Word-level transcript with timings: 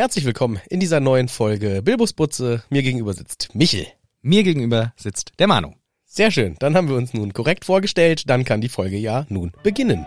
Herzlich 0.00 0.24
willkommen 0.24 0.60
in 0.70 0.78
dieser 0.78 1.00
neuen 1.00 1.26
Folge 1.26 1.82
Bilbus 1.82 2.12
Butze. 2.12 2.62
Mir 2.70 2.84
gegenüber 2.84 3.12
sitzt 3.14 3.52
Michel. 3.56 3.84
Mir 4.22 4.44
gegenüber 4.44 4.92
sitzt 4.94 5.32
der 5.40 5.48
Manu. 5.48 5.72
Sehr 6.04 6.30
schön, 6.30 6.54
dann 6.60 6.76
haben 6.76 6.88
wir 6.88 6.94
uns 6.94 7.14
nun 7.14 7.32
korrekt 7.32 7.64
vorgestellt, 7.64 8.30
dann 8.30 8.44
kann 8.44 8.60
die 8.60 8.68
Folge 8.68 8.96
ja 8.96 9.26
nun 9.28 9.50
beginnen. 9.64 10.06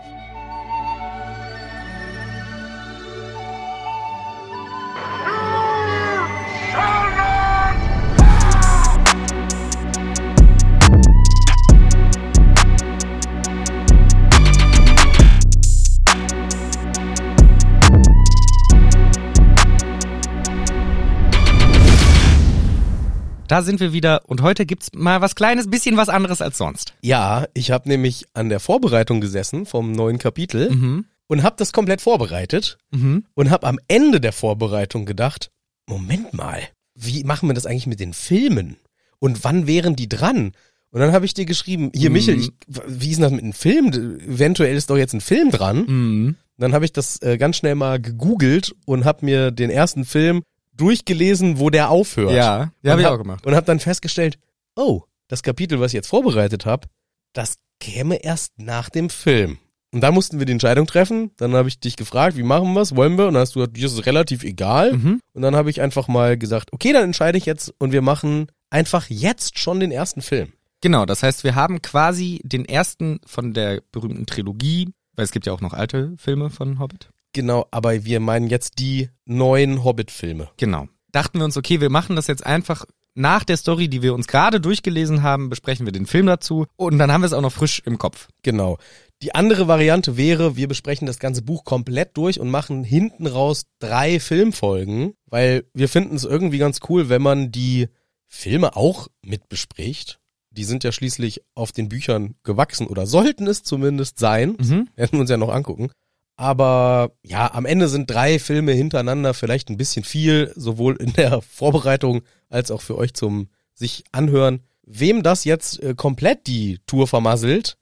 Da 23.52 23.60
sind 23.60 23.80
wir 23.80 23.92
wieder 23.92 24.22
und 24.30 24.40
heute 24.40 24.64
gibt's 24.64 24.88
mal 24.94 25.20
was 25.20 25.34
kleines, 25.34 25.68
bisschen 25.68 25.98
was 25.98 26.08
anderes 26.08 26.40
als 26.40 26.56
sonst. 26.56 26.94
Ja, 27.02 27.44
ich 27.52 27.70
habe 27.70 27.86
nämlich 27.86 28.24
an 28.32 28.48
der 28.48 28.60
Vorbereitung 28.60 29.20
gesessen 29.20 29.66
vom 29.66 29.92
neuen 29.92 30.16
Kapitel 30.16 30.70
Mhm. 30.70 31.04
und 31.28 31.42
habe 31.42 31.56
das 31.58 31.74
komplett 31.74 32.00
vorbereitet 32.00 32.78
Mhm. 32.92 33.26
und 33.34 33.50
habe 33.50 33.66
am 33.66 33.78
Ende 33.88 34.22
der 34.22 34.32
Vorbereitung 34.32 35.04
gedacht, 35.04 35.50
Moment 35.86 36.32
mal, 36.32 36.60
wie 36.94 37.24
machen 37.24 37.46
wir 37.46 37.52
das 37.52 37.66
eigentlich 37.66 37.86
mit 37.86 38.00
den 38.00 38.14
Filmen? 38.14 38.78
Und 39.18 39.44
wann 39.44 39.66
wären 39.66 39.96
die 39.96 40.08
dran? 40.08 40.52
Und 40.90 41.00
dann 41.00 41.12
habe 41.12 41.26
ich 41.26 41.34
dir 41.34 41.44
geschrieben, 41.44 41.90
hier 41.94 42.08
Mhm. 42.08 42.14
Michel, 42.14 42.38
ich, 42.40 42.52
wie 42.86 43.10
ist 43.10 43.16
denn 43.18 43.22
das 43.24 43.32
mit 43.32 43.42
einem 43.42 43.52
Film? 43.52 43.88
Eventuell 44.28 44.74
ist 44.78 44.88
doch 44.88 44.96
jetzt 44.96 45.12
ein 45.12 45.20
Film 45.20 45.50
dran. 45.50 45.84
Mhm. 45.86 46.36
Dann 46.56 46.72
habe 46.72 46.86
ich 46.86 46.92
das 46.94 47.20
äh, 47.20 47.36
ganz 47.36 47.58
schnell 47.58 47.74
mal 47.74 48.00
gegoogelt 48.00 48.74
und 48.86 49.04
habe 49.04 49.26
mir 49.26 49.50
den 49.50 49.68
ersten 49.68 50.06
Film 50.06 50.42
durchgelesen, 50.82 51.58
wo 51.58 51.70
der 51.70 51.90
aufhört. 51.90 52.32
Ja, 52.32 52.72
ja, 52.82 52.82
und 52.82 52.90
hab 52.90 52.98
ich 52.98 53.06
auch 53.06 53.18
gemacht. 53.18 53.46
Und 53.46 53.54
habe 53.54 53.66
dann 53.66 53.78
festgestellt, 53.78 54.38
oh, 54.74 55.02
das 55.28 55.42
Kapitel, 55.42 55.80
was 55.80 55.92
ich 55.92 55.94
jetzt 55.94 56.08
vorbereitet 56.08 56.66
habe, 56.66 56.88
das 57.32 57.58
käme 57.78 58.16
erst 58.16 58.52
nach 58.58 58.90
dem 58.90 59.08
Film. 59.08 59.58
Und 59.92 60.00
dann 60.00 60.14
mussten 60.14 60.38
wir 60.38 60.46
die 60.46 60.52
Entscheidung 60.52 60.86
treffen. 60.86 61.30
Dann 61.36 61.54
habe 61.54 61.68
ich 61.68 61.78
dich 61.78 61.96
gefragt, 61.96 62.36
wie 62.36 62.42
machen 62.42 62.72
wir's, 62.72 62.96
wollen 62.96 63.18
wir? 63.18 63.28
Und 63.28 63.34
dann 63.34 63.42
hast 63.42 63.54
du 63.54 63.60
gesagt, 63.60 63.76
das 63.76 63.92
ist 63.92 64.06
relativ 64.06 64.42
egal. 64.42 64.94
Mhm. 64.94 65.20
Und 65.34 65.42
dann 65.42 65.54
habe 65.54 65.70
ich 65.70 65.80
einfach 65.80 66.08
mal 66.08 66.36
gesagt, 66.36 66.72
okay, 66.72 66.92
dann 66.92 67.04
entscheide 67.04 67.38
ich 67.38 67.46
jetzt 67.46 67.72
und 67.78 67.92
wir 67.92 68.02
machen 68.02 68.46
einfach 68.70 69.08
jetzt 69.08 69.58
schon 69.58 69.80
den 69.80 69.92
ersten 69.92 70.22
Film. 70.22 70.52
Genau, 70.80 71.06
das 71.06 71.22
heißt, 71.22 71.44
wir 71.44 71.54
haben 71.54 71.80
quasi 71.82 72.40
den 72.42 72.64
ersten 72.64 73.20
von 73.24 73.52
der 73.52 73.82
berühmten 73.92 74.26
Trilogie, 74.26 74.88
weil 75.14 75.24
es 75.24 75.30
gibt 75.30 75.46
ja 75.46 75.52
auch 75.52 75.60
noch 75.60 75.74
alte 75.74 76.14
Filme 76.16 76.50
von 76.50 76.78
Hobbit. 76.78 77.10
Genau, 77.32 77.66
aber 77.70 78.04
wir 78.04 78.20
meinen 78.20 78.48
jetzt 78.48 78.78
die 78.78 79.08
neuen 79.24 79.84
Hobbit-Filme. 79.84 80.50
Genau. 80.56 80.88
Dachten 81.12 81.38
wir 81.38 81.44
uns, 81.44 81.56
okay, 81.56 81.80
wir 81.80 81.90
machen 81.90 82.16
das 82.16 82.26
jetzt 82.26 82.44
einfach 82.44 82.86
nach 83.14 83.44
der 83.44 83.56
Story, 83.56 83.88
die 83.88 84.02
wir 84.02 84.14
uns 84.14 84.26
gerade 84.26 84.60
durchgelesen 84.60 85.22
haben, 85.22 85.50
besprechen 85.50 85.86
wir 85.86 85.92
den 85.92 86.06
Film 86.06 86.26
dazu 86.26 86.66
und 86.76 86.98
dann 86.98 87.12
haben 87.12 87.22
wir 87.22 87.26
es 87.26 87.32
auch 87.32 87.42
noch 87.42 87.52
frisch 87.52 87.82
im 87.84 87.98
Kopf. 87.98 88.28
Genau. 88.42 88.78
Die 89.22 89.34
andere 89.34 89.68
Variante 89.68 90.16
wäre, 90.16 90.56
wir 90.56 90.66
besprechen 90.66 91.06
das 91.06 91.18
ganze 91.18 91.42
Buch 91.42 91.64
komplett 91.64 92.16
durch 92.16 92.40
und 92.40 92.50
machen 92.50 92.84
hinten 92.84 93.26
raus 93.26 93.66
drei 93.78 94.18
Filmfolgen, 94.18 95.14
weil 95.26 95.64
wir 95.74 95.88
finden 95.88 96.16
es 96.16 96.24
irgendwie 96.24 96.58
ganz 96.58 96.80
cool, 96.88 97.08
wenn 97.08 97.22
man 97.22 97.52
die 97.52 97.88
Filme 98.26 98.76
auch 98.76 99.08
mit 99.22 99.48
bespricht. 99.48 100.18
Die 100.50 100.64
sind 100.64 100.84
ja 100.84 100.92
schließlich 100.92 101.42
auf 101.54 101.72
den 101.72 101.88
Büchern 101.88 102.34
gewachsen 102.42 102.86
oder 102.86 103.06
sollten 103.06 103.46
es 103.46 103.62
zumindest 103.62 104.18
sein. 104.18 104.56
Mhm. 104.58 104.88
Werden 104.96 105.12
wir 105.12 105.20
uns 105.20 105.30
ja 105.30 105.36
noch 105.36 105.52
angucken. 105.52 105.90
Aber 106.36 107.12
ja, 107.22 107.52
am 107.52 107.66
Ende 107.66 107.88
sind 107.88 108.10
drei 108.10 108.38
Filme 108.38 108.72
hintereinander 108.72 109.34
vielleicht 109.34 109.68
ein 109.68 109.76
bisschen 109.76 110.04
viel, 110.04 110.52
sowohl 110.56 110.96
in 110.96 111.12
der 111.12 111.42
Vorbereitung 111.48 112.22
als 112.48 112.70
auch 112.70 112.80
für 112.80 112.96
euch 112.96 113.14
zum 113.14 113.48
sich 113.74 114.04
anhören. 114.12 114.60
Wem 114.84 115.22
das 115.22 115.44
jetzt 115.44 115.82
äh, 115.82 115.94
komplett 115.94 116.46
die 116.46 116.80
Tour 116.86 117.06
vermasselt, 117.06 117.76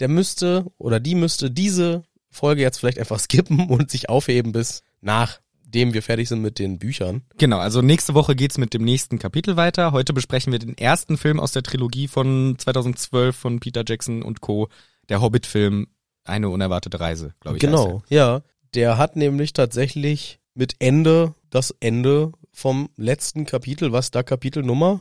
der 0.00 0.08
müsste 0.08 0.66
oder 0.78 1.00
die 1.00 1.14
müsste 1.14 1.50
diese 1.50 2.02
Folge 2.30 2.62
jetzt 2.62 2.78
vielleicht 2.78 2.98
einfach 2.98 3.18
skippen 3.20 3.68
und 3.68 3.90
sich 3.90 4.08
aufheben 4.08 4.52
bis 4.52 4.82
nachdem 5.00 5.92
wir 5.94 6.02
fertig 6.02 6.28
sind 6.28 6.42
mit 6.42 6.58
den 6.58 6.78
Büchern. 6.78 7.22
Genau, 7.38 7.58
also 7.58 7.82
nächste 7.82 8.14
Woche 8.14 8.36
geht's 8.36 8.58
mit 8.58 8.72
dem 8.72 8.84
nächsten 8.84 9.18
Kapitel 9.18 9.56
weiter. 9.56 9.92
Heute 9.92 10.12
besprechen 10.12 10.52
wir 10.52 10.58
den 10.58 10.78
ersten 10.78 11.18
Film 11.18 11.40
aus 11.40 11.52
der 11.52 11.62
Trilogie 11.62 12.08
von 12.08 12.56
2012 12.58 13.36
von 13.36 13.60
Peter 13.60 13.82
Jackson 13.86 14.22
und 14.22 14.40
Co. 14.40 14.68
Der 15.08 15.20
Hobbit-Film 15.20 15.88
Eine 16.24 16.48
unerwartete 16.50 17.00
Reise, 17.00 17.34
glaube 17.40 17.56
ich. 17.56 17.60
Genau, 17.60 18.02
ja. 18.08 18.42
Der 18.74 18.96
hat 18.98 19.16
nämlich 19.16 19.52
tatsächlich 19.52 20.38
mit 20.54 20.74
Ende 20.78 21.34
das 21.50 21.74
Ende 21.80 22.32
vom 22.52 22.88
letzten 22.96 23.44
Kapitel, 23.46 23.92
was 23.92 24.10
da 24.10 24.22
Kapitelnummer 24.22 25.00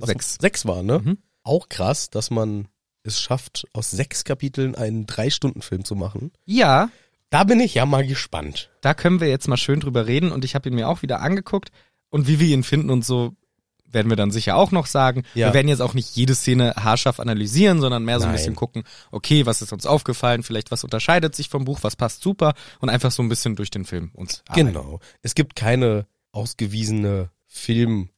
Sechs. 0.00 0.36
sechs 0.40 0.66
war, 0.66 0.82
ne? 0.82 1.00
Mhm. 1.00 1.18
Auch 1.42 1.68
krass, 1.68 2.10
dass 2.10 2.30
man 2.30 2.68
es 3.02 3.20
schafft, 3.20 3.66
aus 3.72 3.90
sechs 3.90 4.24
Kapiteln 4.24 4.74
einen 4.74 5.06
Drei-Stunden-Film 5.06 5.84
zu 5.84 5.94
machen. 5.96 6.30
Ja, 6.44 6.90
Da 7.30 7.44
bin 7.44 7.58
ich 7.60 7.74
ja 7.74 7.84
mal 7.86 8.06
gespannt. 8.06 8.70
da 8.80 8.94
können 8.94 9.20
wir 9.20 9.28
jetzt 9.28 9.48
mal 9.48 9.56
schön 9.56 9.80
drüber 9.80 10.06
reden 10.06 10.30
und 10.32 10.44
ich 10.44 10.54
habe 10.54 10.68
ihn 10.68 10.74
mir 10.74 10.88
auch 10.88 11.02
wieder 11.02 11.20
angeguckt 11.20 11.70
und 12.10 12.26
wie 12.28 12.38
wir 12.40 12.48
ihn 12.48 12.62
finden 12.62 12.90
und 12.90 13.04
so 13.04 13.34
werden 13.90 14.10
wir 14.10 14.16
dann 14.16 14.30
sicher 14.30 14.56
auch 14.56 14.70
noch 14.70 14.86
sagen. 14.86 15.24
Ja. 15.34 15.48
Wir 15.48 15.54
werden 15.54 15.68
jetzt 15.68 15.80
auch 15.80 15.94
nicht 15.94 16.14
jede 16.16 16.34
Szene 16.34 16.74
haarscharf 16.76 17.20
analysieren, 17.20 17.80
sondern 17.80 18.04
mehr 18.04 18.18
so 18.18 18.24
ein 18.26 18.30
Nein. 18.32 18.36
bisschen 18.36 18.54
gucken, 18.54 18.84
okay, 19.10 19.46
was 19.46 19.62
ist 19.62 19.72
uns 19.72 19.86
aufgefallen, 19.86 20.42
vielleicht 20.42 20.70
was 20.70 20.84
unterscheidet 20.84 21.34
sich 21.34 21.48
vom 21.48 21.64
Buch, 21.64 21.78
was 21.82 21.96
passt 21.96 22.22
super 22.22 22.54
und 22.80 22.90
einfach 22.90 23.10
so 23.10 23.22
ein 23.22 23.28
bisschen 23.28 23.56
durch 23.56 23.70
den 23.70 23.84
Film 23.84 24.10
uns 24.14 24.42
arbeiten. 24.48 24.68
Genau. 24.68 25.00
Es 25.22 25.34
gibt 25.34 25.56
keine 25.56 26.06
ausgewiesene 26.32 27.30
Filmkritik 27.46 28.10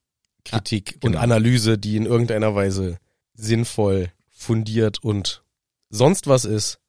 Ah, 0.52 0.98
genau. 1.00 1.06
und 1.06 1.16
Analyse, 1.16 1.78
die 1.78 1.96
in 1.96 2.06
irgendeiner 2.06 2.54
Weise 2.54 2.98
sinnvoll, 3.34 4.10
fundiert 4.30 5.02
und 5.02 5.42
sonst 5.90 6.26
was 6.26 6.44
ist, 6.44 6.80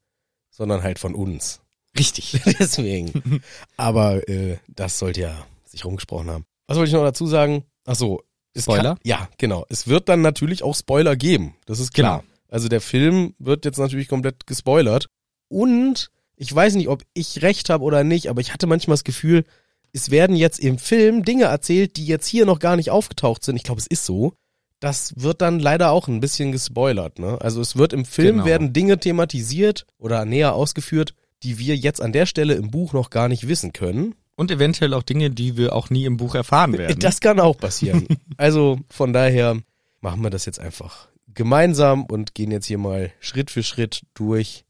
sondern 0.49 0.83
halt 0.83 0.99
von 0.99 1.15
uns. 1.15 1.61
Richtig. 1.97 2.39
Deswegen. 2.59 3.41
Aber 3.77 4.27
äh, 4.29 4.57
das 4.67 4.99
sollte 4.99 5.21
ja 5.21 5.45
sich 5.65 5.85
rumgesprochen 5.85 6.29
haben. 6.29 6.45
Was 6.67 6.77
wollte 6.77 6.89
ich 6.89 6.93
noch 6.93 7.03
dazu 7.03 7.27
sagen? 7.27 7.65
Ach 7.85 7.95
so. 7.95 8.23
Spoiler? 8.57 8.95
Kann, 8.95 8.99
ja, 9.03 9.29
genau. 9.37 9.65
Es 9.69 9.87
wird 9.87 10.09
dann 10.09 10.21
natürlich 10.21 10.63
auch 10.63 10.75
Spoiler 10.75 11.15
geben. 11.15 11.55
Das 11.65 11.79
ist 11.79 11.93
klar. 11.93 12.19
Genau. 12.19 12.31
Also 12.49 12.67
der 12.67 12.81
Film 12.81 13.33
wird 13.39 13.63
jetzt 13.65 13.77
natürlich 13.79 14.07
komplett 14.09 14.45
gespoilert. 14.45 15.07
Und 15.47 16.09
ich 16.35 16.53
weiß 16.53 16.75
nicht, 16.75 16.89
ob 16.89 17.03
ich 17.13 17.41
recht 17.41 17.69
habe 17.69 17.83
oder 17.83 18.03
nicht, 18.03 18.29
aber 18.29 18.41
ich 18.41 18.53
hatte 18.53 18.67
manchmal 18.67 18.95
das 18.95 19.03
Gefühl, 19.03 19.45
es 19.93 20.11
werden 20.11 20.35
jetzt 20.35 20.59
im 20.59 20.77
Film 20.77 21.23
Dinge 21.23 21.45
erzählt, 21.45 21.97
die 21.97 22.05
jetzt 22.05 22.27
hier 22.27 22.45
noch 22.45 22.59
gar 22.59 22.75
nicht 22.75 22.89
aufgetaucht 22.91 23.43
sind. 23.43 23.55
Ich 23.57 23.63
glaube, 23.63 23.79
es 23.79 23.87
ist 23.87 24.05
so. 24.05 24.33
Das 24.79 25.13
wird 25.17 25.41
dann 25.41 25.59
leider 25.59 25.91
auch 25.91 26.07
ein 26.07 26.19
bisschen 26.21 26.51
gespoilert. 26.51 27.19
Ne? 27.19 27.37
Also 27.39 27.61
es 27.61 27.75
wird 27.75 27.93
im 27.93 28.03
Film 28.05 28.37
Genau. 28.37 28.45
werden 28.45 28.73
Dinge 28.73 28.99
thematisiert 28.99 29.85
oder 29.97 30.25
näher 30.25 30.55
ausgeführt, 30.55 31.13
die 31.43 31.59
wir 31.59 31.75
jetzt 31.75 32.01
an 32.01 32.11
der 32.13 32.25
Stelle 32.25 32.55
im 32.55 32.71
Buch 32.71 32.93
noch 32.93 33.09
gar 33.11 33.27
nicht 33.27 33.47
wissen 33.47 33.73
können. 33.73 34.15
Und 34.41 34.49
eventuell 34.49 34.95
auch 34.95 35.03
Dinge, 35.03 35.29
die 35.29 35.55
wir 35.55 35.75
auch 35.75 35.91
nie 35.91 36.05
im 36.05 36.17
Buch 36.17 36.33
erfahren 36.33 36.75
werden. 36.75 36.97
Das 36.99 37.19
kann 37.19 37.39
auch 37.39 37.55
passieren. 37.57 38.07
also 38.37 38.79
von 38.89 39.13
daher 39.13 39.61
machen 39.99 40.23
wir 40.23 40.31
das 40.31 40.45
jetzt 40.45 40.59
einfach 40.59 41.09
gemeinsam 41.27 42.05
und 42.05 42.33
gehen 42.33 42.49
jetzt 42.49 42.65
hier 42.65 42.79
mal 42.79 43.11
Schritt 43.19 43.51
für 43.51 43.61
Schritt 43.61 44.01
durch 44.15 44.65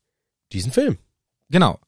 diesen 0.52 0.74
Film. 0.74 0.98
Genau. 1.50 1.80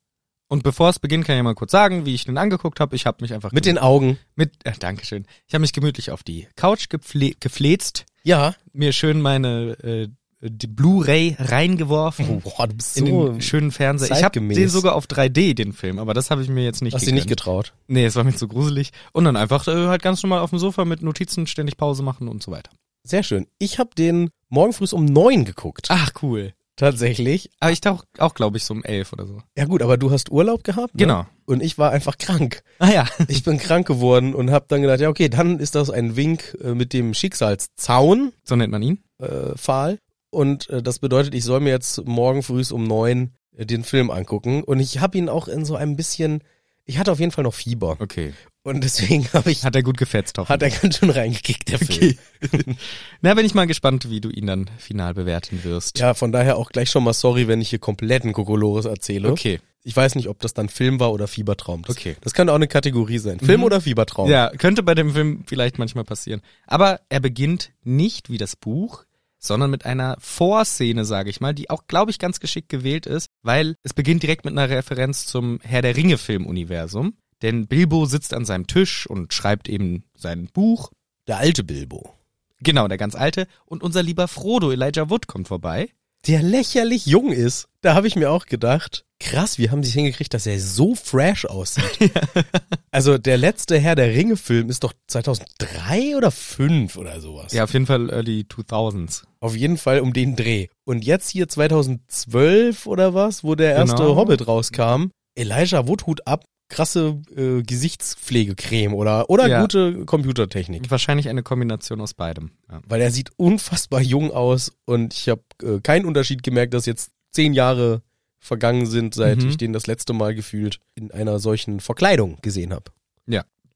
Und 0.47 0.63
bevor 0.63 0.87
es 0.91 0.99
beginnt, 0.99 1.25
kann 1.25 1.35
ich 1.35 1.43
mal 1.43 1.55
kurz 1.55 1.73
sagen, 1.73 2.05
wie 2.05 2.15
ich 2.15 2.23
den 2.23 2.37
angeguckt 2.37 2.79
habe. 2.79 2.95
Ich 2.95 3.05
habe 3.05 3.17
mich 3.19 3.33
einfach 3.33 3.51
Mit 3.51 3.65
den 3.65 3.77
Augen. 3.77 4.17
mit 4.35 4.53
äh, 4.63 4.71
Dankeschön. 4.79 5.25
Ich 5.45 5.53
habe 5.53 5.61
mich 5.61 5.73
gemütlich 5.73 6.09
auf 6.09 6.23
die 6.23 6.47
Couch 6.55 6.87
gefle 6.87 7.33
gefläzt, 7.41 8.05
Ja. 8.23 8.55
mir 8.71 8.93
schön 8.93 9.19
meine 9.19 9.71
äh, 9.83 10.07
die 10.49 10.67
Blu-ray 10.67 11.37
reingeworfen 11.39 12.41
boah, 12.41 12.67
du 12.67 12.75
bist 12.75 12.97
in 12.97 13.07
so. 13.07 13.29
den 13.29 13.41
schönen 13.41 13.71
Fernseher. 13.71 14.17
Ich 14.17 14.23
habe 14.23 14.39
den 14.39 14.69
sogar 14.69 14.95
auf 14.95 15.05
3D 15.05 15.53
den 15.53 15.73
Film, 15.73 15.99
aber 15.99 16.13
das 16.13 16.31
habe 16.31 16.41
ich 16.41 16.49
mir 16.49 16.63
jetzt 16.63 16.81
nicht 16.81 16.93
Hast 16.93 17.07
du 17.07 17.13
nicht 17.13 17.27
getraut? 17.27 17.73
Nee, 17.87 18.05
es 18.05 18.15
war 18.15 18.23
mir 18.23 18.35
zu 18.35 18.47
gruselig 18.47 18.91
und 19.13 19.23
dann 19.23 19.37
einfach 19.37 19.67
äh, 19.67 19.87
halt 19.87 20.01
ganz 20.01 20.21
normal 20.21 20.39
auf 20.39 20.49
dem 20.49 20.59
Sofa 20.59 20.83
mit 20.85 21.01
Notizen 21.01 21.47
ständig 21.47 21.77
Pause 21.77 22.03
machen 22.03 22.27
und 22.27 22.43
so 22.43 22.51
weiter. 22.51 22.71
Sehr 23.03 23.23
schön. 23.23 23.47
Ich 23.57 23.79
habe 23.79 23.91
den 23.97 24.29
morgen 24.49 24.73
früh 24.73 24.85
um 24.91 25.05
neun 25.05 25.45
geguckt. 25.45 25.87
Ach 25.89 26.11
cool. 26.21 26.53
Tatsächlich. 26.75 27.49
Aber 27.59 27.71
ich 27.71 27.81
tauch 27.81 28.03
auch 28.17 28.33
glaube 28.33 28.57
ich 28.57 28.65
so 28.65 28.73
um 28.73 28.83
elf 28.83 29.13
oder 29.13 29.25
so. 29.25 29.41
Ja 29.57 29.65
gut, 29.65 29.81
aber 29.81 29.97
du 29.97 30.11
hast 30.11 30.31
Urlaub 30.31 30.63
gehabt. 30.63 30.95
Ne? 30.95 30.99
Genau. 30.99 31.25
Und 31.45 31.61
ich 31.61 31.77
war 31.77 31.91
einfach 31.91 32.17
krank. 32.17 32.63
Ah 32.79 32.91
ja. 32.91 33.05
Ich 33.27 33.43
bin 33.43 33.57
krank 33.59 33.87
geworden 33.87 34.33
und 34.33 34.51
habe 34.51 34.65
dann 34.67 34.81
gedacht, 34.81 34.99
ja 34.99 35.09
okay, 35.09 35.29
dann 35.29 35.59
ist 35.59 35.75
das 35.75 35.89
ein 35.89 36.15
Wink 36.15 36.57
äh, 36.61 36.73
mit 36.73 36.91
dem 36.93 37.13
Schicksalszaun. 37.13 38.33
So 38.43 38.55
nennt 38.55 38.71
man 38.71 38.81
ihn. 38.81 38.99
äh, 39.19 39.55
Pfahl. 39.57 39.99
Und 40.33 40.69
äh, 40.69 40.81
das 40.81 40.99
bedeutet, 40.99 41.33
ich 41.35 41.43
soll 41.43 41.59
mir 41.59 41.69
jetzt 41.69 42.05
morgen 42.05 42.43
früh 42.43 42.63
um 42.71 42.83
neun 42.85 43.31
äh, 43.55 43.65
den 43.65 43.83
Film 43.83 44.09
angucken. 44.09 44.63
Und 44.63 44.79
ich 44.79 44.99
habe 44.99 45.17
ihn 45.17 45.29
auch 45.29 45.47
in 45.47 45.63
so 45.65 45.75
ein 45.75 45.95
bisschen, 45.95 46.43
ich 46.85 46.97
hatte 46.97 47.11
auf 47.11 47.19
jeden 47.19 47.31
Fall 47.31 47.43
noch 47.43 47.53
Fieber. 47.53 47.97
Okay. 47.99 48.33
Und 48.63 48.83
deswegen 48.83 49.27
habe 49.33 49.51
ich, 49.51 49.63
Hat 49.65 49.75
er 49.75 49.83
gut 49.83 49.97
gefetzt, 49.97 50.37
hat 50.37 50.61
er 50.63 50.69
ganz 50.69 50.97
schön 50.97 51.09
reingekickt, 51.09 51.69
der 51.69 51.79
Film. 51.79 52.15
Na, 53.21 53.33
bin 53.33 53.45
ich 53.45 53.53
mal 53.53 53.67
gespannt, 53.67 54.09
wie 54.09 54.21
du 54.21 54.29
ihn 54.29 54.47
dann 54.47 54.69
final 54.77 55.13
bewerten 55.13 55.63
wirst. 55.63 55.99
Ja, 55.99 56.13
von 56.13 56.31
daher 56.31 56.57
auch 56.57 56.69
gleich 56.69 56.89
schon 56.89 57.03
mal 57.03 57.13
sorry, 57.13 57.47
wenn 57.49 57.59
ich 57.61 57.69
hier 57.69 57.79
kompletten 57.79 58.31
Kokolores 58.33 58.85
erzähle. 58.85 59.31
Okay. 59.31 59.59
Ich 59.83 59.93
weiß 59.95 60.15
nicht, 60.15 60.29
ob 60.29 60.39
das 60.39 60.53
dann 60.53 60.69
Film 60.69 61.01
war 61.01 61.11
oder 61.11 61.27
Fiebertraum. 61.27 61.83
Das, 61.85 61.97
Okay. 61.97 62.15
Das 62.21 62.33
könnte 62.33 62.53
auch 62.53 62.57
eine 62.57 62.69
Kategorie 62.69 63.17
sein. 63.17 63.39
Film 63.41 63.59
Mhm. 63.59 63.65
oder 63.65 63.81
Fiebertraum? 63.81 64.29
Ja, 64.29 64.49
könnte 64.57 64.81
bei 64.81 64.95
dem 64.95 65.11
Film 65.11 65.43
vielleicht 65.45 65.77
manchmal 65.77 66.05
passieren. 66.05 66.41
Aber 66.65 67.01
er 67.09 67.19
beginnt 67.19 67.71
nicht 67.83 68.29
wie 68.29 68.37
das 68.37 68.55
Buch, 68.55 69.03
sondern 69.43 69.69
mit 69.69 69.85
einer 69.85 70.15
Vorszene, 70.19 71.05
sage 71.05 71.29
ich 71.29 71.41
mal, 71.41 71.53
die 71.53 71.69
auch, 71.69 71.87
glaube 71.87 72.11
ich, 72.11 72.19
ganz 72.19 72.39
geschickt 72.39 72.69
gewählt 72.69 73.05
ist, 73.05 73.27
weil 73.41 73.75
es 73.83 73.93
beginnt 73.93 74.23
direkt 74.23 74.45
mit 74.45 74.57
einer 74.57 74.69
Referenz 74.69 75.25
zum 75.25 75.59
Herr 75.61 75.81
der 75.81 75.95
Ringe 75.95 76.17
Filmuniversum. 76.17 77.13
Denn 77.41 77.67
Bilbo 77.67 78.05
sitzt 78.05 78.33
an 78.33 78.45
seinem 78.45 78.67
Tisch 78.67 79.05
und 79.05 79.33
schreibt 79.33 79.67
eben 79.67 80.05
sein 80.15 80.47
Buch. 80.53 80.91
Der 81.27 81.37
alte 81.37 81.63
Bilbo. 81.63 82.13
Genau, 82.59 82.87
der 82.87 82.97
ganz 82.97 83.15
alte. 83.15 83.47
Und 83.65 83.83
unser 83.83 84.01
lieber 84.01 84.29
Frodo, 84.29 84.71
Elijah 84.71 85.09
Wood, 85.09 85.27
kommt 85.27 85.49
vorbei. 85.49 85.89
Der 86.25 86.41
lächerlich 86.41 87.05
jung 87.05 87.33
ist. 87.33 87.67
Da 87.81 87.95
habe 87.95 88.07
ich 88.07 88.15
mir 88.15 88.31
auch 88.31 88.45
gedacht, 88.45 89.03
krass, 89.23 89.57
wie 89.57 89.69
haben 89.69 89.83
sie 89.83 89.89
es 89.89 89.95
hingekriegt, 89.95 90.33
dass 90.33 90.45
er 90.45 90.59
so 90.59 90.95
fresh 90.95 91.45
aussieht. 91.45 92.11
also 92.91 93.17
der 93.17 93.37
letzte 93.37 93.79
Herr 93.79 93.95
der 93.95 94.09
Ringe 94.13 94.37
Film 94.37 94.69
ist 94.69 94.83
doch 94.83 94.93
2003 95.07 96.15
oder 96.17 96.29
5 96.31 96.97
oder 96.97 97.19
sowas. 97.21 97.53
Ja, 97.53 97.63
auf 97.63 97.73
jeden 97.73 97.85
Fall 97.85 98.09
Early 98.09 98.45
2000s. 98.49 99.23
Auf 99.39 99.55
jeden 99.55 99.77
Fall 99.77 99.99
um 100.01 100.13
den 100.13 100.35
Dreh. 100.35 100.67
Und 100.85 101.05
jetzt 101.05 101.29
hier 101.29 101.47
2012 101.47 102.85
oder 102.87 103.13
was, 103.13 103.43
wo 103.43 103.55
der 103.55 103.73
erste 103.73 103.95
Genau. 103.97 104.15
Hobbit 104.15 104.47
rauskam, 104.47 105.05
Elijah 105.35 105.87
Wood 105.87 106.05
Hut 106.05 106.27
ab, 106.27 106.45
krasse 106.69 107.21
äh, 107.35 107.61
Gesichtspflegecreme 107.63 108.93
oder 108.93 109.29
oder 109.29 109.47
Ja. 109.47 109.61
gute 109.61 110.05
Computertechnik. 110.05 110.89
Wahrscheinlich 110.89 111.29
eine 111.29 111.43
Kombination 111.43 112.01
aus 112.01 112.13
beidem. 112.13 112.51
Ja. 112.69 112.81
Weil 112.87 113.01
er 113.01 113.11
sieht 113.11 113.31
unfassbar 113.37 114.01
jung 114.01 114.31
aus 114.31 114.71
und 114.85 115.13
ich 115.13 115.29
habe 115.29 115.41
äh, 115.61 115.79
keinen 115.81 116.05
Unterschied 116.05 116.43
gemerkt, 116.43 116.73
dass 116.73 116.85
jetzt 116.85 117.11
zehn 117.31 117.53
Jahre 117.53 118.01
vergangen 118.43 118.85
sind, 118.85 119.15
seit 119.15 119.41
Mhm. 119.41 119.49
ich 119.49 119.57
den 119.57 119.73
das 119.73 119.87
letzte 119.87 120.13
Mal 120.13 120.35
gefühlt 120.35 120.79
in 120.95 121.11
einer 121.11 121.39
solchen 121.39 121.79
Verkleidung 121.79 122.37
gesehen 122.41 122.73
habe. 122.73 122.91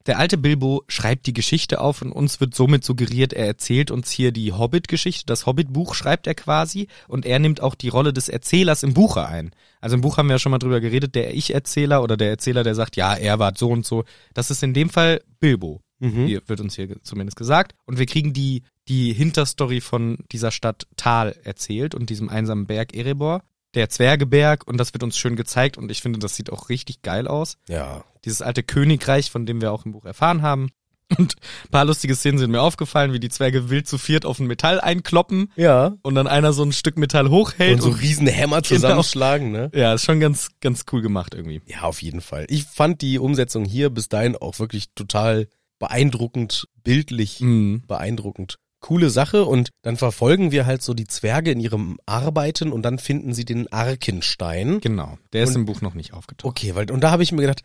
Der 0.05 0.19
alte 0.19 0.37
Bilbo 0.37 0.83
schreibt 0.87 1.25
die 1.27 1.33
Geschichte 1.33 1.81
auf 1.81 2.01
und 2.01 2.13
uns 2.13 2.39
wird 2.39 2.55
somit 2.55 2.85
suggeriert, 2.85 3.33
er 3.33 3.45
erzählt 3.45 3.91
uns 3.91 4.09
hier 4.09 4.31
die 4.31 4.53
Hobbit-Geschichte. 4.53 5.25
Das 5.25 5.45
Hobbit-Buch 5.45 5.95
schreibt 5.95 6.27
er 6.27 6.33
quasi 6.33 6.87
und 7.09 7.25
er 7.25 7.39
nimmt 7.39 7.59
auch 7.59 7.75
die 7.75 7.89
Rolle 7.89 8.13
des 8.13 8.29
Erzählers 8.29 8.83
im 8.83 8.93
Buche 8.93 9.27
ein. 9.27 9.51
Also 9.81 9.95
im 9.95 10.01
Buch 10.01 10.15
haben 10.15 10.29
wir 10.29 10.35
ja 10.35 10.39
schon 10.39 10.51
mal 10.51 10.59
drüber 10.59 10.79
geredet, 10.79 11.13
der 11.13 11.35
Ich-Erzähler 11.35 12.01
oder 12.03 12.15
der 12.15 12.29
Erzähler, 12.29 12.63
der 12.63 12.73
sagt, 12.73 12.95
ja, 12.95 13.15
er 13.15 13.37
war 13.39 13.51
so 13.57 13.69
und 13.69 13.85
so. 13.85 14.05
Das 14.33 14.49
ist 14.49 14.63
in 14.63 14.73
dem 14.73 14.89
Fall 14.89 15.21
Bilbo. 15.41 15.81
Mhm. 15.99 16.25
Hier 16.25 16.41
wird 16.47 16.61
uns 16.61 16.77
hier 16.77 17.01
zumindest 17.03 17.35
gesagt. 17.35 17.75
Und 17.85 17.99
wir 17.99 18.05
kriegen 18.05 18.31
die, 18.31 18.63
die 18.87 19.11
Hinterstory 19.11 19.81
von 19.81 20.19
dieser 20.31 20.51
Stadt 20.51 20.87
Tal 20.95 21.35
erzählt 21.43 21.95
und 21.95 22.09
diesem 22.09 22.29
einsamen 22.29 22.65
Berg 22.65 22.95
Erebor. 22.95 23.43
Der 23.77 23.89
Zwergeberg 23.89 24.67
und 24.67 24.77
das 24.77 24.93
wird 24.93 25.03
uns 25.03 25.17
schön 25.17 25.35
gezeigt 25.35 25.77
und 25.77 25.89
ich 25.91 26.01
finde, 26.01 26.19
das 26.19 26.35
sieht 26.35 26.51
auch 26.51 26.67
richtig 26.69 27.01
geil 27.03 27.27
aus 27.27 27.57
Ja. 27.69 28.03
dieses 28.25 28.41
alte 28.41 28.63
Königreich, 28.63 29.31
von 29.31 29.45
dem 29.45 29.61
wir 29.61 29.71
auch 29.71 29.85
im 29.85 29.91
Buch 29.93 30.03
erfahren 30.05 30.41
haben. 30.41 30.69
Und 31.17 31.35
ein 31.65 31.69
paar 31.71 31.85
lustige 31.85 32.15
Szenen 32.15 32.37
sind 32.37 32.51
mir 32.51 32.61
aufgefallen, 32.61 33.13
wie 33.13 33.19
die 33.21 33.29
Zwerge 33.29 33.69
wild 33.69 33.87
zu 33.87 33.97
viert 33.97 34.25
auf 34.25 34.39
ein 34.39 34.47
Metall 34.47 34.81
einkloppen 34.81 35.53
Ja. 35.55 35.95
und 36.01 36.15
dann 36.15 36.27
einer 36.27 36.51
so 36.51 36.63
ein 36.63 36.73
Stück 36.73 36.97
Metall 36.97 37.29
hochhält. 37.29 37.75
Und 37.75 37.81
so 37.81 37.89
riesen 37.91 38.27
Hämmer 38.27 38.61
zusammenschlagen, 38.61 39.51
ne? 39.53 39.71
ja, 39.73 39.93
ist 39.93 40.03
schon 40.03 40.19
ganz, 40.19 40.49
ganz 40.59 40.83
cool 40.91 41.01
gemacht 41.01 41.33
irgendwie. 41.33 41.61
Ja, 41.65 41.83
auf 41.83 42.01
jeden 42.01 42.19
Fall. 42.19 42.45
Ich 42.49 42.65
fand 42.65 43.01
die 43.01 43.19
Umsetzung 43.19 43.63
hier 43.63 43.89
bis 43.89 44.09
dahin 44.09 44.35
auch 44.35 44.59
wirklich 44.59 44.87
total 44.95 45.47
beeindruckend, 45.79 46.67
bildlich 46.83 47.39
Mhm. 47.39 47.83
beeindruckend. 47.87 48.57
Coole 48.87 49.09
Sache 49.09 49.43
und 49.45 49.69
dann 49.81 49.97
verfolgen 49.97 50.51
wir 50.51 50.65
halt 50.65 50.81
so 50.81 50.93
die 50.93 51.07
Zwerge 51.07 51.51
in 51.51 51.59
ihrem 51.59 51.97
Arbeiten 52.05 52.71
und 52.71 52.83
dann 52.83 52.99
finden 52.99 53.33
sie 53.33 53.43
den 53.43 53.69
Arkenstein. 53.71 54.79
Genau. 54.79 55.17
Der 55.33 55.43
ist 55.43 55.49
Und- 55.49 55.55
im 55.57 55.65
Buch 55.65 55.81
noch 55.81 55.93
nicht 55.93 56.13
aufgetaucht. 56.13 56.49
Okay, 56.49 56.73
weil 56.75 56.89
und 56.91 57.01
da 57.01 57.11
habe 57.11 57.21
ich 57.23 57.31
mir 57.33 57.41
gedacht, 57.41 57.63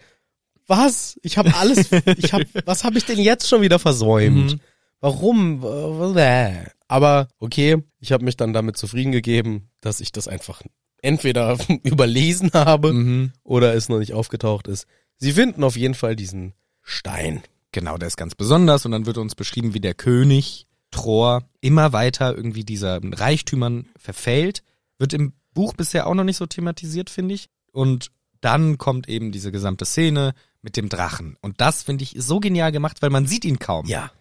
was? 0.66 1.18
Ich 1.22 1.38
habe 1.38 1.54
alles, 1.54 1.90
ich 2.16 2.32
habe, 2.32 2.44
was 2.64 2.84
habe 2.84 2.98
ich 2.98 3.04
denn 3.04 3.18
jetzt 3.20 3.48
schon 3.48 3.62
wieder 3.62 3.78
versäumt? 3.78 4.52
Mhm. 4.54 4.60
Warum? 5.00 5.62
Aber 6.88 7.28
okay, 7.38 7.76
ich 8.00 8.12
habe 8.12 8.24
mich 8.24 8.36
dann 8.36 8.52
damit 8.52 8.76
zufrieden 8.76 9.12
gegeben, 9.12 9.68
dass 9.80 10.00
ich 10.00 10.12
das 10.12 10.28
einfach 10.28 10.62
entweder 11.02 11.56
überlesen 11.82 12.50
habe 12.54 12.92
Mhm. 12.92 13.32
oder 13.44 13.74
es 13.74 13.88
noch 13.88 13.98
nicht 13.98 14.12
aufgetaucht 14.12 14.68
ist. 14.68 14.86
Sie 15.18 15.32
finden 15.32 15.62
auf 15.64 15.76
jeden 15.76 15.94
Fall 15.94 16.16
diesen 16.16 16.52
Stein. 16.82 17.42
Genau, 17.72 17.96
der 17.96 18.08
ist 18.08 18.16
ganz 18.16 18.34
besonders 18.34 18.84
und 18.86 18.92
dann 18.92 19.06
wird 19.06 19.18
uns 19.18 19.34
beschrieben, 19.34 19.72
wie 19.74 19.80
der 19.80 19.94
König 19.94 20.66
Tror 20.92 21.42
immer 21.60 21.92
weiter 21.92 22.36
irgendwie 22.36 22.64
dieser 22.64 23.00
Reichtümern 23.02 23.86
verfällt. 23.98 24.62
Wird 24.98 25.12
im 25.12 25.32
Buch 25.54 25.74
bisher 25.74 26.06
auch 26.06 26.14
noch 26.14 26.22
nicht 26.24 26.36
so 26.36 26.46
thematisiert, 26.46 27.10
finde 27.10 27.34
ich. 27.34 27.48
Und 27.72 28.10
dann 28.40 28.78
kommt 28.78 29.08
eben 29.08 29.32
diese 29.32 29.50
gesamte 29.52 29.84
Szene 29.84 30.34
mit 30.62 30.76
dem 30.76 30.88
Drachen. 30.88 31.36
Und 31.40 31.60
das 31.60 31.82
finde 31.82 32.04
ich 32.04 32.14
so 32.18 32.38
genial 32.40 32.70
gemacht, 32.72 33.02
weil 33.02 33.10
man 33.10 33.26
sieht 33.26 33.44
ihn 33.44 33.58
kaum. 33.58 33.86
Ja. 33.86 34.12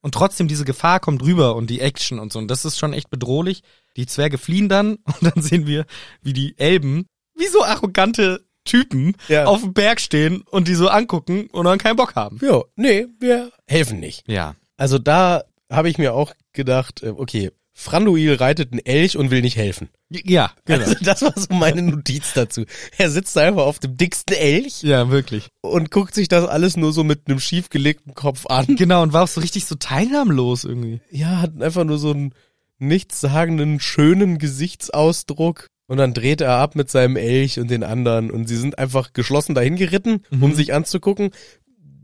Und 0.00 0.12
trotzdem 0.14 0.48
diese 0.48 0.64
Gefahr 0.64 1.00
kommt 1.00 1.22
rüber 1.22 1.54
und 1.56 1.70
die 1.70 1.80
Action 1.80 2.18
und 2.18 2.32
so. 2.32 2.38
Und 2.38 2.48
das 2.48 2.64
ist 2.64 2.78
schon 2.78 2.92
echt 2.92 3.10
bedrohlich. 3.10 3.62
Die 3.96 4.06
Zwerge 4.06 4.38
fliehen 4.38 4.68
dann 4.68 4.94
und 5.04 5.22
dann 5.22 5.42
sehen 5.42 5.66
wir, 5.66 5.86
wie 6.22 6.32
die 6.32 6.58
Elben, 6.58 7.06
wie 7.36 7.46
so 7.46 7.64
arrogante 7.64 8.44
Typen, 8.64 9.14
Ja. 9.28 9.44
auf 9.44 9.60
dem 9.60 9.74
Berg 9.74 10.00
stehen 10.00 10.40
und 10.50 10.68
die 10.68 10.74
so 10.74 10.88
angucken 10.88 11.48
und 11.52 11.64
dann 11.66 11.78
keinen 11.78 11.96
Bock 11.96 12.14
haben. 12.16 12.38
Ja, 12.42 12.62
nee, 12.76 13.06
wir 13.20 13.52
helfen 13.66 14.00
nicht. 14.00 14.26
Ja. 14.26 14.56
Also 14.78 14.98
da 14.98 15.44
habe 15.74 15.88
ich 15.88 15.98
mir 15.98 16.14
auch 16.14 16.32
gedacht, 16.52 17.02
äh, 17.02 17.08
okay, 17.10 17.50
Franduil 17.76 18.34
reitet 18.34 18.70
einen 18.70 18.84
Elch 18.86 19.16
und 19.16 19.32
will 19.32 19.42
nicht 19.42 19.56
helfen. 19.56 19.88
Ja, 20.08 20.52
genau. 20.64 20.84
Also 20.84 20.96
das 21.02 21.22
war 21.22 21.32
so 21.36 21.52
meine 21.54 21.82
Notiz 21.82 22.32
dazu. 22.32 22.64
Er 22.98 23.10
sitzt 23.10 23.36
einfach 23.36 23.64
auf 23.64 23.80
dem 23.80 23.96
dicksten 23.96 24.36
Elch 24.36 24.82
Ja, 24.84 25.10
wirklich. 25.10 25.48
und 25.60 25.90
guckt 25.90 26.14
sich 26.14 26.28
das 26.28 26.46
alles 26.46 26.76
nur 26.76 26.92
so 26.92 27.02
mit 27.02 27.22
einem 27.26 27.40
schiefgelegten 27.40 28.14
Kopf 28.14 28.46
an. 28.46 28.76
Genau, 28.76 29.02
und 29.02 29.12
war 29.12 29.24
auch 29.24 29.28
so 29.28 29.40
richtig 29.40 29.64
so 29.64 29.74
teilnahmlos 29.74 30.62
irgendwie. 30.64 31.00
Ja, 31.10 31.40
hat 31.40 31.60
einfach 31.60 31.82
nur 31.82 31.98
so 31.98 32.12
einen 32.12 32.32
nichtssagenden, 32.78 33.80
schönen 33.80 34.38
Gesichtsausdruck. 34.38 35.66
Und 35.86 35.98
dann 35.98 36.14
dreht 36.14 36.40
er 36.40 36.52
ab 36.56 36.76
mit 36.76 36.90
seinem 36.90 37.16
Elch 37.16 37.58
und 37.60 37.70
den 37.70 37.82
anderen 37.82 38.30
und 38.30 38.46
sie 38.48 38.56
sind 38.56 38.78
einfach 38.78 39.12
geschlossen 39.12 39.54
dahin 39.54 39.76
geritten, 39.76 40.22
um 40.30 40.50
Mhm. 40.50 40.54
sich 40.54 40.72
anzugucken. 40.72 41.30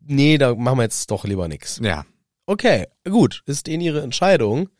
Nee, 0.06 0.36
da 0.36 0.54
machen 0.54 0.78
wir 0.78 0.82
jetzt 0.82 1.10
doch 1.10 1.24
lieber 1.24 1.48
nix. 1.48 1.80
Ja. 1.82 2.04
Okay, 2.50 2.88
gut, 3.08 3.44
ist 3.46 3.68
denen 3.68 3.80
ihre 3.80 4.02
Entscheidung. 4.02 4.70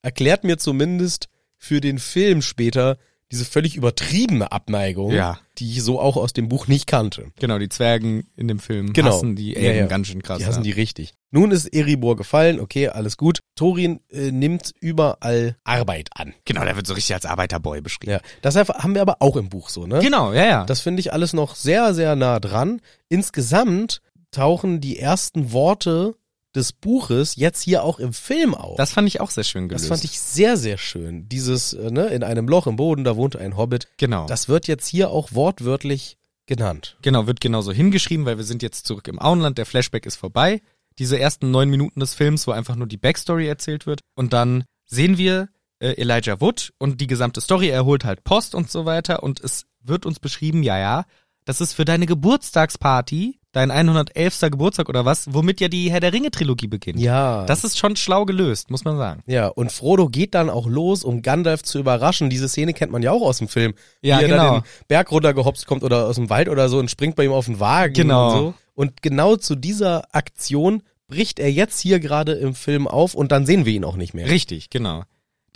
Erklärt 0.00 0.44
mir 0.44 0.56
zumindest 0.56 1.28
für 1.58 1.82
den 1.82 1.98
Film 1.98 2.40
später 2.40 2.96
diese 3.30 3.44
völlig 3.44 3.76
übertriebene 3.76 4.50
Abneigung, 4.50 5.10
Ja. 5.12 5.38
die 5.58 5.70
ich 5.72 5.82
so 5.82 6.00
auch 6.00 6.16
aus 6.16 6.32
dem 6.32 6.48
Buch 6.48 6.68
nicht 6.68 6.86
kannte. 6.86 7.26
Genau, 7.38 7.58
die 7.58 7.68
Zwergen 7.68 8.26
in 8.34 8.48
dem 8.48 8.58
Film 8.58 8.94
Genau. 8.94 9.10
hassen 9.10 9.36
die 9.36 9.52
Ja, 9.52 9.58
Elben 9.60 9.78
ja. 9.80 9.86
ganz 9.88 10.06
schön 10.06 10.22
krass. 10.22 10.38
Die 10.38 10.46
hassen 10.46 10.60
ja. 10.60 10.72
die 10.72 10.80
richtig. 10.80 11.12
Nun 11.30 11.50
ist 11.50 11.66
Eribor 11.66 12.16
gefallen, 12.16 12.60
okay, 12.60 12.88
alles 12.88 13.18
gut. 13.18 13.40
Thorin 13.56 14.00
äh, 14.10 14.30
nimmt 14.32 14.72
überall 14.80 15.58
Arbeit 15.64 16.08
an. 16.14 16.32
Genau, 16.46 16.64
der 16.64 16.76
wird 16.76 16.86
so 16.86 16.94
richtig 16.94 17.14
als 17.14 17.26
Arbeiterboy 17.26 17.82
beschrieben. 17.82 18.12
Ja, 18.12 18.20
das 18.40 18.56
haben 18.56 18.94
wir 18.94 19.02
aber 19.02 19.16
auch 19.20 19.36
im 19.36 19.50
Buch 19.50 19.68
so, 19.68 19.86
ne? 19.86 19.98
Genau, 19.98 20.32
ja, 20.32 20.46
ja. 20.46 20.64
Das 20.64 20.80
finde 20.80 21.00
ich 21.00 21.12
alles 21.12 21.34
noch 21.34 21.56
sehr, 21.56 21.92
sehr 21.92 22.16
nah 22.16 22.40
dran. 22.40 22.80
Insgesamt 23.10 24.00
tauchen 24.30 24.80
die 24.80 24.98
ersten 24.98 25.52
Worte 25.52 26.14
des 26.58 26.72
Buches 26.72 27.36
jetzt 27.36 27.62
hier 27.62 27.82
auch 27.82 27.98
im 27.98 28.12
Film 28.12 28.54
auf. 28.54 28.76
Das 28.76 28.92
fand 28.92 29.08
ich 29.08 29.20
auch 29.20 29.30
sehr 29.30 29.44
schön 29.44 29.68
gelöst. 29.68 29.84
Das 29.84 29.88
fand 29.88 30.04
ich 30.04 30.20
sehr, 30.20 30.56
sehr 30.56 30.76
schön. 30.76 31.28
Dieses, 31.28 31.72
äh, 31.72 31.90
ne, 31.90 32.08
in 32.08 32.22
einem 32.22 32.48
Loch 32.48 32.66
im 32.66 32.76
Boden, 32.76 33.04
da 33.04 33.16
wohnte 33.16 33.38
ein 33.38 33.56
Hobbit. 33.56 33.88
Genau. 33.96 34.26
Das 34.26 34.48
wird 34.48 34.68
jetzt 34.68 34.86
hier 34.86 35.10
auch 35.10 35.32
wortwörtlich 35.32 36.18
genannt. 36.46 36.96
Genau, 37.02 37.26
wird 37.26 37.40
genauso 37.40 37.72
hingeschrieben, 37.72 38.26
weil 38.26 38.36
wir 38.36 38.44
sind 38.44 38.62
jetzt 38.62 38.86
zurück 38.86 39.08
im 39.08 39.20
Auenland, 39.20 39.58
der 39.58 39.66
Flashback 39.66 40.04
ist 40.04 40.16
vorbei. 40.16 40.60
Diese 40.98 41.18
ersten 41.18 41.50
neun 41.50 41.70
Minuten 41.70 42.00
des 42.00 42.14
Films, 42.14 42.46
wo 42.46 42.50
einfach 42.50 42.74
nur 42.74 42.88
die 42.88 42.96
Backstory 42.96 43.46
erzählt 43.46 43.86
wird. 43.86 44.00
Und 44.16 44.32
dann 44.32 44.64
sehen 44.84 45.16
wir 45.16 45.48
äh, 45.78 45.92
Elijah 45.92 46.40
Wood 46.40 46.72
und 46.78 47.00
die 47.00 47.06
gesamte 47.06 47.40
Story, 47.40 47.68
er 47.68 47.84
holt 47.84 48.04
halt 48.04 48.24
Post 48.24 48.54
und 48.54 48.70
so 48.70 48.84
weiter 48.84 49.22
und 49.22 49.40
es 49.40 49.66
wird 49.80 50.06
uns 50.06 50.18
beschrieben, 50.18 50.62
ja, 50.62 50.78
ja, 50.78 51.04
das 51.44 51.60
ist 51.60 51.72
für 51.72 51.84
deine 51.84 52.06
Geburtstagsparty, 52.06 53.37
dein 53.52 53.70
111. 53.70 54.40
Geburtstag 54.50 54.88
oder 54.88 55.04
was, 55.04 55.32
womit 55.32 55.60
ja 55.60 55.68
die 55.68 55.90
Herr 55.90 56.00
der 56.00 56.12
Ringe 56.12 56.30
Trilogie 56.30 56.66
beginnt. 56.66 57.00
Ja. 57.00 57.44
Das 57.46 57.64
ist 57.64 57.78
schon 57.78 57.96
schlau 57.96 58.24
gelöst, 58.24 58.70
muss 58.70 58.84
man 58.84 58.96
sagen. 58.98 59.22
ja, 59.26 59.48
und 59.48 59.72
Frodo 59.72 60.08
geht 60.08 60.34
dann 60.34 60.50
auch 60.50 60.66
los, 60.66 61.02
um 61.04 61.22
Gandalf 61.22 61.62
zu 61.62 61.78
überraschen. 61.78 62.28
Diese 62.30 62.48
Szene 62.48 62.74
kennt 62.74 62.92
man 62.92 63.02
ja 63.02 63.10
auch 63.12 63.22
aus 63.22 63.38
dem 63.38 63.48
Film. 63.48 63.74
Ja, 64.02 64.18
Wie 64.18 64.22
er 64.24 64.28
genau. 64.28 64.42
da 64.56 64.60
den 64.60 64.64
Berg 64.88 65.10
runtergehopst 65.10 65.66
kommt 65.66 65.82
oder 65.82 66.06
aus 66.06 66.16
dem 66.16 66.28
Wald 66.30 66.48
oder 66.48 66.68
so 66.68 66.78
und 66.78 66.90
springt 66.90 67.16
bei 67.16 67.24
ihm 67.24 67.32
auf 67.32 67.46
den 67.46 67.58
Wagen 67.60 67.94
Genau. 67.94 68.26
und 68.32 68.36
so. 68.38 68.54
Und 68.74 69.02
genau 69.02 69.36
zu 69.36 69.56
dieser 69.56 70.14
Aktion 70.14 70.82
bricht 71.08 71.38
er 71.40 71.50
jetzt 71.50 71.80
hier 71.80 72.00
gerade 72.00 72.32
im 72.32 72.54
Film 72.54 72.86
auf 72.86 73.14
und 73.14 73.32
dann 73.32 73.46
sehen 73.46 73.64
wir 73.64 73.72
ihn 73.72 73.84
auch 73.84 73.96
nicht 73.96 74.12
mehr. 74.14 74.28
Richtig, 74.28 74.68
genau. 74.70 75.02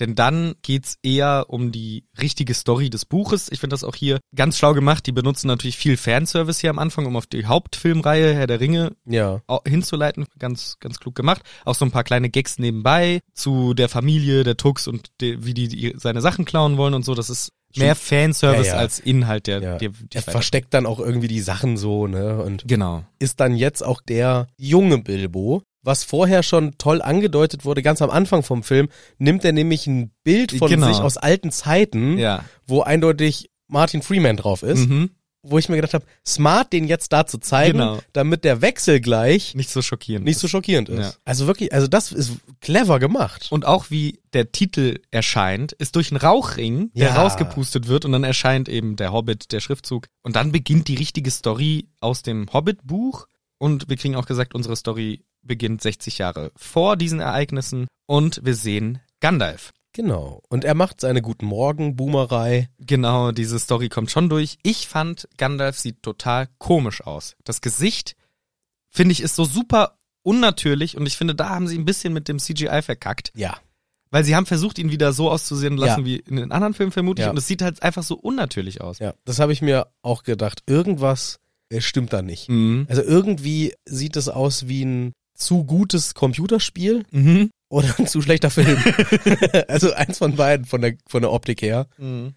Denn 0.03 0.17
dann 0.17 0.57
geht's 0.63 0.97
eher 1.05 1.47
um 1.49 1.71
die 1.71 2.03
richtige 2.21 2.55
Story 2.55 2.91
des 2.91 3.05
Buches. 3.05 3.49
Ich 3.53 3.61
finde 3.61 3.75
das 3.75 3.85
auch 3.85 3.95
hier 3.95 4.19
ganz 4.35 4.59
schlau 4.59 4.73
gemacht. 4.75 5.07
Die 5.07 5.13
benutzen 5.13 5.47
natürlich 5.47 5.77
viel 5.77 5.97
Fanservice 5.97 6.59
hier 6.61 6.71
am 6.71 6.81
Anfang, 6.81 7.07
um 7.07 7.15
auf 7.15 7.27
die 7.29 7.47
Hauptfilmreihe 7.47 8.35
Herr 8.35 8.49
der 8.49 8.59
Ringe 8.59 8.97
Ja. 9.07 9.43
hinzuleiten. 9.65 10.27
Ganz, 10.41 10.79
ganz 10.81 10.99
klug 10.99 11.15
gemacht. 11.15 11.43
Auch 11.65 11.77
so 11.77 11.85
ein 11.85 11.93
paar 11.93 12.03
kleine 12.03 12.31
Gags 12.31 12.59
nebenbei 12.59 13.21
zu 13.33 13.75
der 13.75 13.89
Familie, 13.89 14.43
der 14.43 14.57
Tux 14.57 14.89
und 14.89 15.07
de, 15.21 15.45
wie 15.45 15.55
die, 15.55 15.69
die 15.69 15.95
seine 15.97 16.21
Sachen 16.21 16.45
klauen 16.47 16.79
wollen 16.79 16.95
und 16.95 17.05
so. 17.05 17.15
Das 17.15 17.31
ist 17.31 17.51
Mehr 17.75 17.95
Fanservice 17.95 18.67
Ja, 18.67 18.75
ja. 18.75 18.81
als 18.81 18.99
Inhalt 18.99 19.47
der, 19.47 19.63
Ja. 19.63 19.79
der, 19.79 19.91
der 19.91 20.23
er 20.27 20.31
versteckt 20.31 20.75
dann 20.75 20.85
auch 20.85 20.99
irgendwie 20.99 21.29
die 21.29 21.41
Sachen 21.41 21.79
so, 21.79 22.07
ne? 22.07 22.43
Und 22.43 22.65
Genau. 22.69 23.05
ist 23.19 23.41
dann 23.41 23.55
jetzt 23.57 23.83
auch 23.83 24.03
der 24.03 24.47
junge 24.59 24.99
Bilbo. 24.99 25.63
Was 25.83 26.05
vorher 26.05 26.43
schon 26.43 26.79
toll 26.79 27.03
angedeutet 27.03 27.65
wurde, 27.65 27.83
ganz 27.83 28.01
am 28.03 28.11
Anfang 28.11 28.43
vom 28.43 28.63
Film, 28.63 28.89
nimmt 29.19 29.45
er 29.45 29.53
nämlich 29.53 29.87
ein 29.87 30.13
Bild 30.23 30.53
von 30.53 30.69
Genau. 30.69 30.87
sich 30.87 30.99
aus 30.99 31.17
alten 31.17 31.51
Zeiten, 31.51 32.19
Ja. 32.19 32.45
wo 32.67 32.83
eindeutig 32.83 33.51
Martin 33.69 34.03
Freeman 34.03 34.37
drauf 34.37 34.63
ist, 34.63 34.89
Mhm. 34.89 35.11
wo 35.43 35.59
ich 35.59 35.69
mir 35.69 35.75
gedacht 35.75 35.95
habe, 35.95 36.05
smart, 36.25 36.73
den 36.73 36.87
jetzt 36.87 37.13
da 37.13 37.27
zu 37.27 37.39
zeigen, 37.39 37.79
Genau. 37.79 37.99
damit 38.13 38.45
der 38.45 38.61
Wechsel 38.63 39.01
gleich 39.01 39.57
Nicht 39.57 39.71
so 39.71 39.83
schockierend. 39.83 40.25
nicht 40.25 40.39
so 40.39 40.47
schockierend 40.47 40.89
ist. 40.89 40.99
Ja. 41.01 41.13
Also 41.25 41.49
wirklich, 41.49 41.73
also 41.73 41.89
das 41.89 42.13
ist 42.13 42.35
clever 42.61 43.01
gemacht. 43.01 43.49
Und 43.51 43.67
auch 43.67 43.87
wie 43.91 44.21
der 44.35 44.53
Titel 44.53 45.01
erscheint, 45.11 45.73
ist 45.73 45.97
durch 45.97 46.13
einen 46.13 46.21
Rauchring, 46.21 46.93
der 46.95 47.09
Ja. 47.09 47.23
rausgepustet 47.23 47.89
wird 47.89 48.05
und 48.05 48.13
dann 48.13 48.23
erscheint 48.23 48.69
eben 48.69 48.95
der 48.95 49.13
Hobbit, 49.13 49.51
der 49.51 49.59
Schriftzug. 49.59 50.07
Und 50.23 50.37
dann 50.37 50.53
beginnt 50.53 50.87
die 50.87 50.95
richtige 50.95 51.33
Story 51.33 51.89
aus 51.99 52.23
dem 52.23 52.47
Hobbit-Buch. 52.53 53.27
Und 53.59 53.89
wir 53.89 53.97
kriegen 53.97 54.15
auch 54.15 54.27
gesagt, 54.27 54.55
unsere 54.55 54.77
Story 54.77 55.25
beginnt 55.43 55.83
60 55.83 56.19
Jahre 56.19 56.53
vor 56.57 56.97
diesen 56.97 57.21
Ereignissen. 57.21 57.87
Und 58.07 58.41
wir 58.45 58.55
sehen 58.55 59.01
Gandalf. 59.21 59.73
Genau. 59.95 60.41
Und 60.49 60.65
er 60.65 60.75
macht 60.75 61.01
seine 61.01 61.21
guten 61.21 61.45
Morgen 61.47 61.97
Boomerei. 61.97 62.69
Genau, 62.79 63.31
diese 63.33 63.59
Story 63.59 63.89
kommt 63.89 64.11
schon 64.11 64.29
durch. 64.29 64.59
Ich 64.63 64.89
fand, 64.89 65.29
Gandalf 65.37 65.79
sieht 65.79 66.03
total 66.03 66.49
komisch 66.59 67.03
aus. 67.03 67.37
Das 67.45 67.61
Gesicht, 67.61 68.17
finde 68.89 69.13
ich, 69.13 69.21
ist 69.23 69.37
so 69.37 69.45
super 69.45 69.99
unnatürlich 70.23 70.97
und 70.97 71.07
ich 71.07 71.17
finde, 71.17 71.35
da 71.35 71.51
haben 71.51 71.67
sie 71.69 71.77
ein 71.79 71.85
bisschen 71.85 72.13
mit 72.13 72.29
dem 72.29 72.39
CGI 72.39 72.81
verkackt. 72.83 73.33
Ja. 73.35 73.59
Weil 74.11 74.25
sie 74.25 74.37
haben 74.37 74.47
versucht, 74.47 74.79
ihn 74.79 74.91
wieder 74.91 75.13
so 75.13 75.31
auszusehen 75.31 75.77
lassen 75.77 76.01
Ja. 76.01 76.07
wie 76.07 76.17
in 76.17 76.37
den 76.37 76.53
anderen 76.53 76.75
Filmen 76.75 76.93
vermutlich 76.93 77.25
Ja. 77.25 77.31
und 77.31 77.37
es 77.39 77.47
sieht 77.47 77.63
halt 77.63 77.83
einfach 77.83 78.03
so 78.03 78.15
unnatürlich 78.17 78.81
aus. 78.81 78.99
Ja, 78.99 79.15
das 79.25 79.39
habe 79.41 79.53
ich 79.53 79.63
mir 79.63 79.89
auch 80.03 80.23
gedacht. 80.23 80.63
Irgendwas 80.67 81.39
stimmt 81.79 82.13
da 82.13 82.23
nicht. 82.23 82.49
Mhm. 82.49 82.87
Also 82.89 83.03
irgendwie 83.03 83.75
sieht 83.87 84.17
es 84.17 84.29
aus 84.29 84.69
wie 84.69 84.85
ein 84.85 85.13
zu 85.45 85.65
gutes 85.65 86.15
Computerspiel 86.15 87.05
Mhm. 87.11 87.51
oder 87.69 87.95
ein 87.99 88.07
zu 88.07 88.21
schlechter 88.23 88.51
Film. 88.51 88.77
also 89.69 89.93
eins 89.93 90.19
von 90.19 90.37
beiden 90.37 90.67
von 90.67 90.81
der, 90.81 90.95
von 91.09 91.23
der 91.23 91.33
Optik 91.33 91.63
her. 91.63 91.87
Mhm. 91.99 92.35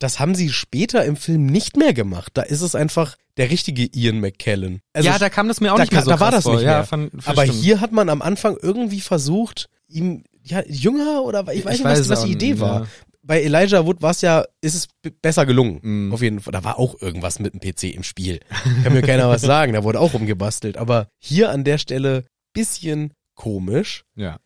Das 0.00 0.20
haben 0.20 0.34
sie 0.36 0.50
später 0.50 1.04
im 1.04 1.16
Film 1.16 1.46
nicht 1.46 1.76
mehr 1.76 1.92
gemacht. 1.92 2.30
Da 2.34 2.42
ist 2.42 2.60
es 2.60 2.74
einfach 2.76 3.16
der 3.36 3.50
richtige 3.50 3.84
Ian 3.96 4.20
McKellen. 4.20 4.80
Also 4.92 5.08
ja, 5.08 5.18
da 5.18 5.28
kam 5.28 5.48
das 5.48 5.60
mir 5.60 5.72
auch 5.72 5.76
da 5.76 5.82
nicht 5.82 5.92
mehr 5.92 6.02
so 6.02 6.10
da 6.10 6.20
war 6.20 6.30
das 6.30 6.44
nicht 6.44 6.54
vor. 6.54 6.62
Ja, 6.62 6.70
mehr. 6.78 6.84
fand, 6.84 7.12
aber 7.26 7.42
stimmt. 7.46 7.58
hier 7.62 7.80
hat 7.80 7.90
man 7.92 8.08
am 8.08 8.22
Anfang 8.22 8.56
irgendwie 8.62 9.00
versucht, 9.00 9.68
ihm 9.88 10.22
ja 10.44 10.62
jünger 10.68 11.22
oder 11.24 11.40
ich 11.52 11.64
weiß 11.64 11.74
Ich 11.74 11.80
nicht, 11.80 11.84
was, 11.84 11.98
weiß 12.00 12.08
was 12.10 12.18
auch 12.20 12.24
die 12.26 12.32
Idee 12.32 12.50
nicht, 12.52 12.60
war. 12.60 12.82
ja. 12.82 12.86
Bei 13.24 13.42
Elijah 13.42 13.84
Wood 13.84 14.00
war 14.00 14.12
es 14.12 14.20
ja, 14.22 14.44
ist 14.62 14.74
es 14.74 14.88
besser 15.20 15.44
gelungen. 15.46 15.80
Mhm. 15.82 16.12
Auf 16.14 16.22
jeden 16.22 16.40
Fall. 16.40 16.52
Da 16.52 16.62
war 16.64 16.78
auch 16.78 17.02
irgendwas 17.02 17.40
mit 17.40 17.52
dem 17.52 17.60
PC 17.60 17.94
im 17.94 18.02
Spiel. 18.04 18.40
Kann 18.84 18.92
mir 18.94 19.02
keiner 19.02 19.28
was 19.28 19.42
sagen. 19.42 19.72
Da 19.74 19.82
wurde 19.84 20.00
auch 20.00 20.14
rumgebastelt. 20.14 20.78
Aber 20.78 21.08
hier 21.18 21.50
an 21.50 21.64
der 21.64 21.76
Stelle 21.78 22.24
bisschen 22.52 23.12
komisch. 23.34 24.04
Ja. 24.14 24.38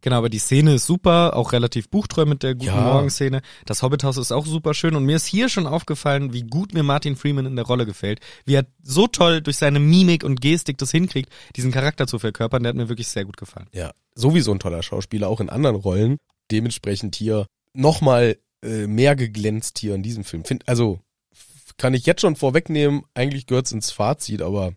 Genau, 0.00 0.16
aber 0.18 0.28
die 0.28 0.38
Szene 0.38 0.74
ist 0.74 0.84
super, 0.84 1.34
auch 1.34 1.52
relativ 1.52 1.88
buchtreu 1.88 2.26
mit 2.26 2.42
der 2.42 2.54
guten 2.54 2.66
Ja. 2.66 2.80
Morgenszene. 2.82 3.40
Das 3.64 3.82
Hobbithaus 3.82 4.18
ist 4.18 4.32
auch 4.32 4.44
super 4.44 4.74
schön 4.74 4.96
und 4.96 5.06
mir 5.06 5.16
ist 5.16 5.24
hier 5.24 5.48
schon 5.48 5.66
aufgefallen, 5.66 6.34
wie 6.34 6.42
gut 6.42 6.74
mir 6.74 6.82
Martin 6.82 7.16
Freeman 7.16 7.46
in 7.46 7.56
der 7.56 7.64
Rolle 7.64 7.86
gefällt. 7.86 8.20
Wie 8.44 8.54
er 8.54 8.66
so 8.82 9.06
toll 9.06 9.40
durch 9.40 9.56
seine 9.56 9.80
Mimik 9.80 10.22
und 10.22 10.42
Gestik 10.42 10.76
das 10.76 10.90
hinkriegt, 10.90 11.30
diesen 11.56 11.72
Charakter 11.72 12.06
zu 12.06 12.18
verkörpern. 12.18 12.62
Der 12.62 12.68
hat 12.70 12.76
mir 12.76 12.90
wirklich 12.90 13.08
sehr 13.08 13.24
gut 13.24 13.38
gefallen. 13.38 13.66
Ja. 13.72 13.92
Sowieso 14.14 14.52
ein 14.52 14.58
toller 14.58 14.82
Schauspieler, 14.82 15.28
auch 15.28 15.40
in 15.40 15.48
anderen 15.48 15.76
Rollen. 15.76 16.18
Dementsprechend 16.50 17.16
hier 17.16 17.46
nochmal 17.72 18.36
äh, 18.62 18.86
mehr 18.86 19.16
geglänzt 19.16 19.78
hier 19.78 19.94
in 19.94 20.02
diesem 20.02 20.24
Film. 20.24 20.44
Find, 20.44 20.68
also 20.68 21.00
kann 21.78 21.94
ich 21.94 22.04
jetzt 22.04 22.20
schon 22.20 22.36
vorwegnehmen, 22.36 23.04
eigentlich 23.14 23.46
gehört's 23.46 23.72
ins 23.72 23.90
Fazit, 23.90 24.42
aber 24.42 24.74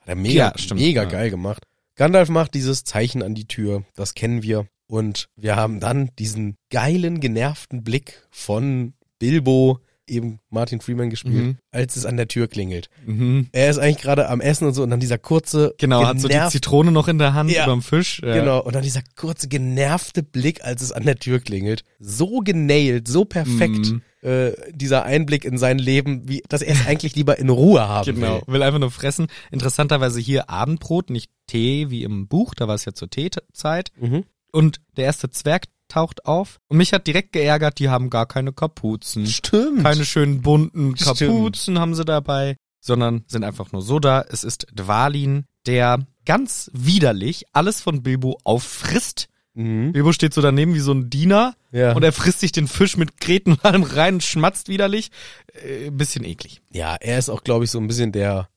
hat 0.00 0.08
er 0.08 0.16
mega, 0.16 0.48
Ja, 0.48 0.58
stimmt, 0.58 0.80
mega 0.80 1.04
ja. 1.04 1.08
geil 1.08 1.30
gemacht. 1.30 1.64
Gandalf 1.98 2.28
macht 2.30 2.54
dieses 2.54 2.84
Zeichen 2.84 3.22
an 3.22 3.34
die 3.34 3.46
Tür, 3.46 3.82
das 3.96 4.14
kennen 4.14 4.42
wir. 4.42 4.66
Und 4.86 5.28
wir 5.36 5.56
haben 5.56 5.80
dann 5.80 6.10
diesen 6.18 6.56
geilen, 6.70 7.20
genervten 7.20 7.84
Blick 7.84 8.22
von 8.30 8.94
Bilbo, 9.18 9.80
eben 10.06 10.38
Martin 10.48 10.80
Freeman 10.80 11.10
gespielt, 11.10 11.34
Mhm. 11.44 11.58
als 11.70 11.96
es 11.96 12.06
an 12.06 12.16
der 12.16 12.28
Tür 12.28 12.48
klingelt. 12.48 12.88
Mhm. 13.04 13.48
Er 13.52 13.68
ist 13.68 13.76
eigentlich 13.78 13.98
gerade 13.98 14.28
am 14.30 14.40
Essen 14.40 14.66
und 14.66 14.72
so 14.72 14.82
und 14.82 14.88
dann 14.88 15.00
dieser 15.00 15.18
kurze, 15.18 15.74
Genau, 15.76 16.06
hat 16.06 16.18
so 16.18 16.28
die 16.28 16.38
Zitrone 16.48 16.92
noch 16.92 17.08
in 17.08 17.18
der 17.18 17.34
Hand 17.34 17.50
Ja. 17.50 17.64
überm 17.64 17.82
Fisch. 17.82 18.22
Ja. 18.24 18.32
Genau, 18.34 18.62
und 18.62 18.74
dann 18.74 18.82
dieser 18.82 19.02
kurze 19.16 19.48
genervte 19.48 20.22
Blick, 20.22 20.64
als 20.64 20.80
es 20.80 20.92
an 20.92 21.02
der 21.02 21.16
Tür 21.16 21.40
klingelt. 21.40 21.82
So 21.98 22.38
genailt, 22.38 23.06
so 23.08 23.26
perfekt, 23.26 23.90
Mhm. 23.90 24.02
Äh, 24.22 24.52
dieser 24.72 25.04
Einblick 25.04 25.44
in 25.44 25.58
sein 25.58 25.78
Leben, 25.78 26.28
wie, 26.28 26.42
dass 26.48 26.62
er 26.62 26.74
es 26.74 26.86
eigentlich 26.86 27.14
lieber 27.14 27.38
in 27.38 27.48
Ruhe 27.50 27.86
haben 27.88 28.14
Genau, 28.14 28.42
will. 28.46 28.54
will 28.54 28.62
einfach 28.62 28.80
nur 28.80 28.90
fressen. 28.90 29.28
Interessanterweise 29.50 30.20
hier 30.20 30.50
Abendbrot, 30.50 31.10
nicht 31.10 31.30
Tee 31.46 31.90
wie 31.90 32.02
im 32.02 32.26
Buch, 32.28 32.54
da 32.54 32.66
war 32.68 32.74
es 32.74 32.84
ja 32.84 32.92
zur 32.92 33.10
Teezeit. 33.10 33.90
Mhm. 34.00 34.24
Und 34.52 34.80
der 34.96 35.04
erste 35.04 35.30
Zwerg 35.30 35.64
taucht 35.88 36.26
auf 36.26 36.58
und 36.68 36.76
mich 36.78 36.92
hat 36.92 37.06
direkt 37.06 37.32
geärgert, 37.32 37.78
die 37.78 37.88
haben 37.88 38.10
gar 38.10 38.26
keine 38.26 38.52
Kapuzen. 38.52 39.26
Stimmt. 39.26 39.82
Keine 39.82 40.04
schönen 40.04 40.42
bunten 40.42 40.96
Stimmt. 40.96 41.18
Kapuzen 41.18 41.78
haben 41.78 41.94
sie 41.94 42.04
dabei, 42.04 42.56
sondern 42.80 43.24
sind 43.26 43.44
einfach 43.44 43.72
nur 43.72 43.82
so 43.82 43.98
da. 43.98 44.22
Es 44.28 44.44
ist 44.44 44.66
Dwalin, 44.74 45.44
der 45.66 46.06
ganz 46.26 46.70
widerlich 46.74 47.44
alles 47.52 47.80
von 47.80 48.02
Bilbo 48.02 48.38
auffrisst. 48.44 49.28
Mhm. 49.58 49.92
Bilbo 49.92 50.12
steht 50.12 50.32
so 50.34 50.40
daneben 50.40 50.74
wie 50.74 50.80
so 50.80 50.92
ein 50.92 51.10
Diener 51.10 51.54
Ja. 51.72 51.92
und 51.94 52.02
er 52.04 52.12
frisst 52.12 52.40
sich 52.40 52.52
den 52.52 52.68
Fisch 52.68 52.96
mit 52.96 53.20
Kreten 53.20 53.52
und 53.54 53.64
allem 53.64 53.82
rein 53.82 54.14
und 54.14 54.22
schmatzt 54.22 54.68
widerlich. 54.68 55.10
Äh, 55.52 55.90
bisschen 55.90 56.24
eklig. 56.24 56.60
ja, 56.70 56.94
er 56.94 57.18
ist 57.18 57.28
auch, 57.28 57.42
glaube 57.42 57.64
ich, 57.64 57.70
so 57.70 57.78
ein 57.78 57.86
bisschen 57.88 58.12
der 58.12 58.48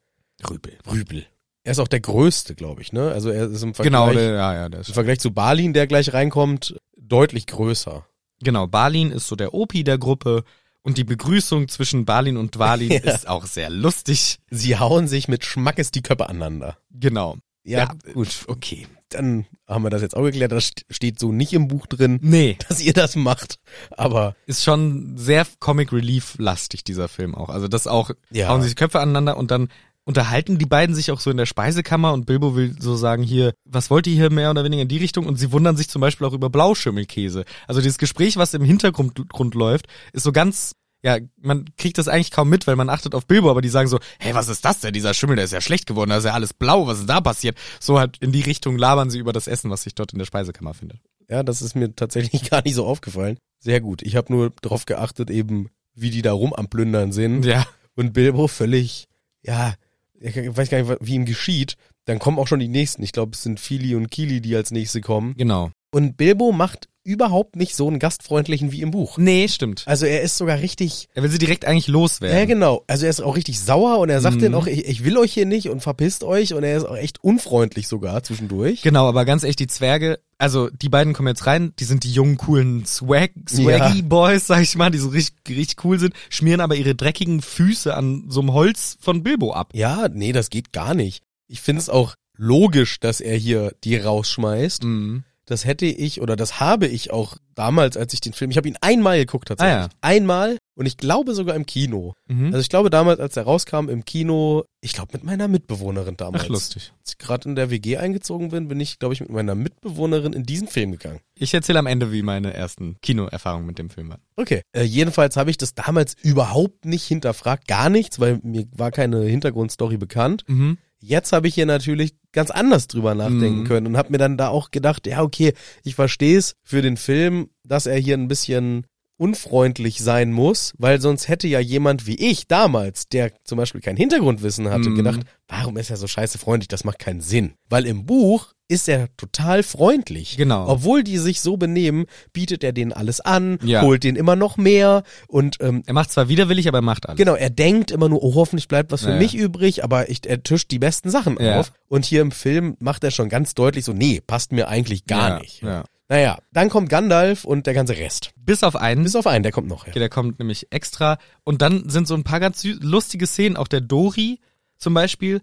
Rübel. 0.50 0.78
Rübel. 0.90 1.26
Er 1.64 1.72
ist 1.74 1.80
auch 1.80 1.88
der 1.88 2.00
Größte, 2.00 2.56
glaube 2.56 2.82
ich, 2.82 2.92
ne? 2.94 3.12
Also 3.12 3.30
er 3.30 3.46
ist 3.52 3.62
im 3.64 3.74
Vergleich, 3.74 3.92
Genau, 3.92 4.12
der, 4.14 4.32
ja, 4.34 4.54
ja, 4.54 4.70
der 4.70 4.80
im 4.80 4.82
ist 4.82 4.92
Vergleich 4.94 5.20
zu 5.20 5.32
Balin, 5.32 5.74
der 5.74 5.86
gleich 5.88 6.14
reinkommt, 6.14 6.76
deutlich 6.98 7.46
größer. 7.48 8.06
Genau, 8.44 8.66
Balin 8.68 9.12
ist 9.12 9.28
so 9.28 9.36
der 9.36 9.54
Opi 9.54 9.84
der 9.84 9.98
Gruppe 10.00 10.44
und 10.82 10.98
die 10.98 11.04
Begrüßung 11.04 11.68
zwischen 11.68 12.06
Balin 12.06 12.38
und 12.38 12.56
Dwalin 12.56 12.90
Ja. 13.04 13.12
ist 13.12 13.28
auch 13.28 13.46
sehr 13.46 13.70
lustig. 13.70 14.40
Sie 14.50 14.78
hauen 14.78 15.08
sich 15.08 15.28
mit 15.28 15.46
Schmackes 15.46 15.92
die 15.92 16.02
Köpfe 16.02 16.28
aneinander. 16.30 16.78
Genau. 16.92 17.38
Ja, 17.64 17.94
gut, 18.14 18.46
okay. 18.48 18.88
Dann 19.12 19.46
haben 19.68 19.84
wir 19.84 19.90
das 19.90 20.02
jetzt 20.02 20.16
auch 20.16 20.24
geklärt. 20.24 20.52
Das 20.52 20.66
st- 20.72 20.84
steht 20.90 21.20
so 21.20 21.32
nicht 21.32 21.54
im 21.54 21.68
Buch 21.68 21.86
drin, 21.88 22.20
Nee, 22.22 22.58
dass 22.70 22.82
ihr 22.82 22.94
das 22.94 23.16
macht. 23.16 23.56
Aber 23.92 24.36
ist 24.46 24.64
schon 24.64 25.18
sehr 25.18 25.46
Comic 25.60 25.92
Relief 25.94 26.36
lastig 26.38 26.84
dieser 26.84 27.08
Film 27.08 27.36
auch. 27.36 27.50
Also 27.50 27.68
das 27.68 27.88
auch 27.88 28.12
Ja. 28.32 28.50
hauen 28.50 28.62
sich 28.62 28.76
Köpfe 28.76 29.00
aneinander 29.00 29.38
und 29.38 29.52
dann 29.52 29.70
unterhalten 30.04 30.58
die 30.58 30.66
beiden 30.66 30.96
sich 30.96 31.12
auch 31.12 31.20
so 31.20 31.30
in 31.30 31.38
der 31.38 31.46
Speisekammer 31.46 32.12
und 32.12 32.26
Bilbo 32.26 32.56
will 32.56 32.76
so 32.80 32.96
sagen 32.96 33.22
hier, 33.22 33.54
was 33.66 33.92
wollt 33.92 34.08
ihr 34.08 34.16
hier 34.16 34.32
mehr 34.32 34.50
oder 34.50 34.64
weniger 34.64 34.82
in 34.82 34.88
die 34.88 34.98
Richtung 34.98 35.28
und 35.28 35.36
sie 35.36 35.52
wundern 35.52 35.78
sich 35.78 35.90
zum 35.90 36.02
Beispiel 36.02 36.26
auch 36.26 36.34
über 36.34 36.50
Blauschimmelkäse. 36.50 37.46
Also 37.68 37.82
dieses 37.82 38.00
Gespräch, 38.00 38.36
was 38.38 38.56
im 38.56 38.64
Hintergrund 38.64 39.30
Grund 39.30 39.54
läuft, 39.54 39.86
ist 40.12 40.24
so 40.24 40.32
ganz 40.32 40.74
ja, 41.04 41.18
man 41.38 41.66
kriegt 41.78 41.98
das 41.98 42.08
eigentlich 42.08 42.32
kaum 42.32 42.50
mit, 42.50 42.68
weil 42.68 42.76
man 42.76 42.90
achtet 42.90 43.16
auf 43.16 43.26
Bilbo, 43.26 43.50
aber 43.50 43.62
die 43.62 43.70
sagen 43.70 43.88
so, 43.88 44.00
hey, 44.20 44.36
was 44.36 44.50
ist 44.50 44.64
das 44.66 44.80
denn? 44.82 44.94
Dieser 44.94 45.14
Schimmel, 45.14 45.36
der 45.36 45.46
ist 45.46 45.54
ja 45.54 45.62
schlecht 45.62 45.88
geworden, 45.88 46.12
da 46.12 46.18
ist 46.18 46.26
ja 46.26 46.34
alles 46.34 46.54
blau, 46.54 46.88
was 46.88 47.00
ist 47.00 47.10
da 47.10 47.22
passiert? 47.22 47.58
So 47.80 47.98
halt 48.00 48.18
in 48.20 48.32
die 48.32 48.42
Richtung 48.42 48.78
labern 48.78 49.10
sie 49.10 49.20
über 49.20 49.34
das 49.34 49.48
Essen, 49.48 49.72
was 49.72 49.84
sich 49.84 49.96
dort 49.96 50.14
in 50.14 50.20
der 50.20 50.26
Speisekammer 50.26 50.74
findet. 50.74 51.00
ja, 51.28 51.44
das 51.44 51.62
ist 51.62 51.76
mir 51.76 51.96
tatsächlich 51.96 52.50
gar 52.50 52.64
nicht 52.64 52.76
so 52.76 52.86
aufgefallen. 52.86 53.38
Sehr 53.60 53.82
gut. 53.82 54.02
Ich 54.02 54.16
habe 54.16 54.32
nur 54.32 54.52
darauf 54.62 54.86
geachtet, 54.86 55.30
eben, 55.30 55.70
wie 55.96 56.12
die 56.12 56.22
da 56.22 56.34
rum 56.34 56.54
am 56.54 56.68
Plündern 56.68 57.12
sind. 57.12 57.46
Ja. 57.46 57.66
Und 57.96 58.14
Bilbo 58.14 58.48
völlig, 58.48 59.08
ja, 59.44 59.74
ich 60.20 60.36
weiß 60.36 60.70
gar 60.70 60.82
nicht, 60.82 60.98
wie 61.02 61.16
ihm 61.16 61.26
geschieht. 61.26 61.76
Dann 62.06 62.20
kommen 62.20 62.40
auch 62.40 62.48
schon 62.48 62.60
die 62.60 62.68
nächsten. 62.68 63.04
Ich 63.04 63.12
glaube, 63.12 63.32
es 63.34 63.44
sind 63.44 63.60
Fili 63.60 63.96
und 63.96 64.10
Kili, 64.10 64.42
die 64.42 64.56
als 64.56 64.72
nächste 64.72 65.02
kommen. 65.02 65.36
Genau. 65.36 65.72
Und 65.92 66.18
Bilbo 66.18 66.52
macht 66.52 66.88
überhaupt 67.04 67.56
nicht 67.56 67.76
so 67.76 67.88
einen 67.88 68.00
gastfreundlichen 68.00 68.72
wie 68.72 68.82
im 68.82 68.92
Buch. 68.92 69.18
Nee, 69.18 69.48
stimmt. 69.48 69.84
Also 69.88 70.06
er 70.06 70.22
ist 70.22 70.38
sogar 70.38 70.60
richtig, 70.60 71.08
Er 71.14 71.24
will 71.24 71.30
sie 71.32 71.38
direkt 71.40 71.66
eigentlich 71.66 71.88
loswerden. 71.88 72.38
ja 72.38 72.46
genau, 72.46 72.84
also 72.88 73.06
er 73.06 73.10
ist 73.10 73.22
auch 73.22 73.36
richtig 73.36 73.60
sauer 73.60 73.98
und 74.00 74.10
er 74.10 74.22
sagt 74.22 74.36
Mhm. 74.38 74.40
denen 74.42 74.56
auch, 74.56 74.68
ich, 74.68 74.86
ich 74.88 75.04
will 75.04 75.18
euch 75.18 75.34
hier 75.34 75.46
nicht 75.46 75.70
und 75.70 75.82
verpisst 75.82 76.24
euch 76.24 76.54
und 76.54 76.64
er 76.64 76.78
ist 76.78 76.86
auch 76.86 76.96
echt 76.98 77.24
unfreundlich 77.24 77.88
sogar 77.88 78.22
zwischendurch. 78.24 78.82
Genau, 78.82 79.08
aber 79.08 79.26
ganz 79.26 79.44
echt, 79.44 79.60
die 79.60 79.68
Zwerge, 79.68 80.20
also 80.38 80.70
die 80.70 80.90
beiden 80.90 81.14
kommen 81.14 81.28
jetzt 81.30 81.46
rein, 81.48 81.74
die 81.80 81.84
sind 81.86 82.04
die 82.04 82.12
jungen, 82.12 82.38
coolen 82.38 82.86
Swag, 82.86 83.32
Swaggy 83.50 84.00
Ja. 84.00 84.04
Boys, 84.06 84.48
sag 84.48 84.62
ich 84.62 84.76
mal, 84.76 84.92
die 84.92 84.98
so 85.00 85.10
richtig, 85.10 85.36
richtig 85.50 85.84
cool 85.84 86.00
sind, 86.00 86.14
schmieren 86.30 86.62
aber 86.62 86.76
ihre 86.76 86.96
dreckigen 86.96 87.42
Füße 87.42 87.96
an 87.96 88.26
so 88.30 88.42
einem 88.42 88.54
Holz 88.54 88.98
von 89.02 89.24
Bilbo 89.24 89.54
ab. 89.54 89.70
Ja, 89.74 90.08
nee, 90.12 90.32
das 90.34 90.50
geht 90.50 90.72
gar 90.72 90.94
nicht. 90.94 91.24
Ich 91.48 91.62
finde 91.62 91.82
es 91.82 91.90
auch 91.90 92.16
logisch, 92.38 93.00
dass 93.00 93.22
er 93.22 93.36
hier 93.38 93.74
die 93.84 93.98
rausschmeißt. 93.98 94.84
Mhm. 94.84 95.24
Das 95.52 95.66
hätte 95.66 95.86
ich 95.86 96.22
oder 96.22 96.38
das 96.38 96.62
habe 96.62 96.88
ich 96.88 97.12
auch 97.12 97.36
damals, 97.56 97.98
als 97.98 98.14
ich 98.14 98.22
den 98.22 98.32
Film, 98.32 98.52
ich 98.52 98.58
habe 98.58 98.70
ihn 98.70 98.78
einmal 98.80 99.18
geguckt 99.18 99.50
tatsächlich. 99.50 99.76
Ah, 99.76 99.82
ja. 99.82 99.90
Einmal 100.00 100.58
und 100.76 100.86
ich 100.86 100.96
glaube 100.96 101.34
sogar 101.34 101.58
im 101.58 101.66
Kino. 101.66 102.14
Mhm. 102.30 102.46
Also 102.46 102.60
ich 102.60 102.70
glaube 102.70 102.90
damals, 102.90 103.20
als 103.20 103.36
er 103.36 103.44
rauskam 103.44 103.90
im 103.90 104.06
Kino, 104.06 104.64
ich 104.80 104.94
glaube 104.94 105.10
mit 105.12 105.26
meiner 105.26 105.50
Mitbewohnerin 105.50 106.16
damals. 106.16 106.46
Ach, 106.46 106.48
lustig. 106.48 106.94
Als 107.02 107.12
ich 107.12 107.18
gerade 107.18 107.50
in 107.50 107.58
der 107.58 107.70
WG 107.70 107.98
eingezogen 107.98 108.48
bin, 108.48 108.70
bin 108.70 108.80
ich, 108.80 108.98
glaube 108.98 109.14
ich, 109.14 109.20
mit 109.20 109.30
meiner 109.30 109.54
Mitbewohnerin 109.54 110.32
in 110.32 110.44
diesen 110.44 110.70
Film 110.70 110.94
gegangen. 110.94 111.20
Ich 111.36 111.54
erzähle 111.54 111.80
am 111.80 111.86
Ende, 111.86 112.14
wie 112.14 112.22
meine 112.22 112.54
ersten 112.54 112.96
Kinoerfahrungen 113.02 113.68
mit 113.68 113.78
dem 113.78 113.90
Film 113.90 114.08
waren. 114.08 114.22
Okay. 114.38 114.62
Äh, 114.72 114.84
jedenfalls 114.84 115.36
habe 115.36 115.52
ich 115.52 115.58
das 115.58 115.74
damals 115.74 116.16
überhaupt 116.22 116.86
nicht 116.86 117.04
hinterfragt, 117.04 117.68
gar 117.68 117.90
nichts, 117.90 118.22
weil 118.22 118.40
mir 118.42 118.68
war 118.72 118.92
keine 118.92 119.22
Hintergrundstory 119.24 119.98
bekannt. 119.98 120.46
Mhm. 120.48 120.78
Jetzt 121.02 121.34
habe 121.34 121.48
ich 121.48 121.56
hier 121.56 121.66
natürlich 121.66 122.14
ganz 122.34 122.52
anders 122.52 122.88
drüber 122.88 123.16
nachdenken 123.16 123.62
Mhm. 123.62 123.68
können 123.68 123.88
und 123.88 123.98
habe 123.98 124.12
mir 124.12 124.18
dann 124.18 124.38
da 124.38 124.48
auch 124.50 124.72
gedacht, 124.72 125.08
ja, 125.08 125.22
okay, 125.22 125.54
ich 125.84 125.96
verstehe 125.96 126.38
es 126.38 126.56
für 126.64 126.82
den 126.82 126.98
Film, 126.98 127.50
dass 127.64 127.86
er 127.86 127.98
hier 127.98 128.18
ein 128.18 128.28
bisschen 128.28 128.86
unfreundlich 129.22 130.00
sein 130.00 130.32
muss, 130.32 130.74
weil 130.78 131.00
sonst 131.00 131.28
hätte 131.28 131.48
ja 131.48 131.60
jemand 131.60 132.08
wie 132.08 132.16
ich 132.16 132.48
damals, 132.48 133.08
der 133.08 133.32
zum 133.44 133.58
Beispiel 133.58 133.80
kein 133.82 133.96
Hintergrundwissen 133.96 134.70
hatte, 134.70 134.90
Mhm. 134.90 134.96
gedacht, 134.96 135.20
warum 135.48 135.78
ist 135.78 135.90
er 135.90 135.98
so 135.98 136.08
scheiße 136.08 136.38
freundlich? 136.38 136.68
Das 136.68 136.84
macht 136.84 137.00
keinen 137.00 137.22
Sinn. 137.22 137.54
Weil 137.70 137.86
im 137.86 138.06
Buch 138.06 138.54
ist 138.68 138.88
er 138.88 139.10
total 139.18 139.64
freundlich. 139.64 140.38
Genau. 140.38 140.66
Obwohl 140.68 141.04
die 141.04 141.18
sich 141.18 141.42
so 141.42 141.58
benehmen, 141.58 142.06
bietet 142.32 142.64
er 142.64 142.72
denen 142.72 142.94
alles 142.94 143.20
an, 143.20 143.60
Ja. 143.64 143.82
holt 143.82 144.04
denen 144.06 144.16
immer 144.18 144.38
noch 144.38 144.56
mehr 144.58 145.04
und 145.28 145.58
ähm, 145.60 145.84
Er 145.86 145.94
macht 145.94 146.12
zwar 146.12 146.30
widerwillig, 146.30 146.68
aber 146.70 146.78
er 146.78 146.82
macht 146.84 147.08
alles. 147.10 147.18
Genau, 147.18 147.36
er 147.36 147.50
denkt 147.50 147.92
immer 147.92 148.08
nur, 148.08 148.24
oh, 148.24 148.36
hoffentlich 148.36 148.70
bleibt 148.70 148.92
was 148.94 149.04
für 149.04 149.10
Ja. 149.12 149.18
mich 149.18 149.36
übrig, 149.36 149.84
aber 149.84 150.10
ich, 150.10 150.26
er 150.26 150.42
tischt 150.42 150.72
die 150.72 150.80
besten 150.80 151.10
Sachen 151.10 151.38
Ja. 151.40 151.60
auf. 151.60 151.74
Und 151.90 152.06
hier 152.06 152.22
im 152.22 152.32
Film 152.32 152.78
macht 152.80 153.04
er 153.04 153.12
schon 153.12 153.28
ganz 153.28 153.54
deutlich 153.56 153.84
so, 153.84 153.92
nee, 153.92 154.22
passt 154.26 154.54
mir 154.54 154.70
eigentlich 154.70 155.06
gar 155.06 155.42
nicht. 155.42 155.62
ja. 155.62 155.84
Naja, 156.12 156.40
dann 156.52 156.68
kommt 156.68 156.90
Gandalf 156.90 157.46
und 157.46 157.68
der 157.68 157.74
ganze 157.74 157.96
Rest. 157.96 158.32
Bis 158.36 158.64
auf 158.64 158.76
einen. 158.76 159.04
Bis 159.04 159.16
auf 159.16 159.28
einen, 159.28 159.44
der 159.44 159.54
kommt 159.54 159.70
noch. 159.70 159.88
Ja. 159.88 159.94
Der 159.94 160.10
kommt 160.10 160.40
nämlich 160.40 160.68
extra. 160.70 161.18
Und 161.46 161.62
dann 161.62 161.88
sind 161.90 162.06
so 162.06 162.16
ein 162.16 162.26
paar 162.26 162.42
ganz 162.42 162.66
lustige 162.66 163.26
Szenen. 163.26 163.56
Auch 163.56 163.70
der 163.70 163.80
Dori 163.80 164.42
zum 164.78 164.94
Beispiel 164.94 165.40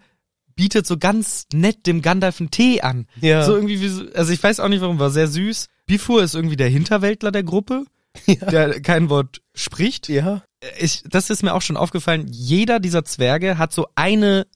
bietet 0.57 0.87
so 0.87 0.99
ganz 0.99 1.47
nett 1.55 1.87
dem 1.87 2.03
Gandalf 2.03 2.39
einen 2.39 2.51
Tee 2.51 2.83
an. 2.83 3.07
Ja. 3.23 3.45
So 3.45 3.55
irgendwie 3.55 3.81
wie 3.81 3.89
so, 3.89 4.05
also 4.13 4.31
ich 4.31 4.43
weiß 4.43 4.61
auch 4.61 4.69
nicht 4.69 4.83
warum, 4.83 4.99
war 4.99 5.09
sehr 5.09 5.29
süß. 5.29 5.69
Bifur 5.87 6.23
ist 6.23 6.35
irgendwie 6.35 6.57
der 6.57 6.69
Hinterwäldler 6.69 7.33
der 7.33 7.45
Gruppe, 7.45 7.85
der 8.27 8.83
kein 8.83 9.09
Wort 9.09 9.41
spricht. 9.55 10.11
Ja. 10.11 10.43
Ich, 10.79 11.03
das 11.09 11.31
ist 11.31 11.43
mir 11.43 11.55
auch 11.55 11.63
schon 11.63 11.79
aufgefallen. 11.79 12.27
Jeder 12.29 12.79
dieser 12.79 13.07
Zwerge 13.07 13.57
hat 13.57 13.73
so 13.73 13.87
eine 13.95 14.47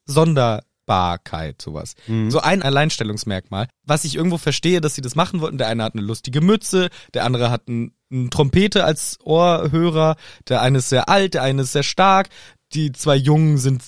Sonderbarkeit, 0.86 1.60
sowas. 1.62 1.94
Mhm. 2.06 2.30
So 2.30 2.40
ein 2.40 2.62
Alleinstellungsmerkmal. 2.62 3.68
Was 3.84 4.04
ich 4.04 4.16
irgendwo 4.16 4.38
verstehe, 4.38 4.80
dass 4.80 4.94
sie 4.94 5.00
das 5.00 5.14
machen 5.14 5.40
wollten. 5.40 5.58
Der 5.58 5.68
eine 5.68 5.82
hat 5.84 5.94
eine 5.94 6.02
lustige 6.02 6.40
Mütze, 6.40 6.88
der 7.14 7.24
andere 7.24 7.50
hat 7.50 7.68
ein, 7.68 7.94
Trompete 8.30 8.84
als 8.84 9.18
Ohrhörer, 9.24 10.16
der 10.46 10.60
eine 10.60 10.78
ist 10.78 10.90
sehr 10.90 11.08
alt, 11.08 11.32
der 11.32 11.44
eine 11.44 11.62
ist 11.62 11.72
sehr 11.72 11.82
stark, 11.82 12.28
die 12.74 12.92
zwei 12.92 13.16
Jungen 13.16 13.56
sind 13.56 13.82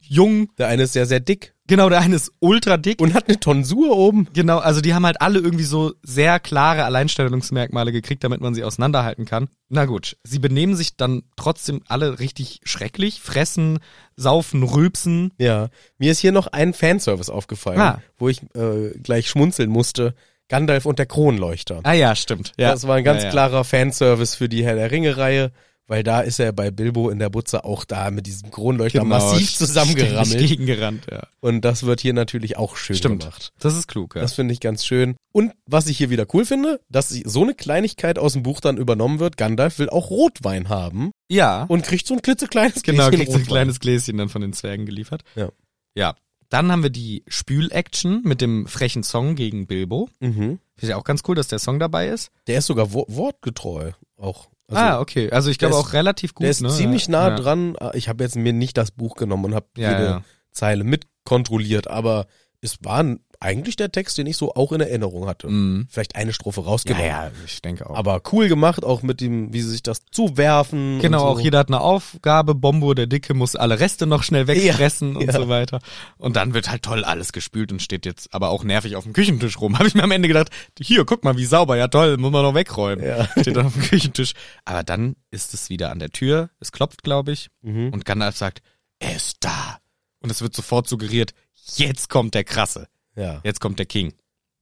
jung. 0.00 0.50
Der 0.58 0.66
eine 0.66 0.82
ist 0.82 0.92
sehr, 0.94 1.06
sehr 1.06 1.20
dick 1.20 1.54
Genau, 1.68 1.88
der 1.88 2.00
eine 2.00 2.16
ist 2.16 2.32
ultra 2.40 2.76
dick. 2.76 3.00
und 3.00 3.14
hat 3.14 3.28
eine 3.28 3.38
Tonsur 3.38 3.96
oben. 3.96 4.26
Genau, 4.32 4.58
also 4.58 4.80
die 4.80 4.94
haben 4.94 5.06
halt 5.06 5.20
alle 5.20 5.38
irgendwie 5.38 5.64
so 5.64 5.92
sehr 6.02 6.40
klare 6.40 6.84
Alleinstellungsmerkmale 6.84 7.92
gekriegt, 7.92 8.24
damit 8.24 8.40
man 8.40 8.54
sie 8.54 8.64
auseinanderhalten 8.64 9.24
kann. 9.24 9.48
Na 9.68 9.84
gut, 9.84 10.16
sie 10.24 10.38
benehmen 10.38 10.74
sich 10.74 10.96
dann 10.96 11.22
trotzdem 11.36 11.82
alle 11.86 12.18
richtig 12.18 12.60
schrecklich, 12.64 13.20
fressen, 13.20 13.78
saufen, 14.16 14.62
rülpsen. 14.62 15.32
Ja. 15.38 15.68
Mir 15.98 16.10
ist 16.10 16.18
hier 16.20 16.32
noch 16.32 16.46
ein 16.48 16.72
Fanservice 16.74 17.30
aufgefallen, 17.30 17.80
Ah. 17.80 18.02
wo 18.18 18.28
ich 18.28 18.42
äh, 18.54 18.98
gleich 19.02 19.28
schmunzeln 19.28 19.70
musste. 19.70 20.14
Gandalf 20.48 20.86
und 20.86 20.98
der 20.98 21.04
Kronleuchter. 21.04 21.80
Ah 21.82 21.92
ja, 21.92 22.16
stimmt. 22.16 22.54
Ja. 22.56 22.72
Das 22.72 22.88
war 22.88 22.96
ein 22.96 23.04
ganz 23.04 23.20
ja, 23.20 23.26
ja. 23.26 23.30
klarer 23.32 23.64
Fanservice 23.64 24.34
für 24.34 24.48
die 24.48 24.64
Herr 24.64 24.76
der 24.76 24.90
Ringe-Reihe, 24.90 25.52
weil 25.88 26.04
da 26.04 26.20
ist 26.20 26.38
er 26.38 26.52
bei 26.52 26.70
Bilbo 26.70 27.10
in 27.10 27.18
der 27.18 27.30
Butze 27.30 27.64
auch 27.64 27.84
da 27.84 28.10
mit 28.10 28.26
diesem 28.26 28.50
Kronleuchter 28.50 29.00
Genau, 29.00 29.16
massiv 29.16 29.56
zusammengerammelt. 29.56 30.38
Gegengerannt, 30.38 31.06
ja. 31.10 31.26
Und 31.40 31.62
das 31.64 31.84
wird 31.84 32.00
hier 32.00 32.12
natürlich 32.12 32.56
auch 32.56 32.76
schön 32.76 32.96
Stimmt. 32.96 33.22
gemacht. 33.22 33.52
Das 33.58 33.74
ist 33.74 33.88
klug, 33.88 34.14
ja. 34.14 34.20
Das 34.20 34.34
finde 34.34 34.52
ich 34.52 34.60
ganz 34.60 34.84
schön. 34.84 35.16
Und 35.32 35.52
was 35.66 35.86
ich 35.88 35.98
hier 35.98 36.10
wieder 36.10 36.26
cool 36.34 36.44
finde, 36.44 36.80
dass 36.88 37.08
so 37.08 37.42
eine 37.42 37.54
Kleinigkeit 37.54 38.18
aus 38.18 38.34
dem 38.34 38.42
Buch 38.42 38.60
dann 38.60 38.76
übernommen 38.76 39.18
wird. 39.18 39.36
Gandalf 39.36 39.78
will 39.78 39.88
auch 39.88 40.10
Rotwein 40.10 40.68
haben 40.68 41.10
ja, 41.28 41.64
und 41.64 41.84
kriegt 41.84 42.06
so 42.06 42.14
ein 42.14 42.22
klitzekleines 42.22 42.82
genau, 42.82 43.08
Gläschen 43.08 43.18
kriegt 43.18 43.32
so 43.32 43.38
ein 43.38 43.46
kleines 43.46 43.80
Gläschen 43.80 44.18
dann 44.18 44.28
von 44.28 44.42
den 44.42 44.52
Zwergen 44.52 44.86
geliefert. 44.86 45.22
Ja. 45.34 45.48
Ja. 45.94 46.14
Dann 46.50 46.72
haben 46.72 46.82
wir 46.82 46.90
die 46.90 47.24
Spül-Action 47.28 48.22
mit 48.24 48.40
dem 48.40 48.66
frechen 48.66 49.02
Song 49.02 49.36
gegen 49.36 49.66
Bilbo. 49.66 50.08
Mhm. 50.20 50.58
Finde 50.76 50.92
ich 50.92 50.94
auch 50.94 51.04
ganz 51.04 51.22
cool, 51.28 51.34
dass 51.34 51.48
der 51.48 51.58
Song 51.58 51.78
dabei 51.78 52.08
ist. 52.08 52.30
Der 52.46 52.58
ist 52.58 52.66
sogar 52.66 52.92
wo 52.92 53.04
wortgetreu 53.08 53.92
auch. 54.16 54.48
Also, 54.68 54.82
ah, 54.82 55.00
okay. 55.00 55.30
Also 55.30 55.50
ich 55.50 55.58
glaube 55.58 55.76
auch 55.76 55.92
relativ 55.94 56.34
gut. 56.34 56.44
der 56.44 56.50
ist 56.50 56.60
ne? 56.60 56.68
ziemlich 56.68 57.08
nah 57.08 57.30
ja. 57.30 57.36
dran. 57.36 57.76
Ich 57.94 58.08
habe 58.08 58.22
jetzt 58.22 58.36
mir 58.36 58.52
nicht 58.52 58.76
das 58.76 58.90
Buch 58.90 59.16
genommen 59.16 59.46
und 59.46 59.54
habe 59.54 59.66
Ja, 59.76 59.90
jede 59.92 60.04
ja. 60.04 60.22
Zeile 60.52 60.84
mitkontrolliert, 60.84 61.88
aber 61.88 62.26
es 62.60 62.76
war 62.82 62.98
ein- 63.02 63.20
eigentlich 63.40 63.76
der 63.76 63.92
Text, 63.92 64.18
den 64.18 64.26
ich 64.26 64.36
so 64.36 64.54
auch 64.54 64.72
in 64.72 64.80
Erinnerung 64.80 65.26
hatte. 65.26 65.48
Mhm. 65.48 65.86
Vielleicht 65.90 66.16
eine 66.16 66.32
Strophe 66.32 66.60
Ja, 66.60 66.66
rausgenommen. 66.66 67.06
ja, 67.06 67.30
ich 67.46 67.62
denke 67.62 67.88
auch. 67.88 67.96
Aber 67.96 68.20
cool 68.32 68.48
gemacht, 68.48 68.84
auch 68.84 69.02
mit 69.02 69.20
dem, 69.20 69.52
wie 69.52 69.60
sie 69.60 69.70
sich 69.70 69.82
das 69.82 70.00
zuwerfen. 70.10 70.98
Genau, 71.00 71.20
so. 71.20 71.24
auch 71.26 71.40
jeder 71.40 71.58
hat 71.58 71.68
eine 71.68 71.80
Aufgabe. 71.80 72.54
Bombo, 72.54 72.94
der 72.94 73.06
Dicke, 73.06 73.34
muss 73.34 73.54
alle 73.54 73.78
Reste 73.78 74.06
noch 74.06 74.22
schnell 74.22 74.46
wegfressen 74.48 75.16
und 75.16 75.26
ja. 75.26 75.32
so 75.32 75.48
weiter. 75.48 75.80
Und 76.16 76.36
dann 76.36 76.54
wird 76.54 76.70
halt 76.70 76.82
toll 76.82 77.04
alles 77.04 77.32
gespült 77.32 77.70
und 77.70 77.80
steht 77.80 78.06
jetzt 78.06 78.34
aber 78.34 78.48
auch 78.48 78.64
nervig 78.64 78.96
auf 78.96 79.04
dem 79.04 79.12
Küchentisch 79.12 79.60
rum. 79.60 79.78
Habe 79.78 79.88
ich 79.88 79.94
mir 79.94 80.02
am 80.02 80.10
Ende 80.10 80.28
gedacht, 80.28 80.48
hier, 80.80 81.04
guck 81.04 81.24
mal, 81.24 81.36
wie 81.36 81.44
sauber. 81.46 81.76
Ja 81.76 81.88
toll, 81.88 82.16
muss 82.16 82.32
man 82.32 82.42
noch 82.42 82.54
wegräumen. 82.54 83.04
Ja. 83.04 83.28
Steht 83.40 83.56
dann 83.56 83.66
auf 83.66 83.74
dem 83.74 83.82
Küchentisch. 83.82 84.32
Aber 84.64 84.82
dann 84.82 85.14
ist 85.30 85.54
es 85.54 85.70
wieder 85.70 85.90
an 85.90 86.00
der 86.00 86.10
Tür. 86.10 86.50
Es 86.60 86.72
klopft, 86.72 87.02
glaube 87.02 87.32
ich. 87.32 87.48
Mhm. 87.62 87.90
Und 87.92 88.04
Gandalf 88.04 88.36
sagt, 88.36 88.62
er 88.98 89.14
ist 89.14 89.38
da. 89.40 89.78
Und 90.20 90.30
es 90.30 90.42
wird 90.42 90.54
sofort 90.54 90.88
suggeriert, 90.88 91.32
jetzt 91.76 92.08
kommt 92.08 92.34
der 92.34 92.42
Krasse. 92.44 92.88
Ja, 93.18 93.40
Jetzt 93.44 93.60
kommt 93.60 93.78
der 93.78 93.86
King. 93.86 94.14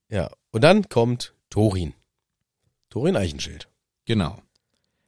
ja. 0.08 0.30
Und 0.50 0.62
dann 0.62 0.88
kommt 0.88 1.34
Thorin. 1.50 1.92
Thorin 2.90 3.16
Eichenschild. 3.16 3.68
Genau. 4.06 4.38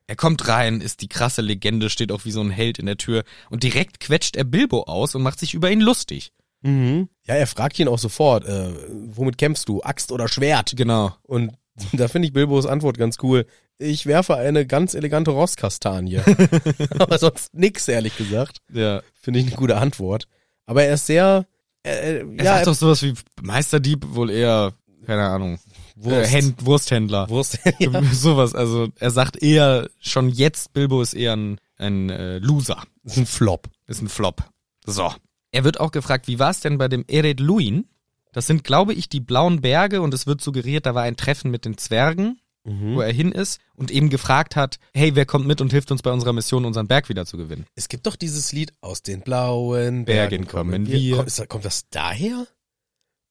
Er 0.07 0.17
kommt 0.17 0.47
rein, 0.49 0.81
ist 0.81 1.01
die 1.01 1.09
krasse 1.09 1.41
Legende, 1.43 1.89
steht 1.91 2.13
auch 2.13 2.25
wie 2.25 2.31
so 2.31 2.41
ein 2.41 2.51
Held 2.51 2.79
in 2.79 2.87
der 2.87 2.97
Tür 2.99 3.25
und 3.51 3.63
direkt 3.63 4.01
quetscht 4.01 4.37
er 4.37 4.45
Bilbo 4.45 4.83
aus 4.85 5.15
und 5.15 5.23
macht 5.23 5.39
sich 5.39 5.55
über 5.55 5.71
ihn 5.71 5.81
lustig. 5.81 6.33
Mhm. 6.63 7.09
Ja, 7.27 7.35
er 7.35 7.47
fragt 7.47 7.79
ihn 7.79 7.89
auch 7.89 7.99
sofort, 7.99 8.45
äh, 8.47 8.73
womit 9.07 9.39
kämpfst 9.39 9.69
du? 9.69 9.83
Axt 9.83 10.13
oder 10.13 10.29
Schwert? 10.29 10.75
Genau. 10.77 11.15
Und 11.23 11.53
da 11.93 12.09
finde 12.09 12.27
ich 12.27 12.33
Bilbos 12.35 12.67
Antwort 12.67 12.99
ganz 12.99 13.17
cool. 13.23 13.47
Ich 13.79 14.07
werfe 14.07 14.35
eine 14.37 14.67
ganz 14.67 14.95
elegante 14.95 15.31
Rosskastanie. 15.31 16.19
Aber 16.99 17.19
sonst 17.19 17.55
nix, 17.55 17.87
ehrlich 17.87 18.17
gesagt. 18.17 18.59
Ja. 18.73 19.03
Finde 19.15 19.41
ich 19.41 19.47
eine 19.47 19.57
gute 19.57 19.77
Antwort. 19.77 20.27
Aber 20.67 20.83
er 20.85 20.95
ist 20.95 21.07
sehr, 21.07 21.47
äh, 21.83 22.21
Er 22.21 22.45
ja, 22.45 22.55
sagt 22.55 22.67
doch 22.67 22.75
sowas 22.75 23.03
wie 23.03 23.15
Meisterdieb, 23.43 24.05
wohl 24.09 24.31
eher, 24.31 24.73
keine 25.07 25.29
Ahnung, 25.29 25.59
Wurst. 26.01 26.17
Äh, 26.17 26.27
Händ 26.27 26.65
Wursthändler. 26.65 27.29
Wurst. 27.29 27.59
ja. 27.79 28.03
Sowas, 28.13 28.55
also 28.55 28.89
er 28.99 29.11
sagt 29.11 29.43
eher, 29.43 29.91
schon 29.99 30.29
jetzt, 30.29 30.73
Bilbo 30.73 31.03
ist 31.03 31.15
eher 31.15 31.35
ein, 31.35 31.61
ein 31.77 32.11
äh, 32.11 32.39
Loser. 32.39 32.83
Ist 33.05 33.17
ein 33.17 33.27
Flop. 33.27 33.69
Ist 33.87 34.01
ein 34.01 34.09
Flop. 34.09 34.45
So. 34.87 35.13
Er 35.51 35.65
wird 35.65 35.81
auch 35.81 35.91
gefragt, 35.91 36.29
wie 36.29 36.39
war 36.39 36.51
es 36.51 36.61
denn 36.61 36.79
bei 36.79 36.89
dem 36.89 37.05
Ered 37.09 37.41
Luin? 37.41 37.87
Das 38.33 38.47
sind, 38.47 38.63
glaube 38.63 38.93
ich, 38.93 39.09
die 39.09 39.21
blauen 39.21 39.61
Berge 39.61 40.03
und 40.03 40.15
es 40.15 40.27
wird 40.27 40.41
suggeriert, 40.41 40.87
da 40.87 40.95
war 40.95 41.03
ein 41.03 41.17
Treffen 41.17 41.51
mit 41.51 41.65
den 41.65 41.79
Zwergen, 41.79 42.41
Mhm. 42.69 42.97
wo 42.97 43.01
er 43.01 43.13
hin 43.13 43.33
ist 43.33 43.61
und 43.77 43.91
eben 43.91 44.11
gefragt 44.11 44.55
hat, 44.57 44.79
hey, 44.95 45.15
wer 45.15 45.27
kommt 45.27 45.47
mit 45.47 45.61
und 45.61 45.71
hilft 45.73 45.91
uns 45.91 46.03
bei 46.03 46.11
unserer 46.13 46.33
Mission, 46.33 46.65
unseren 46.65 46.87
Berg 46.87 47.09
wieder 47.09 47.25
zu 47.27 47.37
gewinnen? 47.37 47.67
Es 47.75 47.89
gibt 47.89 48.07
doch 48.07 48.17
dieses 48.17 48.53
Lied 48.53 48.73
aus 48.81 49.03
den 49.03 49.21
blauen 49.23 50.05
Bergen 50.05 50.45
Bergen 50.45 50.47
kommen 50.47 50.87
wir. 50.87 51.17
Kommt, 51.17 51.29
ist, 51.29 51.49
kommt 51.49 51.65
das 51.65 51.89
daher? 51.91 52.47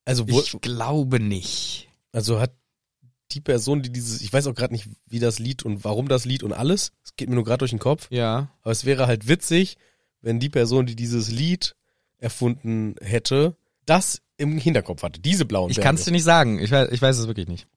Also, 0.06 0.30
wo, 0.30 0.40
Ich 0.40 0.56
glaube 0.62 1.20
nicht. 1.20 1.90
also 2.12 2.40
hat 2.40 2.52
die 3.34 3.42
Person, 3.42 3.82
die 3.82 3.92
dieses, 3.92 4.22
ich 4.22 4.32
weiß 4.32 4.48
auch 4.48 4.56
gerade 4.56 4.74
nicht, 4.74 4.88
wie 5.06 5.20
das 5.20 5.38
Lied 5.38 5.64
und 5.64 5.84
warum 5.84 6.08
das 6.08 6.24
Lied 6.24 6.44
und 6.44 6.54
alles, 6.54 6.94
es 7.04 7.16
geht 7.18 7.28
mir 7.28 7.36
nur 7.36 7.44
gerade 7.44 7.60
durch 7.60 7.72
den 7.72 7.80
Kopf, 7.80 8.08
Ja. 8.10 8.50
aber 8.62 8.72
es 8.72 8.86
wäre 8.86 9.06
halt 9.08 9.28
witzig, 9.28 9.76
wenn 10.22 10.40
die 10.40 10.50
Person, 10.50 10.86
die 10.86 10.96
dieses 10.96 11.30
Lied 11.30 11.76
erfunden 12.18 12.96
hätte, 13.02 13.56
das 13.86 14.22
im 14.38 14.58
Hinterkopf 14.58 15.04
hatte, 15.04 15.20
diese 15.20 15.46
blauen 15.46 15.70
Ich 15.70 15.76
Berge. 15.78 15.86
kann 15.88 15.96
es 15.96 16.06
dir 16.06 16.12
nicht 16.12 16.24
sagen. 16.24 16.60
Ich 16.60 16.72
weiß, 16.72 16.90
ich 16.92 17.02
weiß 17.02 17.18
es 17.18 17.28
wirklich 17.28 17.48
nicht. 17.48 17.68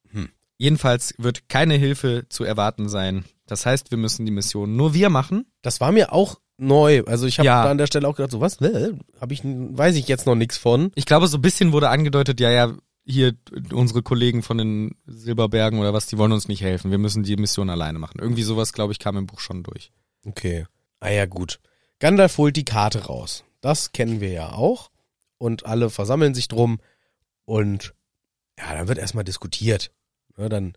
Jedenfalls 0.61 1.15
wird 1.17 1.49
keine 1.49 1.75
Hilfe 1.77 2.27
zu 2.29 2.45
erwarten 2.45 2.91
sein. 2.91 3.25
Das 3.47 3.65
heißt, 3.65 3.91
wir 3.91 3.97
müssen 3.97 4.27
die 4.27 4.31
Mission 4.31 4.77
nur 4.77 4.93
wir 4.93 5.09
machen. 5.09 5.47
Das 5.63 5.81
war 5.81 5.91
mir 5.91 6.13
auch 6.13 6.39
neu. 6.59 7.03
Also 7.07 7.25
ich 7.27 7.39
habe 7.39 7.47
Ja. 7.47 7.65
da 7.65 7.71
an 7.71 7.79
der 7.79 7.87
Stelle 7.87 8.07
auch 8.07 8.15
gedacht, 8.15 8.31
so 8.31 8.43
was, 8.43 8.61
ne, 8.61 8.99
habe 9.19 9.33
ich, 9.33 9.41
weiß 9.43 9.97
ich 9.97 10.07
jetzt 10.07 10.27
noch 10.27 10.35
nichts 10.35 10.59
von. 10.59 10.93
Ich 10.97 11.07
glaube, 11.07 11.29
so 11.29 11.39
ein 11.39 11.43
bisschen 11.43 11.73
wurde 11.73 11.89
angedeutet, 11.89 12.41
ja, 12.41 12.51
ja, 12.51 12.75
hier 13.07 13.33
unsere 13.73 14.03
Kollegen 14.03 14.43
von 14.43 14.59
den 14.59 14.97
Silberbergen 15.07 15.79
oder 15.81 15.95
was, 15.95 16.07
die 16.09 16.19
wollen 16.19 16.33
uns 16.33 16.47
nicht 16.47 16.61
helfen. 16.61 16.91
Wir 16.91 16.99
müssen 16.99 17.23
die 17.23 17.37
Mission 17.37 17.71
alleine 17.71 17.99
machen. 17.99 18.21
Irgendwie 18.21 18.43
sowas, 18.43 18.75
glaube 18.75 18.93
ich, 18.93 18.99
kam 18.99 19.17
im 19.17 19.27
Buch 19.27 19.41
schon 19.41 19.63
durch. 19.63 19.93
Okay. 20.27 20.67
Ah 21.01 21.09
ja, 21.09 21.25
gut. 21.25 21.59
Gandalf 22.01 22.37
holt 22.37 22.57
die 22.57 22.67
Karte 22.67 23.07
raus. 23.07 23.45
Das 23.63 23.93
kennen 23.93 24.21
wir 24.21 24.31
ja 24.31 24.53
auch. 24.53 24.91
Und 25.39 25.65
alle 25.65 25.89
versammeln 25.89 26.35
sich 26.35 26.49
drum. 26.49 26.81
Und 27.47 27.95
ja, 28.59 28.75
dann 28.75 28.89
wird 28.89 28.99
erstmal 28.99 29.25
diskutiert. 29.25 29.91
Ne, 30.41 30.49
dann 30.49 30.73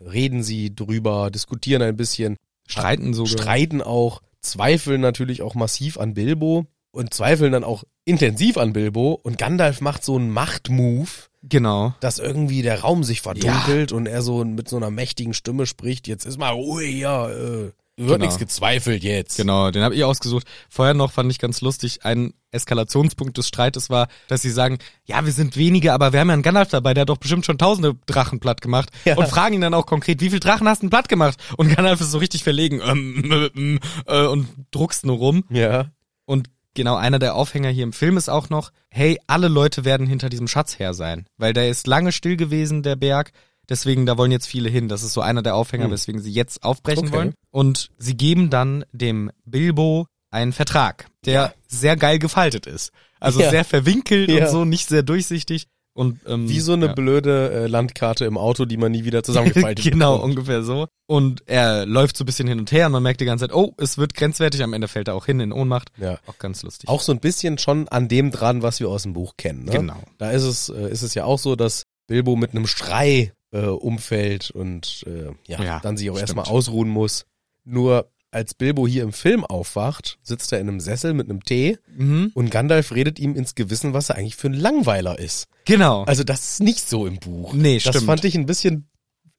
reden 0.00 0.42
sie 0.42 0.74
drüber, 0.74 1.30
diskutieren 1.30 1.82
ein 1.82 1.96
bisschen. 1.96 2.36
Streiten 2.68 3.12
sogar. 3.14 3.32
streiten 3.32 3.82
auch, 3.82 4.22
zweifeln 4.40 5.00
natürlich 5.00 5.42
auch 5.42 5.54
massiv 5.54 5.98
an 5.98 6.14
Bilbo 6.14 6.66
und 6.92 7.12
zweifeln 7.12 7.52
dann 7.52 7.64
auch 7.64 7.82
intensiv 8.04 8.56
an 8.56 8.72
Bilbo 8.72 9.18
und 9.22 9.38
Gandalf 9.38 9.80
macht 9.80 10.04
so 10.04 10.16
einen 10.16 10.30
Machtmove, 10.30 11.28
Genau. 11.42 11.94
dass 12.00 12.20
irgendwie 12.20 12.62
der 12.62 12.80
Raum 12.80 13.02
sich 13.02 13.20
verdunkelt 13.20 13.90
und 13.90 14.06
er 14.06 14.22
so 14.22 14.44
mit 14.44 14.68
so 14.68 14.76
einer 14.76 14.90
mächtigen 14.90 15.34
Stimme 15.34 15.66
spricht, 15.66 16.06
jetzt 16.06 16.24
ist 16.24 16.38
mal 16.38 16.50
ruhig, 16.50 16.94
ja, 16.96 17.28
äh, 17.30 17.72
wird 17.96 18.08
Genau. 18.08 18.24
nichts 18.24 18.38
gezweifelt 18.38 19.02
jetzt. 19.02 19.36
Genau, 19.36 19.70
den 19.70 19.82
habe 19.82 19.94
ich 19.94 20.04
ausgesucht. 20.04 20.46
Vorher 20.68 20.94
noch 20.94 21.12
fand 21.12 21.30
ich 21.30 21.38
ganz 21.38 21.60
lustig, 21.60 22.04
ein 22.04 22.32
Eskalationspunkt 22.50 23.36
des 23.38 23.48
Streites 23.48 23.90
war, 23.90 24.08
dass 24.28 24.42
sie 24.42 24.50
sagen, 24.50 24.78
ja, 25.04 25.24
wir 25.24 25.32
sind 25.32 25.56
wenige, 25.56 25.92
aber 25.92 26.12
wir 26.12 26.20
haben 26.20 26.28
ja 26.28 26.34
einen 26.34 26.42
Gandalf 26.42 26.68
dabei, 26.68 26.94
der 26.94 27.02
hat 27.02 27.08
doch 27.08 27.18
bestimmt 27.18 27.44
schon 27.46 27.58
tausende 27.58 27.94
Drachen 28.06 28.40
platt 28.40 28.60
gemacht. 28.60 28.90
Ja. 29.04 29.16
Und 29.16 29.28
fragen 29.28 29.54
ihn 29.54 29.60
dann 29.60 29.74
auch 29.74 29.86
konkret, 29.86 30.20
wie 30.20 30.30
viel 30.30 30.40
Drachen 30.40 30.68
hast 30.68 30.78
du 30.82 30.86
denn 30.86 30.90
platt 30.90 31.08
gemacht? 31.08 31.38
Und 31.56 31.74
Gandalf 31.74 32.00
ist 32.00 32.10
so 32.12 32.18
richtig 32.18 32.44
verlegen 32.44 32.80
ähm, 32.84 33.78
äh, 34.06 34.22
äh, 34.24 34.26
und 34.26 34.48
druckst 34.70 35.04
nur 35.04 35.16
rum. 35.16 35.44
Ja. 35.50 35.90
Und 36.24 36.48
genau 36.74 36.96
einer 36.96 37.18
der 37.18 37.34
Aufhänger 37.34 37.68
hier 37.70 37.82
im 37.84 37.92
Film 37.92 38.16
ist 38.16 38.28
auch 38.30 38.48
noch, 38.48 38.70
hey, 38.88 39.18
alle 39.26 39.48
Leute 39.48 39.84
werden 39.84 40.06
hinter 40.06 40.28
diesem 40.28 40.46
Schatz 40.48 40.78
her 40.78 40.94
sein, 40.94 41.26
weil 41.36 41.52
der 41.52 41.68
ist 41.68 41.86
lange 41.86 42.12
still 42.12 42.36
gewesen, 42.36 42.82
der 42.82 42.96
Berg. 42.96 43.32
Deswegen, 43.72 44.04
da 44.04 44.18
wollen 44.18 44.30
jetzt 44.30 44.46
viele 44.46 44.68
hin. 44.68 44.88
Das 44.88 45.02
ist 45.02 45.14
so 45.14 45.22
einer 45.22 45.42
der 45.42 45.54
Aufhänger, 45.56 45.86
Hm. 45.86 45.92
weswegen 45.92 46.20
sie 46.20 46.30
jetzt 46.30 46.62
aufbrechen 46.62 47.08
Okay. 47.08 47.16
wollen. 47.16 47.34
Und 47.50 47.88
sie 47.98 48.16
geben 48.16 48.50
dann 48.50 48.84
dem 48.92 49.30
Bilbo 49.46 50.06
einen 50.30 50.52
Vertrag, 50.52 51.06
der 51.24 51.32
Ja. 51.32 51.52
sehr 51.66 51.96
geil 51.96 52.18
gefaltet 52.18 52.66
ist. 52.66 52.92
Also 53.18 53.40
Ja. 53.40 53.50
sehr 53.50 53.64
verwinkelt 53.64 54.30
Ja. 54.30 54.44
und 54.46 54.50
so, 54.52 54.64
nicht 54.66 54.88
sehr 54.88 55.02
durchsichtig. 55.02 55.66
Und, 55.94 56.20
ähm, 56.26 56.48
Wie 56.48 56.60
so 56.60 56.72
eine 56.72 56.86
ja. 56.86 56.92
blöde 56.94 57.50
äh, 57.50 57.66
Landkarte 57.66 58.24
im 58.24 58.38
Auto, 58.38 58.64
die 58.64 58.78
man 58.78 58.92
nie 58.92 59.04
wieder 59.04 59.22
zusammengefaltet 59.22 59.84
genau, 59.92 60.16
bekommt. 60.16 60.32
ungefähr 60.36 60.62
so. 60.62 60.86
Und 61.06 61.42
er 61.46 61.84
läuft 61.84 62.16
so 62.16 62.24
ein 62.24 62.26
bisschen 62.26 62.48
hin 62.48 62.58
und 62.58 62.72
her 62.72 62.86
und 62.86 62.92
man 62.92 63.02
merkt 63.02 63.20
die 63.20 63.26
ganze 63.26 63.46
Zeit, 63.46 63.54
oh, 63.54 63.74
es 63.76 63.98
wird 63.98 64.14
grenzwertig. 64.14 64.62
Am 64.62 64.72
Ende 64.72 64.88
fällt 64.88 65.08
er 65.08 65.14
auch 65.14 65.26
hin 65.26 65.38
in 65.40 65.52
Ohnmacht. 65.52 65.90
Ja. 65.98 66.18
Auch 66.26 66.38
ganz 66.38 66.62
lustig. 66.62 66.88
Auch 66.88 67.02
so 67.02 67.12
ein 67.12 67.20
bisschen 67.20 67.58
schon 67.58 67.88
an 67.88 68.08
dem 68.08 68.30
dran, 68.30 68.62
was 68.62 68.80
wir 68.80 68.88
aus 68.88 69.02
dem 69.02 69.12
Buch 69.12 69.34
kennen. 69.36 69.64
Ne? 69.66 69.72
Genau. 69.72 70.02
Da 70.16 70.30
ist 70.30 70.44
es, 70.44 70.70
äh, 70.70 70.90
ist 70.90 71.02
es 71.02 71.12
ja 71.14 71.24
auch 71.26 71.38
so, 71.38 71.56
dass 71.56 71.82
Bilbo 72.06 72.36
mit 72.36 72.52
einem 72.52 72.66
Schrei 72.66 73.32
äh, 73.52 73.66
umfällt 73.66 74.50
und 74.50 75.04
äh, 75.06 75.30
ja, 75.46 75.62
Ja, 75.62 75.80
dann 75.80 75.96
sich 75.96 76.10
auch 76.10 76.14
stimmt. 76.16 76.30
erstmal 76.36 76.46
ausruhen 76.46 76.88
muss. 76.88 77.26
Nur 77.64 78.10
als 78.30 78.54
Bilbo 78.54 78.86
hier 78.88 79.02
im 79.02 79.12
Film 79.12 79.44
aufwacht, 79.44 80.18
sitzt 80.22 80.52
er 80.52 80.60
in 80.60 80.68
einem 80.68 80.80
Sessel 80.80 81.12
mit 81.12 81.28
einem 81.28 81.44
Tee 81.44 81.78
Mhm. 81.94 82.30
und 82.34 82.50
Gandalf 82.50 82.92
redet 82.92 83.18
ihm 83.18 83.34
ins 83.36 83.54
Gewissen, 83.54 83.92
was 83.92 84.08
er 84.08 84.16
eigentlich 84.16 84.36
für 84.36 84.48
ein 84.48 84.54
Langweiler 84.54 85.18
ist. 85.18 85.48
Genau. 85.66 86.04
Also 86.04 86.24
das 86.24 86.52
ist 86.52 86.60
nicht 86.62 86.88
so 86.88 87.06
im 87.06 87.18
Buch. 87.18 87.52
Nee, 87.52 87.74
das 87.78 87.94
stimmt. 87.94 88.06
fand 88.06 88.24
ich 88.24 88.34
ein 88.34 88.46
bisschen 88.46 88.88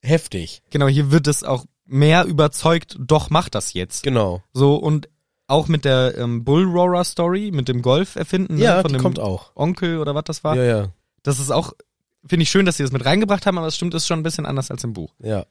heftig. 0.02 0.62
Genau, 0.70 0.88
hier 0.88 1.12
wird 1.12 1.28
es 1.28 1.44
auch 1.44 1.66
mehr 1.86 2.26
überzeugt, 2.26 2.98
doch 3.00 3.30
mach 3.30 3.50
das 3.50 3.74
jetzt. 3.74 4.04
Genau. 4.04 4.42
So 4.54 4.76
und 4.76 5.10
auch 5.48 5.68
mit 5.68 5.86
der 5.86 6.18
ähm, 6.18 6.44
Bull 6.44 6.64
Roarer 6.64 7.04
Story, 7.04 7.52
mit 7.52 7.68
dem 7.68 7.82
Golf 7.82 8.16
erfinden 8.16 8.56
ne, 8.56 8.64
Ja, 8.64 8.82
von 8.82 8.90
die 8.90 8.98
dem 8.98 9.02
kommt 9.02 9.20
auch. 9.20 9.52
Onkel 9.56 9.98
oder 10.00 10.16
was 10.16 10.24
das 10.26 10.44
war. 10.44 10.56
Ja, 10.56 10.64
ja, 10.64 10.90
Das 11.24 11.40
ist 11.40 11.52
auch, 11.52 11.74
finde 12.26 12.44
ich 12.44 12.50
schön, 12.50 12.66
dass 12.66 12.78
sie 12.78 12.84
das 12.84 12.92
mit 12.92 13.06
reingebracht 13.06 13.46
haben, 13.46 13.58
aber 13.58 13.68
es 13.68 13.76
stimmt, 13.76 13.94
ist 13.94 14.08
schon 14.08 14.20
ein 14.20 14.24
bisschen 14.24 14.46
anders 14.46 14.72
als 14.72 14.84
im 14.84 14.94
Buch. 14.94 15.14
ja. 15.20 15.46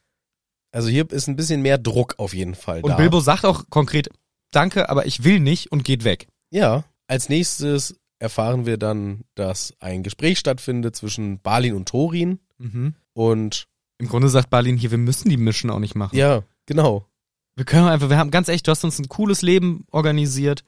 Also 0.75 0.89
hier 0.89 1.11
ist 1.13 1.29
ein 1.29 1.37
bisschen 1.37 1.61
mehr 1.61 1.77
Druck 1.77 2.15
auf 2.17 2.33
jeden 2.33 2.55
Fall 2.55 2.81
Und 2.81 2.93
da. 2.93 2.97
Bilbo 2.97 3.21
sagt 3.21 3.45
auch 3.45 3.69
konkret, 3.69 4.09
danke, 4.53 4.89
aber 4.89 5.05
ich 5.05 5.23
will 5.23 5.39
nicht 5.39 5.71
und 5.71 5.85
geht 5.85 6.03
weg. 6.05 6.29
Ja, 6.51 6.85
als 7.07 7.29
nächstes 7.29 7.95
erfahren 8.19 8.65
wir 8.65 8.79
dann, 8.79 9.21
dass 9.35 9.75
ein 9.81 10.03
Gespräch 10.03 10.39
stattfindet 10.39 10.97
zwischen 10.97 11.41
Balin 11.41 11.75
und 11.75 11.89
Thorin 11.91 12.39
Mhm. 12.57 12.95
und 13.13 13.67
Im 13.99 14.09
Grunde 14.09 14.31
sagt 14.31 14.49
Balin 14.49 14.79
hier, 14.79 14.91
wir 14.93 14.97
müssen 14.99 15.29
die 15.29 15.37
Mission 15.37 15.71
auch 15.71 15.79
nicht 15.79 15.95
machen. 15.95 16.17
ja, 16.17 16.43
genau. 16.65 17.07
Wir 17.55 17.67
können 17.67 17.89
einfach, 17.89 18.09
wir 18.09 18.17
haben 18.17 18.31
ganz 18.31 18.49
echt, 18.49 18.67
du 18.67 18.71
hast 18.71 18.83
uns 18.83 18.99
ein 18.99 19.09
cooles 19.11 19.43
Leben 19.43 19.85
organisiert. 19.91 20.65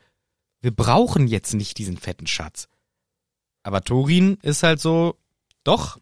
Wir 0.60 0.70
brauchen 0.70 1.28
jetzt 1.28 1.54
nicht 1.54 1.78
diesen 1.78 1.96
fetten 1.96 2.26
Schatz. 2.26 2.68
Aber 3.62 3.80
Thorin 3.80 4.36
ist 4.42 4.62
halt 4.64 4.80
so, 4.80 5.16
doch, 5.64 5.98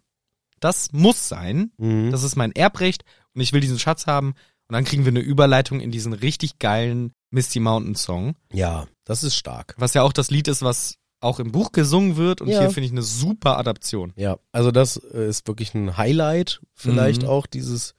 das 0.60 0.92
muss 0.92 1.28
sein. 1.28 1.72
Mhm. 1.78 2.10
Das 2.12 2.22
ist 2.22 2.36
mein 2.36 2.52
Erbrecht 2.52 3.04
und 3.34 3.40
ich 3.40 3.52
will 3.52 3.60
diesen 3.60 3.78
Schatz 3.78 4.06
haben. 4.06 4.28
Und 4.68 4.74
dann 4.74 4.84
kriegen 4.84 5.04
wir 5.04 5.10
eine 5.12 5.20
Überleitung 5.20 5.80
in 5.80 5.90
diesen 5.90 6.12
richtig 6.12 6.58
geilen 6.58 7.12
Misty 7.30 7.60
Mountain 7.60 7.94
Song, 7.94 8.34
ja, 8.52 8.86
das 9.04 9.24
ist 9.24 9.36
stark. 9.36 9.74
was 9.78 9.94
ja 9.94 10.02
auch 10.02 10.12
das 10.12 10.30
Lied 10.30 10.48
ist, 10.48 10.62
was 10.62 10.96
auch 11.20 11.40
im 11.40 11.50
Buch 11.52 11.72
gesungen 11.72 12.16
wird. 12.16 12.40
Und 12.40 12.48
Ja. 12.48 12.60
hier 12.60 12.70
finde 12.70 12.86
ich 12.86 12.92
eine 12.92 13.02
super 13.02 13.56
Adaption. 13.58 14.12
Ja, 14.16 14.36
also 14.52 14.70
das 14.70 14.96
äh, 14.96 15.28
ist 15.28 15.46
wirklich 15.48 15.72
ein 15.74 15.96
Highlight 15.96 16.60
vielleicht 16.74 17.22
Mhm. 17.22 17.28
auch 17.28 17.46
dieses 17.46 17.94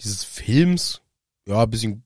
dieses 0.00 0.24
Films. 0.24 1.00
Ja, 1.46 1.62
ein 1.62 1.70
bisschen 1.70 2.04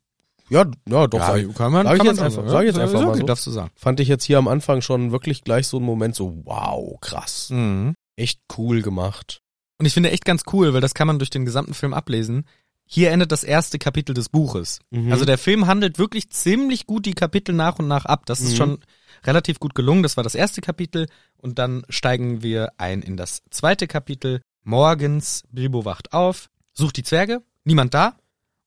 ja, 0.50 0.64
ja, 0.88 1.06
doch 1.06 1.20
sag, 1.20 1.54
kann 1.56 1.72
man, 1.72 1.84
sag 1.86 1.94
ich 1.94 1.98
kann 1.98 2.06
jetzt 2.06 2.16
man 2.16 2.24
einfach- 2.26 2.36
sagen, 2.36 2.48
sag 2.50 2.60
ich 2.62 2.66
jetzt 2.68 2.76
ja. 2.76 2.82
einfach 2.82 2.98
Ja, 3.00 3.04
mal 3.06 3.10
okay, 3.10 3.20
so. 3.20 3.26
Darfst 3.26 3.46
du 3.46 3.50
sagen. 3.50 3.70
fand 3.76 4.00
ich 4.00 4.08
jetzt 4.08 4.24
hier 4.24 4.38
am 4.38 4.48
Anfang 4.48 4.80
schon 4.82 5.10
wirklich 5.12 5.42
gleich 5.44 5.66
so 5.66 5.76
einen 5.78 5.86
Moment 5.86 6.14
so 6.14 6.40
wow, 6.44 6.98
krass. 7.00 7.50
Mhm. 7.50 7.94
Echt 8.18 8.40
cool 8.56 8.82
gemacht. 8.82 9.42
Und 9.78 9.86
ich 9.86 9.94
finde 9.94 10.10
echt 10.10 10.24
ganz 10.24 10.42
cool, 10.52 10.74
weil 10.74 10.80
das 10.80 10.94
kann 10.94 11.06
man 11.06 11.18
durch 11.18 11.30
den 11.30 11.44
gesamten 11.44 11.74
Film 11.74 11.94
ablesen. 11.94 12.46
Hier 12.84 13.10
endet 13.12 13.30
das 13.30 13.44
erste 13.44 13.78
Kapitel 13.78 14.14
des 14.14 14.28
Buches. 14.28 14.80
Mhm. 14.90 15.12
Also 15.12 15.24
der 15.24 15.38
Film 15.38 15.66
handelt 15.66 15.98
wirklich 15.98 16.30
ziemlich 16.30 16.86
gut 16.86 17.06
die 17.06 17.12
Kapitel 17.14 17.54
nach 17.54 17.78
und 17.78 17.86
nach 17.86 18.06
ab. 18.06 18.26
Das 18.26 18.40
ist 18.40 18.52
Mhm. 18.52 18.56
schon 18.56 18.78
relativ 19.24 19.60
gut 19.60 19.74
gelungen. 19.74 20.02
Das 20.02 20.16
war 20.16 20.24
das 20.24 20.34
erste 20.34 20.60
Kapitel. 20.60 21.06
Und 21.36 21.58
dann 21.58 21.84
steigen 21.90 22.42
wir 22.42 22.72
ein 22.78 23.02
in 23.02 23.16
das 23.16 23.42
zweite 23.50 23.86
Kapitel. 23.86 24.40
Morgens, 24.64 25.44
Bilbo 25.50 25.84
wacht 25.84 26.12
auf, 26.12 26.48
sucht 26.72 26.96
die 26.96 27.02
Zwerge, 27.04 27.42
niemand 27.64 27.94
da. 27.94 28.16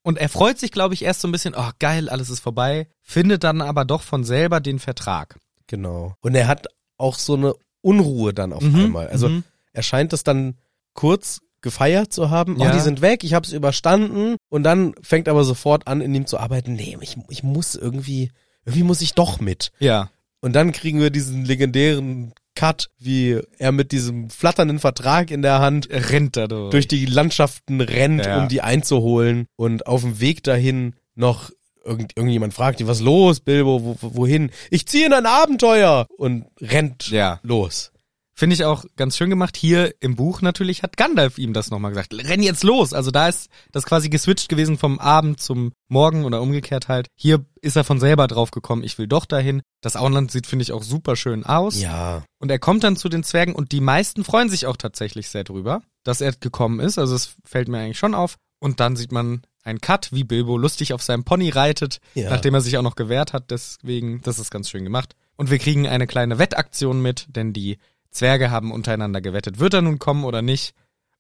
Und 0.04 0.18
er 0.18 0.30
freut 0.30 0.58
sich, 0.60 0.72
glaube 0.72 0.94
ich, 0.94 1.04
erst 1.04 1.22
so 1.22 1.28
ein 1.28 1.32
bisschen, 1.32 1.54
oh 1.56 1.72
geil, 1.80 2.08
alles 2.10 2.30
ist 2.30 2.40
vorbei, 2.40 2.88
findet 3.02 3.44
dann 3.44 3.62
aber 3.62 3.86
doch 3.86 4.02
von 4.02 4.24
selber 4.24 4.60
den 4.62 4.80
Vertrag. 4.80 5.38
Genau. 5.68 6.16
Und 6.22 6.36
er 6.36 6.48
hat 6.48 6.68
auch 6.98 7.18
so 7.20 7.36
eine 7.36 7.54
Unruhe 7.82 8.34
dann 8.34 8.54
auf 8.54 8.64
Mhm, 8.64 8.76
einmal. 8.86 9.08
Also 9.08 9.30
mhm. 9.30 9.44
er 9.74 9.84
scheint 9.84 10.14
es 10.14 10.24
dann 10.24 10.56
kurz 10.94 11.42
gefeiert 11.62 12.12
zu 12.12 12.30
haben. 12.30 12.60
Ja. 12.60 12.70
Oh, 12.70 12.74
die 12.74 12.80
sind 12.80 13.02
weg, 13.02 13.24
ich 13.24 13.34
habe 13.34 13.46
es 13.46 13.54
überstanden. 13.54 14.36
Und 14.50 14.64
dann 14.64 14.94
fängt 15.02 15.30
aber 15.30 15.44
sofort 15.44 15.88
an, 15.88 16.02
in 16.02 16.14
ihm 16.16 16.26
zu 16.26 16.38
arbeiten. 16.40 16.74
Nee, 16.74 16.98
ich, 17.02 17.18
ich 17.30 17.44
muss 17.44 17.76
irgendwie, 17.76 18.32
irgendwie 18.66 18.84
muss 18.84 19.02
ich 19.02 19.14
doch 19.14 19.40
mit. 19.40 19.72
Ja, 19.80 20.10
Und 20.42 20.54
dann 20.54 20.72
kriegen 20.72 21.00
wir 21.00 21.12
diesen 21.12 21.46
legendären 21.46 22.34
Cut, 22.56 22.90
wie 23.00 23.40
er 23.60 23.72
mit 23.72 23.92
diesem 23.92 24.30
flatternden 24.30 24.80
Vertrag 24.80 25.30
in 25.32 25.42
der 25.44 25.60
Hand 25.60 25.88
rennt 25.90 26.36
da 26.36 26.48
durch. 26.48 26.72
durch 26.72 26.88
die 26.88 27.06
Landschaften 27.06 27.80
rennt, 27.80 28.26
Ja. 28.26 28.42
um 28.42 28.48
die 28.50 28.62
einzuholen. 28.62 29.46
Und 29.56 29.86
auf 29.88 30.02
dem 30.02 30.20
Weg 30.20 30.44
dahin 30.44 30.96
noch 31.16 31.52
irgend, 31.84 32.14
irgendjemand 32.16 32.54
fragt 32.54 32.80
ihn, 32.80 32.88
was 32.88 33.02
los, 33.02 33.40
Bilbo, 33.40 33.84
wo, 33.84 33.98
wo- 34.02 34.16
wohin? 34.16 34.52
Ich 34.70 34.88
ziehe 34.88 35.06
in 35.06 35.14
ein 35.14 35.26
Abenteuer 35.26 36.08
und 36.18 36.46
rennt 36.60 37.10
Ja. 37.10 37.40
los. 37.44 37.92
Finde 38.34 38.56
ich 38.56 38.64
auch 38.66 38.86
ganz 38.96 39.18
schön 39.18 39.30
gemacht. 39.30 39.56
Hier 39.56 39.94
im 40.00 40.16
Buch 40.16 40.42
natürlich 40.42 40.82
hat 40.82 40.98
Gandalf 40.98 41.38
ihm 41.38 41.54
das 41.54 41.70
nochmal 41.70 41.92
gesagt. 41.92 42.14
Renn 42.14 42.42
jetzt 42.42 42.64
los. 42.64 42.92
Also 42.92 43.12
da 43.12 43.28
ist 43.28 43.50
das 43.72 43.86
quasi 43.86 44.10
geswitcht 44.10 44.50
gewesen 44.50 44.80
vom 44.80 44.98
Abend 44.98 45.40
zum 45.42 45.74
Morgen 45.90 46.24
oder 46.26 46.42
umgekehrt 46.42 46.88
halt. 46.88 47.08
Hier 47.16 47.46
ist 47.62 47.76
er 47.76 47.84
von 47.84 48.00
selber 48.00 48.26
drauf 48.28 48.50
gekommen, 48.50 48.84
ich 48.84 48.98
will 48.98 49.06
doch 49.08 49.26
dahin. 49.28 49.62
Das 49.82 49.96
Auenland 49.96 50.32
sieht, 50.32 50.48
finde 50.48 50.64
ich, 50.64 50.72
auch 50.72 50.82
super 50.82 51.16
schön 51.16 51.46
aus. 51.46 51.80
Ja. 51.80 52.24
Und 52.40 52.50
er 52.50 52.58
kommt 52.58 52.84
dann 52.84 52.96
zu 52.96 53.10
den 53.10 53.24
Zwergen 53.24 53.54
und 53.54 53.74
die 53.74 53.82
meisten 53.82 54.24
freuen 54.24 54.50
sich 54.50 54.66
auch 54.66 54.78
tatsächlich 54.78 55.30
sehr 55.30 55.44
drüber, 55.44 55.84
dass 56.04 56.22
er 56.22 56.32
gekommen 56.32 56.80
ist. 56.80 56.98
Also 56.98 57.14
es 57.14 57.36
fällt 57.46 57.68
mir 57.68 57.78
eigentlich 57.80 58.00
schon 58.00 58.16
auf. 58.16 58.38
Und 58.60 58.80
dann 58.80 58.96
sieht 58.96 59.12
man 59.12 59.42
einen 59.64 59.82
Cut, 59.82 60.12
wie 60.12 60.24
Bilbo 60.24 60.58
lustig 60.58 60.94
auf 60.94 61.04
seinem 61.04 61.24
Pony 61.24 61.50
reitet, 61.50 62.00
Ja. 62.16 62.30
nachdem 62.30 62.54
er 62.54 62.62
sich 62.62 62.78
auch 62.78 62.82
noch 62.82 62.96
gewehrt 62.96 63.34
hat. 63.34 63.52
Deswegen, 63.52 64.22
das 64.22 64.40
ist 64.40 64.52
ganz 64.52 64.70
schön 64.70 64.84
gemacht. 64.84 65.16
Und 65.36 65.52
wir 65.52 65.60
kriegen 65.60 65.88
eine 65.88 66.08
kleine 66.08 66.40
Wettaktion 66.40 67.02
mit, 67.02 67.28
denn 67.36 67.54
die 67.54 67.78
Zwerge 68.12 68.52
haben 68.52 68.72
untereinander 68.72 69.22
gewettet, 69.22 69.60
wird 69.60 69.74
er 69.74 69.82
nun 69.82 70.00
kommen 70.00 70.24
oder 70.26 70.42
nicht. 70.42 70.74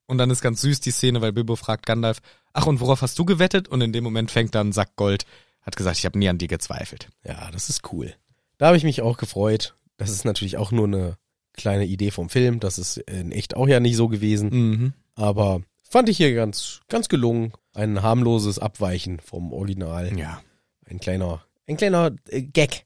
Und 0.07 0.17
dann 0.17 0.29
ist 0.29 0.41
ganz 0.41 0.61
süß 0.61 0.81
die 0.81 0.91
Szene, 0.91 1.21
weil 1.21 1.31
Bilbo 1.31 1.55
fragt 1.55 1.85
Gandalf, 1.85 2.19
ach 2.51 2.65
und 2.65 2.81
worauf 2.81 3.01
hast 3.01 3.17
du 3.17 3.23
gewettet? 3.25 3.67
Und 3.69 3.81
in 3.81 3.93
dem 3.93 4.03
Moment 4.03 4.29
fängt 4.29 4.55
dann 4.55 4.73
Sack 4.73 4.95
Gold, 4.97 5.25
hat 5.61 5.77
gesagt, 5.77 5.97
ich 5.99 6.05
habe 6.05 6.19
nie 6.19 6.27
an 6.27 6.37
dir 6.37 6.49
gezweifelt. 6.49 7.07
Ja, 7.23 7.49
das 7.51 7.69
ist 7.69 7.93
cool. 7.93 8.13
Da 8.57 8.67
habe 8.67 8.77
ich 8.77 8.83
mich 8.83 9.01
auch 9.01 9.17
gefreut. 9.17 9.75
Das 9.97 10.09
ist 10.09 10.25
natürlich 10.25 10.57
auch 10.57 10.71
nur 10.71 10.85
eine 10.87 11.17
kleine 11.53 11.85
Idee 11.85 12.11
vom 12.11 12.29
Film. 12.29 12.59
Das 12.59 12.77
ist 12.77 12.97
in 12.97 13.31
echt 13.31 13.55
auch 13.55 13.67
ja 13.67 13.79
nicht 13.79 13.95
so 13.95 14.07
gewesen. 14.09 14.49
Mhm. 14.49 14.93
Aber 15.15 15.61
fand 15.91 16.09
ich 16.09 16.17
hier 16.17 16.33
ganz, 16.33 16.79
ganz 16.89 17.09
gelungen. 17.09 17.53
Ein 17.73 18.01
harmloses 18.01 18.59
Abweichen 18.59 19.19
vom 19.19 19.53
Original. 19.53 20.17
Ja. 20.17 20.41
Ein 20.89 20.99
kleiner, 20.99 21.43
ein 21.67 21.77
kleiner 21.77 22.11
äh, 22.29 22.41
Gag. 22.41 22.85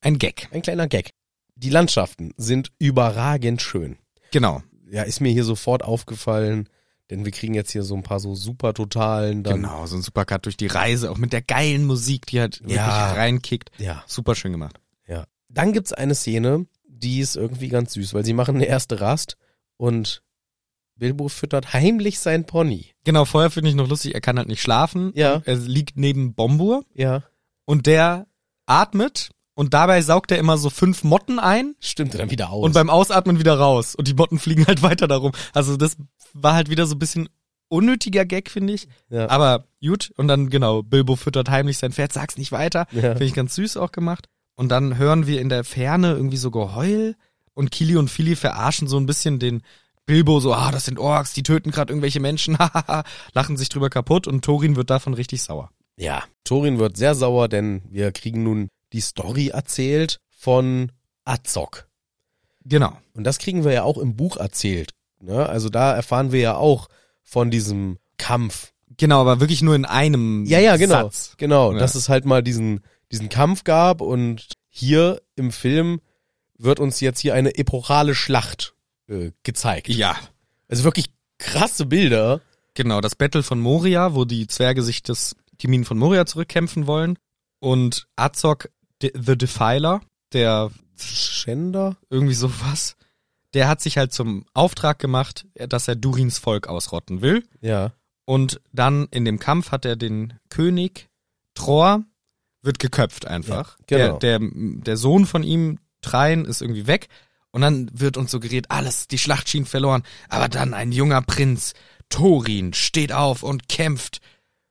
Ein 0.00 0.18
Gag. 0.18 0.48
Ein 0.52 0.62
kleiner 0.62 0.88
Gag. 0.88 1.10
Die 1.54 1.70
Landschaften 1.70 2.32
sind 2.36 2.72
überragend 2.78 3.62
schön. 3.62 3.96
Genau. 4.30 4.62
Ja, 4.90 5.02
ist 5.02 5.20
mir 5.20 5.32
hier 5.32 5.44
sofort 5.44 5.82
aufgefallen. 5.84 6.68
Denn 7.10 7.24
wir 7.24 7.30
kriegen 7.30 7.54
jetzt 7.54 7.70
hier 7.70 7.84
so 7.84 7.94
ein 7.94 8.02
paar 8.02 8.18
so 8.18 8.34
super 8.34 8.74
totalen 8.74 9.44
dann. 9.44 9.62
Genau, 9.62 9.86
so 9.86 9.94
ein 9.96 10.02
Supercut 10.02 10.44
durch 10.44 10.56
die 10.56 10.66
Reise, 10.66 11.10
auch 11.10 11.18
mit 11.18 11.32
der 11.32 11.40
geilen 11.42 11.84
Musik, 11.84 12.26
die 12.26 12.40
halt 12.40 12.60
wirklich 12.62 12.76
Ja. 12.78 13.12
reinkickt. 13.12 13.70
Ja. 13.78 14.02
Super 14.08 14.34
schön 14.34 14.50
gemacht. 14.50 14.80
Ja. 15.06 15.24
Dann 15.48 15.72
gibt's 15.72 15.92
eine 15.92 16.16
Szene, 16.16 16.66
die 16.88 17.20
ist 17.20 17.36
irgendwie 17.36 17.68
ganz 17.68 17.92
süß, 17.92 18.12
weil 18.12 18.24
sie 18.24 18.32
machen 18.32 18.56
eine 18.56 18.66
erste 18.66 19.00
Rast 19.00 19.36
und 19.76 20.24
Bilbo 20.96 21.28
füttert 21.28 21.72
heimlich 21.72 22.18
sein 22.18 22.44
Pony. 22.46 22.86
Genau, 23.04 23.24
vorher 23.24 23.50
finde 23.50 23.70
ich 23.70 23.76
noch 23.76 23.88
lustig, 23.88 24.14
er 24.14 24.20
kann 24.20 24.38
halt 24.38 24.48
nicht 24.48 24.62
schlafen. 24.62 25.12
Ja. 25.14 25.42
Er 25.44 25.56
liegt 25.56 25.96
neben 25.96 26.34
Bombur 26.34 26.84
Ja. 26.94 27.22
und 27.64 27.86
der 27.86 28.26
atmet 28.66 29.30
und 29.54 29.74
dabei 29.74 30.02
saugt 30.02 30.30
er 30.32 30.38
immer 30.38 30.58
so 30.58 30.70
fünf 30.70 31.04
Motten 31.04 31.38
ein 31.38 31.74
Stimmt 31.80 32.14
dann 32.14 32.30
wieder 32.30 32.50
aus. 32.50 32.64
und 32.64 32.72
beim 32.74 32.90
Ausatmen 32.90 33.38
wieder 33.38 33.58
raus 33.58 33.94
und 33.94 34.08
die 34.08 34.14
Motten 34.14 34.38
fliegen 34.40 34.66
halt 34.66 34.82
weiter 34.82 35.06
darum. 35.08 35.32
Also 35.52 35.76
das 35.76 35.96
war 36.32 36.54
halt 36.54 36.68
wieder 36.70 36.86
so 36.86 36.94
ein 36.94 36.98
bisschen 36.98 37.28
unnötiger 37.68 38.24
Gag, 38.24 38.50
finde 38.50 38.72
ich. 38.74 38.88
ja. 39.10 39.28
Aber 39.28 39.66
gut, 39.82 40.12
und 40.16 40.28
dann 40.28 40.50
genau, 40.50 40.82
Bilbo 40.82 41.16
füttert 41.16 41.50
heimlich 41.50 41.78
sein 41.78 41.92
Pferd, 41.92 42.12
sag's 42.12 42.36
nicht 42.38 42.52
weiter. 42.52 42.86
Ja. 42.92 43.00
Finde 43.12 43.24
ich 43.24 43.34
ganz 43.34 43.54
süß 43.54 43.76
auch 43.76 43.92
gemacht. 43.92 44.26
Und 44.56 44.68
dann 44.70 44.96
hören 44.98 45.26
wir 45.26 45.40
in 45.40 45.48
der 45.48 45.64
Ferne 45.64 46.12
irgendwie 46.12 46.36
so 46.38 46.50
Geheul 46.50 47.16
und 47.54 47.70
Kili 47.70 47.96
und 47.96 48.08
Philly 48.10 48.36
verarschen 48.36 48.88
so 48.88 48.96
ein 48.98 49.06
bisschen 49.06 49.38
den 49.38 49.62
Bilbo 50.06 50.40
so, 50.40 50.54
ah, 50.54 50.70
das 50.70 50.84
sind 50.84 50.98
Orks, 50.98 51.32
die 51.32 51.42
töten 51.42 51.70
gerade 51.72 51.92
irgendwelche 51.92 52.20
Menschen, 52.20 52.58
hahaha, 52.58 53.04
lachen 53.34 53.56
sich 53.56 53.68
drüber 53.68 53.90
kaputt 53.90 54.26
und 54.26 54.44
Thorin 54.44 54.76
wird 54.76 54.90
davon 54.90 55.14
richtig 55.14 55.42
sauer. 55.42 55.70
Ja, 55.96 56.24
Thorin 56.44 56.78
wird 56.78 56.96
sehr 56.96 57.14
sauer, 57.14 57.48
denn 57.48 57.82
wir 57.90 58.12
kriegen 58.12 58.42
nun 58.42 58.68
die 58.92 59.00
Story 59.00 59.48
erzählt 59.48 60.20
von 60.30 60.92
Azog. 61.24 61.88
Genau. 62.64 62.96
Und 63.14 63.24
das 63.24 63.38
kriegen 63.38 63.64
wir 63.64 63.72
ja 63.72 63.82
auch 63.82 63.98
im 63.98 64.16
Buch 64.16 64.36
erzählt. 64.36 64.92
Ne? 65.20 65.46
Also 65.48 65.68
da 65.70 65.92
erfahren 65.94 66.32
wir 66.32 66.40
ja 66.40 66.56
auch 66.56 66.88
von 67.22 67.50
diesem 67.50 67.98
Kampf. 68.18 68.72
Genau, 68.96 69.20
aber 69.20 69.40
wirklich 69.40 69.62
nur 69.62 69.74
in 69.74 69.84
einem 69.84 70.44
Ja, 70.46 70.58
ja, 70.58 70.76
genau. 70.76 71.04
Satz. 71.04 71.34
Genau, 71.38 71.72
Ja. 71.72 71.78
dass 71.78 71.94
es 71.94 72.08
halt 72.08 72.24
mal 72.24 72.42
diesen, 72.42 72.80
diesen 73.10 73.28
Kampf 73.28 73.64
gab 73.64 74.00
und 74.00 74.48
hier 74.68 75.20
im 75.34 75.50
Film 75.52 76.00
wird 76.58 76.80
uns 76.80 77.00
jetzt 77.00 77.20
hier 77.20 77.34
eine 77.34 77.56
epochale 77.56 78.14
Schlacht 78.14 78.74
äh, 79.08 79.32
gezeigt. 79.42 79.88
Ja. 79.88 80.16
Also 80.68 80.84
wirklich 80.84 81.10
krasse 81.38 81.86
Bilder. 81.86 82.40
Genau, 82.74 83.00
das 83.00 83.14
Battle 83.14 83.42
von 83.42 83.60
Moria, 83.60 84.14
wo 84.14 84.24
die 84.24 84.46
Zwerge 84.46 84.82
sich 84.82 85.02
das, 85.02 85.36
die 85.60 85.68
Minen 85.68 85.84
von 85.84 85.98
Moria 85.98 86.26
zurückkämpfen 86.26 86.86
wollen. 86.86 87.18
Und 87.58 88.06
Azog, 88.16 88.70
the 89.00 89.12
the 89.14 89.36
Defiler, 89.36 90.00
der 90.32 90.70
Schänder? 90.98 91.96
irgendwie 92.10 92.34
sowas, 92.34 92.96
der 93.54 93.68
hat 93.68 93.80
sich 93.80 93.96
halt 93.96 94.12
zum 94.12 94.44
Auftrag 94.54 94.98
gemacht, 94.98 95.46
dass 95.54 95.88
er 95.88 95.96
Durins 95.96 96.38
Volk 96.38 96.68
ausrotten 96.68 97.22
will. 97.22 97.44
Ja. 97.60 97.92
Und 98.24 98.60
dann 98.72 99.06
in 99.10 99.24
dem 99.24 99.38
Kampf 99.38 99.70
hat 99.70 99.84
er 99.84 99.96
den 99.96 100.34
König 100.48 101.08
Tror 101.54 102.04
wird 102.62 102.78
geköpft 102.78 103.26
einfach. 103.26 103.78
Ja, 103.88 103.98
genau. 103.98 104.18
der, 104.18 104.38
der, 104.38 104.50
der 104.50 104.96
Sohn 104.96 105.24
von 105.24 105.42
ihm, 105.42 105.78
Trein, 106.02 106.44
ist 106.44 106.60
irgendwie 106.60 106.86
weg. 106.86 107.08
Und 107.56 107.62
dann 107.62 107.88
wird 107.90 108.18
uns 108.18 108.30
suggeriert, 108.30 108.66
alles, 108.68 109.08
die 109.08 109.16
Schlacht 109.16 109.48
schien 109.48 109.64
verloren. 109.64 110.02
Aber 110.28 110.46
dann 110.46 110.74
ein 110.74 110.92
junger 110.92 111.22
Prinz, 111.22 111.72
Thorin, 112.10 112.74
steht 112.74 113.12
auf 113.12 113.42
und 113.42 113.66
kämpft. 113.66 114.20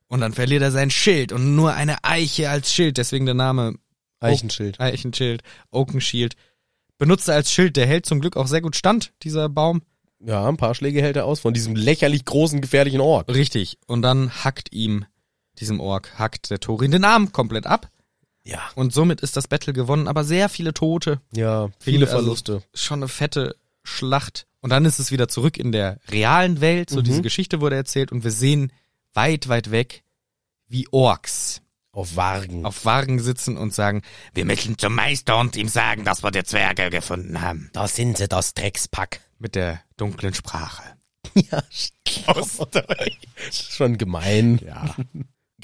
Und 0.06 0.20
dann 0.20 0.32
verliert 0.32 0.62
er 0.62 0.70
sein 0.70 0.90
Schild 0.90 1.32
und 1.32 1.56
nur 1.56 1.74
eine 1.74 2.04
Eiche 2.04 2.48
als 2.48 2.72
Schild, 2.72 2.96
deswegen 2.96 3.26
der 3.26 3.34
Name 3.34 3.74
Eichenschild. 4.20 4.78
Eichenschild, 4.78 5.42
Oaken 5.72 6.00
Shield. 6.00 6.36
Benutzt 6.96 7.26
er 7.26 7.34
als 7.34 7.50
Schild, 7.50 7.76
der 7.76 7.88
hält 7.88 8.06
zum 8.06 8.20
Glück 8.20 8.36
auch 8.36 8.46
sehr 8.46 8.60
gut 8.60 8.76
stand, 8.76 9.12
dieser 9.24 9.48
Baum. 9.48 9.82
Ja, 10.20 10.46
ein 10.46 10.56
paar 10.56 10.76
Schläge 10.76 11.02
hält 11.02 11.16
er 11.16 11.24
aus 11.26 11.40
von 11.40 11.54
diesem 11.54 11.74
lächerlich 11.74 12.24
großen, 12.24 12.60
gefährlichen 12.60 13.00
Ork. 13.00 13.28
Richtig. 13.34 13.78
Und 13.88 14.02
dann 14.02 14.44
hackt 14.44 14.72
ihm, 14.72 15.06
diesem 15.58 15.80
Ork, 15.80 16.20
hackt 16.20 16.50
der 16.50 16.60
Thorin 16.60 16.92
den 16.92 17.02
Arm 17.02 17.32
komplett 17.32 17.66
ab. 17.66 17.90
Ja. 18.46 18.62
Und 18.76 18.92
somit 18.92 19.20
ist 19.20 19.36
das 19.36 19.48
Battle 19.48 19.72
gewonnen, 19.72 20.06
aber 20.08 20.22
sehr 20.24 20.48
viele 20.48 20.72
Tote. 20.72 21.20
Ja, 21.34 21.68
viele 21.80 22.06
Also 22.06 22.18
Verluste. 22.18 22.62
Schon 22.74 23.00
eine 23.00 23.08
fette 23.08 23.56
Schlacht. 23.82 24.46
Und 24.60 24.70
dann 24.70 24.84
ist 24.84 24.98
es 25.00 25.10
wieder 25.10 25.28
zurück 25.28 25.58
in 25.58 25.72
der 25.72 25.98
realen 26.08 26.60
Welt. 26.60 26.90
So 26.90 27.00
Mhm. 27.00 27.04
diese 27.04 27.22
Geschichte 27.22 27.60
wurde 27.60 27.76
erzählt 27.76 28.12
und 28.12 28.24
wir 28.24 28.30
sehen 28.30 28.72
weit, 29.14 29.48
weit 29.48 29.70
weg, 29.70 30.02
wie 30.68 30.86
Orks 30.92 31.60
Auf 31.92 32.16
Wagen. 32.16 32.64
auf 32.66 32.84
Wagen 32.84 33.18
sitzen 33.20 33.56
und 33.56 33.74
sagen, 33.74 34.02
wir 34.34 34.44
müssen 34.44 34.76
zum 34.78 34.94
Meister 34.94 35.38
und 35.38 35.56
ihm 35.56 35.68
sagen, 35.68 36.04
dass 36.04 36.22
wir 36.22 36.30
die 36.30 36.44
Zwerge 36.44 36.90
gefunden 36.90 37.40
haben. 37.40 37.70
da 37.72 37.88
sind 37.88 38.16
sie, 38.18 38.28
das 38.28 38.54
Dreckspack. 38.54 39.20
Mit 39.38 39.54
der 39.54 39.80
dunklen 39.96 40.34
Sprache. 40.34 40.82
Ja, 41.50 41.62
schon 43.50 43.98
gemein. 43.98 44.58
Ja. 44.64 44.94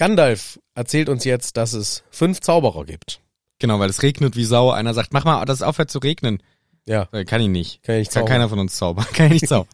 Gandalf 0.03 0.59
erzählt 0.75 1.09
uns 1.09 1.23
jetzt, 1.25 1.57
dass 1.57 1.75
es 1.75 2.03
fünf 2.11 2.41
Zauberer 2.41 2.85
gibt. 2.85 3.21
Genau, 3.61 3.79
weil 3.79 3.89
es 3.89 4.03
regnet 4.03 4.35
wie 4.35 4.45
Sau. 4.45 4.73
Einer 4.73 4.95
sagt, 4.95 5.13
mach 5.13 5.25
mal, 5.25 5.45
dass 5.45 5.59
es 5.59 5.63
aufhört 5.63 5.93
zu 5.93 6.01
regnen. 6.01 6.43
Ja, 6.89 7.09
Äh, 7.13 7.25
Kann 7.25 7.41
ich 7.41 7.47
nicht. 7.47 7.85
kann 7.85 7.95
ich 7.95 8.09
nicht 8.09 8.13
Kann 8.15 8.25
keiner 8.27 8.49
von 8.49 8.59
uns 8.59 8.75
zaubern. 8.77 9.07
Kann 9.13 9.27
ich 9.27 9.33
nicht 9.43 9.49
zaubern. 9.49 9.69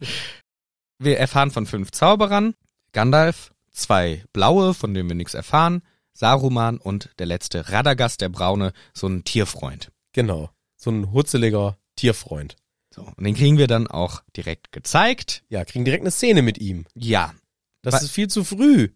wir 0.99 1.19
erfahren 1.19 1.51
von 1.51 1.65
fünf 1.65 1.93
Zauberern. 1.93 2.53
Gandalf, 2.93 3.55
zwei 3.71 4.23
blaue, 4.35 4.75
von 4.75 4.93
denen 4.93 5.09
wir 5.09 5.17
nichts 5.17 5.33
erfahren. 5.33 5.81
Saruman 6.13 6.77
und 6.77 7.09
der 7.19 7.25
letzte 7.25 7.71
Radagast, 7.71 8.21
der 8.21 8.29
braune, 8.29 8.75
so 8.93 9.07
ein 9.07 9.25
Tierfreund. 9.25 9.91
Genau. 10.13 10.51
So 10.77 10.91
ein 10.91 11.11
hutzeliger 11.15 11.79
Tierfreund. 11.97 12.57
So, 12.95 13.01
und 13.17 13.25
den 13.25 13.35
kriegen 13.35 13.57
wir 13.57 13.67
dann 13.67 13.87
auch 13.87 14.21
direkt 14.37 14.73
gezeigt. 14.73 15.43
Ja, 15.49 15.65
kriegen 15.65 15.87
direkt 15.87 16.03
eine 16.03 16.11
Szene 16.11 16.43
mit 16.43 16.59
ihm. 16.59 16.85
Ja. 16.95 17.33
Das 17.81 17.95
Wa- 17.95 17.99
ist 18.01 18.11
viel 18.11 18.29
zu 18.29 18.45
früh. 18.45 18.91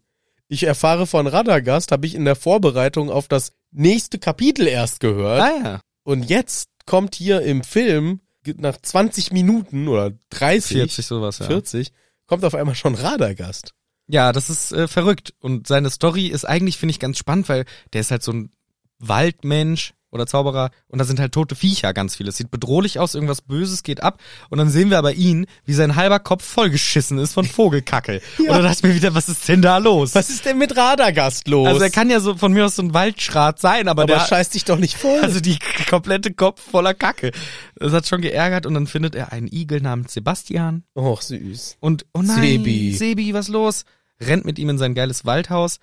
Ich 0.52 0.64
erfahre 0.64 1.06
von 1.06 1.26
Radagast, 1.26 1.92
habe 1.92 2.04
ich 2.04 2.14
in 2.14 2.26
der 2.26 2.36
Vorbereitung 2.36 3.08
auf 3.08 3.26
das 3.26 3.52
nächste 3.70 4.18
Kapitel 4.18 4.66
erst 4.66 5.00
gehört. 5.00 5.40
Ah 5.40 5.64
ja. 5.64 5.80
Und 6.04 6.28
jetzt 6.28 6.68
kommt 6.84 7.14
hier 7.14 7.40
im 7.40 7.64
Film 7.64 8.20
nach 8.58 8.76
20 8.76 9.32
Minuten 9.32 9.88
oder 9.88 10.12
30, 10.28 10.76
40 10.76 11.06
sowas, 11.06 11.38
ja. 11.38 11.46
40, 11.46 11.90
kommt 12.26 12.44
auf 12.44 12.54
einmal 12.54 12.74
schon 12.74 12.94
Radagast. 12.94 13.72
Ja, 14.08 14.32
das 14.32 14.50
ist 14.50 14.72
äh, 14.72 14.88
verrückt. 14.88 15.32
Und 15.40 15.68
seine 15.68 15.88
Story 15.88 16.26
ist 16.26 16.44
eigentlich, 16.44 16.76
finde 16.76 16.90
ich, 16.90 17.00
ganz 17.00 17.16
spannend, 17.16 17.48
weil 17.48 17.64
der 17.94 18.02
ist 18.02 18.10
halt 18.10 18.22
so 18.22 18.32
ein 18.32 18.52
Waldmensch 18.98 19.94
oder 20.12 20.26
Zauberer 20.26 20.70
und 20.88 20.98
da 20.98 21.04
sind 21.04 21.18
halt 21.18 21.32
tote 21.32 21.56
Viecher 21.56 21.92
ganz 21.92 22.16
viele. 22.16 22.28
Es 22.28 22.36
sieht 22.36 22.50
bedrohlich 22.50 22.98
aus, 22.98 23.14
irgendwas 23.14 23.40
Böses 23.40 23.82
geht 23.82 24.02
ab 24.02 24.20
und 24.50 24.58
dann 24.58 24.68
sehen 24.68 24.90
wir 24.90 24.98
aber 24.98 25.14
ihn, 25.14 25.46
wie 25.64 25.72
sein 25.72 25.96
halber 25.96 26.20
Kopf 26.20 26.44
vollgeschissen 26.44 27.18
ist 27.18 27.32
von 27.32 27.46
Vogelkacke. 27.46 28.20
Und 28.38 28.48
dann 28.48 28.62
dachte 28.62 28.76
ich 28.78 28.82
mir 28.82 28.94
wieder, 28.94 29.14
was 29.14 29.28
ist 29.28 29.48
denn 29.48 29.62
da 29.62 29.78
los? 29.78 30.14
Was 30.14 30.28
ist 30.28 30.44
denn 30.44 30.58
mit 30.58 30.76
Radagast 30.76 31.48
los? 31.48 31.66
Also 31.66 31.80
er 31.80 31.90
kann 31.90 32.10
ja 32.10 32.20
so 32.20 32.34
von 32.36 32.52
mir 32.52 32.66
aus 32.66 32.76
so 32.76 32.82
ein 32.82 32.92
Waldschrat 32.92 33.58
sein, 33.60 33.88
aber, 33.88 34.02
aber 34.02 34.14
der 34.14 34.20
scheißt 34.20 34.54
dich 34.54 34.64
doch 34.64 34.78
nicht 34.78 34.96
voll. 34.96 35.20
also 35.20 35.40
die 35.40 35.58
komplette 35.88 36.32
Kopf 36.34 36.60
voller 36.60 36.94
Kacke. 36.94 37.32
Das 37.76 37.92
hat 37.92 38.06
schon 38.06 38.20
geärgert 38.20 38.66
und 38.66 38.74
dann 38.74 38.86
findet 38.86 39.14
er 39.14 39.32
einen 39.32 39.48
Igel 39.50 39.80
namens 39.80 40.12
Sebastian 40.12 40.84
Och, 40.94 41.22
süß. 41.22 41.78
und 41.80 42.04
oh 42.12 42.20
nein, 42.22 42.42
Sebi. 42.42 42.94
Sebi, 42.94 43.34
was 43.34 43.48
los? 43.48 43.84
Rennt 44.20 44.44
mit 44.44 44.58
ihm 44.58 44.68
in 44.68 44.78
sein 44.78 44.94
geiles 44.94 45.24
Waldhaus 45.24 45.78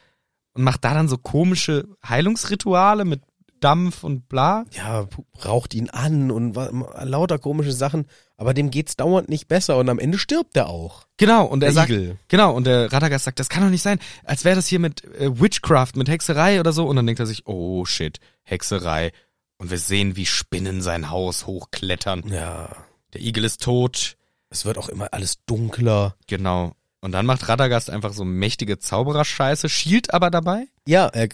und 0.54 0.64
macht 0.64 0.84
da 0.84 0.94
dann 0.94 1.08
so 1.08 1.18
komische 1.18 1.88
Heilungsrituale 2.08 3.06
mit 3.06 3.22
Dampf 3.60 4.04
und 4.04 4.28
bla. 4.30 4.66
Ja, 4.72 5.08
raucht 5.46 5.74
ihn 5.74 5.90
an 5.90 6.32
und 6.32 6.56
lauter 7.04 7.40
komische 7.40 7.72
Sachen. 7.72 8.06
Aber 8.38 8.54
dem 8.54 8.72
geht's 8.72 8.96
dauernd 8.96 9.28
nicht 9.30 9.48
besser 9.48 9.78
und 9.78 9.90
am 9.90 10.00
Ende 10.00 10.18
stirbt 10.18 10.56
er 10.56 10.70
auch. 10.70 11.06
Genau, 11.18 11.46
und 11.46 11.62
er 11.62 11.68
Der 11.68 11.74
sagt, 11.74 11.90
Igel. 11.90 12.18
genau, 12.30 12.54
und 12.56 12.66
der 12.66 12.92
Radagast 12.92 13.26
sagt, 13.26 13.40
das 13.40 13.50
kann 13.50 13.64
doch 13.64 13.70
nicht 13.70 13.82
sein, 13.82 14.00
als 14.24 14.46
wäre 14.46 14.56
das 14.56 14.68
hier 14.68 14.80
mit 14.80 15.04
äh, 15.04 15.42
Witchcraft, 15.42 15.92
mit 15.96 16.08
Hexerei 16.08 16.60
oder 16.60 16.72
so. 16.72 16.86
Und 16.88 16.96
dann 16.96 17.06
denkt 17.06 17.20
er 17.20 17.26
sich, 17.26 17.48
oh 17.48 17.84
shit, 17.86 18.20
Hexerei. 18.44 19.12
Und 19.58 19.72
wir 19.72 19.78
sehen, 19.78 20.16
wie 20.16 20.26
Spinnen 20.26 20.82
sein 20.82 21.10
Haus 21.10 21.46
hochklettern. 21.46 22.24
Ja. 22.32 22.70
Der 23.14 23.22
Igel 23.22 23.44
ist 23.44 23.62
tot. 23.62 24.16
Es 24.50 24.64
wird 24.64 24.78
auch 24.78 24.88
immer 24.88 25.10
alles 25.12 25.44
dunkler. 25.46 26.16
Genau. 26.28 26.72
Und 27.02 27.12
dann 27.12 27.26
macht 27.26 27.48
Radagast 27.50 27.90
einfach 27.90 28.14
so 28.14 28.24
mächtige 28.26 28.80
Zaubererscheiße, 28.80 29.70
schielt 29.70 30.14
aber 30.14 30.30
dabei. 30.30 30.66
Ja, 30.90 31.06
er 31.06 31.30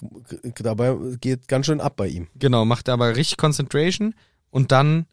dabei 0.55 0.97
geht 1.21 1.47
ganz 1.47 1.65
schön 1.65 1.79
ab 1.79 1.95
bei 1.95 2.07
ihm. 2.07 2.27
Genau, 2.35 2.65
macht 2.65 2.89
aber 2.89 3.15
richtig 3.15 3.37
Concentration. 3.37 4.13
Und 4.49 4.73
dann, 4.73 5.05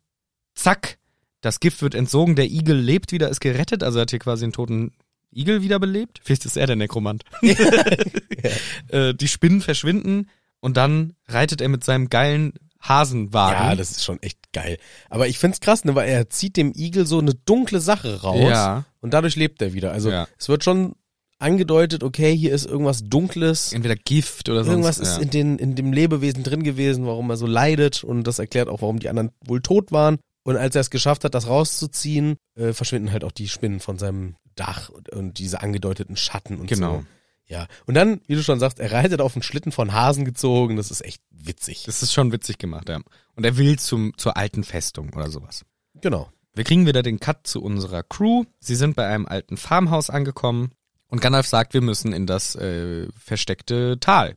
zack, 0.56 0.98
das 1.42 1.60
Gift 1.60 1.80
wird 1.80 1.94
entsogen, 1.94 2.34
der 2.34 2.46
Igel 2.46 2.76
lebt 2.76 3.12
wieder, 3.12 3.28
ist 3.28 3.40
gerettet, 3.40 3.84
also 3.84 4.00
er 4.00 4.02
hat 4.02 4.10
hier 4.10 4.18
quasi 4.18 4.44
einen 4.44 4.52
toten 4.52 4.90
Igel 5.32 5.62
wiederbelebt. 5.62 6.20
Vielleicht 6.24 6.44
ist 6.44 6.56
er 6.56 6.66
der 6.66 6.74
Nekromant. 6.74 7.22
äh, 8.88 9.14
die 9.14 9.28
Spinnen 9.28 9.60
verschwinden 9.60 10.28
und 10.58 10.76
dann 10.76 11.14
reitet 11.28 11.60
er 11.60 11.68
mit 11.68 11.84
seinem 11.84 12.10
geilen 12.10 12.54
Hasenwagen. 12.80 13.68
Ja, 13.68 13.76
das 13.76 13.92
ist 13.92 14.02
schon 14.02 14.20
echt 14.22 14.52
geil. 14.52 14.76
Aber 15.08 15.28
ich 15.28 15.38
find's 15.38 15.60
krass, 15.60 15.84
ne, 15.84 15.94
weil 15.94 16.08
er 16.08 16.30
zieht 16.30 16.56
dem 16.56 16.72
Igel 16.74 17.06
so 17.06 17.20
eine 17.20 17.34
dunkle 17.34 17.80
Sache 17.80 18.22
raus 18.22 18.50
Ja. 18.50 18.84
und 19.00 19.14
dadurch 19.14 19.36
lebt 19.36 19.62
er 19.62 19.72
wieder. 19.72 19.92
Also 19.92 20.10
Ja. 20.10 20.26
es 20.36 20.48
wird 20.48 20.64
schon 20.64 20.96
angedeutet, 21.42 22.02
okay, 22.02 22.36
hier 22.36 22.52
ist 22.52 22.66
irgendwas 22.66 23.04
Dunkles. 23.04 23.72
Entweder 23.72 23.96
Gift 23.96 24.48
oder 24.48 24.64
sonst 24.64 24.72
Irgendwas 24.72 24.98
ist 24.98 25.16
ja. 25.16 25.22
in, 25.22 25.30
den, 25.30 25.58
in 25.58 25.74
dem 25.74 25.92
Lebewesen 25.92 26.42
drin 26.42 26.62
gewesen, 26.62 27.06
warum 27.06 27.28
er 27.30 27.36
so 27.36 27.46
leidet 27.46 28.04
und 28.04 28.24
das 28.26 28.38
erklärt 28.38 28.68
auch, 28.68 28.82
warum 28.82 28.98
die 28.98 29.08
anderen 29.08 29.30
wohl 29.44 29.60
tot 29.60 29.92
waren. 29.92 30.18
Und 30.44 30.56
als 30.56 30.74
er 30.74 30.80
es 30.80 30.90
geschafft 30.90 31.24
hat, 31.24 31.34
das 31.34 31.46
rauszuziehen, 31.46 32.36
äh, 32.56 32.72
verschwinden 32.72 33.12
halt 33.12 33.24
auch 33.24 33.32
die 33.32 33.48
Spinnen 33.48 33.80
von 33.80 33.98
seinem 33.98 34.36
Dach 34.54 34.88
und, 34.88 35.10
und 35.10 35.38
diese 35.38 35.62
angedeuteten 35.62 36.16
Schatten 36.16 36.58
und 36.58 36.66
Genau. 36.66 37.00
so. 37.00 37.04
Ja. 37.46 37.66
Und 37.86 37.94
dann, 37.94 38.20
wie 38.26 38.34
du 38.34 38.42
schon 38.42 38.58
sagst, 38.58 38.80
er 38.80 38.92
reitet 38.92 39.20
auf 39.20 39.36
einen 39.36 39.42
Schlitten 39.42 39.72
von 39.72 39.92
Hasen 39.92 40.24
gezogen. 40.24 40.76
Das 40.76 40.90
ist 40.90 41.04
echt 41.04 41.22
witzig. 41.30 41.84
Das 41.84 42.02
ist 42.02 42.12
schon 42.12 42.32
witzig 42.32 42.58
gemacht, 42.58 42.88
ja. 42.88 43.00
Und 43.36 43.44
er 43.44 43.56
will 43.56 43.78
zum, 43.78 44.16
zur 44.16 44.36
alten 44.36 44.64
Festung 44.64 45.10
oder 45.14 45.30
sowas. 45.30 45.64
Genau. 46.00 46.30
Wir 46.54 46.64
kriegen 46.64 46.86
wieder 46.86 47.02
den 47.02 47.20
Cut 47.20 47.46
zu 47.46 47.62
unserer 47.62 48.02
Crew. 48.02 48.44
Sie 48.60 48.74
sind 48.74 48.96
bei 48.96 49.06
einem 49.06 49.26
alten 49.26 49.56
Farmhaus 49.56 50.10
angekommen 50.10 50.72
und 51.12 51.20
Gandalf 51.20 51.46
sagt, 51.46 51.74
wir 51.74 51.82
müssen 51.82 52.12
in 52.14 52.26
das 52.26 52.56
äh, 52.56 53.06
versteckte 53.18 53.98
Tal. 54.00 54.36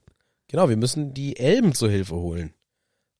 Genau, 0.50 0.68
wir 0.70 0.76
müssen 0.78 1.14
die 1.14 1.38
Elben 1.38 1.74
zur 1.74 1.90
Hilfe 1.90 2.16
holen. 2.16 2.54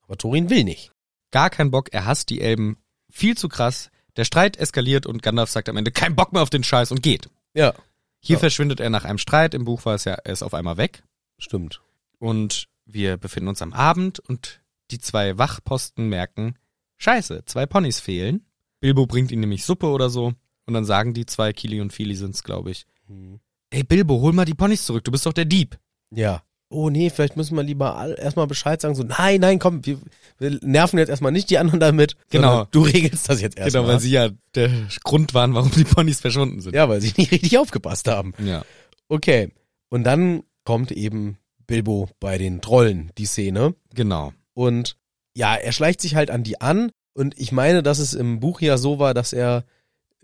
Aber 0.02 0.18
Thorin 0.18 0.50
will 0.50 0.64
nicht. 0.66 0.92
Gar 1.32 1.50
kein 1.50 1.72
Bock, 1.72 1.90
er 1.94 2.06
hasst 2.06 2.30
die 2.30 2.42
Elben 2.42 2.78
viel 3.10 3.38
zu 3.38 3.48
krass. 3.50 3.90
Der 4.18 4.26
Streit 4.26 4.58
eskaliert 4.58 5.06
und 5.06 5.24
Gandalf 5.24 5.50
sagt 5.50 5.70
am 5.70 5.78
Ende, 5.78 5.92
kein 5.92 6.16
Bock 6.16 6.34
mehr 6.34 6.42
auf 6.42 6.50
den 6.50 6.64
Scheiß 6.64 6.92
und 6.92 7.02
geht. 7.02 7.30
Ja, 7.54 7.74
Hier 8.20 8.36
Ja. 8.36 8.40
verschwindet 8.40 8.80
er 8.82 8.90
nach 8.90 9.06
einem 9.06 9.18
Streit. 9.20 9.54
Im 9.54 9.66
Buch 9.66 9.86
war 9.86 9.96
es 9.96 10.04
ja, 10.04 10.14
er 10.14 10.34
ist 10.34 10.44
auf 10.44 10.54
einmal 10.54 10.78
weg. 10.78 11.04
stimmt. 11.38 11.82
Und 12.20 12.68
wir 12.86 13.18
befinden 13.18 13.48
uns 13.50 13.62
am 13.62 13.74
Abend 13.74 14.20
und 14.20 14.62
die 14.92 15.00
zwei 15.00 15.38
Wachposten 15.38 16.08
merken, 16.10 16.56
scheiße, 16.98 17.44
zwei 17.46 17.66
Ponys 17.66 18.00
fehlen. 18.00 18.46
Bilbo 18.80 19.06
bringt 19.06 19.32
ihnen 19.32 19.42
nämlich 19.42 19.66
Suppe 19.66 19.88
oder 19.88 20.10
so. 20.10 20.34
Und 20.66 20.74
dann 20.74 20.86
sagen 20.86 21.14
die 21.14 21.26
zwei, 21.26 21.54
Kili 21.54 21.82
und 21.82 21.92
Fili 21.94 22.16
sind's, 22.16 22.44
glaube 22.44 22.72
ich. 22.72 22.86
Hm. 23.08 23.40
Ey 23.70 23.84
Bilbo, 23.84 24.22
hol 24.22 24.34
mal 24.34 24.46
die 24.46 24.54
Ponys 24.54 24.86
zurück, 24.86 25.04
du 25.04 25.12
bist 25.12 25.26
doch 25.26 25.34
der 25.34 25.46
Dieb. 25.46 25.78
Ja. 26.12 26.44
Oh 26.70 26.90
nee, 26.90 27.10
vielleicht 27.10 27.38
müssen 27.38 27.56
wir 27.56 27.64
lieber 27.64 28.18
erstmal 28.18 28.48
Bescheid 28.48 28.82
sagen, 28.82 28.96
so, 28.96 29.04
nein, 29.04 29.40
nein, 29.40 29.60
komm, 29.60 29.86
wir, 29.86 30.00
wir 30.40 30.60
nerven 30.62 30.98
jetzt 30.98 31.10
erstmal 31.10 31.32
nicht 31.32 31.50
die 31.50 31.58
anderen 31.58 31.80
damit. 31.80 32.16
Genau. 32.32 32.66
Du 32.72 32.82
regelst 32.82 33.30
das 33.30 33.42
jetzt 33.42 33.58
erstmal. 33.58 33.84
Genau, 33.84 33.94
weil 33.94 34.00
sie 34.00 34.12
ja 34.12 34.30
der 34.56 34.72
Grund 35.04 35.34
waren, 35.34 35.54
warum 35.54 35.72
die 35.72 35.84
Ponys 35.84 36.22
verschwunden 36.22 36.62
sind. 36.62 36.74
Ja, 36.76 36.90
weil 36.90 37.02
sie 37.02 37.14
nicht 37.18 37.32
richtig 37.32 37.58
aufgepasst 37.58 38.08
haben. 38.08 38.34
ja. 38.40 38.64
Okay. 39.08 39.52
Und 39.90 40.04
dann 40.04 40.44
kommt 40.64 40.92
eben 40.92 41.38
Bilbo 41.68 42.10
bei 42.20 42.38
den 42.38 42.62
Trollen, 42.62 43.12
die 43.18 43.26
Szene. 43.26 43.76
Genau. 43.94 44.34
Und 44.54 44.98
ja, 45.36 45.56
er 45.56 45.72
schleicht 45.72 46.02
sich 46.02 46.16
halt 46.16 46.32
an 46.32 46.44
die 46.44 46.60
an. 46.62 46.92
Und 47.14 47.40
ich 47.40 47.52
meine, 47.52 47.84
dass 47.84 48.00
es 48.00 48.14
im 48.14 48.40
Buch 48.40 48.62
ja 48.62 48.78
so 48.78 49.00
war, 49.00 49.14
dass 49.14 49.32
er 49.32 49.64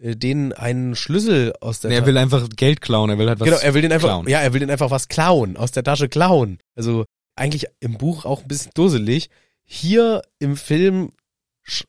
denen 0.02 0.52
einen 0.54 0.96
Schlüssel 0.96 1.54
aus 1.62 1.80
der 1.80 1.90
Nee, 1.92 1.98
er 1.98 2.06
will 2.06 2.18
einfach 2.18 2.48
Geld 2.56 2.82
klauen, 2.82 3.10
er 3.10 3.18
will 3.18 3.28
halt 3.30 3.40
was 3.40 3.46
Genau, 3.48 3.60
er 3.60 3.74
will 3.74 3.82
den 3.82 3.92
einfach, 3.92 4.08
klauen. 4.10 4.28
ja, 4.28 4.40
er 4.40 4.54
will 4.54 4.60
den 4.60 4.70
einfach 4.72 4.92
was 4.92 5.08
klauen, 5.08 5.58
aus 5.58 5.72
der 5.72 5.84
Tasche 5.84 6.10
klauen. 6.10 6.58
Also 6.76 7.06
eigentlich 7.36 7.68
im 7.80 7.98
Buch 7.98 8.26
auch 8.26 8.42
ein 8.42 8.48
bisschen 8.48 8.72
dusselig. 8.74 9.30
Hier 9.64 10.22
im 10.40 10.58
Film 10.58 11.12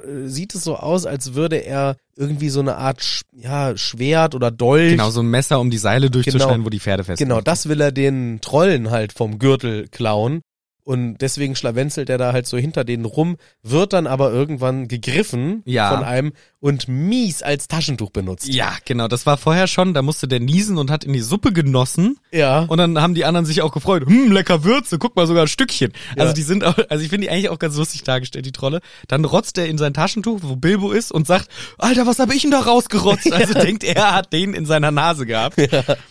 äh, 0.01 0.27
sieht 0.29 0.55
es 0.55 0.62
so 0.64 0.77
aus, 0.77 1.07
als 1.07 1.35
würde 1.35 1.57
er 1.57 1.96
irgendwie 2.14 2.51
so 2.51 2.61
eine 2.61 2.77
Art, 2.77 3.22
ja, 3.33 3.77
Schwert 3.77 4.35
oder 4.35 4.51
Dolch. 4.51 4.90
Genau, 4.90 5.11
so 5.11 5.20
ein 5.20 5.31
Messer, 5.31 5.59
um 5.61 5.70
die 5.70 5.79
Seile 5.79 6.11
durchzuschneiden, 6.11 6.55
Genau. 6.57 6.66
wo 6.66 6.70
die 6.70 6.81
Pferde 6.81 7.05
fest 7.05 7.18
Genau, 7.18 7.40
das 7.40 7.68
will 7.68 7.81
er 7.81 7.90
den 7.92 8.40
Trollen 8.42 8.90
halt 8.90 9.12
vom 9.14 9.38
Gürtel 9.38 9.88
klauen. 9.88 10.42
Und 10.84 11.18
deswegen 11.18 11.54
schlawenzelt 11.54 12.10
er 12.10 12.18
da 12.18 12.32
halt 12.32 12.46
so 12.48 12.56
hinter 12.58 12.82
denen 12.82 13.04
rum, 13.04 13.36
wird 13.62 13.92
dann 13.92 14.08
aber 14.08 14.32
irgendwann 14.32 14.88
gegriffen 14.88 15.62
Ja. 15.64 15.94
von 15.94 16.02
einem 16.04 16.32
und 16.58 16.88
mies 16.88 17.42
als 17.42 17.68
Taschentuch 17.68 18.10
benutzt. 18.10 18.48
Ja, 18.52 18.72
genau, 18.84 19.06
das 19.06 19.24
war 19.24 19.36
vorher 19.36 19.68
schon, 19.68 19.94
da 19.94 20.02
musste 20.02 20.26
der 20.26 20.40
niesen 20.40 20.78
und 20.78 20.90
hat 20.90 21.04
in 21.04 21.12
die 21.12 21.20
Suppe 21.20 21.52
genossen. 21.52 22.18
Ja. 22.32 22.60
Und 22.64 22.78
dann 22.78 23.00
haben 23.00 23.14
die 23.14 23.24
anderen 23.24 23.46
sich 23.46 23.62
auch 23.62 23.72
gefreut. 23.72 24.06
Hm, 24.06 24.32
lecker 24.32 24.64
Würze, 24.64 24.98
guck 24.98 25.14
mal 25.14 25.26
sogar 25.28 25.44
ein 25.44 25.48
Stückchen. 25.48 25.92
Also 26.16 26.28
Ja. 26.28 26.32
die 26.34 26.42
sind 26.42 26.64
auch, 26.64 26.76
also 26.88 27.04
ich 27.04 27.10
finde 27.10 27.26
die 27.26 27.30
eigentlich 27.32 27.48
auch 27.50 27.58
ganz 27.60 27.76
lustig 27.76 28.02
dargestellt, 28.02 28.46
die 28.46 28.52
Trolle. 28.52 28.80
Dann 29.06 29.24
rotzt 29.24 29.58
er 29.58 29.66
in 29.66 29.78
sein 29.78 29.94
Taschentuch, 29.94 30.40
wo 30.42 30.56
Bilbo 30.56 30.90
ist 30.90 31.12
und 31.12 31.26
sagt, 31.28 31.48
Alter, 31.78 32.06
was 32.08 32.18
habe 32.18 32.34
ich 32.34 32.42
denn 32.42 32.50
da 32.50 32.60
rausgerotzt? 32.60 33.30
Also 33.32 33.54
denkt 33.54 33.84
er, 33.84 33.96
er 33.96 34.14
hat 34.14 34.32
den 34.32 34.52
in 34.54 34.66
seiner 34.66 34.90
Nase 34.90 35.26
gehabt. 35.26 35.56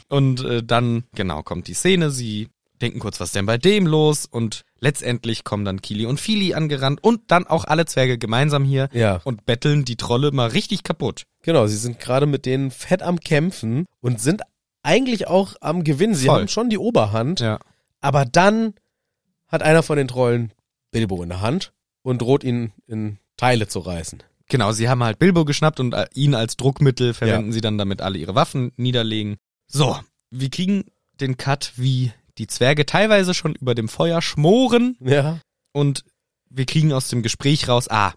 Und 0.09 0.43
äh, 0.45 0.63
dann, 0.63 1.03
genau, 1.15 1.43
kommt 1.43 1.67
die 1.67 1.73
Szene, 1.73 2.09
sie 2.11 2.47
denken 2.81 2.99
kurz, 2.99 3.19
was 3.19 3.29
ist 3.29 3.35
denn 3.35 3.45
bei 3.45 3.57
dem 3.57 3.85
los? 3.87 4.25
Und 4.29 4.61
letztendlich 4.79 5.43
kommen 5.43 5.65
dann 5.65 5.81
Kili 5.81 6.05
und 6.05 6.19
Fili 6.19 6.53
angerannt 6.53 6.99
und 7.03 7.21
dann 7.31 7.47
auch 7.47 7.65
alle 7.65 7.85
Zwerge 7.85 8.17
gemeinsam 8.17 8.63
hier 8.63 8.89
Ja. 8.93 9.21
und 9.23 9.45
betteln 9.45 9.85
die 9.85 9.95
Trolle 9.97 10.31
mal 10.31 10.49
richtig 10.49 10.83
kaputt. 10.83 11.23
Genau, 11.43 11.67
sie 11.67 11.77
sind 11.77 11.99
gerade 11.99 12.25
mit 12.25 12.45
denen 12.45 12.71
fett 12.71 13.01
am 13.01 13.19
Kämpfen 13.19 13.85
und 14.01 14.19
sind 14.19 14.41
eigentlich 14.83 15.27
auch 15.27 15.55
am 15.61 15.83
Gewinnen. 15.83 16.15
Sie 16.15 16.25
Voll. 16.27 16.39
haben 16.41 16.47
schon 16.47 16.69
die 16.69 16.77
Oberhand, 16.79 17.39
Ja. 17.39 17.59
aber 17.99 18.25
dann 18.25 18.73
hat 19.47 19.61
einer 19.63 19.83
von 19.83 19.97
den 19.97 20.07
Trollen 20.07 20.53
Bilbo 20.91 21.21
in 21.23 21.29
der 21.29 21.41
Hand 21.41 21.71
und 22.03 22.21
droht 22.21 22.43
ihn 22.43 22.71
in 22.87 23.17
Teile 23.37 23.67
zu 23.67 23.79
reißen. 23.79 24.23
Genau, 24.47 24.71
sie 24.73 24.89
haben 24.89 25.03
halt 25.03 25.19
Bilbo 25.19 25.45
geschnappt 25.45 25.79
und 25.79 25.93
äh, 25.93 26.05
ihn 26.13 26.35
als 26.35 26.57
Druckmittel 26.57 27.13
verwenden 27.13 27.51
sie 27.53 27.61
dann, 27.61 27.77
damit 27.77 28.01
alle 28.01 28.17
ihre 28.17 28.35
Waffen 28.35 28.71
niederlegen. 28.75 29.37
So, 29.67 29.97
wir 30.29 30.49
kriegen 30.49 30.85
den 31.21 31.37
Cut, 31.37 31.73
wie 31.77 32.11
die 32.41 32.47
Zwerge 32.47 32.87
teilweise 32.87 33.33
schon 33.35 33.53
über 33.53 33.75
dem 33.75 33.87
Feuer 33.87 34.21
schmoren 34.21 34.97
Ja. 34.99 35.39
und 35.73 36.03
wir 36.49 36.65
kriegen 36.65 36.91
aus 36.91 37.07
dem 37.07 37.21
Gespräch 37.21 37.67
raus, 37.69 37.87
ah, 37.89 38.13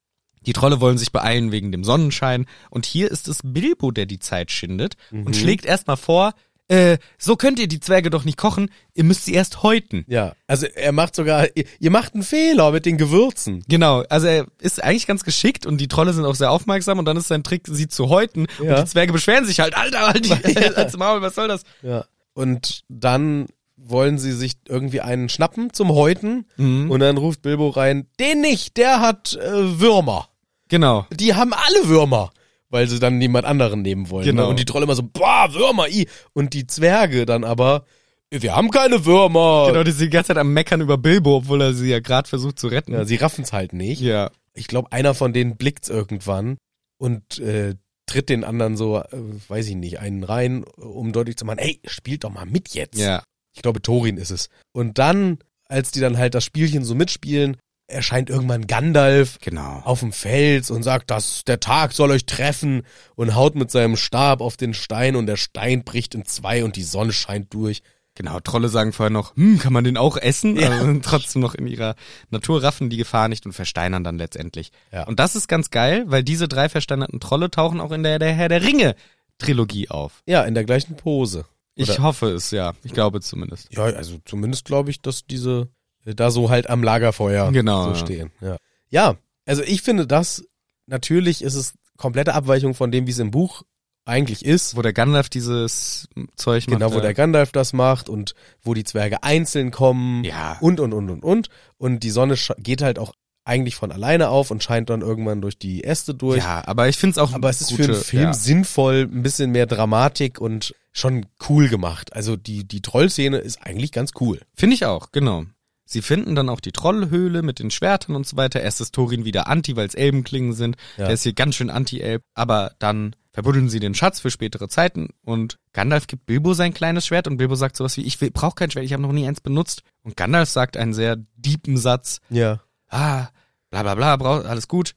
die 0.46 0.54
Trolle 0.54 0.80
wollen 0.80 0.96
sich 0.98 1.12
beeilen 1.12 1.52
wegen 1.52 1.72
dem 1.72 1.84
Sonnenschein 1.84 2.46
und 2.70 2.86
hier 2.86 3.10
ist 3.10 3.28
es 3.28 3.40
Bilbo, 3.44 3.90
der 3.90 4.06
die 4.06 4.18
Zeit 4.18 4.50
schindet 4.50 4.94
und 5.10 5.36
schlägt 5.36 5.66
erstmal 5.66 5.96
vor, 5.98 6.32
äh, 6.68 6.96
so 7.18 7.36
könnt 7.36 7.58
ihr 7.58 7.68
die 7.68 7.80
Zwerge 7.80 8.08
doch 8.08 8.24
nicht 8.24 8.38
kochen, 8.38 8.70
ihr 8.94 9.04
müsst 9.04 9.26
sie 9.26 9.34
erst 9.34 9.62
häuten. 9.62 10.06
Ja, 10.08 10.34
also 10.46 10.64
er 10.66 10.92
macht 10.92 11.14
sogar, 11.14 11.48
ihr, 11.54 11.64
ihr 11.78 11.90
macht 11.90 12.14
einen 12.14 12.22
Fehler 12.22 12.70
mit 12.72 12.86
den 12.86 12.96
Gewürzen. 12.96 13.62
Genau, 13.68 14.02
also 14.08 14.26
er 14.26 14.46
ist 14.58 14.82
eigentlich 14.82 15.06
ganz 15.06 15.24
geschickt 15.24 15.66
und 15.66 15.78
die 15.78 15.88
Trolle 15.88 16.14
sind 16.14 16.24
auch 16.24 16.34
sehr 16.34 16.50
aufmerksam 16.50 16.98
und 16.98 17.04
dann 17.04 17.18
ist 17.18 17.28
sein 17.28 17.42
Trick, 17.42 17.66
sie 17.68 17.88
zu 17.88 18.08
häuten 18.08 18.46
Ja. 18.62 18.76
und 18.78 18.86
die 18.86 18.90
Zwerge 18.90 19.12
beschweren 19.12 19.44
sich 19.44 19.60
halt, 19.60 19.76
Alter, 19.76 20.06
halt 20.08 20.24
die 20.24 20.32
als 20.76 20.96
Maul, 20.96 21.20
was 21.20 21.34
soll 21.34 21.48
das? 21.48 21.62
Ja. 21.82 22.06
Und 22.32 22.84
dann 22.88 23.46
wollen 23.86 24.18
sie 24.18 24.32
sich 24.32 24.54
irgendwie 24.68 25.00
einen 25.00 25.28
schnappen 25.28 25.72
zum 25.72 25.90
Häuten 25.92 26.46
Mhm. 26.56 26.90
und 26.90 27.00
dann 27.00 27.16
ruft 27.18 27.42
Bilbo 27.42 27.68
rein, 27.68 28.06
den 28.20 28.40
nicht, 28.40 28.76
der 28.76 29.00
hat 29.00 29.34
äh, 29.34 29.80
Würmer. 29.80 30.28
Genau. 30.68 31.06
Die 31.12 31.34
haben 31.34 31.52
alle 31.52 31.88
Würmer, 31.88 32.30
weil 32.70 32.88
sie 32.88 32.98
dann 32.98 33.18
niemand 33.18 33.44
anderen 33.46 33.82
nehmen 33.82 34.10
wollen. 34.10 34.24
Genau. 34.24 34.44
Ne? 34.44 34.48
Und 34.48 34.58
die 34.58 34.64
Trolle 34.64 34.84
immer 34.84 34.94
so, 34.94 35.02
boah, 35.02 35.48
Würmer, 35.52 35.88
i. 35.88 36.08
Und 36.32 36.54
die 36.54 36.66
Zwerge 36.66 37.26
dann 37.26 37.44
aber, 37.44 37.84
wir 38.30 38.56
haben 38.56 38.70
keine 38.70 39.04
Würmer. 39.04 39.66
Genau, 39.68 39.84
die 39.84 39.92
sind 39.92 40.06
die 40.06 40.10
ganze 40.10 40.28
Zeit 40.28 40.38
am 40.38 40.52
Meckern 40.52 40.80
über 40.80 40.96
Bilbo, 40.98 41.36
obwohl 41.36 41.60
er 41.60 41.72
sie 41.74 41.90
ja 41.90 42.00
gerade 42.00 42.28
versucht 42.28 42.58
zu 42.58 42.68
retten. 42.68 42.92
Ja, 42.92 43.04
sie 43.04 43.16
raffen's 43.16 43.52
halt 43.52 43.72
nicht. 43.72 44.00
ja. 44.00 44.30
Ich 44.54 44.66
glaube, 44.68 44.90
einer 44.92 45.14
von 45.14 45.32
denen 45.32 45.56
blickt's 45.56 45.88
irgendwann 45.88 46.56
und 46.96 47.38
äh, 47.40 47.74
tritt 48.06 48.28
den 48.28 48.44
anderen 48.44 48.76
so, 48.76 48.98
äh, 48.98 49.06
weiß 49.48 49.66
ich 49.68 49.74
nicht, 49.74 49.98
einen 49.98 50.22
rein, 50.24 50.64
um 50.76 51.12
deutlich 51.12 51.36
zu 51.36 51.44
machen, 51.44 51.58
ey, 51.58 51.80
spielt 51.86 52.22
doch 52.24 52.30
mal 52.30 52.46
mit 52.46 52.68
jetzt. 52.74 52.98
Ja. 52.98 53.22
Ich 53.54 53.62
glaube, 53.62 53.80
Thorin 53.80 54.16
ist 54.18 54.30
es. 54.30 54.48
Und 54.72 54.98
dann, 54.98 55.38
als 55.66 55.90
die 55.90 56.00
dann 56.00 56.18
halt 56.18 56.34
das 56.34 56.44
Spielchen 56.44 56.84
so 56.84 56.94
mitspielen, 56.94 57.56
erscheint 57.86 58.30
irgendwann 58.30 58.66
Gandalf 58.66 59.38
Genau. 59.40 59.82
auf 59.84 60.00
dem 60.00 60.12
Fels 60.12 60.70
und 60.70 60.82
sagt, 60.82 61.10
dass 61.10 61.44
der 61.44 61.60
Tag 61.60 61.92
soll 61.92 62.10
euch 62.10 62.26
treffen 62.26 62.82
und 63.14 63.34
haut 63.34 63.54
mit 63.54 63.70
seinem 63.70 63.96
Stab 63.96 64.40
auf 64.40 64.56
den 64.56 64.74
Stein 64.74 65.16
und 65.16 65.26
der 65.26 65.36
Stein 65.36 65.84
bricht 65.84 66.14
in 66.14 66.24
zwei 66.24 66.64
und 66.64 66.76
die 66.76 66.82
Sonne 66.82 67.12
scheint 67.12 67.52
durch. 67.52 67.82
Genau, 68.16 68.38
Trolle 68.40 68.68
sagen 68.68 68.92
vorher 68.92 69.10
noch, 69.10 69.36
hm, 69.36 69.58
kann 69.58 69.72
man 69.72 69.82
den 69.84 69.96
auch 69.96 70.16
essen? 70.16 70.56
Ja. 70.56 70.70
Also 70.70 70.98
trotzdem 71.02 71.42
noch 71.42 71.54
in 71.54 71.66
ihrer 71.66 71.94
Natur 72.30 72.62
raffen 72.62 72.88
die 72.88 72.96
Gefahr 72.96 73.28
nicht 73.28 73.44
und 73.44 73.52
versteinern 73.52 74.04
dann 74.04 74.18
letztendlich. 74.18 74.70
Ja. 74.92 75.04
Und 75.06 75.18
das 75.18 75.34
ist 75.36 75.48
ganz 75.48 75.70
geil, 75.70 76.04
weil 76.06 76.22
diese 76.22 76.46
drei 76.48 76.68
versteinerten 76.68 77.18
Trolle 77.20 77.50
tauchen 77.50 77.80
auch 77.80 77.92
in 77.92 78.02
der, 78.04 78.18
der 78.18 78.32
Herr 78.32 78.48
der 78.48 78.62
Ringe 78.62 78.94
Trilogie 79.38 79.90
auf. 79.90 80.22
Ja, 80.26 80.44
in 80.44 80.54
der 80.54 80.64
gleichen 80.64 80.96
Pose. 80.96 81.44
Ich 81.76 81.98
hoffe 81.98 82.30
es, 82.30 82.50
ja. 82.50 82.72
Ich 82.84 82.92
glaube 82.92 83.20
zumindest. 83.20 83.72
Ja, 83.74 83.84
also 83.84 84.18
zumindest 84.24 84.64
glaube 84.64 84.90
ich, 84.90 85.00
dass 85.02 85.26
diese 85.26 85.68
äh, 86.04 86.14
da 86.14 86.30
so 86.30 86.50
halt 86.50 86.70
am 86.70 86.82
Lagerfeuer 86.82 87.50
Genau, 87.52 87.84
so 87.84 87.90
ja. 87.90 87.96
stehen. 87.96 88.30
Ja. 88.40 88.56
ja, 88.88 89.16
also 89.46 89.62
ich 89.62 89.82
finde 89.82 90.06
das, 90.06 90.44
natürlich 90.86 91.42
ist 91.42 91.54
es 91.54 91.74
komplette 91.96 92.34
Abweichung 92.34 92.74
von 92.74 92.90
dem, 92.90 93.06
wie 93.06 93.10
es 93.10 93.18
im 93.18 93.30
Buch 93.30 93.62
eigentlich 94.04 94.44
ist. 94.44 94.76
Wo 94.76 94.82
der 94.82 94.92
Gandalf 94.92 95.28
dieses 95.28 96.08
Zeug 96.36 96.66
macht. 96.68 96.78
Genau, 96.78 96.92
wo 96.92 96.96
ja. 96.96 97.02
der 97.02 97.14
Gandalf 97.14 97.52
das 97.52 97.72
macht 97.72 98.08
und 98.08 98.34
wo 98.62 98.74
die 98.74 98.84
Zwerge 98.84 99.22
einzeln 99.22 99.70
kommen 99.70 100.24
Ja. 100.24 100.58
und, 100.60 100.80
und, 100.80 100.92
und, 100.92 101.10
und, 101.10 101.24
und. 101.24 101.48
Und 101.78 102.00
die 102.00 102.10
Sonne 102.10 102.36
geht 102.58 102.82
halt 102.82 102.98
auch 102.98 103.14
eigentlich 103.44 103.76
von 103.76 103.92
alleine 103.92 104.28
auf 104.30 104.50
und 104.50 104.62
scheint 104.62 104.90
dann 104.90 105.02
irgendwann 105.02 105.40
durch 105.40 105.58
die 105.58 105.84
Äste 105.84 106.14
durch. 106.14 106.38
Ja, 106.38 106.62
aber 106.66 106.88
ich 106.88 106.96
finde 106.96 107.12
es 107.12 107.18
auch 107.18 107.32
Aber 107.32 107.50
es 107.50 107.60
ist 107.60 107.70
gute, 107.70 107.84
für 107.84 107.92
einen 107.92 108.02
Film 108.02 108.22
Ja. 108.24 108.32
sinnvoll, 108.34 109.08
ein 109.12 109.22
bisschen 109.22 109.50
mehr 109.50 109.66
Dramatik 109.66 110.40
und 110.40 110.74
schon 110.92 111.26
cool 111.48 111.68
gemacht. 111.68 112.12
Also 112.14 112.36
die, 112.36 112.64
die 112.66 112.80
Trollszene 112.80 113.38
ist 113.38 113.60
eigentlich 113.62 113.92
ganz 113.92 114.12
cool. 114.20 114.40
Finde 114.54 114.74
ich 114.74 114.86
auch, 114.86 115.12
genau. 115.12 115.44
Sie 115.86 116.00
finden 116.00 116.34
dann 116.34 116.48
auch 116.48 116.60
die 116.60 116.72
Trollhöhle 116.72 117.42
mit 117.42 117.58
den 117.58 117.70
Schwertern 117.70 118.16
und 118.16 118.26
so 118.26 118.38
weiter. 118.38 118.62
Erst 118.62 118.80
ist 118.80 118.94
Thorin 118.94 119.26
wieder 119.26 119.48
anti, 119.48 119.76
weil 119.76 119.86
es 119.86 119.94
Elbenklingen 119.94 120.54
sind. 120.54 120.76
Ja. 120.96 121.04
Der 121.06 121.14
ist 121.14 121.24
hier 121.24 121.34
ganz 121.34 121.56
schön 121.56 121.68
anti-Elb. 121.68 122.22
Aber 122.32 122.72
dann 122.78 123.14
verbuddeln 123.32 123.68
sie 123.68 123.80
den 123.80 123.94
Schatz 123.94 124.20
für 124.20 124.30
spätere 124.30 124.68
Zeiten 124.68 125.08
und 125.24 125.58
Gandalf 125.72 126.06
gibt 126.06 126.24
Bilbo 126.24 126.54
sein 126.54 126.72
kleines 126.72 127.04
Schwert 127.06 127.26
und 127.26 127.36
Bilbo 127.36 127.56
sagt 127.56 127.76
sowas 127.76 127.96
wie, 127.98 128.02
ich 128.02 128.18
brauche 128.32 128.54
kein 128.54 128.70
Schwert, 128.70 128.84
ich 128.86 128.92
habe 128.92 129.02
noch 129.02 129.12
nie 129.12 129.26
eins 129.26 129.40
benutzt. 129.40 129.82
Und 130.04 130.16
Gandalf 130.16 130.48
sagt 130.48 130.76
einen 130.76 130.94
sehr 130.94 131.16
deepen 131.36 131.76
Satz, 131.76 132.20
Ja. 132.30 132.60
Ah, 132.88 133.28
bla 133.70 133.82
bla 133.82 133.94
bla, 133.94 134.16
brauch, 134.16 134.44
alles 134.44 134.68
gut. 134.68 134.94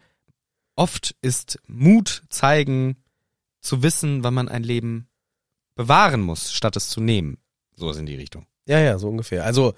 Oft 0.76 1.16
ist 1.22 1.60
Mut 1.68 2.24
zeigen, 2.30 2.98
zu 3.62 3.84
wissen, 3.84 4.24
wann 4.24 4.34
man 4.34 4.50
ein 4.50 4.64
Leben 4.64 5.10
bewahren 5.76 6.22
muss, 6.22 6.52
statt 6.52 6.76
es 6.76 6.90
zu 6.90 7.02
nehmen. 7.02 7.38
So 7.76 7.90
ist 7.90 7.98
in 7.98 8.06
die 8.06 8.16
Richtung. 8.16 8.46
Ja, 8.68 8.80
ja, 8.80 8.98
so 8.98 9.10
ungefähr. 9.10 9.44
Also 9.44 9.74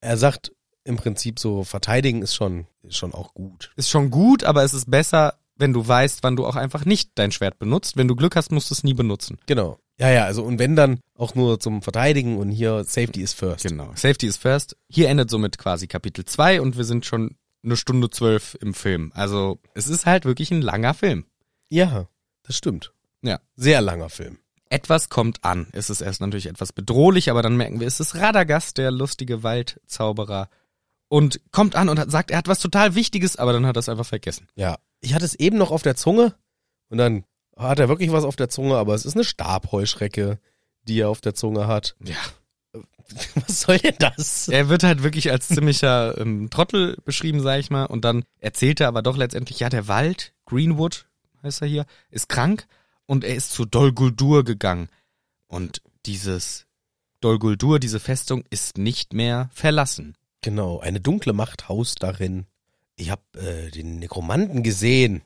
er 0.00 0.16
sagt 0.16 0.52
im 0.84 0.96
Prinzip 0.96 1.38
so, 1.38 1.64
verteidigen 1.64 2.22
ist 2.22 2.34
schon, 2.34 2.66
ist 2.82 2.96
schon 2.96 3.12
auch 3.12 3.34
gut. 3.34 3.72
Ist 3.76 3.90
schon 3.90 4.10
gut, 4.10 4.44
aber 4.44 4.64
es 4.64 4.74
ist 4.74 4.90
besser, 4.90 5.38
wenn 5.56 5.72
du 5.72 5.86
weißt, 5.86 6.22
wann 6.22 6.36
du 6.36 6.46
auch 6.46 6.56
einfach 6.56 6.84
nicht 6.84 7.10
dein 7.16 7.32
Schwert 7.32 7.58
benutzt. 7.58 7.96
Wenn 7.96 8.08
du 8.08 8.16
Glück 8.16 8.34
hast, 8.36 8.50
musst 8.50 8.70
du 8.70 8.74
es 8.74 8.82
nie 8.82 8.94
benutzen. 8.94 9.38
Genau. 9.46 9.78
Ja, 9.98 10.08
ja, 10.08 10.24
also 10.24 10.42
und 10.42 10.58
wenn 10.58 10.76
dann 10.76 11.00
auch 11.14 11.34
nur 11.34 11.60
zum 11.60 11.82
Verteidigen 11.82 12.38
und 12.38 12.50
hier 12.50 12.84
Safety 12.84 13.20
is 13.20 13.34
first. 13.34 13.64
Genau. 13.64 13.90
Safety 13.94 14.26
is 14.26 14.38
first. 14.38 14.76
Hier 14.88 15.10
endet 15.10 15.28
somit 15.28 15.58
quasi 15.58 15.86
Kapitel 15.86 16.24
2 16.24 16.62
und 16.62 16.78
wir 16.78 16.84
sind 16.84 17.04
schon 17.04 17.36
eine 17.62 17.76
Stunde 17.76 18.10
zwölf 18.10 18.56
im 18.60 18.74
Film. 18.74 19.12
Also 19.14 19.60
es 19.74 19.88
ist 19.88 20.06
halt 20.06 20.24
wirklich 20.24 20.50
ein 20.50 20.62
langer 20.62 20.94
Film. 20.94 21.26
Ja, 21.68 22.08
das 22.42 22.56
stimmt. 22.56 22.92
Ja. 23.22 23.40
Sehr 23.56 23.80
langer 23.80 24.08
Film. 24.08 24.38
Etwas 24.68 25.08
kommt 25.08 25.44
an. 25.44 25.68
Es 25.72 25.90
ist 25.90 26.00
erst 26.00 26.20
natürlich 26.20 26.46
etwas 26.46 26.72
bedrohlich, 26.72 27.30
aber 27.30 27.42
dann 27.42 27.56
merken 27.56 27.80
wir, 27.80 27.86
es 27.86 28.00
ist 28.00 28.14
Radagast, 28.14 28.78
der 28.78 28.90
lustige 28.90 29.42
Waldzauberer. 29.42 30.48
Und 31.08 31.40
kommt 31.50 31.74
an 31.74 31.88
und 31.88 31.98
hat, 31.98 32.10
sagt, 32.10 32.30
er 32.30 32.38
hat 32.38 32.46
was 32.46 32.60
total 32.60 32.94
Wichtiges, 32.94 33.36
aber 33.36 33.52
dann 33.52 33.66
hat 33.66 33.76
er 33.76 33.80
es 33.80 33.88
einfach 33.88 34.06
vergessen. 34.06 34.46
Ja. 34.54 34.78
Ich 35.00 35.12
hatte 35.12 35.24
es 35.24 35.34
eben 35.34 35.58
noch 35.58 35.72
auf 35.72 35.82
der 35.82 35.96
Zunge 35.96 36.36
und 36.88 36.98
dann 36.98 37.24
hat 37.56 37.80
er 37.80 37.88
wirklich 37.88 38.12
was 38.12 38.24
auf 38.24 38.36
der 38.36 38.48
Zunge, 38.48 38.76
aber 38.76 38.94
es 38.94 39.04
ist 39.04 39.14
eine 39.14 39.24
Stabheuschrecke, 39.24 40.38
die 40.84 41.00
er 41.00 41.08
auf 41.08 41.20
der 41.20 41.34
Zunge 41.34 41.66
hat. 41.66 41.96
Ja. 42.04 42.16
Was 43.46 43.60
soll 43.62 43.78
denn 43.78 43.96
das? 43.98 44.48
Er 44.48 44.68
wird 44.68 44.82
halt 44.82 45.02
wirklich 45.02 45.30
als 45.30 45.48
ziemlicher 45.48 46.16
ähm, 46.20 46.48
Trottel 46.50 46.96
beschrieben, 47.04 47.40
sag 47.40 47.58
ich 47.60 47.70
mal. 47.70 47.84
Und 47.86 48.04
dann 48.04 48.24
erzählt 48.38 48.80
er 48.80 48.88
aber 48.88 49.02
doch 49.02 49.16
letztendlich, 49.16 49.60
ja, 49.60 49.68
der 49.68 49.88
Wald, 49.88 50.32
Greenwood 50.46 51.06
heißt 51.42 51.62
er 51.62 51.68
hier, 51.68 51.86
ist 52.10 52.28
krank 52.28 52.66
und 53.06 53.24
er 53.24 53.34
ist 53.34 53.52
zu 53.52 53.64
Dol 53.64 53.92
Guldur 53.92 54.44
gegangen. 54.44 54.88
Und 55.48 55.82
dieses 56.06 56.66
Dol 57.20 57.38
Guldur, 57.38 57.78
diese 57.80 58.00
Festung, 58.00 58.44
ist 58.50 58.78
nicht 58.78 59.12
mehr 59.12 59.50
verlassen. 59.52 60.16
Genau, 60.42 60.78
eine 60.80 61.00
dunkle 61.00 61.32
Macht 61.32 61.68
haust 61.68 62.02
darin. 62.02 62.46
Ich 62.96 63.10
hab 63.10 63.22
äh, 63.36 63.70
den 63.70 63.98
Nekromanten 63.98 64.62
gesehen 64.62 65.22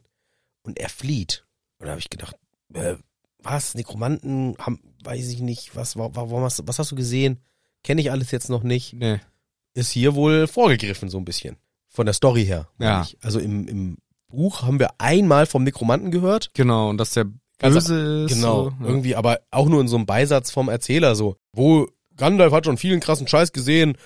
und 0.63 0.79
er 0.79 0.89
flieht. 0.89 1.45
Und 1.79 1.87
da 1.87 1.91
habe 1.93 2.01
ich 2.01 2.11
gedacht, 2.11 2.37
äh, 2.73 2.95
was, 3.39 3.75
Nekromanten 3.75 4.57
haben, 4.59 4.81
weiß 5.05 5.29
ich 5.29 5.41
nicht, 5.41 5.77
was, 5.77 5.97
wa- 5.97 6.11
warum 6.15 6.43
hast, 6.43 6.61
du- 6.61 6.63
was 6.67 6.79
hast 6.79 6.91
du 6.93 6.97
gesehen? 6.97 7.41
Kenne 7.85 8.01
ich 8.01 8.11
alles 8.11 8.33
jetzt 8.33 8.51
noch 8.51 8.65
nicht. 8.65 8.95
Nee. 8.95 9.21
Ist 9.75 9.93
hier 9.93 10.15
wohl 10.17 10.49
vorgegriffen 10.49 11.09
so 11.09 11.19
ein 11.19 11.25
bisschen. 11.25 11.57
Von 11.89 12.07
der 12.07 12.15
Story 12.15 12.45
her. 12.45 12.67
Ja. 12.79 13.03
Ich. 13.03 13.17
Also 13.23 13.39
im, 13.39 13.69
im 13.69 13.99
Buch 14.29 14.63
haben 14.63 14.81
wir 14.81 14.91
einmal 14.99 15.47
vom 15.47 15.63
Nekromanten 15.63 16.11
gehört. 16.11 16.51
Genau, 16.55 16.89
und 16.91 16.99
dass 16.99 17.13
der 17.13 17.27
böse 17.59 18.25
ist. 18.25 18.35
Genau, 18.35 18.65
So, 18.65 18.71
ja. 18.81 18.87
irgendwie, 18.87 19.15
aber 19.15 19.41
auch 19.51 19.69
nur 19.69 19.81
in 19.81 19.89
so 19.89 19.97
einem 19.97 20.07
Beisatz 20.07 20.51
vom 20.51 20.69
Erzähler 20.69 21.15
so. 21.15 21.37
Wo 21.53 21.87
Gandalf 22.17 22.53
hat 22.53 22.65
schon 22.65 22.79
vielen 22.79 23.01
krassen 23.01 23.29
Scheiß 23.29 23.53
gesehen, 23.53 23.97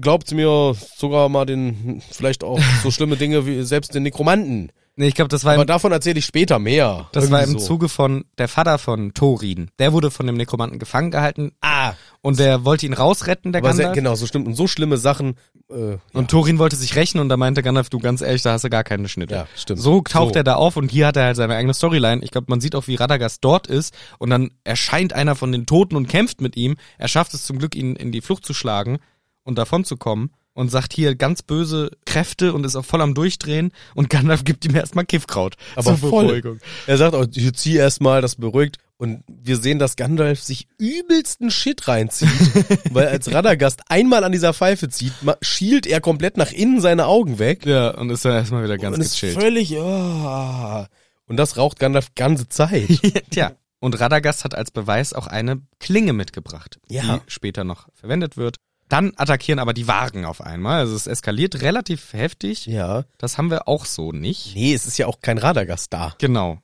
glaubt 0.00 0.32
mir 0.32 0.74
sogar 0.96 1.28
mal 1.28 1.44
den, 1.44 2.02
vielleicht 2.10 2.44
auch 2.44 2.60
so 2.82 2.90
schlimme 2.90 3.16
Dinge 3.16 3.46
wie 3.46 3.62
selbst 3.62 3.94
den 3.94 4.02
Nekromanten. 4.04 4.72
Nee, 4.98 5.06
ich 5.08 5.14
glaube, 5.14 5.28
das 5.28 5.44
war 5.44 5.52
Aber 5.52 5.62
im, 5.62 5.66
davon 5.68 5.92
erzähle 5.92 6.18
ich 6.18 6.24
später 6.24 6.58
mehr. 6.58 7.08
das 7.12 7.30
war 7.30 7.40
Irgendwie 7.40 7.54
im 7.54 7.60
so. 7.60 7.66
Zuge 7.66 7.88
von 7.88 8.24
der 8.36 8.48
Vater 8.48 8.78
von 8.78 9.14
Thorin. 9.14 9.70
Der 9.78 9.92
wurde 9.92 10.10
von 10.10 10.26
dem 10.26 10.36
Nekromanten 10.36 10.78
gefangen 10.80 11.10
gehalten 11.12 11.52
Ah, 11.60 11.92
und 12.20 12.38
der 12.40 12.64
wollte 12.64 12.84
ihn 12.84 12.94
rausretten, 12.94 13.52
der 13.52 13.60
aber 13.62 13.72
sehr, 13.74 13.84
Gandalf. 13.84 13.94
genau, 13.94 14.14
so 14.16 14.26
stimmt. 14.26 14.48
Und 14.48 14.54
so 14.54 14.66
schlimme 14.66 14.96
Sachen. 14.96 15.36
Äh, 15.70 15.98
Und 16.12 16.30
Thorin 16.32 16.58
wollte 16.58 16.74
sich 16.74 16.96
rächen 16.96 17.20
und 17.20 17.28
da 17.28 17.36
meinte 17.36 17.62
Gandalf, 17.62 17.90
du 17.90 18.00
ganz 18.00 18.22
ehrlich, 18.22 18.42
da 18.42 18.52
hast 18.52 18.64
du 18.64 18.70
gar 18.70 18.82
keine 18.82 19.08
Schnitte. 19.08 19.34
Ja, 19.34 19.46
stimmt. 19.54 19.80
So 19.80 20.00
taucht 20.00 20.34
So. 20.34 20.40
er 20.40 20.44
da 20.44 20.54
auf 20.54 20.76
und 20.76 20.90
hier 20.90 21.06
hat 21.06 21.16
er 21.16 21.26
halt 21.26 21.36
seine 21.36 21.54
eigene 21.54 21.74
Storyline. 21.74 22.24
Ich 22.24 22.32
glaube, 22.32 22.46
man 22.50 22.60
sieht 22.60 22.74
auch, 22.74 22.88
wie 22.88 22.96
Radagast 22.96 23.44
dort 23.44 23.68
ist 23.68 23.94
und 24.18 24.30
dann 24.30 24.50
erscheint 24.64 25.12
einer 25.12 25.36
von 25.36 25.52
den 25.52 25.64
Toten 25.66 25.94
und 25.94 26.08
kämpft 26.08 26.40
mit 26.40 26.56
ihm. 26.56 26.74
Er 26.98 27.06
schafft 27.06 27.34
es 27.34 27.44
zum 27.44 27.58
Glück, 27.60 27.76
ihn 27.76 27.94
in 27.94 28.10
die 28.10 28.20
Flucht 28.20 28.44
zu 28.44 28.52
schlagen 28.52 28.98
und 29.44 29.58
davon 29.58 29.84
zu 29.84 29.96
kommen 29.96 30.30
und 30.58 30.72
sagt 30.72 30.92
hier 30.92 31.14
ganz 31.14 31.42
böse 31.42 31.92
Kräfte 32.04 32.52
und 32.52 32.66
ist 32.66 32.74
auch 32.74 32.84
voll 32.84 33.00
am 33.00 33.14
Durchdrehen 33.14 33.70
und 33.94 34.10
Gandalf 34.10 34.42
gibt 34.42 34.64
ihm 34.64 34.74
erstmal 34.74 35.06
Kiffkraut. 35.06 35.54
aber 35.76 35.96
zur 35.96 36.10
voll. 36.10 36.26
Beruhigung. 36.26 36.58
Er 36.88 36.98
sagt 36.98 37.14
auch, 37.14 37.26
ich 37.32 37.52
zieh 37.54 37.76
erst 37.76 38.00
mal, 38.00 38.20
das 38.20 38.34
beruhigt. 38.34 38.78
Und 38.96 39.22
wir 39.28 39.56
sehen, 39.56 39.78
dass 39.78 39.94
Gandalf 39.94 40.42
sich 40.42 40.66
übelsten 40.76 41.52
Shit 41.52 41.86
reinzieht, 41.86 42.28
weil 42.92 43.06
als 43.06 43.32
Radagast 43.32 43.82
einmal 43.88 44.24
an 44.24 44.32
dieser 44.32 44.52
Pfeife 44.52 44.88
zieht, 44.88 45.12
schielt 45.40 45.86
er 45.86 46.00
komplett 46.00 46.36
nach 46.36 46.50
innen 46.50 46.80
seine 46.80 47.06
Augen 47.06 47.38
weg. 47.38 47.64
Ja, 47.64 47.90
und 47.90 48.10
ist 48.10 48.24
dann 48.24 48.32
erstmal 48.32 48.64
wieder 48.64 48.76
ganz 48.78 48.96
und 48.96 49.02
ist 49.04 49.12
gechillt. 49.12 49.40
völlig, 49.40 49.76
ah. 49.78 50.88
Und 51.26 51.36
das 51.36 51.56
raucht 51.56 51.78
Gandalf 51.78 52.08
ganze 52.16 52.48
Zeit. 52.48 52.88
Tja. 53.30 53.52
Und 53.78 54.00
Radagast 54.00 54.42
hat 54.42 54.56
als 54.56 54.72
Beweis 54.72 55.12
auch 55.12 55.28
eine 55.28 55.60
Klinge 55.78 56.12
mitgebracht, 56.12 56.80
Ja. 56.88 57.18
die 57.18 57.30
später 57.30 57.62
noch 57.62 57.86
verwendet 57.94 58.36
wird. 58.36 58.56
Dann 58.88 59.12
attackieren 59.16 59.58
aber 59.58 59.74
die 59.74 59.86
Wagen 59.88 60.24
auf 60.24 60.40
einmal. 60.40 60.80
Also 60.80 60.96
es 60.96 61.06
eskaliert 61.06 61.60
relativ 61.60 62.12
heftig. 62.12 62.66
ja. 62.66 63.04
Das 63.18 63.36
haben 63.38 63.50
wir 63.50 63.68
auch 63.68 63.84
so 63.84 64.12
nicht. 64.12 64.54
Nee, 64.54 64.72
es 64.74 64.86
ist 64.86 64.98
ja 64.98 65.06
auch 65.06 65.20
kein 65.20 65.38
Radagast 65.38 65.92
da. 65.92 66.14
Genau. 66.18 66.58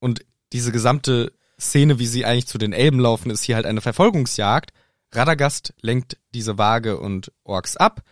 Und 0.00 0.24
diese 0.52 0.72
gesamte 0.72 1.32
Szene, 1.60 1.98
wie 1.98 2.06
sie 2.06 2.24
eigentlich 2.24 2.46
zu 2.46 2.58
den 2.58 2.72
Elben 2.72 3.00
laufen, 3.00 3.30
ist 3.30 3.42
hier 3.42 3.56
halt 3.56 3.66
eine 3.66 3.80
Verfolgungsjagd. 3.80 4.72
Radagast 5.12 5.74
lenkt 5.80 6.18
diese 6.34 6.58
Waage 6.58 6.98
und 6.98 7.32
Orks 7.44 7.76
ab. 7.76 8.02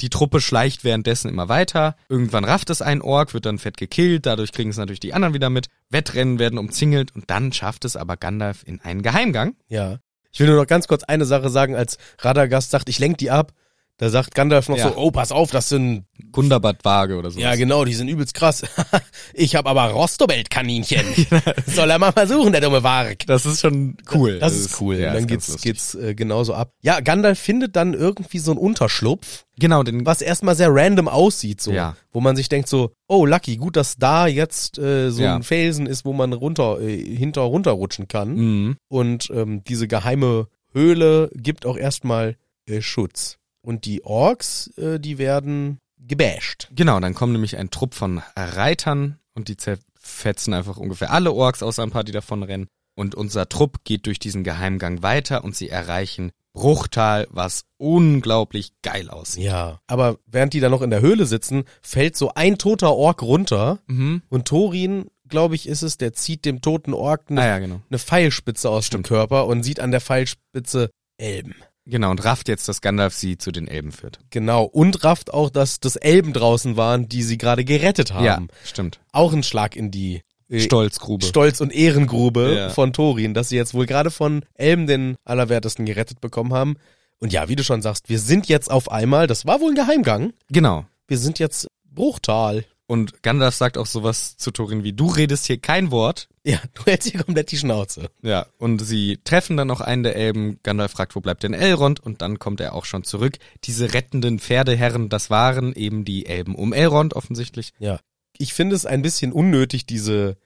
Die 0.00 0.10
Truppe 0.10 0.40
schleicht 0.40 0.82
währenddessen 0.82 1.28
immer 1.28 1.48
weiter. 1.48 1.96
Irgendwann 2.08 2.44
rafft 2.44 2.70
es 2.70 2.82
ein 2.82 3.00
Ork, 3.00 3.32
wird 3.32 3.46
dann 3.46 3.58
fett 3.58 3.76
gekillt. 3.76 4.26
Dadurch 4.26 4.50
kriegen 4.50 4.70
es 4.70 4.76
natürlich 4.76 5.00
die 5.00 5.14
anderen 5.14 5.34
wieder 5.34 5.50
mit. 5.50 5.68
Wettrennen 5.88 6.40
werden 6.40 6.58
umzingelt 6.58 7.14
und 7.14 7.30
dann 7.30 7.52
schafft 7.52 7.84
es 7.84 7.94
aber 7.94 8.16
Gandalf 8.16 8.64
in 8.66 8.80
einen 8.80 9.02
Geheimgang. 9.02 9.54
Ja. 9.68 9.98
Ich 10.34 10.40
will 10.40 10.48
nur 10.48 10.56
noch 10.56 10.66
ganz 10.66 10.88
kurz 10.88 11.04
eine 11.04 11.26
Sache 11.26 11.48
sagen, 11.48 11.76
als 11.76 11.96
Radagast 12.18 12.72
sagt, 12.72 12.88
ich 12.88 12.98
lenk 12.98 13.18
die 13.18 13.30
ab. 13.30 13.52
Da 13.98 14.10
sagt 14.10 14.34
Gandalf 14.34 14.68
noch 14.68 14.76
Ja. 14.76 14.88
so, 14.88 14.96
oh, 14.96 15.12
pass 15.12 15.30
auf, 15.30 15.52
das 15.52 15.68
sind, 15.68 16.04
Gundabad-Waage 16.32 17.16
oder 17.16 17.30
so. 17.30 17.38
ja 17.38 17.54
genau, 17.54 17.84
die 17.84 17.94
sind 17.94 18.08
übelst 18.08 18.34
krass. 18.34 18.62
ich 19.34 19.54
hab 19.54 19.66
aber 19.68 19.84
Rostobelt-Kaninchen. 19.90 21.04
Soll 21.66 21.90
er 21.90 21.98
mal 22.00 22.10
versuchen, 22.12 22.50
der 22.52 22.60
dumme 22.60 22.82
Warg. 22.82 23.24
Das 23.26 23.46
ist 23.46 23.60
schon 23.60 23.96
cool. 24.12 24.40
Das, 24.40 24.52
ist 24.56 24.80
cool. 24.80 24.96
Ja, 24.96 25.12
dann 25.14 25.28
geht's, 25.28 25.46
lustig. 25.48 25.62
geht's 25.62 25.94
äh, 25.94 26.14
genauso 26.16 26.54
ab. 26.54 26.72
Ja, 26.82 26.98
Gandalf 27.00 27.38
findet 27.38 27.76
dann 27.76 27.94
irgendwie 27.94 28.38
so 28.40 28.50
einen 28.50 28.58
Unterschlupf, 28.60 29.44
Genau, 29.56 29.84
den 29.84 30.04
was 30.04 30.20
erstmal 30.20 30.56
sehr 30.56 30.74
random 30.74 31.06
aussieht, 31.06 31.60
so. 31.60 31.70
Ja. 31.70 31.96
Wo 32.10 32.20
man 32.20 32.34
sich 32.34 32.48
denkt 32.48 32.68
so, 32.68 32.90
oh, 33.06 33.24
lucky, 33.24 33.56
gut, 33.56 33.76
dass 33.76 33.96
da 33.96 34.26
jetzt 34.26 34.78
äh, 34.78 35.10
so 35.10 35.22
Ja. 35.22 35.36
ein 35.36 35.44
Felsen 35.44 35.86
ist, 35.86 36.04
wo 36.04 36.12
man 36.12 36.32
runter, 36.32 36.80
äh, 36.80 36.96
hinter 36.96 37.42
runterrutschen 37.42 38.08
kann. 38.08 38.34
Mhm. 38.34 38.76
Und 38.88 39.30
ähm, 39.32 39.62
diese 39.62 39.86
geheime 39.86 40.48
Höhle 40.72 41.30
gibt 41.34 41.66
auch 41.66 41.76
erstmal 41.76 42.36
äh, 42.66 42.80
Schutz. 42.82 43.38
Und 43.64 43.86
die 43.86 44.04
Orks, 44.04 44.68
äh, 44.76 45.00
die 45.00 45.18
werden 45.18 45.80
gebasht. 45.98 46.68
Genau, 46.74 47.00
dann 47.00 47.14
kommt 47.14 47.32
nämlich 47.32 47.56
ein 47.56 47.70
Trupp 47.70 47.94
von 47.94 48.22
Reitern 48.36 49.18
und 49.34 49.48
die 49.48 49.56
zerfetzen 49.56 50.52
einfach 50.52 50.76
ungefähr 50.76 51.10
alle 51.10 51.32
Orks, 51.32 51.62
außer 51.62 51.82
ein 51.82 51.90
paar, 51.90 52.04
die 52.04 52.12
davon 52.12 52.42
rennen. 52.42 52.66
Und 52.94 53.14
unser 53.14 53.48
Trupp 53.48 53.84
geht 53.84 54.06
durch 54.06 54.18
diesen 54.18 54.44
Geheimgang 54.44 55.02
weiter 55.02 55.44
und 55.44 55.56
sie 55.56 55.68
erreichen 55.68 56.30
Bruchtal, 56.52 57.26
was 57.30 57.64
unglaublich 57.78 58.72
geil 58.82 59.10
aussieht. 59.10 59.44
Ja. 59.44 59.80
Aber 59.88 60.18
während 60.26 60.52
die 60.52 60.60
da 60.60 60.68
noch 60.68 60.82
in 60.82 60.90
der 60.90 61.00
Höhle 61.00 61.26
sitzen, 61.26 61.64
fällt 61.82 62.16
so 62.16 62.32
ein 62.34 62.58
toter 62.58 62.94
Ork 62.94 63.22
runter. 63.22 63.80
Mhm. 63.88 64.22
Und 64.28 64.46
Thorin, 64.46 65.10
glaube 65.26 65.56
ich, 65.56 65.66
ist 65.66 65.82
es, 65.82 65.96
der 65.96 66.12
zieht 66.12 66.44
dem 66.44 66.60
toten 66.60 66.94
Ork 66.94 67.24
eine, 67.28 67.40
Ah 67.40 67.46
ja, 67.46 67.58
genau. 67.58 67.80
eine 67.90 67.98
Pfeilspitze 67.98 68.70
aus 68.70 68.90
dem 68.90 69.02
Körper 69.02 69.46
und 69.46 69.64
sieht 69.64 69.80
an 69.80 69.90
der 69.90 70.00
Pfeilspitze 70.00 70.90
Elben. 71.16 71.56
Genau, 71.86 72.10
und 72.10 72.24
rafft 72.24 72.48
jetzt, 72.48 72.66
dass 72.68 72.80
Gandalf 72.80 73.14
sie 73.14 73.36
zu 73.36 73.52
den 73.52 73.68
Elben 73.68 73.92
führt. 73.92 74.18
Genau. 74.30 74.64
Und 74.64 75.04
rafft 75.04 75.32
auch, 75.34 75.50
dass 75.50 75.80
das 75.80 75.96
Elben 75.96 76.32
draußen 76.32 76.76
waren, 76.76 77.08
die 77.08 77.22
sie 77.22 77.36
gerade 77.36 77.64
gerettet 77.64 78.12
haben. 78.14 78.24
Ja, 78.24 78.40
stimmt. 78.64 79.00
Auch 79.12 79.32
ein 79.34 79.42
Schlag 79.42 79.76
in 79.76 79.90
die 79.90 80.22
äh, 80.48 80.60
Stolzgrube. 80.60 81.24
Stolz- 81.26 81.60
und 81.60 81.72
Ehrengrube 81.74 82.54
Ja. 82.56 82.68
von 82.70 82.92
Thorin, 82.94 83.34
dass 83.34 83.50
sie 83.50 83.56
jetzt 83.56 83.74
wohl 83.74 83.84
gerade 83.86 84.10
von 84.10 84.44
Elben 84.54 84.86
den 84.86 85.16
Allerwertesten 85.24 85.84
gerettet 85.84 86.20
bekommen 86.22 86.54
haben. 86.54 86.76
Und 87.18 87.32
ja, 87.32 87.48
wie 87.48 87.56
du 87.56 87.64
schon 87.64 87.82
sagst, 87.82 88.08
wir 88.08 88.18
sind 88.18 88.48
jetzt 88.48 88.70
auf 88.70 88.90
einmal, 88.90 89.26
das 89.26 89.46
war 89.46 89.60
wohl 89.60 89.70
ein 89.72 89.76
Geheimgang, 89.76 90.32
genau. 90.50 90.86
wir 91.06 91.18
sind 91.18 91.38
jetzt 91.38 91.66
Bruchtal. 91.84 92.64
Und 92.86 93.22
Gandalf 93.22 93.54
sagt 93.54 93.78
auch 93.78 93.86
sowas 93.86 94.36
zu 94.36 94.50
Thorin 94.50 94.84
wie, 94.84 94.92
du 94.92 95.06
redest 95.06 95.46
hier 95.46 95.56
kein 95.58 95.90
Wort. 95.90 96.28
Ja, 96.44 96.58
du 96.74 96.84
hältst 96.84 97.10
hier 97.10 97.22
komplett 97.22 97.50
die 97.50 97.56
Schnauze. 97.56 98.10
Ja, 98.20 98.46
und 98.58 98.80
sie 98.80 99.18
treffen 99.24 99.56
dann 99.56 99.68
noch 99.68 99.80
einen 99.80 100.02
der 100.02 100.16
Elben. 100.16 100.58
Gandalf 100.62 100.92
fragt, 100.92 101.16
wo 101.16 101.20
bleibt 101.20 101.42
denn 101.44 101.54
Elrond? 101.54 102.00
Und 102.00 102.20
dann 102.20 102.38
kommt 102.38 102.60
er 102.60 102.74
auch 102.74 102.84
schon 102.84 103.02
zurück. 103.02 103.38
Diese 103.64 103.94
rettenden 103.94 104.38
Pferdeherren, 104.38 105.08
das 105.08 105.30
waren 105.30 105.72
eben 105.72 106.04
die 106.04 106.26
Elben 106.26 106.54
um 106.54 106.74
Elrond 106.74 107.14
offensichtlich. 107.14 107.72
Ja. 107.78 108.00
Ich 108.36 108.52
finde 108.52 108.76
es 108.76 108.84
ein 108.84 109.00
bisschen 109.00 109.32
unnötig, 109.32 109.86
diese 109.86 110.36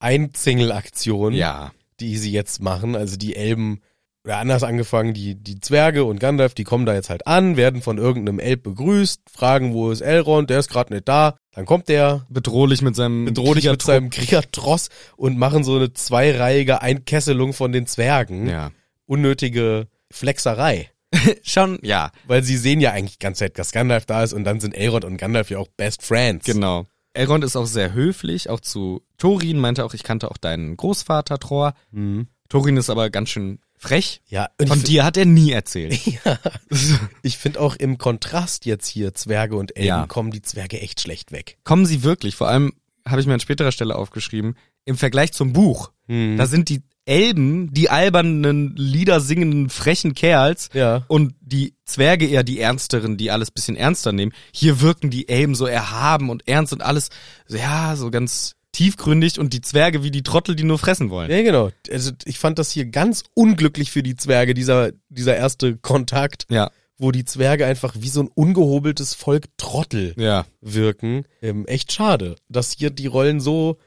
Einzingelaktion, 0.00 1.32
Ja. 1.32 1.72
die 2.00 2.16
sie 2.18 2.32
jetzt 2.32 2.60
machen. 2.60 2.96
Also 2.96 3.16
die 3.16 3.36
Elben, 3.36 3.80
oder 4.24 4.38
anders 4.38 4.62
angefangen, 4.62 5.12
die, 5.12 5.34
die 5.34 5.60
Zwerge 5.60 6.04
und 6.04 6.18
Gandalf, 6.18 6.54
die 6.54 6.64
kommen 6.64 6.86
da 6.86 6.94
jetzt 6.94 7.10
halt 7.10 7.26
an, 7.26 7.56
werden 7.56 7.82
von 7.82 7.98
irgendeinem 7.98 8.38
Elb 8.38 8.62
begrüßt, 8.62 9.22
fragen, 9.30 9.74
wo 9.74 9.90
ist 9.90 10.00
Elrond, 10.00 10.48
der 10.48 10.60
ist 10.60 10.70
gerade 10.70 10.94
nicht 10.94 11.06
da. 11.06 11.36
Dann 11.52 11.66
kommt 11.66 11.88
der, 11.88 12.26
Bedrohlich 12.30 12.80
mit 12.80 12.96
seinem 12.96 13.26
bedrohlich 13.26 13.68
mit 13.68 13.82
seinem 13.82 14.10
Kriegertross 14.10 14.88
und 15.16 15.38
machen 15.38 15.62
so 15.62 15.76
eine 15.76 15.92
zweireihige 15.92 16.80
Einkesselung 16.80 17.52
von 17.52 17.72
den 17.72 17.86
Zwergen. 17.86 18.48
Ja. 18.48 18.70
Unnötige 19.06 19.88
Flexerei. 20.10 20.90
Schon, 21.42 21.78
ja, 21.82 22.10
Weil 22.26 22.42
sie 22.42 22.56
sehen 22.56 22.80
ja 22.80 22.92
eigentlich 22.92 23.18
die 23.18 23.24
ganze 23.24 23.40
Zeit, 23.40 23.58
dass 23.58 23.72
Gandalf 23.72 24.06
da 24.06 24.24
ist 24.24 24.32
und 24.32 24.44
dann 24.44 24.58
sind 24.58 24.74
Elrond 24.74 25.04
und 25.04 25.18
Gandalf 25.18 25.50
ja 25.50 25.58
auch 25.58 25.68
Best 25.76 26.02
Friends. 26.02 26.46
genau. 26.46 26.86
Elrond 27.12 27.44
ist 27.44 27.54
auch 27.54 27.66
sehr 27.66 27.92
höflich, 27.92 28.50
auch 28.50 28.58
zu 28.58 29.02
Thorin, 29.18 29.60
meinte 29.60 29.84
auch, 29.84 29.94
ich 29.94 30.02
kannte 30.02 30.28
auch 30.32 30.36
deinen 30.36 30.76
Großvater 30.76 31.38
Tror. 31.38 31.74
Mhm. 31.92 32.26
Thorin 32.48 32.76
ist 32.76 32.90
aber 32.90 33.08
ganz 33.10 33.28
schön 33.28 33.60
frech. 33.84 34.20
Ja, 34.28 34.48
Von 34.66 34.82
dir 34.82 35.04
hat 35.04 35.16
er 35.16 35.24
nie 35.26 35.52
erzählt. 35.52 35.98
ja, 36.24 36.38
ich 37.22 37.38
finde 37.38 37.60
auch 37.60 37.76
im 37.76 37.98
Kontrast 37.98 38.66
jetzt 38.66 38.88
hier 38.88 39.14
Zwerge 39.14 39.56
und 39.56 39.76
Elben 39.76 39.86
Ja. 39.88 40.06
kommen 40.06 40.30
die 40.30 40.42
Zwerge 40.42 40.80
echt 40.80 41.00
schlecht 41.00 41.32
weg. 41.32 41.58
Kommen 41.64 41.86
sie 41.86 42.02
wirklich, 42.02 42.34
vor 42.34 42.48
allem 42.48 42.72
habe 43.06 43.20
ich 43.20 43.26
mir 43.26 43.34
an 43.34 43.40
späterer 43.40 43.72
Stelle 43.72 43.96
aufgeschrieben, 43.96 44.56
im 44.84 44.96
Vergleich 44.96 45.32
zum 45.32 45.52
Buch, 45.52 45.92
Mhm. 46.06 46.36
da 46.36 46.46
sind 46.46 46.68
die 46.68 46.82
Elben 47.06 47.70
die 47.74 47.90
albernen, 47.90 48.74
liedersingenden, 48.76 49.68
frechen 49.68 50.14
Kerls 50.14 50.70
Ja. 50.72 51.04
und 51.08 51.34
die 51.42 51.74
Zwerge 51.84 52.26
eher 52.26 52.42
die 52.44 52.58
ernsteren, 52.60 53.18
die 53.18 53.30
alles 53.30 53.50
bisschen 53.50 53.76
ernster 53.76 54.12
nehmen. 54.12 54.32
Hier 54.52 54.80
wirken 54.80 55.10
die 55.10 55.28
Elben 55.28 55.54
so 55.54 55.66
erhaben 55.66 56.30
und 56.30 56.48
ernst 56.48 56.72
und 56.72 56.80
alles, 56.82 57.10
ja, 57.48 57.94
so 57.96 58.10
ganz 58.10 58.54
tiefgründig 58.74 59.38
und 59.38 59.52
die 59.54 59.60
Zwerge 59.62 60.02
wie 60.02 60.10
die 60.10 60.22
Trottel, 60.22 60.54
die 60.54 60.64
nur 60.64 60.78
fressen 60.78 61.08
wollen. 61.10 61.30
Ja, 61.30 61.42
genau. 61.42 61.70
Also 61.90 62.10
ich 62.26 62.38
fand 62.38 62.58
das 62.58 62.70
hier 62.70 62.84
ganz 62.86 63.22
unglücklich 63.34 63.90
für 63.90 64.02
die 64.02 64.16
Zwerge, 64.16 64.52
dieser, 64.54 64.90
dieser 65.08 65.36
erste 65.36 65.76
Kontakt, 65.78 66.44
Ja, 66.50 66.70
wo 66.98 67.10
die 67.10 67.24
Zwerge 67.24 67.66
einfach 67.66 67.94
wie 67.98 68.08
so 68.08 68.20
ein 68.22 68.28
ungehobeltes 68.34 69.14
Volk 69.14 69.46
Trottel 69.56 70.14
ja. 70.16 70.44
wirken. 70.60 71.24
Ähm, 71.42 71.66
echt 71.66 71.92
schade, 71.92 72.36
dass 72.48 72.72
hier 72.72 72.90
die 72.90 73.06
Rollen 73.06 73.40
so 73.40 73.78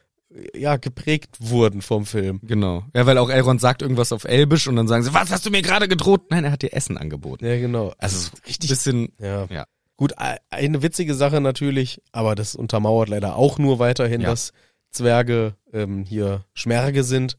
ja 0.54 0.76
geprägt 0.76 1.38
wurden 1.40 1.82
vom 1.82 2.06
Film. 2.06 2.42
Genau. 2.44 2.84
Ja, 2.94 3.06
weil 3.06 3.18
auch 3.18 3.30
Elrond 3.30 3.62
sagt 3.62 3.82
irgendwas 3.82 4.12
auf 4.12 4.26
Elbisch 4.26 4.68
und 4.68 4.76
dann 4.76 4.88
sagen 4.88 5.04
sie, 5.04 5.14
was 5.14 5.32
hast 5.32 5.46
du 5.46 5.50
mir 5.52 5.62
gerade 5.62 5.88
gedroht? 5.88 6.24
Nein, 6.30 6.44
er 6.44 6.52
hat 6.52 6.62
dir 6.62 6.74
Essen 6.74 6.98
angeboten. 6.98 7.46
Ja, 7.46 7.58
genau. 7.58 7.94
Also 7.98 8.32
richtig. 8.46 8.70
bisschen, 8.70 9.14
Ja. 9.22 9.46
ja. 9.50 9.66
Gut, 9.96 10.12
e- 10.12 10.38
eine 10.52 10.84
witzige 10.84 11.16
Sache 11.16 11.40
natürlich, 11.42 12.02
aber 12.12 12.36
das 12.36 12.56
untermauert 12.56 13.10
leider 13.10 13.36
auch 13.38 13.58
nur 13.58 13.80
weiterhin, 13.80 14.22
Ja. 14.22 14.30
dass 14.30 14.52
Zwerge 14.92 15.56
ähm, 15.74 16.04
hier 16.08 16.44
Schmerge 16.54 17.04
sind, 17.04 17.38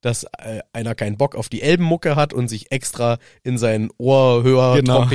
dass 0.00 0.24
äh, 0.24 0.60
einer 0.72 0.94
keinen 0.94 1.16
Bock 1.16 1.34
auf 1.34 1.48
die 1.48 1.62
Elbenmucke 1.62 2.14
hat 2.16 2.32
und 2.32 2.48
sich 2.48 2.70
extra 2.70 3.18
in 3.42 3.56
sein 3.58 3.90
Ohrhörer 3.98 4.76
Genau. 4.76 5.08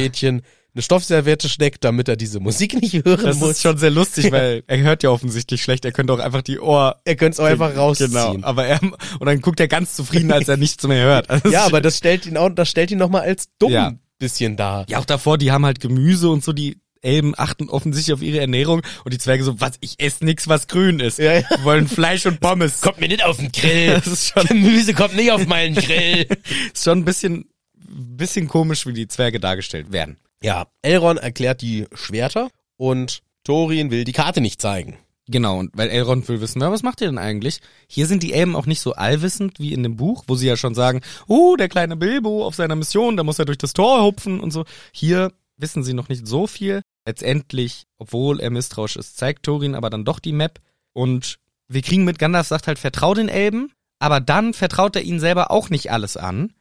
Eine 0.75 0.84
Stoffserviette 0.84 1.49
steckt, 1.49 1.84
damit 1.84 2.07
er 2.07 2.15
diese 2.15 2.39
Musik 2.39 2.80
nicht 2.80 3.03
hören 3.03 3.25
Das 3.25 3.38
muss. 3.39 3.51
ist 3.51 3.61
schon 3.63 3.77
sehr 3.80 3.89
lustig, 3.89 4.32
weil 4.32 4.63
er 4.67 4.77
hört 4.80 5.01
ja 5.01 5.09
offensichtlich 5.09 5.63
schlecht. 5.63 5.84
Er 5.84 5.91
könnte 5.91 6.13
auch 6.13 6.19
einfach 6.19 6.43
die 6.43 6.59
Ohr 6.59 6.97
er 7.05 7.15
könnte 7.15 7.34
es 7.34 7.39
auch 7.39 7.45
einfach 7.45 7.75
rausziehen. 7.75 8.11
Genau, 8.11 8.38
aber 8.43 8.65
er 8.67 8.80
und 8.84 9.25
dann 9.25 9.41
guckt 9.41 9.59
er 9.59 9.67
ganz 9.67 9.95
zufrieden, 9.95 10.32
als 10.32 10.47
er 10.47 10.57
nichts 10.57 10.86
mehr 10.88 11.03
hört. 11.05 11.30
Also 11.30 11.49
Ja, 11.49 11.59
das- 11.61 11.67
aber 11.67 11.82
das 11.82 11.97
stellt 11.97 12.25
ihn 12.27 12.38
auch, 12.38 12.49
das 12.49 12.69
stellt 12.69 12.91
ihn 12.91 12.99
nochmal 12.99 13.21
als 13.23 13.49
dumm 13.57 13.71
Ja. 13.71 13.93
bisschen 14.19 14.57
dar. 14.57 14.86
ja 14.88 14.99
auch 14.99 15.05
davor, 15.05 15.38
die 15.39 15.51
haben 15.51 15.65
halt 15.65 15.80
Gemüse 15.80 16.30
und 16.30 16.43
so. 16.43 16.53
Die 16.53 16.77
Elben 17.01 17.33
achten 17.37 17.69
offensichtlich 17.69 18.13
auf 18.13 18.21
ihre 18.21 18.39
Ernährung 18.39 18.81
und 19.03 19.13
die 19.13 19.17
Zwerge 19.17 19.43
so, 19.43 19.59
was? 19.59 19.73
Ich 19.79 19.95
esse 19.99 20.25
nix, 20.25 20.47
was 20.47 20.67
grün 20.67 20.99
ist. 20.99 21.19
Ja, 21.19 21.33
ja. 21.39 21.47
Die 21.57 21.63
wollen 21.63 21.87
Fleisch 21.87 22.25
und 22.25 22.39
Pommes. 22.39 22.81
Kommt 22.81 22.99
mir 22.99 23.07
nicht 23.07 23.23
auf 23.23 23.37
den 23.37 23.51
Grill. 23.51 23.93
Das 23.99 24.07
ist 24.07 24.33
schon, 24.33 24.45
Gemüse 24.45 24.93
kommt 24.93 25.15
nicht 25.15 25.31
auf 25.31 25.45
meinen 25.47 25.75
Grill. 25.75 26.25
ist 26.73 26.83
schon 26.83 26.99
ein 26.99 27.05
bisschen, 27.05 27.49
bisschen 27.75 28.47
komisch, 28.47 28.85
wie 28.85 28.93
die 28.93 29.07
Zwerge 29.07 29.39
dargestellt 29.39 29.91
werden. 29.91 30.17
Ja, 30.41 30.67
Elrond 30.81 31.19
erklärt 31.19 31.61
die 31.61 31.87
Schwerter 31.93 32.49
und 32.77 33.21
Thorin 33.43 33.91
will 33.91 34.03
die 34.03 34.13
Karte 34.13 34.41
nicht 34.41 34.61
zeigen. 34.61 34.97
Genau, 35.27 35.59
und 35.59 35.69
weil 35.77 35.89
Elrond 35.89 36.27
will 36.27 36.41
wissen, 36.41 36.57
na, 36.59 36.71
was 36.71 36.81
macht 36.81 37.01
ihr 37.01 37.07
denn 37.07 37.19
eigentlich? 37.19 37.59
Hier 37.87 38.07
sind 38.07 38.23
die 38.23 38.33
Elben 38.33 38.55
auch 38.55 38.65
nicht 38.65 38.79
so 38.79 38.93
allwissend 38.93 39.59
wie 39.59 39.73
in 39.73 39.83
dem 39.83 39.95
Buch, 39.95 40.23
wo 40.27 40.33
sie 40.33 40.47
ja 40.47 40.57
schon 40.57 40.73
sagen, 40.73 41.01
oh, 41.27 41.55
der 41.55 41.69
kleine 41.69 41.95
Bilbo 41.95 42.45
auf 42.45 42.55
seiner 42.55 42.75
Mission, 42.75 43.15
da 43.15 43.23
muss 43.23 43.37
er 43.37 43.45
durch 43.45 43.59
das 43.59 43.73
Tor 43.73 44.01
hupfen 44.01 44.39
und 44.39 44.49
so. 44.49 44.65
Hier 44.91 45.31
wissen 45.57 45.83
sie 45.83 45.93
noch 45.93 46.09
nicht 46.09 46.25
so 46.25 46.47
viel. 46.47 46.81
Letztendlich, 47.05 47.85
obwohl 47.97 48.39
er 48.39 48.49
misstrauisch 48.49 48.95
ist, 48.95 49.17
zeigt 49.17 49.43
Thorin 49.43 49.75
aber 49.75 49.89
dann 49.89 50.05
doch 50.05 50.19
die 50.19 50.33
Map 50.33 50.59
und 50.93 51.39
wir 51.67 51.81
kriegen 51.81 52.03
mit, 52.03 52.19
Gandalf 52.19 52.47
sagt 52.47 52.67
halt, 52.67 52.79
vertrau 52.79 53.13
den 53.13 53.29
Elben, 53.29 53.71
aber 53.99 54.19
dann 54.19 54.53
vertraut 54.53 54.95
er 54.95 55.03
ihnen 55.03 55.19
selber 55.19 55.51
auch 55.51 55.69
nicht 55.69 55.91
alles 55.91 56.17
an. 56.17 56.53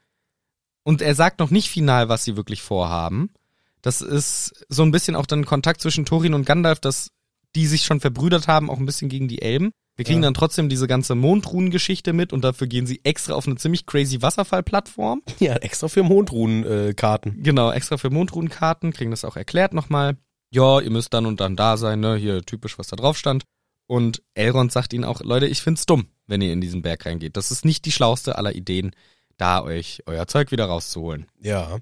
Und 0.84 1.03
er 1.03 1.14
sagt 1.14 1.39
noch 1.41 1.51
nicht 1.51 1.68
final, 1.68 2.09
was 2.09 2.24
sie 2.24 2.36
wirklich 2.36 2.62
vorhaben. 2.62 3.30
Das 3.82 4.01
ist 4.01 4.64
so 4.68 4.82
ein 4.82 4.91
bisschen 4.91 5.16
auch 5.16 5.26
dann 5.26 5.45
Kontakt 5.45 5.80
zwischen 5.80 6.05
Thorin 6.05 6.34
und 6.34 6.47
Gandalf, 6.47 6.80
dass 6.80 7.11
die 7.55 7.66
sich 7.66 7.82
schon 7.84 8.01
verbrüdert 8.01 8.49
haben, 8.49 8.70
auch 8.70 8.78
ein 8.78 8.86
bisschen 8.86 9.09
gegen 9.09 9.28
die 9.28 9.41
Elben. 9.43 9.70
Wir 9.97 10.05
kriegen 10.05 10.20
Ja. 10.22 10.26
dann 10.28 10.34
trotzdem 10.34 10.68
diese 10.68 10.86
ganze 10.86 11.14
Mondruhen-Geschichte 11.14 12.12
mit 12.12 12.32
und 12.32 12.43
dafür 12.45 12.66
gehen 12.66 12.86
sie 12.86 13.01
extra 13.05 13.34
auf 13.34 13.47
eine 13.47 13.57
ziemlich 13.57 13.84
crazy 13.86 14.22
Wasserfallplattform. 14.22 15.22
Ja, 15.41 15.57
extra 15.57 15.89
für 15.89 16.03
Mondruhen-Karten. 16.03 17.30
Äh. 17.30 17.43
Genau, 17.43 17.70
extra 17.72 17.97
für 17.97 18.11
Mondruhenkarten, 18.11 18.93
kriegen 18.93 19.11
das 19.11 19.24
auch 19.24 19.36
erklärt 19.36 19.72
nochmal. 19.74 20.16
Ja, 20.51 20.81
ihr 20.81 20.91
müsst 20.91 21.13
dann 21.15 21.27
und 21.27 21.41
dann 21.41 21.57
da 21.57 21.77
sein, 21.77 22.01
ne? 22.01 22.17
Hier 22.17 22.43
typisch, 22.43 22.79
was 22.79 22.89
da 22.89 22.97
drauf 22.97 23.17
stand. 23.19 23.45
Und 23.87 24.23
Elrond 24.35 24.71
sagt 24.73 24.93
ihnen 24.93 25.05
auch, 25.05 25.21
Leute, 25.23 25.47
ich 25.47 25.63
find's 25.63 25.87
dumm, 25.87 26.09
wenn 26.27 26.41
ihr 26.43 26.53
in 26.53 26.61
diesen 26.61 26.83
Berg 26.83 27.07
reingeht. 27.07 27.37
Das 27.37 27.51
ist 27.51 27.65
nicht 27.65 27.85
die 27.87 27.93
schlauste 27.93 28.37
aller 28.37 28.53
Ideen, 28.55 28.93
da 29.39 29.63
euch 29.63 30.03
euer 30.07 30.27
Zeug 30.27 30.51
wieder 30.51 30.67
rauszuholen. 30.67 31.27
ja. 31.41 31.79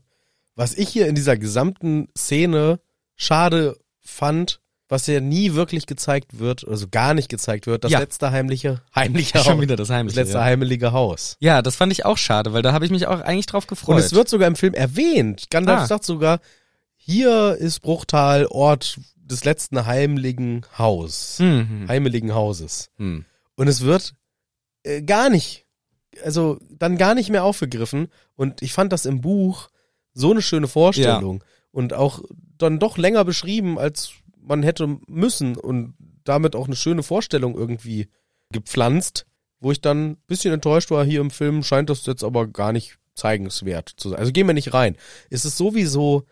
Was 0.58 0.72
ich 0.72 0.88
hier 0.88 1.06
in 1.06 1.14
dieser 1.14 1.36
gesamten 1.36 2.08
Szene 2.16 2.80
schade 3.14 3.76
fand, 4.00 4.60
was 4.88 5.06
ja 5.06 5.20
nie 5.20 5.52
wirklich 5.52 5.84
gezeigt 5.86 6.38
wird, 6.38 6.66
also 6.66 6.86
gar 6.90 7.12
nicht 7.12 7.28
gezeigt 7.28 7.66
wird, 7.66 7.84
das 7.84 7.92
Ja. 7.92 7.98
letzte 7.98 8.30
heimliche, 8.30 8.80
heimliche 8.94 9.38
Schon 9.40 9.54
Haus. 9.56 9.60
wieder 9.60 9.76
das 9.76 9.88
Das 9.88 9.96
Heimliche. 9.96 10.20
letzte 10.20 10.38
ja. 10.38 10.44
heimelige 10.44 10.92
Haus. 10.92 11.36
ja, 11.40 11.60
das 11.60 11.76
fand 11.76 11.92
ich 11.92 12.06
auch 12.06 12.16
schade, 12.16 12.54
weil 12.54 12.62
da 12.62 12.72
habe 12.72 12.86
ich 12.86 12.90
mich 12.90 13.06
auch 13.06 13.20
eigentlich 13.20 13.44
drauf 13.44 13.66
gefreut. 13.66 13.96
Und 13.96 14.00
es 14.00 14.14
wird 14.14 14.30
sogar 14.30 14.48
im 14.48 14.56
Film 14.56 14.72
erwähnt. 14.72 15.50
Gandalf 15.50 15.80
Ah. 15.82 15.86
sagt 15.86 16.04
sogar, 16.04 16.40
hier 17.06 17.56
ist 17.56 17.80
Bruchtal 17.80 18.46
Ort 18.46 18.98
des 19.16 19.44
letzten 19.44 19.86
heimlichen 19.86 20.66
Haus. 20.76 21.38
hm, 21.38 21.88
Heimeligen 21.88 22.34
Hauses. 22.34 22.90
hm. 22.96 23.24
Und 23.54 23.68
es 23.68 23.82
wird 23.82 24.14
äh, 24.82 25.02
gar 25.02 25.30
nicht, 25.30 25.66
also 26.24 26.58
dann 26.68 26.98
gar 26.98 27.14
nicht 27.14 27.30
mehr 27.30 27.44
aufgegriffen. 27.44 28.08
Und 28.34 28.60
ich 28.60 28.72
fand 28.72 28.92
das 28.92 29.06
im 29.06 29.20
Buch 29.20 29.70
so 30.14 30.32
eine 30.32 30.42
schöne 30.42 30.66
Vorstellung. 30.68 31.44
Und 31.70 31.94
auch 31.94 32.22
dann 32.58 32.80
doch 32.80 32.98
länger 32.98 33.24
beschrieben, 33.24 33.78
als 33.78 34.10
man 34.40 34.64
hätte 34.64 34.98
müssen. 35.06 35.56
Und 35.56 35.94
damit 36.24 36.56
auch 36.56 36.66
eine 36.66 36.76
schöne 36.76 37.04
Vorstellung 37.04 37.54
irgendwie 37.54 38.08
gepflanzt, 38.50 39.26
wo 39.60 39.70
ich 39.70 39.80
dann 39.80 40.10
ein 40.10 40.16
bisschen 40.26 40.52
enttäuscht 40.52 40.90
war. 40.90 41.04
Hier 41.04 41.20
im 41.20 41.30
Film 41.30 41.62
scheint 41.62 41.88
das 41.88 42.04
jetzt 42.04 42.24
aber 42.24 42.48
gar 42.48 42.72
nicht 42.72 42.98
zeigenswert 43.14 43.92
zu 43.96 44.10
sein. 44.10 44.18
Also 44.18 44.32
gehen 44.32 44.46
wir 44.48 44.54
nicht 44.54 44.74
rein. 44.74 44.96
Es 45.30 45.44
ist 45.44 45.56
sowieso 45.56 46.26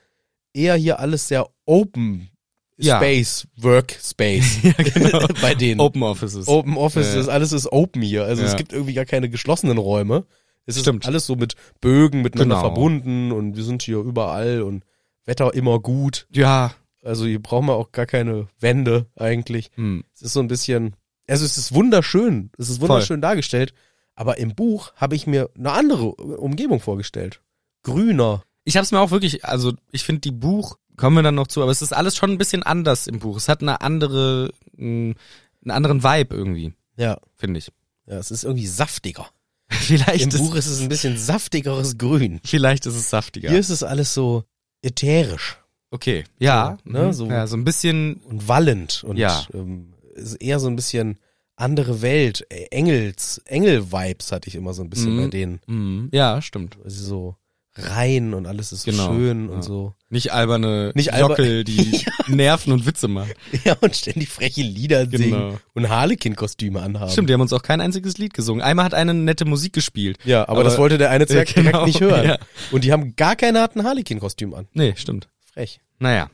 eher 0.55 0.77
hier 0.77 0.99
alles 1.01 1.29
sehr 1.29 1.49
open 1.67 2.31
Ja. 2.77 2.97
Space, 2.97 3.47
Workspace 3.57 4.59
ja, 4.63 4.73
genau. 4.73 5.27
bei 5.43 5.55
denen. 5.55 5.81
Open 5.81 6.03
Offices. 6.03 6.49
Open 6.49 6.77
Office 6.77 7.15
Ja. 7.15 7.33
alles 7.33 7.53
ist 7.53 7.71
open 7.71 8.03
hier. 8.03 8.25
Also 8.25 8.43
es 8.43 8.53
Ja. 8.53 8.57
gibt 8.57 8.73
irgendwie 8.73 8.95
gar 8.95 9.05
keine 9.05 9.29
geschlossenen 9.29 9.79
Räume. 9.79 10.25
Es 10.67 10.81
Stimmt. 10.81 11.05
ist 11.05 11.09
alles 11.09 11.27
so 11.27 11.37
mit 11.37 11.55
Bögen 11.81 12.23
miteinander 12.23 12.57
Genau. 12.57 12.67
verbunden 12.69 13.33
und 13.33 13.55
wir 13.57 13.65
sind 13.65 13.83
hier 13.83 13.99
überall 13.99 14.63
und 14.63 14.83
Wetter 15.27 15.53
immer 15.55 15.79
gut. 15.79 16.27
Ja. 16.33 16.75
Also 17.03 17.27
hier 17.27 17.41
brauchen 17.43 17.67
wir 17.67 17.75
auch 17.75 17.93
gar 17.93 18.07
keine 18.07 18.49
Wände 18.59 19.07
eigentlich. 19.15 19.71
Hm. 19.75 20.05
Es 20.15 20.23
ist 20.23 20.33
so 20.33 20.41
ein 20.41 20.49
bisschen, 20.49 20.97
also 21.29 21.45
es 21.45 21.59
ist 21.59 21.75
wunderschön. 21.75 22.51
Es 22.59 22.71
ist 22.71 22.81
wunderschön 22.81 23.21
dargestellt. 23.21 23.75
Aber 24.15 24.39
im 24.39 24.55
Buch 24.55 24.93
habe 24.97 25.15
ich 25.17 25.27
mir 25.27 25.51
eine 25.59 25.73
andere 25.73 26.15
Umgebung 26.15 26.81
vorgestellt. 26.81 27.41
Grüner. 27.83 28.43
Ich 28.65 28.77
habe 28.77 28.85
es 28.85 28.93
mir 28.93 29.01
auch 29.01 29.11
wirklich, 29.11 29.45
also 29.45 29.73
ich 29.93 30.05
finde 30.05 30.21
die 30.23 30.31
Buch, 30.33 30.79
kommen 30.97 31.17
wir 31.17 31.23
dann 31.23 31.35
noch 31.35 31.47
zu, 31.49 31.63
aber 31.63 31.71
es 31.73 31.83
ist 31.83 31.93
alles 31.93 32.17
schon 32.17 32.31
ein 32.31 32.39
bisschen 32.39 32.63
anders 32.63 33.07
im 33.07 33.19
Buch. 33.19 33.37
Es 33.37 33.49
hat 33.49 33.61
eine 33.63 33.81
andere, 33.81 34.51
mh, 34.77 35.15
einen 35.63 35.71
anderen 35.71 36.03
Vibe 36.03 36.35
irgendwie, 36.35 36.73
Ja. 36.97 37.19
finde 37.37 37.59
ich. 37.59 37.71
Ja, 38.07 38.19
es 38.19 38.31
ist 38.31 38.45
irgendwie 38.45 38.67
saftiger. 38.67 39.27
Vielleicht 39.71 40.25
Im 40.25 40.29
ist, 40.29 40.39
Buch 40.39 40.55
ist 40.55 40.67
es 40.67 40.81
ein 40.81 40.89
bisschen 40.89 41.17
saftigeres 41.17 41.97
Grün. 41.99 42.41
vielleicht 42.45 42.85
ist 42.87 42.95
es 42.97 43.09
saftiger. 43.11 43.49
Hier 43.51 43.59
ist 43.59 43.71
es 43.71 43.83
alles 43.83 44.13
so 44.15 44.45
ätherisch. 44.83 45.57
okay, 45.91 46.25
ja, 46.39 46.77
So, 46.85 46.91
ne, 46.91 47.03
mhm. 47.07 47.13
so- 47.13 47.27
ja, 47.29 47.47
so 47.47 47.57
ein 47.57 47.65
bisschen, 47.65 48.17
und 48.29 48.47
wallend 48.49 49.05
und 49.05 49.17
Ja. 49.17 49.47
ähm, 49.55 49.95
ist 50.15 50.35
eher 50.35 50.61
so 50.61 50.67
ein 50.69 50.77
bisschen 50.77 51.19
andere 51.57 52.03
Welt, 52.03 52.45
Engels, 52.71 53.39
Engel-Vibes 53.47 54.33
hatte 54.33 54.49
ich 54.49 54.55
immer 54.57 54.75
so 54.75 54.83
ein 54.83 54.91
bisschen 54.91 55.17
Mhm. 55.17 55.21
bei 55.23 55.29
denen. 55.29 55.61
mh, 55.67 56.09
ja, 56.13 56.43
stimmt. 56.43 56.77
Also 56.85 57.05
so 57.05 57.37
rein 57.77 58.35
und 58.35 58.47
alles 58.47 58.73
ist 58.73 58.85
Genau, 58.85 59.13
schön 59.13 59.49
ja. 59.49 59.55
und 59.55 59.63
so. 59.63 59.95
Nicht 60.09 60.33
alberne 60.33 60.93
Nicht 60.95 61.13
alber- 61.13 61.31
Jockel, 61.31 61.65
die 61.65 62.05
nerven 62.29 62.73
und 62.73 62.87
Witze 62.87 63.09
machen. 63.09 63.33
Ja, 63.65 63.77
und 63.81 63.97
ständig 63.97 64.29
freche 64.29 64.63
Lieder 64.63 65.07
singen 65.11 65.31
Genau. 65.31 65.59
und 65.75 65.89
Harlequin-Kostüme 65.89 66.81
anhaben. 66.81 67.11
Stimmt, 67.11 67.29
die 67.29 67.35
haben 67.35 67.41
uns 67.41 67.53
auch 67.53 67.63
kein 67.63 67.81
einziges 67.81 68.17
Lied 68.19 68.35
gesungen. 68.35 68.63
Einmal 68.63 68.85
hat 68.85 68.95
eine 68.95 69.13
nette 69.15 69.45
Musik 69.45 69.73
gespielt. 69.73 70.19
Ja, 70.25 70.43
aber, 70.43 70.53
Aber- 70.53 70.65
das 70.65 70.79
wollte 70.79 70.99
der 70.99 71.11
eine 71.11 71.27
Zwerg 71.27 71.49
Ja, 71.49 71.55
genau, 71.63 71.71
direkt 71.71 71.87
nicht 71.87 72.01
hören. 72.01 72.27
ja. 72.29 72.39
Und 72.71 72.85
die 72.85 72.93
haben 72.93 73.17
gar 73.17 73.35
keine 73.37 73.61
harten 73.61 73.83
Harlequin-Kostüm 73.85 74.55
an. 74.55 74.69
Nee, 74.73 74.95
stimmt. 74.97 75.29
Frech. 75.53 75.81
Naja. 75.99 76.31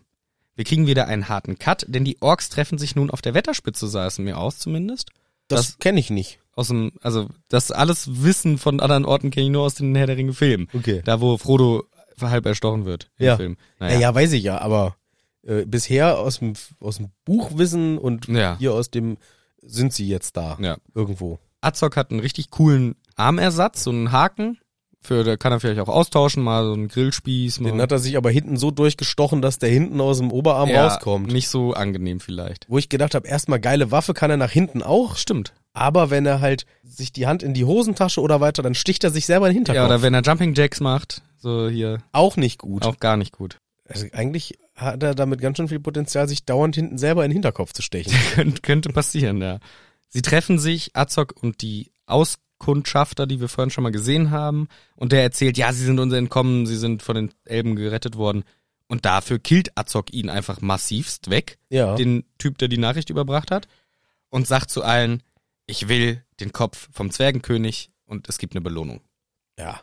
Wir 0.56 0.64
kriegen 0.64 0.86
wieder 0.86 1.06
einen 1.06 1.28
harten 1.30 1.58
Cut, 1.58 1.86
denn 1.88 2.04
die 2.04 2.18
Orks 2.20 2.50
treffen 2.50 2.76
sich 2.76 2.94
nun 2.96 3.10
auf 3.10 3.22
der 3.22 3.32
Wetterspitze, 3.32 3.86
sah 3.88 4.06
es 4.06 4.18
mir 4.18 4.36
aus 4.36 4.58
zumindest. 4.58 5.08
Das, 5.48 5.68
Das- 5.68 5.78
kenne 5.78 6.00
ich 6.00 6.10
nicht. 6.10 6.39
Aus 6.54 6.68
dem, 6.68 6.92
also 7.00 7.28
das 7.48 7.70
alles 7.70 8.22
Wissen 8.24 8.58
von 8.58 8.80
anderen 8.80 9.04
Orten 9.04 9.30
kenne 9.30 9.46
ich 9.46 9.52
nur 9.52 9.62
aus 9.62 9.74
den 9.74 9.94
Herr 9.94 10.06
der 10.06 10.16
Ringe 10.16 10.32
Filmen. 10.32 10.68
Okay. 10.74 11.00
Da 11.04 11.20
wo 11.20 11.36
Frodo 11.38 11.84
halb 12.20 12.44
erstochen 12.46 12.84
wird 12.84 13.08
im 13.18 13.26
Ja. 13.26 13.36
Film. 13.36 13.56
Ja. 13.80 13.98
ja, 13.98 14.14
weiß 14.14 14.32
ich 14.32 14.42
ja, 14.42 14.58
aber 14.60 14.96
äh, 15.42 15.64
bisher 15.64 16.18
aus 16.18 16.40
dem, 16.40 16.52
aus 16.80 16.96
dem 16.98 17.10
Buchwissen 17.24 17.96
und 17.98 18.28
Ja. 18.28 18.56
hier 18.58 18.74
aus 18.74 18.90
dem 18.90 19.16
sind 19.62 19.92
sie 19.92 20.06
jetzt 20.08 20.36
da. 20.36 20.58
Ja. 20.60 20.76
Irgendwo. 20.94 21.38
Azog 21.60 21.96
hat 21.96 22.10
einen 22.10 22.20
richtig 22.20 22.50
coolen 22.50 22.96
Armersatz, 23.16 23.84
so 23.84 23.90
einen 23.90 24.12
Haken. 24.12 24.58
Für, 25.02 25.24
da 25.24 25.38
kann 25.38 25.50
er 25.52 25.60
vielleicht 25.60 25.80
auch 25.80 25.88
austauschen, 25.88 26.42
mal 26.42 26.64
so 26.64 26.74
einen 26.74 26.88
Grillspieß. 26.88 27.60
Mal. 27.60 27.70
Den 27.70 27.80
hat 27.80 27.90
er 27.90 27.98
sich 27.98 28.18
aber 28.18 28.30
hinten 28.30 28.58
so 28.58 28.70
durchgestochen, 28.70 29.40
dass 29.40 29.58
der 29.58 29.70
hinten 29.70 29.98
aus 30.00 30.18
dem 30.18 30.30
Oberarm 30.30 30.68
ja, 30.68 30.86
rauskommt. 30.86 31.32
Nicht 31.32 31.48
so 31.48 31.72
angenehm 31.72 32.20
vielleicht. 32.20 32.66
Wo 32.68 32.76
ich 32.76 32.90
gedacht 32.90 33.14
habe, 33.14 33.26
erstmal 33.26 33.60
geile 33.60 33.90
Waffe 33.90 34.12
kann 34.12 34.30
er 34.30 34.36
nach 34.36 34.50
hinten 34.50 34.82
auch, 34.82 35.16
Stimmt. 35.16 35.54
Aber 35.72 36.10
wenn 36.10 36.26
er 36.26 36.40
halt 36.40 36.66
sich 36.82 37.12
die 37.12 37.26
Hand 37.26 37.42
in 37.42 37.54
die 37.54 37.64
Hosentasche 37.64 38.20
oder 38.20 38.40
weiter, 38.40 38.62
dann 38.62 38.74
sticht 38.74 39.04
er 39.04 39.10
sich 39.10 39.26
selber 39.26 39.46
in 39.46 39.52
den 39.52 39.58
Hinterkopf. 39.58 39.76
Ja, 39.82 39.86
oder 39.86 40.02
wenn 40.02 40.14
er 40.14 40.22
Jumping 40.22 40.54
Jacks 40.54 40.80
macht, 40.80 41.22
so 41.38 41.68
hier, 41.68 42.02
auch 42.12 42.36
nicht 42.36 42.58
gut. 42.58 42.84
auch 42.84 42.98
gar 42.98 43.16
nicht 43.16 43.32
gut. 43.32 43.58
Also 43.88 44.06
eigentlich 44.12 44.58
hat 44.76 45.02
er 45.02 45.14
damit 45.14 45.40
ganz 45.40 45.56
schön 45.56 45.68
viel 45.68 45.80
Potenzial, 45.80 46.28
sich 46.28 46.44
dauernd 46.44 46.74
hinten 46.74 46.96
selber 46.98 47.24
in 47.24 47.30
den 47.30 47.34
Hinterkopf 47.36 47.72
zu 47.72 47.82
stechen. 47.82 48.12
Könnt, 48.34 48.62
könnte 48.62 48.90
passieren, 48.90 49.40
ja. 49.42 49.58
Sie 50.08 50.22
treffen 50.22 50.58
sich, 50.58 50.96
Azog 50.96 51.34
und 51.40 51.60
die 51.62 51.90
Auskundschafter, 52.06 53.26
die 53.26 53.40
wir 53.40 53.48
vorhin 53.48 53.70
schon 53.70 53.84
mal 53.84 53.92
gesehen 53.92 54.30
haben. 54.30 54.68
Und 54.96 55.12
der 55.12 55.22
erzählt, 55.22 55.56
ja, 55.58 55.72
sie 55.72 55.84
sind 55.84 55.98
uns 56.00 56.12
entkommen, 56.12 56.66
sie 56.66 56.76
sind 56.76 57.02
von 57.02 57.14
den 57.16 57.30
Elben 57.44 57.76
gerettet 57.76 58.16
worden. 58.16 58.44
Und 58.88 59.04
dafür 59.04 59.38
killt 59.38 59.76
Azog 59.78 60.12
ihn 60.12 60.28
einfach 60.28 60.60
massivst 60.60 61.30
weg, 61.30 61.58
Ja. 61.68 61.94
den 61.94 62.24
Typ, 62.38 62.58
der 62.58 62.68
die 62.68 62.78
Nachricht 62.78 63.08
überbracht 63.10 63.50
hat. 63.52 63.68
Und 64.30 64.46
sagt 64.48 64.70
zu 64.70 64.82
allen, 64.82 65.22
ich 65.70 65.88
will 65.88 66.22
den 66.40 66.52
Kopf 66.52 66.88
vom 66.92 67.10
Zwergenkönig 67.10 67.90
und 68.04 68.28
es 68.28 68.38
gibt 68.38 68.54
eine 68.54 68.60
Belohnung. 68.60 69.00
Ja. 69.58 69.80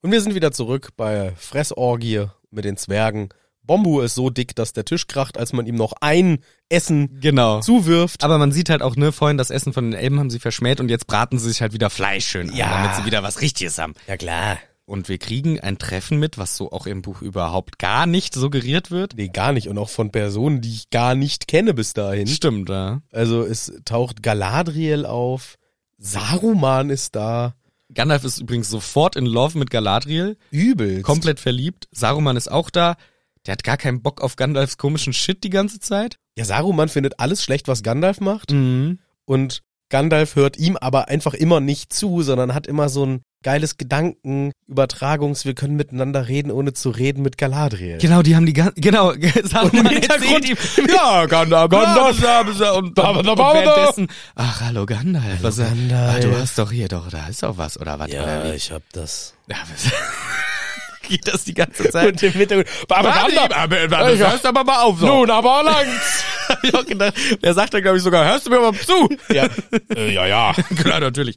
Und 0.00 0.12
wir 0.12 0.20
sind 0.20 0.34
wieder 0.34 0.52
zurück 0.52 0.90
bei 0.96 1.32
Fressorgie 1.36 2.26
mit 2.50 2.64
den 2.64 2.76
Zwergen. 2.76 3.30
Bombu 3.62 4.00
ist 4.00 4.14
so 4.14 4.30
dick, 4.30 4.54
dass 4.56 4.72
der 4.72 4.84
Tisch 4.86 5.08
kracht, 5.08 5.36
als 5.36 5.52
man 5.52 5.66
ihm 5.66 5.74
noch 5.74 5.92
ein 6.00 6.38
Essen 6.70 7.20
Genau. 7.20 7.60
zuwirft. 7.60 8.24
Aber 8.24 8.38
man 8.38 8.50
sieht 8.52 8.70
halt 8.70 8.80
auch, 8.80 8.96
ne, 8.96 9.12
vorhin 9.12 9.36
das 9.36 9.50
Essen 9.50 9.72
von 9.74 9.90
den 9.90 9.92
Elben 10.00 10.18
haben 10.18 10.30
sie 10.30 10.38
verschmäht 10.38 10.80
und 10.80 10.88
jetzt 10.88 11.06
braten 11.06 11.38
sie 11.38 11.48
sich 11.48 11.60
halt 11.60 11.74
wieder 11.74 11.90
Fleisch 11.90 12.26
schön 12.26 12.48
an, 12.50 12.56
Ja. 12.56 12.70
damit 12.82 12.96
sie 12.96 13.04
wieder 13.04 13.22
was 13.22 13.40
Richtiges 13.42 13.76
haben. 13.78 13.92
Ja 14.06 14.16
klar. 14.16 14.58
Und 14.88 15.10
wir 15.10 15.18
kriegen 15.18 15.60
ein 15.60 15.76
Treffen 15.76 16.18
mit, 16.18 16.38
was 16.38 16.56
so 16.56 16.72
auch 16.72 16.86
im 16.86 17.02
Buch 17.02 17.20
überhaupt 17.20 17.78
gar 17.78 18.06
nicht 18.06 18.34
suggeriert 18.34 18.90
wird. 18.90 19.12
Nee, 19.18 19.28
gar 19.28 19.52
nicht. 19.52 19.68
Und 19.68 19.76
auch 19.76 19.90
von 19.90 20.10
Personen, 20.10 20.62
die 20.62 20.72
ich 20.72 20.88
gar 20.88 21.14
nicht 21.14 21.46
kenne 21.46 21.74
bis 21.74 21.92
dahin. 21.92 22.26
Stimmt, 22.26 22.70
ja. 22.70 23.02
Also 23.12 23.42
es 23.42 23.70
taucht 23.84 24.22
Galadriel 24.22 25.04
auf, 25.04 25.56
Saruman 25.98 26.88
ist 26.88 27.16
da, 27.16 27.54
Gandalf 27.92 28.24
ist 28.24 28.40
übrigens 28.40 28.70
sofort 28.70 29.14
in 29.14 29.26
Love 29.26 29.58
mit 29.58 29.70
Galadriel, 29.70 30.38
übelst. 30.50 31.04
komplett 31.04 31.38
verliebt. 31.38 31.86
Saruman 31.90 32.38
ist 32.38 32.50
auch 32.50 32.70
da. 32.70 32.96
Der 33.44 33.52
hat 33.52 33.64
gar 33.64 33.76
keinen 33.76 34.00
Bock 34.00 34.22
auf 34.22 34.36
Gandalfs 34.36 34.78
komischen 34.78 35.12
Shit 35.12 35.44
die 35.44 35.50
ganze 35.50 35.80
Zeit. 35.80 36.18
Ja, 36.38 36.46
Saruman 36.46 36.88
findet 36.88 37.20
alles 37.20 37.42
schlecht, 37.44 37.68
was 37.68 37.82
Gandalf 37.82 38.20
macht. 38.20 38.52
Mhm. 38.52 39.00
Und 39.26 39.62
Gandalf 39.90 40.34
hört 40.34 40.56
ihm 40.56 40.78
aber 40.78 41.08
einfach 41.08 41.34
immer 41.34 41.60
nicht 41.60 41.92
zu, 41.92 42.22
sondern 42.22 42.54
hat 42.54 42.66
immer 42.66 42.88
so 42.88 43.04
ein 43.04 43.22
geiles 43.42 43.76
Gedankenübertragungs, 43.76 45.44
wir 45.44 45.54
können 45.54 45.76
miteinander 45.76 46.28
reden, 46.28 46.50
ohne 46.50 46.72
zu 46.72 46.90
reden 46.90 47.22
mit 47.22 47.38
Galadriel. 47.38 47.98
Genau, 47.98 48.22
die 48.22 48.34
haben 48.34 48.46
die 48.46 48.52
ganze, 48.52 48.74
genau, 48.80 49.12
Saruman 49.44 49.86
im 49.86 49.92
Hintergrund- 49.92 50.48
ihm, 50.48 50.56
ja, 50.94 51.26
Gandalf, 51.26 51.70
Gandalf, 51.70 52.18
und, 52.76 52.98
und, 52.98 52.98
und, 52.98 53.28
und 53.28 53.38
währenddessen, 53.38 54.08
ach, 54.34 54.60
hallo 54.60 54.86
Gandalf, 54.86 55.42
was, 55.42 55.58
Gandalf. 55.58 56.16
Ah, 56.16 56.20
du 56.20 56.36
hast 56.36 56.58
doch 56.58 56.72
hier, 56.72 56.88
doch, 56.88 57.08
da 57.10 57.26
ist 57.28 57.42
doch 57.42 57.56
was, 57.56 57.78
oder 57.80 57.98
was, 57.98 58.08
oder 58.08 58.44
wie? 58.44 58.56
ich 58.56 58.72
hab 58.72 58.82
das. 58.92 59.34
Ja, 59.48 59.56
was, 59.72 59.92
geht 61.08 61.26
das 61.26 61.44
die 61.44 61.54
ganze 61.54 61.88
Zeit? 61.90 62.12
Und 62.12 62.22
im 62.22 62.32
Hintergrund, 62.32 62.68
aber 62.88 63.10
Gandalf, 63.10 63.88
das 63.90 64.18
hörst 64.18 64.46
aber 64.46 64.64
mal 64.64 64.82
auf, 64.82 64.98
so. 64.98 65.06
nun 65.06 65.30
aber 65.30 65.62
langs. 65.62 66.24
hab 66.48 66.64
ich 66.64 66.74
auch 66.74 66.84
gedacht. 66.84 67.14
Der 67.42 67.54
sagt 67.54 67.74
dann, 67.74 67.82
glaube 67.82 67.98
ich, 67.98 68.02
sogar, 68.02 68.24
hörst 68.24 68.46
du 68.46 68.50
mir 68.50 68.60
mal 68.60 68.72
zu? 68.74 69.08
ja, 69.32 69.46
äh, 69.94 70.12
ja, 70.12 70.26
ja. 70.26 70.52
Klar, 70.80 71.00
natürlich. 71.00 71.36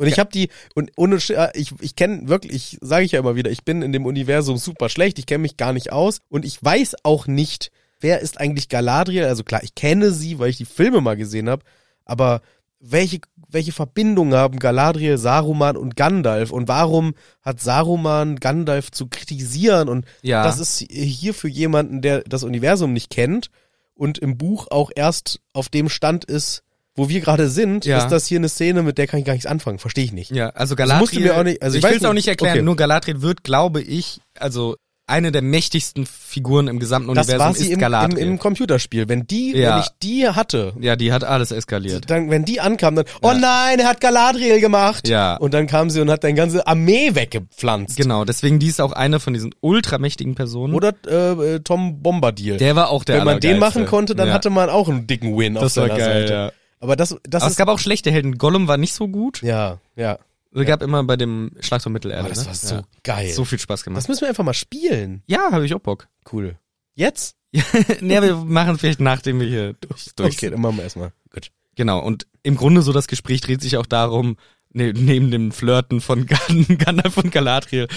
Und 0.00 0.06
ich 0.08 0.18
habe 0.18 0.30
die 0.32 0.48
und 0.74 0.90
ohne 0.96 1.16
äh, 1.28 1.50
ich 1.54 1.72
ich 1.80 1.94
kenne 1.94 2.26
wirklich, 2.28 2.78
sage 2.80 3.04
ich 3.04 3.12
ja 3.12 3.20
immer 3.20 3.36
wieder, 3.36 3.50
ich 3.50 3.64
bin 3.64 3.82
in 3.82 3.92
dem 3.92 4.06
Universum 4.06 4.56
super 4.56 4.88
schlecht, 4.88 5.18
ich 5.18 5.26
kenne 5.26 5.42
mich 5.42 5.58
gar 5.58 5.74
nicht 5.74 5.92
aus 5.92 6.20
und 6.30 6.44
ich 6.46 6.62
weiß 6.62 6.96
auch 7.02 7.26
nicht, 7.26 7.70
wer 8.00 8.20
ist 8.20 8.40
eigentlich 8.40 8.70
Galadriel? 8.70 9.24
Also 9.24 9.44
klar, 9.44 9.62
ich 9.62 9.74
kenne 9.74 10.10
sie, 10.10 10.38
weil 10.38 10.48
ich 10.48 10.56
die 10.56 10.64
Filme 10.64 11.02
mal 11.02 11.16
gesehen 11.18 11.50
habe, 11.50 11.64
aber 12.06 12.40
welche 12.80 13.20
welche 13.52 13.72
Verbindungen 13.72 14.34
haben 14.34 14.58
Galadriel, 14.58 15.18
Saruman 15.18 15.76
und 15.76 15.96
Gandalf 15.96 16.50
und 16.50 16.68
warum 16.68 17.14
hat 17.42 17.60
Saruman 17.60 18.36
Gandalf 18.36 18.90
zu 18.90 19.08
kritisieren 19.08 19.88
und 19.88 20.06
Ja. 20.22 20.44
das 20.44 20.58
ist 20.58 20.78
hier 20.90 21.34
für 21.34 21.48
jemanden, 21.48 22.00
der 22.00 22.22
das 22.22 22.42
Universum 22.42 22.92
nicht 22.92 23.10
kennt 23.10 23.50
und 23.94 24.18
im 24.18 24.38
Buch 24.38 24.68
auch 24.70 24.90
erst 24.94 25.40
auf 25.52 25.68
dem 25.68 25.88
Stand 25.88 26.24
ist, 26.24 26.62
wo 26.96 27.08
wir 27.08 27.20
gerade 27.20 27.48
sind, 27.48 27.84
Ja. 27.86 27.98
ist 27.98 28.08
das 28.08 28.26
hier 28.26 28.38
eine 28.38 28.48
Szene, 28.48 28.82
mit 28.82 28.98
der 28.98 29.06
kann 29.06 29.20
ich 29.20 29.26
gar 29.26 29.32
nichts 29.32 29.46
anfangen. 29.46 29.78
Verstehe 29.78 30.04
ich 30.04 30.12
nicht. 30.12 30.30
Ja, 30.32 30.50
also 30.50 30.76
Galadriel. 30.76 31.20
mir 31.22 31.36
auch 31.38 31.44
nicht- 31.44 31.62
also 31.62 31.78
ich 31.78 31.84
will 31.84 31.96
es 31.96 32.04
auch 32.04 32.12
nicht- 32.12 32.28
erklären, 32.28 32.54
okay. 32.58 32.62
nur 32.62 32.76
Galadriel 32.76 33.22
wird, 33.22 33.44
glaube 33.44 33.80
ich, 33.80 34.20
also 34.38 34.76
eine 35.06 35.32
der 35.32 35.42
mächtigsten 35.42 36.06
Figuren 36.06 36.68
im 36.68 36.78
gesamten 36.78 37.12
Das 37.16 37.26
Universum 37.26 37.46
war 37.46 37.54
sie 37.54 37.62
ist 37.62 37.66
im, 37.70 37.72
im, 37.74 37.80
Galadriel. 37.80 38.18
im 38.28 38.38
Computerspiel. 38.38 39.08
Wenn 39.08 39.26
die, 39.26 39.56
Ja. 39.56 39.74
wenn 39.74 39.80
ich 39.80 39.88
die 40.04 40.28
hatte, 40.28 40.72
ja, 40.80 40.94
die 40.94 41.12
hat 41.12 41.24
alles 41.24 41.50
eskaliert. 41.50 42.08
dann, 42.08 42.30
wenn 42.30 42.44
die 42.44 42.60
ankam, 42.60 42.94
dann, 42.94 43.04
oh 43.20 43.32
nein, 43.32 43.80
er 43.80 43.88
hat 43.88 44.00
Galadriel 44.00 44.60
gemacht. 44.60 45.08
Ja. 45.08 45.36
Und 45.38 45.52
dann 45.52 45.66
kam 45.66 45.90
sie 45.90 46.00
und 46.00 46.10
hat 46.10 46.22
deine 46.22 46.34
ganze 46.34 46.64
Armee 46.64 47.12
weggepflanzt. 47.16 47.96
Genau, 47.96 48.24
deswegen 48.24 48.60
die 48.60 48.68
ist 48.68 48.80
auch 48.80 48.92
eine 48.92 49.18
von 49.18 49.32
diesen 49.34 49.52
ultramächtigen 49.60 50.36
Personen. 50.36 50.74
Oder 50.74 50.92
äh, 51.08 51.54
äh, 51.56 51.60
Tom 51.60 52.02
Bombadil. 52.02 52.58
der 52.58 52.76
war 52.76 52.90
auch 52.90 53.02
der 53.02 53.18
wenn 53.18 53.24
man 53.24 53.40
den 53.40 53.58
machen 53.58 53.86
konnte, 53.86 54.14
dann 54.14 54.28
ja. 54.28 54.34
hatte 54.34 54.50
man 54.50 54.70
auch 54.70 54.88
einen 54.88 55.08
dicken 55.08 55.36
Win 55.36 55.56
auf 55.56 55.64
das 55.64 55.76
war 55.76 55.88
seiner 55.88 55.98
geil, 55.98 56.28
Seite. 56.28 56.52
Aber 56.80 56.96
das, 56.96 57.10
das 57.22 57.42
Aber 57.42 57.46
es 57.46 57.52
ist, 57.52 57.56
gab 57.58 57.68
auch 57.68 57.78
schlechte 57.78 58.10
Helden. 58.10 58.38
Gollum 58.38 58.66
war 58.66 58.76
nicht 58.76 58.94
so 58.94 59.08
gut. 59.08 59.42
ja, 59.42 59.78
ja. 59.96 60.18
Es 60.52 60.66
gab 60.66 60.82
immer 60.82 61.04
bei 61.04 61.16
dem 61.16 61.52
Schlag 61.60 61.84
um 61.86 61.92
Mittelerde. 61.92 62.20
Aber 62.20 62.28
das 62.28 62.40
ne? 62.40 62.46
war 62.46 62.54
so 62.54 62.74
ja. 62.76 62.82
geil. 63.04 63.32
So 63.32 63.44
viel 63.44 63.60
Spaß 63.60 63.84
gemacht. 63.84 63.98
das 63.98 64.08
müssen 64.08 64.22
wir 64.22 64.28
einfach 64.28 64.42
mal 64.42 64.54
spielen. 64.54 65.22
ja, 65.26 65.52
habe 65.52 65.64
ich 65.64 65.74
auch 65.74 65.80
Bock. 65.80 66.08
Cool. 66.32 66.58
Jetzt? 66.94 67.36
nee, 68.00 68.20
wir 68.20 68.36
machen 68.36 68.78
vielleicht 68.78 69.00
nachdem 69.00 69.40
wir 69.40 69.46
hier 69.46 69.74
durch, 69.74 70.06
durch 70.16 70.34
Okay, 70.36 70.50
dann 70.50 70.60
machen 70.60 70.76
wir 70.76 70.84
erstmal. 70.84 71.12
Gut. 71.32 71.50
Genau, 71.76 72.00
und 72.00 72.26
im 72.42 72.56
Grunde 72.56 72.82
so 72.82 72.92
das 72.92 73.06
Gespräch 73.06 73.40
dreht 73.40 73.60
sich 73.60 73.76
auch 73.76 73.86
darum, 73.86 74.36
ne, 74.72 74.92
neben 74.92 75.30
dem 75.30 75.52
Flirten 75.52 76.00
von 76.00 76.26
Gan 76.26 76.66
Gandalf 76.78 77.16
und 77.16 77.30
Galadriel, 77.30 77.88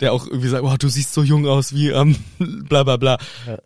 der 0.00 0.12
auch 0.12 0.26
irgendwie 0.26 0.48
sagt, 0.48 0.64
oh, 0.64 0.76
du 0.78 0.88
siehst 0.88 1.14
so 1.14 1.22
jung 1.22 1.46
aus 1.46 1.74
wie 1.74 1.88
ähm, 1.88 2.16
bla 2.38 2.84
bla 2.84 2.96
bla. 2.96 3.18
Ja. 3.46 3.58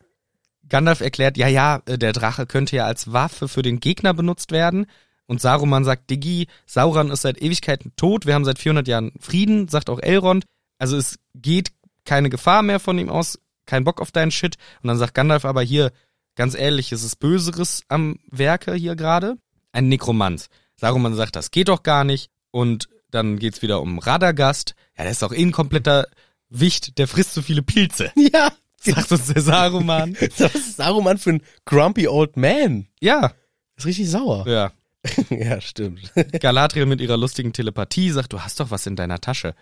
Gandalf 0.68 1.00
erklärt, 1.00 1.36
ja, 1.36 1.48
ja, 1.48 1.82
äh, 1.86 1.98
der 1.98 2.12
Drache 2.12 2.46
könnte 2.46 2.76
ja 2.76 2.86
als 2.86 3.12
Waffe 3.12 3.48
für 3.48 3.62
den 3.62 3.80
Gegner 3.80 4.14
benutzt 4.14 4.52
werden. 4.52 4.86
Und 5.26 5.40
Saruman 5.40 5.84
sagt, 5.84 6.08
Diggi, 6.10 6.46
Sauron 6.66 7.10
ist 7.10 7.22
seit 7.22 7.42
Ewigkeiten 7.42 7.92
tot, 7.96 8.26
wir 8.26 8.34
haben 8.34 8.44
seit 8.44 8.58
400 8.58 8.86
Jahren 8.86 9.12
Frieden, 9.20 9.68
sagt 9.68 9.90
auch 9.90 9.98
Elrond. 9.98 10.44
Also 10.78 10.96
es 10.96 11.18
geht 11.34 11.72
keine 12.04 12.30
Gefahr 12.30 12.62
mehr 12.62 12.78
von 12.78 12.98
ihm 12.98 13.08
aus, 13.08 13.38
kein 13.66 13.84
Bock 13.84 14.00
auf 14.00 14.12
deinen 14.12 14.30
Shit. 14.30 14.56
Und 14.82 14.88
dann 14.88 14.98
sagt 14.98 15.14
Gandalf 15.14 15.44
aber 15.44 15.62
hier, 15.62 15.92
ganz 16.36 16.54
ehrlich, 16.54 16.92
es 16.92 17.02
ist 17.02 17.16
Böseres 17.16 17.82
am 17.88 18.20
Werke 18.30 18.74
hier 18.74 18.94
gerade. 18.94 19.36
Ein 19.72 19.88
Nekromant. 19.88 20.46
Saruman 20.76 21.14
sagt, 21.14 21.36
das 21.36 21.50
geht 21.50 21.68
doch 21.68 21.82
gar 21.82 22.04
nicht. 22.04 22.30
Und 22.50 22.88
dann 23.10 23.38
geht's 23.38 23.62
wieder 23.62 23.80
um 23.82 23.98
Radagast. 23.98 24.74
Ja, 24.96 25.02
der 25.04 25.12
ist 25.12 25.22
doch 25.22 25.32
eh 25.32 25.42
ein 25.42 25.52
kompletter 25.52 26.06
Wicht, 26.48 26.98
der 26.98 27.08
frisst 27.08 27.34
so 27.34 27.42
viele 27.42 27.62
Pilze. 27.62 28.12
Ja. 28.32 28.52
Sagt 28.94 29.12
uns 29.12 29.32
der 29.32 29.42
Saruman. 29.42 30.16
Was 30.38 30.54
ist 30.54 30.76
Saruman 30.76 31.18
für 31.18 31.30
ein 31.30 31.42
grumpy 31.64 32.08
old 32.08 32.36
man? 32.36 32.86
ja, 33.00 33.32
Ist 33.76 33.86
richtig 33.86 34.10
sauer. 34.10 34.46
ja. 34.48 34.72
ja, 35.30 35.60
stimmt. 35.60 36.12
Galadriel 36.40 36.84
mit 36.86 37.00
ihrer 37.00 37.16
lustigen 37.16 37.52
Telepathie 37.52 38.10
sagt, 38.10 38.32
du 38.32 38.40
hast 38.40 38.58
doch 38.58 38.72
was 38.72 38.86
in 38.86 38.96
deiner 38.96 39.20
Tasche. 39.20 39.54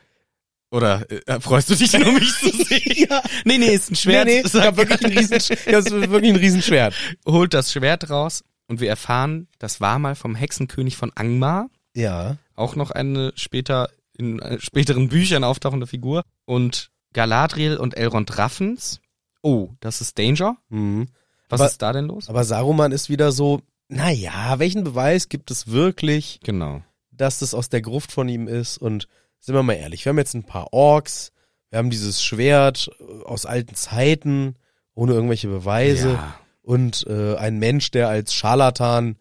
Oder 0.71 1.07
äh, 1.11 1.39
freust 1.39 1.69
du 1.69 1.75
dich 1.75 1.93
nur, 1.93 2.13
mich 2.13 2.33
zu 2.39 2.49
sehen? 2.51 3.07
ja. 3.11 3.23
Nee, 3.45 3.59
nee, 3.59 3.75
ist 3.75 3.91
ein 3.91 3.95
Schwert. 3.95 4.27
Nee, 4.27 4.41
nee, 4.43 4.49
ich 4.49 4.55
hab 4.55 4.77
wirklich 4.79 5.05
ein 5.05 5.17
riesen, 5.17 5.37
ich 5.37 5.51
hab 5.51 5.91
wirklich 5.91 6.33
ein 6.33 6.37
Riesenschwert. 6.37 6.95
Holt 7.27 7.53
das 7.53 7.73
Schwert 7.73 8.09
raus 8.09 8.43
und 8.69 8.81
wir 8.81 8.89
erfahren, 8.89 9.47
das 9.59 9.83
war 9.83 9.99
mal 9.99 10.15
vom 10.15 10.35
Hexenkönig 10.35 10.97
von 10.97 11.13
Angmar. 11.15 11.69
Ja. 11.95 12.39
Auch 12.57 12.75
noch 12.75 12.91
eine 12.91 13.33
später 13.37 13.91
in 14.17 14.39
äh, 14.41 14.59
späteren 14.61 15.09
Büchern 15.09 15.45
auftauchende 15.45 15.87
Figur. 15.87 16.23
Und 16.45 16.91
Galadriel 17.13 17.77
und 17.77 17.97
Elrond 17.97 18.39
raffen's. 18.39 19.01
Oh, 19.45 19.69
das 19.81 20.01
ist 20.01 20.19
Danger. 20.19 20.57
Mhm. 20.71 21.07
Was 21.49 21.61
Aber- 21.61 21.71
ist 21.71 21.83
da 21.83 21.93
denn 21.93 22.07
los? 22.07 22.29
Aber 22.29 22.45
Saruman 22.45 22.91
ist 22.93 23.11
wieder 23.11 23.31
so, 23.31 23.61
naja, 23.89 24.59
welchen 24.59 24.83
Beweis 24.85 25.29
gibt 25.29 25.51
es 25.51 25.69
wirklich, 25.69 26.41
Genau. 26.43 26.83
dass 27.11 27.39
das 27.41 27.53
aus 27.55 27.69
der 27.69 27.83
Gruft 27.83 28.11
von 28.11 28.29
ihm 28.29 28.49
ist? 28.49 28.79
Und 28.79 29.07
sind 29.41 29.55
wir 29.55 29.63
mal 29.63 29.75
ehrlich, 29.75 30.05
wir 30.05 30.11
haben 30.11 30.19
jetzt 30.19 30.35
ein 30.35 30.45
paar 30.45 30.73
Orks, 30.73 31.33
wir 31.69 31.79
haben 31.79 31.91
dieses 31.91 32.23
Schwert 32.25 32.91
äh, 32.99 33.23
aus 33.25 33.45
alten 33.45 33.75
Zeiten, 33.75 34.57
ohne 34.95 35.13
irgendwelche 35.13 35.49
Beweise. 35.49 36.13
Ja. 36.15 36.35
Und 36.63 37.07
äh, 37.07 37.37
ein 37.37 37.59
Mensch, 37.59 37.91
der 37.91 38.09
als 38.09 38.33
Scharlatan 38.33 39.17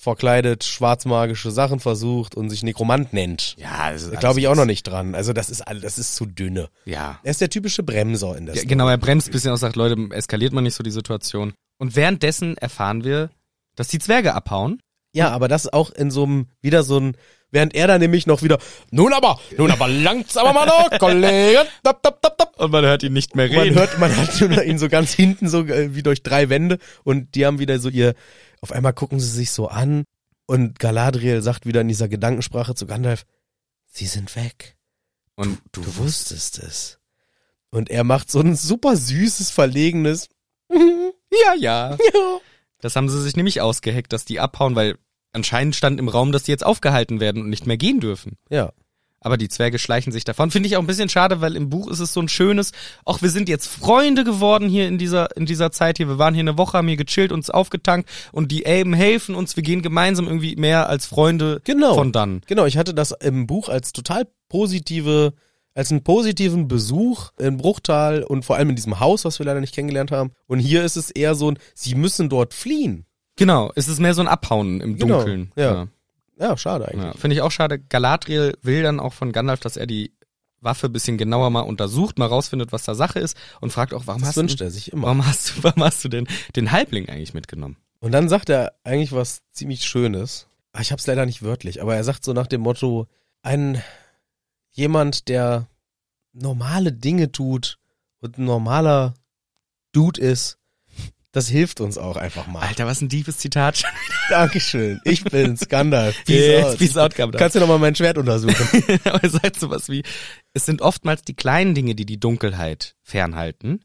verkleidet 0.00 0.62
schwarzmagische 0.64 1.50
Sachen 1.50 1.80
versucht 1.80 2.36
und 2.36 2.50
sich 2.50 2.62
Nekromant 2.62 3.12
nennt. 3.12 3.56
Ja, 3.58 3.90
das 3.90 4.08
Da 4.10 4.18
glaube 4.20 4.38
ich 4.38 4.46
auch 4.46 4.54
noch 4.54 4.64
nicht 4.64 4.84
dran. 4.84 5.16
Also 5.16 5.32
das 5.32 5.50
ist 5.50 5.60
all- 5.66 5.80
das 5.80 5.98
ist 5.98 6.14
zu 6.14 6.24
dünne. 6.24 6.68
Ja. 6.84 7.18
Er 7.24 7.30
ist 7.32 7.40
der 7.40 7.50
typische 7.50 7.82
Bremser 7.82 8.36
in 8.36 8.46
der 8.46 8.54
ja 8.54 8.60
Story. 8.60 8.68
genau, 8.68 8.88
er 8.88 8.96
bremst 8.96 9.28
ein 9.28 9.32
bisschen 9.32 9.50
und 9.50 9.56
sagt, 9.58 9.74
Leute, 9.74 9.96
eskaliert 10.14 10.52
man 10.52 10.62
nicht 10.64 10.74
so 10.74 10.84
die 10.84 10.92
Situation. 10.92 11.52
Und 11.78 11.96
währenddessen 11.96 12.56
erfahren 12.58 13.02
wir, 13.02 13.30
dass 13.74 13.88
die 13.88 13.98
Zwerge 13.98 14.34
abhauen. 14.34 14.80
Ja, 15.14 15.30
aber 15.30 15.48
das 15.48 15.72
auch 15.72 15.90
in 15.90 16.10
so 16.12 16.24
einem, 16.24 16.46
wieder 16.60 16.82
so 16.84 17.00
ein, 17.00 17.16
während 17.50 17.74
er 17.74 17.86
da 17.88 17.98
nämlich 17.98 18.26
noch 18.26 18.42
wieder, 18.42 18.58
nun 18.92 19.12
aber, 19.12 19.40
nun 19.56 19.70
aber 19.70 19.88
langt's 19.88 20.36
aber 20.36 20.52
mal 20.52 20.66
noch, 20.66 20.90
Kollege, 20.98 21.64
tap, 21.82 22.02
tap, 22.02 22.22
tap, 22.22 22.38
tap. 22.38 22.54
Und 22.58 22.70
man 22.70 22.84
hört 22.84 23.02
ihn 23.02 23.14
nicht 23.14 23.34
mehr 23.34 23.48
Man 23.52 23.74
hört, 23.74 23.98
man 23.98 24.14
hat 24.16 24.40
ihn 24.40 24.78
so 24.78 24.88
ganz 24.88 25.12
hinten 25.12 25.48
so 25.48 25.62
äh, 25.64 25.94
wie 25.94 26.02
durch 26.02 26.22
drei 26.22 26.50
Wände 26.50 26.78
und 27.04 27.34
die 27.34 27.46
haben 27.46 27.58
wieder 27.58 27.78
so 27.78 27.88
ihr, 27.88 28.14
auf 28.60 28.72
einmal 28.72 28.92
gucken 28.92 29.20
sie 29.20 29.28
sich 29.28 29.50
so 29.50 29.68
an 29.68 30.04
und 30.46 30.78
Galadriel 30.78 31.42
sagt 31.42 31.66
wieder 31.66 31.80
in 31.82 31.88
dieser 31.88 32.08
Gedankensprache 32.08 32.74
zu 32.74 32.86
Gandalf, 32.86 33.24
sie 33.86 34.06
sind 34.06 34.34
weg. 34.36 34.76
und 35.36 35.60
Du 35.72 35.82
wusstest 35.96 36.58
es. 36.58 36.98
Und 37.70 37.90
er 37.90 38.04
macht 38.04 38.30
so 38.30 38.40
ein 38.40 38.56
super 38.56 38.96
süßes, 38.96 39.50
verlegenes, 39.50 40.28
ja, 40.70 41.54
ja. 41.58 41.90
ja. 41.94 42.40
Das 42.80 42.94
haben 42.94 43.08
sie 43.08 43.20
sich 43.20 43.34
nämlich 43.34 43.60
ausgeheckt, 43.60 44.12
dass 44.12 44.24
die 44.24 44.38
abhauen, 44.38 44.76
weil 44.76 44.96
anscheinend 45.32 45.74
stand 45.74 45.98
im 45.98 46.08
Raum, 46.08 46.30
dass 46.30 46.44
die 46.44 46.52
jetzt 46.52 46.64
aufgehalten 46.64 47.18
werden 47.18 47.42
und 47.42 47.50
nicht 47.50 47.66
mehr 47.66 47.76
gehen 47.76 47.98
dürfen. 47.98 48.38
Ja. 48.50 48.72
Aber 49.20 49.36
die 49.36 49.48
Zwerge 49.48 49.78
schleichen 49.80 50.12
sich 50.12 50.22
davon. 50.24 50.50
Finde 50.52 50.68
ich 50.68 50.76
auch 50.76 50.80
ein 50.80 50.86
bisschen 50.86 51.08
schade, 51.08 51.40
weil 51.40 51.56
im 51.56 51.70
Buch 51.70 51.88
ist 51.90 51.98
es 51.98 52.12
so 52.12 52.20
ein 52.20 52.28
schönes, 52.28 52.70
auch 53.04 53.20
wir 53.20 53.30
sind 53.30 53.48
jetzt 53.48 53.66
Freunde 53.66 54.22
geworden 54.22 54.68
hier 54.68 54.86
in 54.86 54.96
dieser, 54.96 55.36
in 55.36 55.44
dieser 55.44 55.72
Zeit 55.72 55.96
hier. 55.96 56.06
Wir 56.06 56.18
waren 56.18 56.34
hier 56.34 56.42
eine 56.42 56.56
Woche, 56.56 56.78
haben 56.78 56.86
hier 56.86 56.96
gechillt, 56.96 57.32
uns 57.32 57.50
aufgetankt 57.50 58.08
und 58.30 58.52
die 58.52 58.64
Elben 58.64 58.94
helfen 58.94 59.34
uns. 59.34 59.56
Wir 59.56 59.64
gehen 59.64 59.82
gemeinsam 59.82 60.26
irgendwie 60.26 60.54
mehr 60.54 60.88
als 60.88 61.06
Freunde 61.06 61.60
Genau. 61.64 61.94
von 61.94 62.12
dann. 62.12 62.42
Genau, 62.46 62.64
ich 62.64 62.76
hatte 62.76 62.94
das 62.94 63.10
im 63.10 63.48
Buch 63.48 63.68
als 63.68 63.92
total 63.92 64.28
positive, 64.48 65.32
als 65.74 65.90
einen 65.90 66.04
positiven 66.04 66.68
Besuch 66.68 67.30
in 67.38 67.56
Bruchtal 67.56 68.22
und 68.22 68.44
vor 68.44 68.56
allem 68.56 68.70
in 68.70 68.76
diesem 68.76 69.00
Haus, 69.00 69.24
was 69.24 69.38
wir 69.40 69.46
leider 69.46 69.60
nicht 69.60 69.74
kennengelernt 69.74 70.10
haben. 70.12 70.30
Und 70.46 70.58
hier 70.60 70.84
ist 70.84 70.96
es 70.96 71.10
eher 71.10 71.34
so 71.34 71.50
ein, 71.50 71.58
sie 71.74 71.94
müssen 71.94 72.28
dort 72.28 72.54
fliehen. 72.54 73.04
Genau, 73.36 73.70
es 73.76 73.88
ist 73.88 74.00
mehr 74.00 74.14
so 74.14 74.20
ein 74.20 74.28
Abhauen 74.28 74.80
im 74.80 74.96
Genau, 74.96 75.16
Dunkeln. 75.18 75.52
ja. 75.56 75.88
Ja, 76.38 76.56
schade 76.56 76.86
eigentlich. 76.88 77.04
Ja, 77.04 77.12
Finde 77.14 77.34
ich 77.36 77.42
auch 77.42 77.50
schade. 77.50 77.78
Galadriel 77.78 78.56
will 78.62 78.82
dann 78.82 79.00
auch 79.00 79.12
von 79.12 79.32
Gandalf, 79.32 79.60
dass 79.60 79.76
er 79.76 79.86
die 79.86 80.12
Waffe 80.60 80.86
ein 80.86 80.92
bisschen 80.92 81.18
genauer 81.18 81.50
mal 81.50 81.60
untersucht, 81.60 82.18
mal 82.18 82.26
rausfindet, 82.26 82.72
was 82.72 82.84
da 82.84 82.94
Sache 82.94 83.20
ist 83.20 83.36
und 83.60 83.70
fragt 83.72 83.94
auch, 83.94 84.06
warum 84.06 84.20
Das 84.22 84.30
hast, 84.30 84.36
wünscht 84.36 84.60
du, 84.60 84.64
er 84.64 84.70
sich 84.70 84.92
immer. 84.92 85.04
warum 85.06 85.26
hast 85.26 85.50
du, 85.56 85.62
warum 85.64 85.84
hast 85.84 86.04
du 86.04 86.08
denn 86.08 86.26
den 86.56 86.72
Halbling 86.72 87.08
eigentlich 87.08 87.34
mitgenommen? 87.34 87.76
Und 88.00 88.12
dann 88.12 88.28
sagt 88.28 88.48
er 88.50 88.74
eigentlich 88.84 89.12
was 89.12 89.42
ziemlich 89.52 89.84
Schönes. 89.84 90.46
Ah, 90.72 90.80
Ich 90.80 90.92
hab's 90.92 91.06
leider 91.06 91.26
nicht 91.26 91.42
wörtlich, 91.42 91.80
aber 91.82 91.96
er 91.96 92.04
sagt 92.04 92.24
so 92.24 92.32
nach 92.32 92.46
dem 92.46 92.60
Motto, 92.60 93.06
ein 93.42 93.82
jemand, 94.70 95.28
der 95.28 95.66
normale 96.32 96.92
Dinge 96.92 97.32
tut 97.32 97.78
und 98.20 98.38
ein 98.38 98.44
normaler 98.44 99.14
Dude 99.92 100.20
ist, 100.20 100.58
das 101.38 101.48
hilft 101.48 101.80
uns 101.80 101.98
auch 101.98 102.16
einfach 102.16 102.48
mal. 102.48 102.62
Alter, 102.62 102.84
was 102.86 103.00
ein 103.00 103.08
tiefes 103.08 103.38
Zitat. 103.38 103.84
Dankeschön. 104.28 105.00
Ich 105.04 105.22
bin's, 105.22 105.68
Gandalf. 105.68 106.16
Peace, 106.26 106.64
out. 106.64 106.78
peace 106.78 106.96
out, 106.96 107.14
Gandalf. 107.14 107.38
Kannst 107.38 107.54
du 107.54 107.60
noch 107.60 107.68
mal 107.68 107.78
mein 107.78 107.94
Schwert 107.94 108.18
untersuchen? 108.18 108.56
Aber 109.04 109.22
er 109.22 109.30
sagt 109.30 109.60
sowas 109.60 109.88
wie, 109.88 110.02
es 110.52 110.66
sind 110.66 110.82
oftmals 110.82 111.22
die 111.22 111.36
kleinen 111.36 111.76
Dinge, 111.76 111.94
die 111.94 112.06
die 112.06 112.18
Dunkelheit 112.18 112.96
fernhalten. 113.02 113.84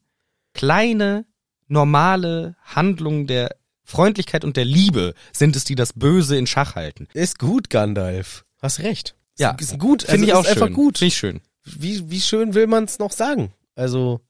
Kleine, 0.55 1.27
normale 1.67 2.55
Handlungen 2.63 3.27
der 3.27 3.55
Freundlichkeit 3.83 4.43
und 4.43 4.57
der 4.57 4.65
Liebe 4.65 5.13
sind 5.31 5.55
es, 5.55 5.63
die 5.63 5.75
das 5.75 5.93
Böse 5.93 6.35
in 6.37 6.47
Schach 6.47 6.73
halten. 6.73 7.07
Ist 7.13 7.37
gut, 7.37 7.69
Gandalf. 7.69 8.45
Hast 8.63 8.79
recht. 8.79 9.15
Ja, 9.37 9.55
ist 9.59 9.77
gut. 9.77 10.01
Finde 10.01 10.25
ich 10.25 10.33
also 10.33 10.39
auch 10.39 10.45
ist 10.45 10.53
einfach 10.53 10.67
schön. 10.69 10.75
gut. 10.75 10.97
Finde 10.97 11.07
ich 11.09 11.17
schön. 11.17 11.41
Wie, 11.65 12.09
wie 12.09 12.21
schön 12.21 12.55
will 12.55 12.65
man 12.65 12.85
es 12.85 12.97
noch 12.97 13.11
sagen? 13.11 13.53
Also, 13.75 14.21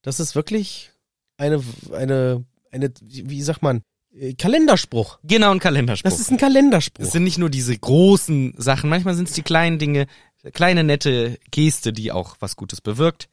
das 0.00 0.18
ist 0.18 0.34
wirklich 0.34 0.92
eine, 1.38 1.62
eine, 1.92 2.44
eine, 2.70 2.92
wie 3.00 3.42
sagt 3.42 3.62
man, 3.62 3.82
äh, 4.14 4.34
Kalenderspruch. 4.34 5.18
Genau, 5.24 5.50
ein 5.52 5.60
Kalenderspruch. 5.60 6.10
Das 6.10 6.20
ist 6.20 6.30
ein 6.30 6.36
Kalenderspruch. 6.36 7.04
es 7.04 7.12
sind 7.12 7.24
nicht 7.24 7.38
nur 7.38 7.48
diese 7.50 7.76
großen 7.76 8.54
Sachen, 8.58 8.90
manchmal 8.90 9.14
sind 9.14 9.28
es 9.28 9.34
die 9.34 9.42
kleinen 9.42 9.78
Dinge, 9.78 10.06
kleine 10.52 10.84
nette 10.84 11.38
Geste, 11.50 11.92
die 11.92 12.12
auch 12.12 12.36
was 12.40 12.56
Gutes 12.56 12.80
bewirkt. 12.80 13.28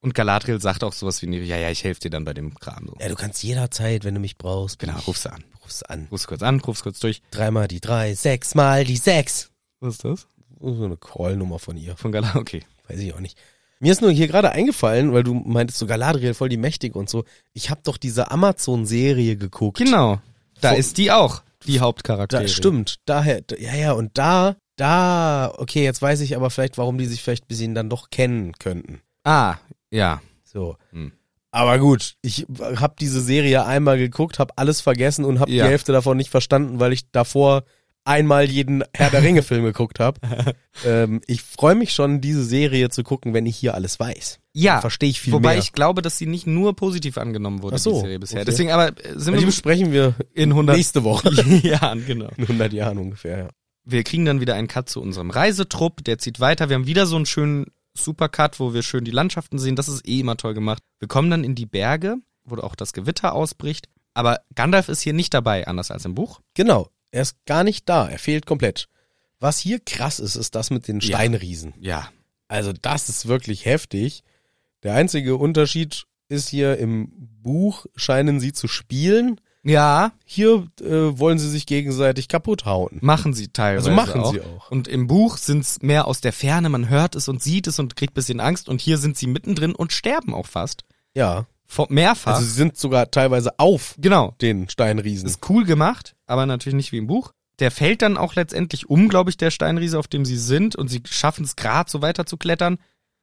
Und 0.00 0.14
Galadriel 0.14 0.60
sagt 0.60 0.82
auch 0.82 0.92
sowas 0.92 1.22
wie, 1.22 1.36
ja, 1.38 1.56
ja, 1.56 1.70
ich 1.70 1.84
helfe 1.84 2.00
dir 2.00 2.10
dann 2.10 2.24
bei 2.24 2.34
dem 2.34 2.54
Kram. 2.58 2.86
So. 2.88 2.96
ja, 3.00 3.08
du 3.08 3.14
kannst 3.14 3.42
jederzeit, 3.44 4.02
wenn 4.04 4.14
du 4.14 4.20
mich 4.20 4.36
brauchst, 4.36 4.80
Genau, 4.80 4.98
rufst 5.06 5.26
du 5.26 5.32
an. 5.32 5.44
rufst 5.62 5.88
an. 5.88 6.08
Rufst 6.10 6.26
kurz 6.26 6.42
an, 6.42 6.58
rufst 6.60 6.82
kurz 6.82 6.98
durch. 6.98 7.22
Dreimal 7.30 7.68
die 7.68 7.80
drei, 7.80 8.14
sechsmal 8.14 8.84
die 8.84 8.96
sechs. 8.96 9.50
Was 9.78 9.94
ist 9.94 10.04
das? 10.04 10.26
So 10.60 10.84
eine 10.84 10.96
Call-Nummer 10.96 11.60
von 11.60 11.76
ihr. 11.76 11.96
Von 11.96 12.10
Galadriel, 12.10 12.40
okay. 12.40 12.62
Weiß 12.88 12.98
ich 12.98 13.14
auch 13.14 13.20
nicht. 13.20 13.38
Mir 13.82 13.90
ist 13.90 14.00
nur 14.00 14.12
hier 14.12 14.28
gerade 14.28 14.52
eingefallen, 14.52 15.12
weil 15.12 15.24
du 15.24 15.34
meintest 15.34 15.80
so 15.80 15.86
Galadriel 15.86 16.34
voll 16.34 16.48
die 16.48 16.56
Mächtige 16.56 16.96
und 16.96 17.10
so. 17.10 17.24
Ich 17.52 17.68
habe 17.68 17.80
doch 17.82 17.96
diese 17.96 18.30
Amazon-Serie 18.30 19.34
geguckt. 19.36 19.78
Genau. 19.78 20.20
Da 20.60 20.68
Vor- 20.70 20.78
ist 20.78 20.98
die 20.98 21.10
auch, 21.10 21.42
die 21.66 21.80
Hauptcharakterin. 21.80 22.46
Da, 22.46 22.48
stimmt. 22.52 22.96
Daher, 23.06 23.42
ja, 23.58 23.74
ja, 23.74 23.92
und 23.92 24.16
da, 24.16 24.54
da, 24.76 25.52
okay, 25.58 25.82
jetzt 25.82 26.00
weiß 26.00 26.20
ich 26.20 26.36
aber 26.36 26.48
vielleicht, 26.50 26.78
warum 26.78 26.96
die 26.96 27.06
sich 27.06 27.22
vielleicht 27.22 27.44
ein 27.44 27.48
bisschen 27.48 27.74
dann 27.74 27.90
doch 27.90 28.10
kennen 28.10 28.52
könnten. 28.60 29.00
Ah, 29.24 29.56
ja. 29.90 30.22
So. 30.44 30.76
Hm. 30.92 31.10
Aber 31.50 31.78
gut, 31.80 32.14
ich 32.22 32.46
habe 32.76 32.94
diese 33.00 33.20
Serie 33.20 33.66
einmal 33.66 33.98
geguckt, 33.98 34.38
habe 34.38 34.54
alles 34.56 34.80
vergessen 34.80 35.24
und 35.24 35.40
habe 35.40 35.50
Ja. 35.50 35.64
die 35.64 35.70
Hälfte 35.70 35.90
davon 35.92 36.16
nicht 36.16 36.30
verstanden, 36.30 36.78
weil 36.78 36.92
ich 36.92 37.10
davor 37.10 37.64
einmal 38.04 38.48
jeden 38.50 38.84
Herr 38.94 39.10
der 39.10 39.22
Ringe 39.22 39.42
Film 39.42 39.64
geguckt 39.64 40.00
habe. 40.00 40.20
ähm, 40.84 41.20
ich 41.26 41.42
freue 41.42 41.74
mich 41.74 41.92
schon, 41.92 42.20
diese 42.20 42.44
Serie 42.44 42.88
zu 42.90 43.02
gucken, 43.02 43.34
wenn 43.34 43.46
ich 43.46 43.56
hier 43.56 43.74
alles 43.74 44.00
weiß. 44.00 44.40
Ja. 44.52 44.80
Verstehe 44.80 45.10
ich 45.10 45.20
viel 45.20 45.32
Wobei 45.32 45.50
mehr. 45.54 45.58
ich 45.58 45.72
glaube, 45.72 46.02
dass 46.02 46.18
sie 46.18 46.26
nicht 46.26 46.46
nur 46.46 46.76
positiv 46.76 47.18
angenommen 47.18 47.62
wurde, 47.62 47.76
Ach 47.76 47.80
so, 47.80 47.94
die 47.94 48.00
Serie 48.00 48.18
bisher. 48.18 48.40
okay. 48.40 48.50
Deswegen 48.50 48.70
aber 48.70 48.88
äh, 48.88 49.18
sind 49.18 49.34
die 49.34 49.40
wir 49.40 49.46
besprechen 49.46 49.92
wir 49.92 50.14
in 50.34 50.50
100 50.50 50.76
nächste 50.76 51.04
Woche. 51.04 51.30
Jahren, 51.62 52.04
genau. 52.06 52.28
In 52.36 52.44
100 52.44 52.72
Jahren 52.72 52.98
ungefähr, 52.98 53.38
ja. 53.38 53.48
Wir 53.84 54.04
kriegen 54.04 54.24
dann 54.24 54.40
wieder 54.40 54.54
einen 54.54 54.68
Cut 54.68 54.88
zu 54.88 55.00
unserem 55.00 55.30
Reisetrupp, 55.30 56.04
der 56.04 56.18
zieht 56.18 56.38
weiter. 56.38 56.68
Wir 56.68 56.76
haben 56.76 56.86
wieder 56.86 57.06
so 57.06 57.16
einen 57.16 57.26
schönen 57.26 57.66
Supercut, 57.94 58.60
wo 58.60 58.74
wir 58.74 58.82
schön 58.82 59.04
die 59.04 59.10
Landschaften 59.10 59.58
sehen. 59.58 59.74
Das 59.74 59.88
ist 59.88 60.06
eh 60.06 60.20
immer 60.20 60.36
toll 60.36 60.54
gemacht. 60.54 60.82
Wir 61.00 61.08
kommen 61.08 61.30
dann 61.30 61.42
in 61.42 61.56
die 61.56 61.66
Berge, 61.66 62.16
wo 62.44 62.56
auch 62.56 62.76
das 62.76 62.92
Gewitter 62.92 63.34
ausbricht. 63.34 63.88
Aber 64.14 64.40
Gandalf 64.54 64.88
ist 64.88 65.00
hier 65.00 65.14
nicht 65.14 65.34
dabei, 65.34 65.66
anders 65.66 65.90
als 65.90 66.04
im 66.04 66.14
Buch. 66.14 66.40
Genau. 66.54 66.88
Er 67.12 67.22
ist 67.22 67.36
gar 67.46 67.62
nicht 67.62 67.88
da. 67.88 68.08
Er 68.08 68.18
fehlt 68.18 68.44
komplett. 68.46 68.88
Was 69.38 69.58
hier 69.58 69.78
krass 69.80 70.18
ist, 70.18 70.34
ist 70.36 70.54
das 70.54 70.70
mit 70.70 70.88
den 70.88 70.98
Ja. 71.00 71.06
Steinriesen. 71.06 71.74
Ja. 71.80 72.08
Also 72.48 72.72
das 72.72 73.08
ist 73.08 73.28
wirklich 73.28 73.64
heftig. 73.64 74.24
Der 74.82 74.94
einzige 74.94 75.36
Unterschied 75.36 76.04
ist 76.28 76.48
hier 76.48 76.78
im 76.78 77.12
Buch 77.42 77.86
scheinen 77.94 78.40
sie 78.40 78.52
zu 78.52 78.66
spielen. 78.68 79.40
Ja, 79.64 80.10
Hier 80.24 80.66
äh, 80.80 80.84
wollen 81.18 81.38
sie 81.38 81.48
sich 81.48 81.66
gegenseitig 81.66 82.26
kaputt 82.26 82.64
hauen. 82.64 82.98
machen 83.00 83.32
sie 83.32 83.48
teilweise 83.48 83.90
Also 83.90 83.96
machen 83.96 84.20
auch. 84.22 84.32
sie 84.32 84.40
auch. 84.40 84.70
Und 84.72 84.88
im 84.88 85.06
Buch 85.06 85.36
sind's 85.36 85.82
mehr 85.82 86.08
aus 86.08 86.20
der 86.20 86.32
Ferne, 86.32 86.68
man 86.68 86.88
hört 86.88 87.14
es 87.14 87.28
und 87.28 87.40
sieht 87.42 87.68
es 87.68 87.78
und 87.78 87.94
kriegt 87.94 88.12
bisschen 88.14 88.40
Angst. 88.40 88.68
Und 88.68 88.80
hier 88.80 88.98
sind 88.98 89.16
sie 89.16 89.28
mittendrin 89.28 89.72
und 89.74 89.92
sterben 89.92 90.34
auch 90.34 90.46
fast. 90.46 90.82
Ja. 91.14 91.46
Mehrfach. 91.88 92.34
Also 92.34 92.44
sie 92.44 92.52
sind 92.52 92.76
sogar 92.76 93.10
teilweise 93.10 93.58
auf 93.58 93.94
genau. 93.98 94.34
den 94.40 94.68
Steinriesen. 94.68 95.26
Ist 95.26 95.48
cool 95.48 95.64
gemacht, 95.64 96.14
aber 96.26 96.46
natürlich 96.46 96.76
nicht 96.76 96.92
wie 96.92 96.98
im 96.98 97.06
Buch. 97.06 97.32
Der 97.58 97.70
fällt 97.70 98.02
dann 98.02 98.16
auch 98.16 98.34
letztendlich 98.34 98.88
um, 98.88 99.08
glaube 99.08 99.30
ich, 99.30 99.36
der 99.36 99.50
Steinriese, 99.50 99.98
auf 99.98 100.08
dem 100.08 100.24
sie 100.24 100.38
sind. 100.38 100.74
Und 100.76 100.88
sie 100.88 101.02
schaffen 101.08 101.44
es 101.44 101.56
gerade 101.56 101.90
so 101.90 102.02
weiter 102.02 102.26
zu 102.26 102.36
klettern. 102.36 102.78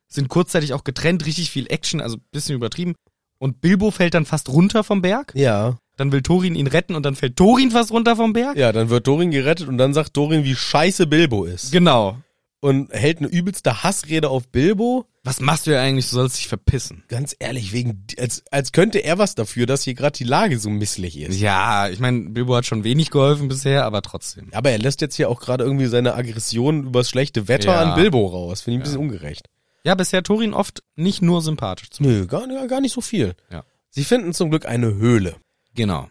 Sind 0.08 0.30
kurzzeitig 0.30 0.74
auch 0.74 0.84
getrennt, 0.84 1.26
richtig 1.26 1.52
viel 1.52 1.68
Action, 1.70 2.02
also 2.02 2.18
bisschen 2.32 2.56
übertrieben. 2.56 2.96
Und 3.38 3.62
Bilbo 3.62 3.92
fällt 3.92 4.14
dann 4.14 4.26
fast 4.26 4.50
runter 4.50 4.84
vom 4.84 5.02
Berg. 5.02 5.34
Ja. 5.36 5.78
Dann 5.98 6.12
will 6.12 6.22
Thorin 6.22 6.56
ihn 6.56 6.68
retten 6.68 6.96
und 6.96 7.06
dann 7.06 7.16
fällt 7.16 7.36
Thorin 7.36 7.72
fast 7.72 7.92
runter 7.92 8.16
vom 8.16 8.34
Berg. 8.34 8.58
Ja, 8.58 8.72
dann 8.72 8.90
wird 8.90 9.08
Dorin 9.08 9.32
gerettet 9.32 9.68
und 9.68 9.78
dann 9.78 9.94
sagt 9.94 10.16
Dorin, 10.16 10.44
wie 10.44 10.56
scheiße 10.56 11.08
Bilbo 11.08 11.46
ist. 11.46 11.72
Genau. 11.72 12.18
Und 12.62 12.92
hält 12.92 13.20
eine 13.20 13.28
übelste 13.28 13.84
Hassrede 13.84 14.30
auf 14.30 14.50
Bilbo. 14.50 15.06
Was 15.24 15.40
machst 15.40 15.66
du 15.66 15.72
ja 15.72 15.82
eigentlich? 15.82 16.10
Du 16.10 16.16
sollst 16.16 16.38
dich 16.38 16.50
verpissen. 16.50 17.04
Ganz 17.08 17.34
ehrlich, 17.40 17.72
wegen, 17.72 18.06
als, 18.18 18.44
als 18.52 18.74
könnte 18.74 19.00
er 19.00 19.18
was 19.18 19.36
dafür, 19.36 19.66
dass 19.66 19.84
hier 19.84 19.94
gerade 19.94 20.18
die 20.18 20.26
Lage 20.26 20.60
so 20.60 20.70
misslich 20.70 21.18
ist. 21.18 21.40
Ja, 21.40 21.88
ich 21.88 22.00
meine, 22.00 22.30
Bilbo 22.32 22.56
hat 22.56 22.66
schon 22.66 22.84
wenig 22.84 23.12
geholfen 23.12 23.48
bisher, 23.48 23.86
aber 23.86 24.02
trotzdem. 24.02 24.50
Aber 24.52 24.72
er 24.72 24.78
lässt 24.78 25.00
jetzt 25.00 25.16
hier 25.16 25.30
auch 25.30 25.40
gerade 25.40 25.64
irgendwie 25.64 25.86
seine 25.86 26.16
Aggression 26.16 26.88
übers 26.88 27.10
schlechte 27.10 27.48
Wetter 27.48 27.72
Ja. 27.74 27.82
an 27.82 27.96
Bilbo 27.96 28.26
raus. 28.26 28.62
Finde 28.62 28.76
ich 28.78 28.82
ein 28.82 28.84
bisschen 28.84 29.00
ungerecht. 29.00 29.48
Ja, 29.86 29.96
bisher 29.96 30.22
Thorin 30.24 30.54
oft 30.54 30.84
nicht 30.98 31.22
nur 31.22 31.42
sympathisch 31.42 31.90
zu 31.92 32.04
Nö, 32.04 32.28
gar, 32.28 32.46
gar 32.68 32.82
nicht 32.82 32.94
so 32.94 33.00
viel. 33.00 33.36
Ja. 33.50 33.64
Sie 33.90 34.04
finden 34.04 34.34
zum 34.34 34.50
Glück 34.50 34.66
eine 34.66 34.96
Höhle. 34.96 35.38
Genau. 35.76 36.10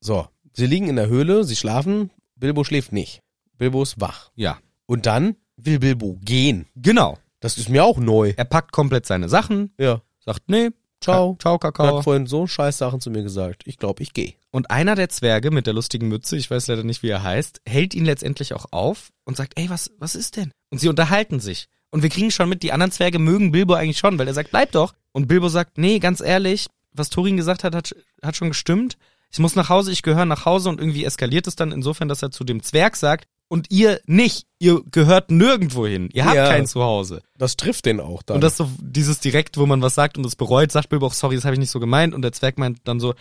So, 0.00 0.28
sie 0.52 0.66
liegen 0.66 0.88
in 0.88 0.96
der 0.96 1.08
Höhle, 1.08 1.44
sie 1.44 1.56
schlafen, 1.56 2.10
Bilbo 2.36 2.64
schläft 2.64 2.92
nicht. 2.92 3.22
Bilbo 3.56 3.82
ist 3.82 3.98
wach. 4.00 4.30
Ja. 4.34 4.58
Und 4.84 5.06
dann 5.06 5.36
will 5.56 5.78
Bilbo 5.78 6.18
gehen. 6.22 6.66
Genau. 6.76 7.18
Das 7.40 7.58
ist 7.58 7.68
mir 7.68 7.84
auch 7.84 7.98
neu. 7.98 8.32
Er 8.36 8.44
packt 8.44 8.72
komplett 8.72 9.06
seine 9.06 9.28
Sachen, 9.28 9.72
Ja. 9.78 10.00
sagt, 10.24 10.48
nee, 10.48 10.70
Ciao. 11.00 11.36
ciao, 11.40 11.54
Er 11.56 11.58
Kakao. 11.58 11.98
hat 11.98 12.04
vorhin 12.04 12.26
so 12.26 12.46
scheiß 12.46 12.78
Sachen 12.78 13.00
zu 13.00 13.10
mir 13.10 13.22
gesagt. 13.22 13.62
Ich 13.66 13.76
glaube, 13.78 14.02
ich 14.02 14.12
gehe. 14.14 14.34
Und 14.50 14.70
einer 14.70 14.94
der 14.94 15.10
Zwerge 15.10 15.50
mit 15.50 15.66
der 15.66 15.74
lustigen 15.74 16.08
Mütze, 16.08 16.36
ich 16.36 16.50
weiß 16.50 16.66
leider 16.68 16.82
nicht, 16.82 17.02
wie 17.02 17.08
er 17.10 17.22
heißt, 17.22 17.60
hält 17.66 17.94
ihn 17.94 18.06
letztendlich 18.06 18.54
auch 18.54 18.66
auf 18.72 19.12
und 19.24 19.36
sagt, 19.36 19.52
ey, 19.58 19.68
was, 19.68 19.90
was 19.98 20.14
ist 20.14 20.36
denn? 20.36 20.50
Und 20.70 20.78
sie 20.78 20.88
unterhalten 20.88 21.38
sich. 21.40 21.66
Und 21.90 22.02
wir 22.02 22.08
kriegen 22.10 22.30
schon 22.30 22.48
mit, 22.48 22.62
die 22.62 22.72
anderen 22.72 22.90
Zwerge 22.92 23.18
mögen 23.18 23.52
Bilbo 23.52 23.74
eigentlich 23.74 23.98
schon, 23.98 24.18
weil 24.18 24.26
er 24.26 24.34
sagt, 24.34 24.50
bleib 24.50 24.72
doch. 24.72 24.94
Und 25.12 25.28
Bilbo 25.28 25.48
sagt, 25.48 25.78
nee, 25.78 25.98
ganz 25.98 26.20
ehrlich, 26.20 26.66
was 26.92 27.10
Thorin 27.10 27.36
gesagt 27.36 27.62
hat, 27.64 27.74
hat, 27.74 27.94
hat 28.22 28.36
schon 28.36 28.48
gestimmt. 28.48 28.96
Ich 29.30 29.38
muss 29.38 29.54
nach 29.54 29.68
Hause, 29.68 29.92
ich 29.92 30.02
gehöre 30.02 30.24
nach 30.24 30.46
Hause 30.46 30.70
und 30.70 30.80
irgendwie 30.80 31.04
eskaliert 31.04 31.46
es 31.46 31.56
dann 31.56 31.70
insofern, 31.72 32.08
dass 32.08 32.22
er 32.22 32.30
zu 32.30 32.42
dem 32.44 32.62
Zwerg 32.62 32.96
sagt, 32.96 33.28
und 33.48 33.70
ihr 33.70 34.00
nicht, 34.06 34.46
ihr 34.58 34.82
gehört 34.90 35.30
nirgendwo 35.30 35.86
hin, 35.86 36.08
ihr 36.12 36.24
habt 36.24 36.36
Ja. 36.36 36.48
kein 36.48 36.66
Zuhause. 36.66 37.22
Das 37.38 37.56
trifft 37.56 37.86
den 37.86 38.00
auch 38.00 38.22
dann. 38.22 38.36
Und 38.36 38.40
das 38.40 38.56
so 38.56 38.68
dieses 38.80 39.20
direkt, 39.20 39.56
wo 39.56 39.66
man 39.66 39.82
was 39.82 39.94
sagt 39.94 40.18
und 40.18 40.26
es 40.26 40.36
bereut, 40.36 40.72
sagt 40.72 40.88
Bilbo 40.88 41.06
auch, 41.06 41.12
sorry, 41.14 41.36
das 41.36 41.44
habe 41.44 41.54
ich 41.54 41.60
nicht 41.60 41.70
so 41.70 41.80
gemeint. 41.80 42.14
Und 42.14 42.22
der 42.22 42.32
Zwerg 42.32 42.58
meint 42.58 42.80
dann 42.84 42.98
so, 43.00 43.14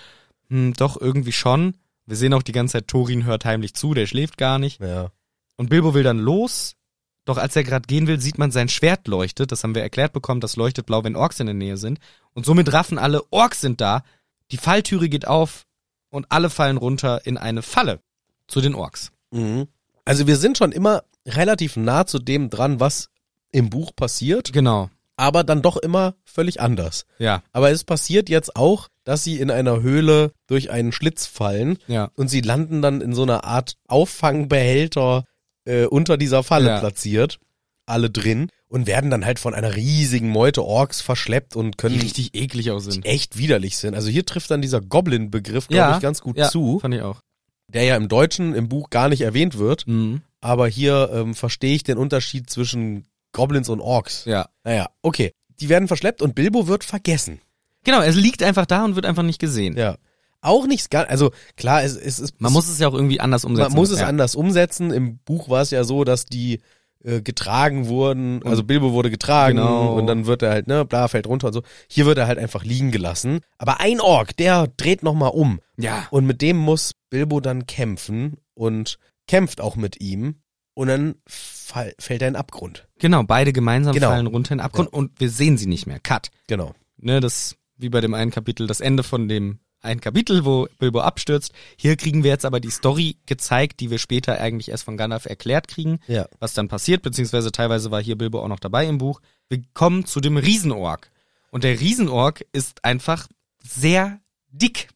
hm, 0.49 0.73
doch, 0.73 0.99
irgendwie 0.99 1.31
schon. 1.31 1.75
Wir 2.05 2.15
sehen 2.17 2.33
auch 2.33 2.43
die 2.43 2.51
ganze 2.51 2.73
Zeit, 2.73 2.87
Thorin 2.87 3.25
hört 3.25 3.45
heimlich 3.45 3.73
zu, 3.73 3.93
der 3.93 4.07
schläft 4.07 4.37
gar 4.37 4.59
nicht. 4.59 4.81
ja. 4.81 5.11
Und 5.57 5.69
Bilbo 5.69 5.93
will 5.93 6.03
dann 6.03 6.19
los. 6.19 6.75
Doch 7.23 7.37
als 7.37 7.55
er 7.55 7.63
gerade 7.63 7.87
gehen 7.87 8.07
will, 8.07 8.19
sieht 8.19 8.37
man 8.37 8.51
sein 8.51 8.67
Schwert 8.69 9.07
leuchtet. 9.07 9.51
Das 9.51 9.63
haben 9.63 9.73
wir 9.73 9.81
erklärt 9.81 10.11
bekommen, 10.13 10.41
das 10.41 10.57
leuchtet 10.57 10.85
blau, 10.85 11.03
wenn 11.03 11.15
Orks 11.15 11.39
in 11.39 11.45
der 11.47 11.55
Nähe 11.55 11.77
sind. 11.77 11.99
Und 12.33 12.45
somit 12.45 12.71
raffen 12.73 12.97
alle, 12.99 13.23
Orks 13.31 13.61
sind 13.61 13.79
da. 13.81 14.03
Die 14.51 14.57
Falltüre 14.57 15.07
geht 15.09 15.25
auf 15.27 15.65
und 16.09 16.25
alle 16.29 16.49
fallen 16.51 16.77
runter 16.77 17.25
in 17.25 17.37
eine 17.37 17.61
Falle 17.61 17.99
zu 18.47 18.59
den 18.61 18.75
Orks. 18.75 19.11
Mhm. 19.31 19.67
Also 20.05 20.27
wir 20.27 20.37
sind 20.37 20.57
schon 20.57 20.71
immer 20.71 21.03
relativ 21.27 21.75
nah 21.77 22.05
zu 22.05 22.19
dem 22.19 22.49
dran, 22.49 22.79
was 22.79 23.09
im 23.51 23.69
Buch 23.69 23.91
passiert, 23.95 24.53
Genau. 24.53 24.89
aber 25.17 25.43
dann 25.43 25.61
doch 25.61 25.77
immer 25.77 26.15
völlig 26.23 26.61
anders. 26.61 27.05
Ja, 27.19 27.41
Aber 27.53 27.71
es 27.71 27.83
passiert 27.83 28.29
jetzt 28.29 28.55
auch, 28.55 28.89
dass 29.03 29.23
sie 29.23 29.39
in 29.39 29.49
einer 29.51 29.81
Höhle 29.81 30.31
durch 30.47 30.69
einen 30.71 30.91
Schlitz 30.91 31.25
fallen 31.25 31.77
ja. 31.87 32.11
und 32.15 32.27
sie 32.29 32.41
landen 32.41 32.81
dann 32.81 33.01
in 33.01 33.13
so 33.13 33.23
einer 33.23 33.43
Art 33.43 33.75
Auffangbehälter 33.87 35.25
äh, 35.65 35.85
unter 35.85 36.17
dieser 36.17 36.43
Falle 36.43 36.67
Ja. 36.69 36.79
platziert, 36.79 37.39
alle 37.85 38.09
drin 38.09 38.49
und 38.67 38.87
werden 38.87 39.09
dann 39.09 39.25
halt 39.25 39.39
von 39.39 39.53
einer 39.53 39.75
riesigen 39.75 40.29
Meute 40.29 40.63
Orks 40.63 41.01
verschleppt 41.01 41.55
und 41.55 41.71
Die 41.71 41.77
können 41.77 41.99
richtig 42.01 42.35
eklig 42.35 42.69
sind. 42.77 43.05
echt 43.05 43.37
widerlich 43.37 43.77
sind. 43.77 43.95
Also 43.95 44.09
hier 44.09 44.25
trifft 44.25 44.51
dann 44.51 44.61
dieser 44.61 44.81
Goblin-Begriff, 44.81 45.67
glaube 45.67 45.95
ich, 45.95 46.01
ganz 46.01 46.21
gut 46.21 46.37
ja, 46.37 46.49
zu, 46.49 46.79
Fand 46.79 46.93
ich 46.95 47.01
auch. 47.01 47.21
Der 47.67 47.83
ja 47.83 47.95
im 47.95 48.07
Deutschen 48.07 48.53
im 48.53 48.69
Buch 48.69 48.89
gar 48.89 49.09
nicht 49.09 49.21
erwähnt 49.21 49.57
wird. 49.57 49.87
Mhm. 49.87 50.21
Aber 50.41 50.67
hier 50.67 51.09
ähm, 51.13 51.33
verstehe 51.33 51.75
ich 51.75 51.83
den 51.83 51.97
Unterschied 51.97 52.49
zwischen 52.49 53.05
Goblins 53.31 53.69
und 53.69 53.81
Orks. 53.81 54.25
Ja. 54.25 54.49
Naja, 54.63 54.87
okay. 55.01 55.31
Die 55.59 55.69
werden 55.69 55.87
verschleppt 55.87 56.21
und 56.21 56.35
Bilbo 56.35 56.67
wird 56.67 56.83
vergessen. 56.83 57.39
Genau, 57.83 58.01
er 58.01 58.11
liegt 58.11 58.43
einfach 58.43 58.65
da 58.65 58.83
und 58.83 58.95
wird 58.95 59.05
einfach 59.05 59.23
nicht 59.23 59.39
gesehen. 59.39 59.77
Ja. 59.77 59.95
Auch 60.41 60.67
nichts 60.67 60.89
ganz, 60.89 61.09
also 61.09 61.31
klar, 61.55 61.83
es, 61.83 61.95
es 61.95 62.19
ist, 62.19 62.39
Man 62.39 62.53
muss 62.53 62.67
es 62.67 62.77
ja 62.77 62.87
auch 62.87 62.93
irgendwie 62.93 63.19
anders 63.19 63.45
umsetzen. 63.45 63.69
man 63.71 63.75
muss 63.75 63.89
es 63.89 63.99
ja. 63.99 64.07
anders 64.07 64.35
umsetzen. 64.35 64.91
Im 64.91 65.17
Buch 65.19 65.49
war 65.49 65.61
es 65.61 65.71
ja 65.71 65.83
so, 65.83 66.03
dass 66.03 66.25
die 66.25 66.61
äh, 67.03 67.21
getragen 67.21 67.87
wurden, 67.87 68.41
also 68.43 68.63
Bilbo 68.63 68.91
wurde 68.93 69.09
getragen 69.11 69.57
Genau. 69.57 69.93
und 69.95 70.07
dann 70.07 70.25
wird 70.25 70.41
er 70.41 70.51
halt, 70.51 70.67
ne, 70.67 70.85
bla, 70.85 71.07
fällt 71.07 71.27
runter 71.27 71.47
und 71.47 71.53
so. 71.53 71.61
Hier 71.87 72.05
wird 72.05 72.17
er 72.17 72.27
halt 72.27 72.39
einfach 72.39 72.63
liegen 72.63 72.91
gelassen. 72.91 73.39
Aber 73.57 73.79
ein 73.79 73.99
Ork, 74.01 74.35
der 74.37 74.67
dreht 74.77 75.03
nochmal 75.03 75.31
um. 75.31 75.59
Ja. 75.77 76.07
Und 76.11 76.25
mit 76.25 76.41
dem 76.41 76.57
muss 76.57 76.91
Bilbo 77.09 77.39
dann 77.39 77.67
kämpfen 77.67 78.37
und 78.53 78.97
kämpft 79.27 79.61
auch 79.61 79.75
mit 79.75 80.01
ihm. 80.01 80.41
Und 80.73 80.87
dann 80.89 81.15
fall, 81.25 81.93
fällt 81.99 82.21
er 82.21 82.27
in 82.27 82.33
den 82.33 82.39
Abgrund. 82.39 82.87
Genau, 82.99 83.23
beide 83.23 83.53
gemeinsam 83.53 83.93
Genau. 83.93 84.09
fallen 84.09 84.27
runter 84.27 84.51
in 84.51 84.57
den 84.57 84.65
Abgrund 84.65 84.91
und 84.91 85.19
wir 85.19 85.29
sehen 85.29 85.57
sie 85.57 85.67
nicht 85.67 85.85
mehr. 85.87 85.99
Cut. 85.99 86.29
Genau. 86.47 86.73
Ne, 86.97 87.19
das 87.21 87.55
wie 87.77 87.89
bei 87.89 88.01
dem 88.01 88.13
einen 88.13 88.31
Kapitel, 88.31 88.67
das 88.67 88.79
Ende 88.81 89.03
von 89.03 89.27
dem 89.27 89.59
einen 89.85 90.01
Kapitel, 90.01 90.43
wo 90.45 90.67
Bilbo 90.79 90.99
abstürzt. 91.01 91.51
Hier 91.77 91.95
kriegen 91.95 92.23
wir 92.23 92.31
jetzt 92.31 92.45
aber 92.45 92.59
die 92.59 92.69
Story 92.71 93.17
gezeigt, 93.25 93.79
die 93.79 93.89
wir 93.91 93.97
später 93.99 94.39
eigentlich 94.41 94.69
erst 94.69 94.83
von 94.83 94.97
Gandalf 94.97 95.25
erklärt 95.25 95.67
kriegen, 95.67 95.99
Ja. 96.07 96.27
was 96.39 96.53
dann 96.53 96.67
passiert, 96.67 97.01
beziehungsweise 97.01 97.51
teilweise 97.51 97.91
war 97.91 98.01
hier 98.01 98.17
Bilbo 98.17 98.41
auch 98.41 98.47
noch 98.49 98.59
dabei 98.59 98.85
im 98.87 98.97
Buch. 98.97 99.21
Wir 99.49 99.61
kommen 99.73 100.05
zu 100.05 100.19
dem 100.19 100.37
Riesenork. 100.37 101.09
Und 101.51 101.63
der 101.63 101.79
Riesenork 101.79 102.45
ist 102.51 102.83
einfach 102.83 103.27
sehr 103.63 104.19
dick. 104.49 104.89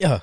Ja. 0.00 0.22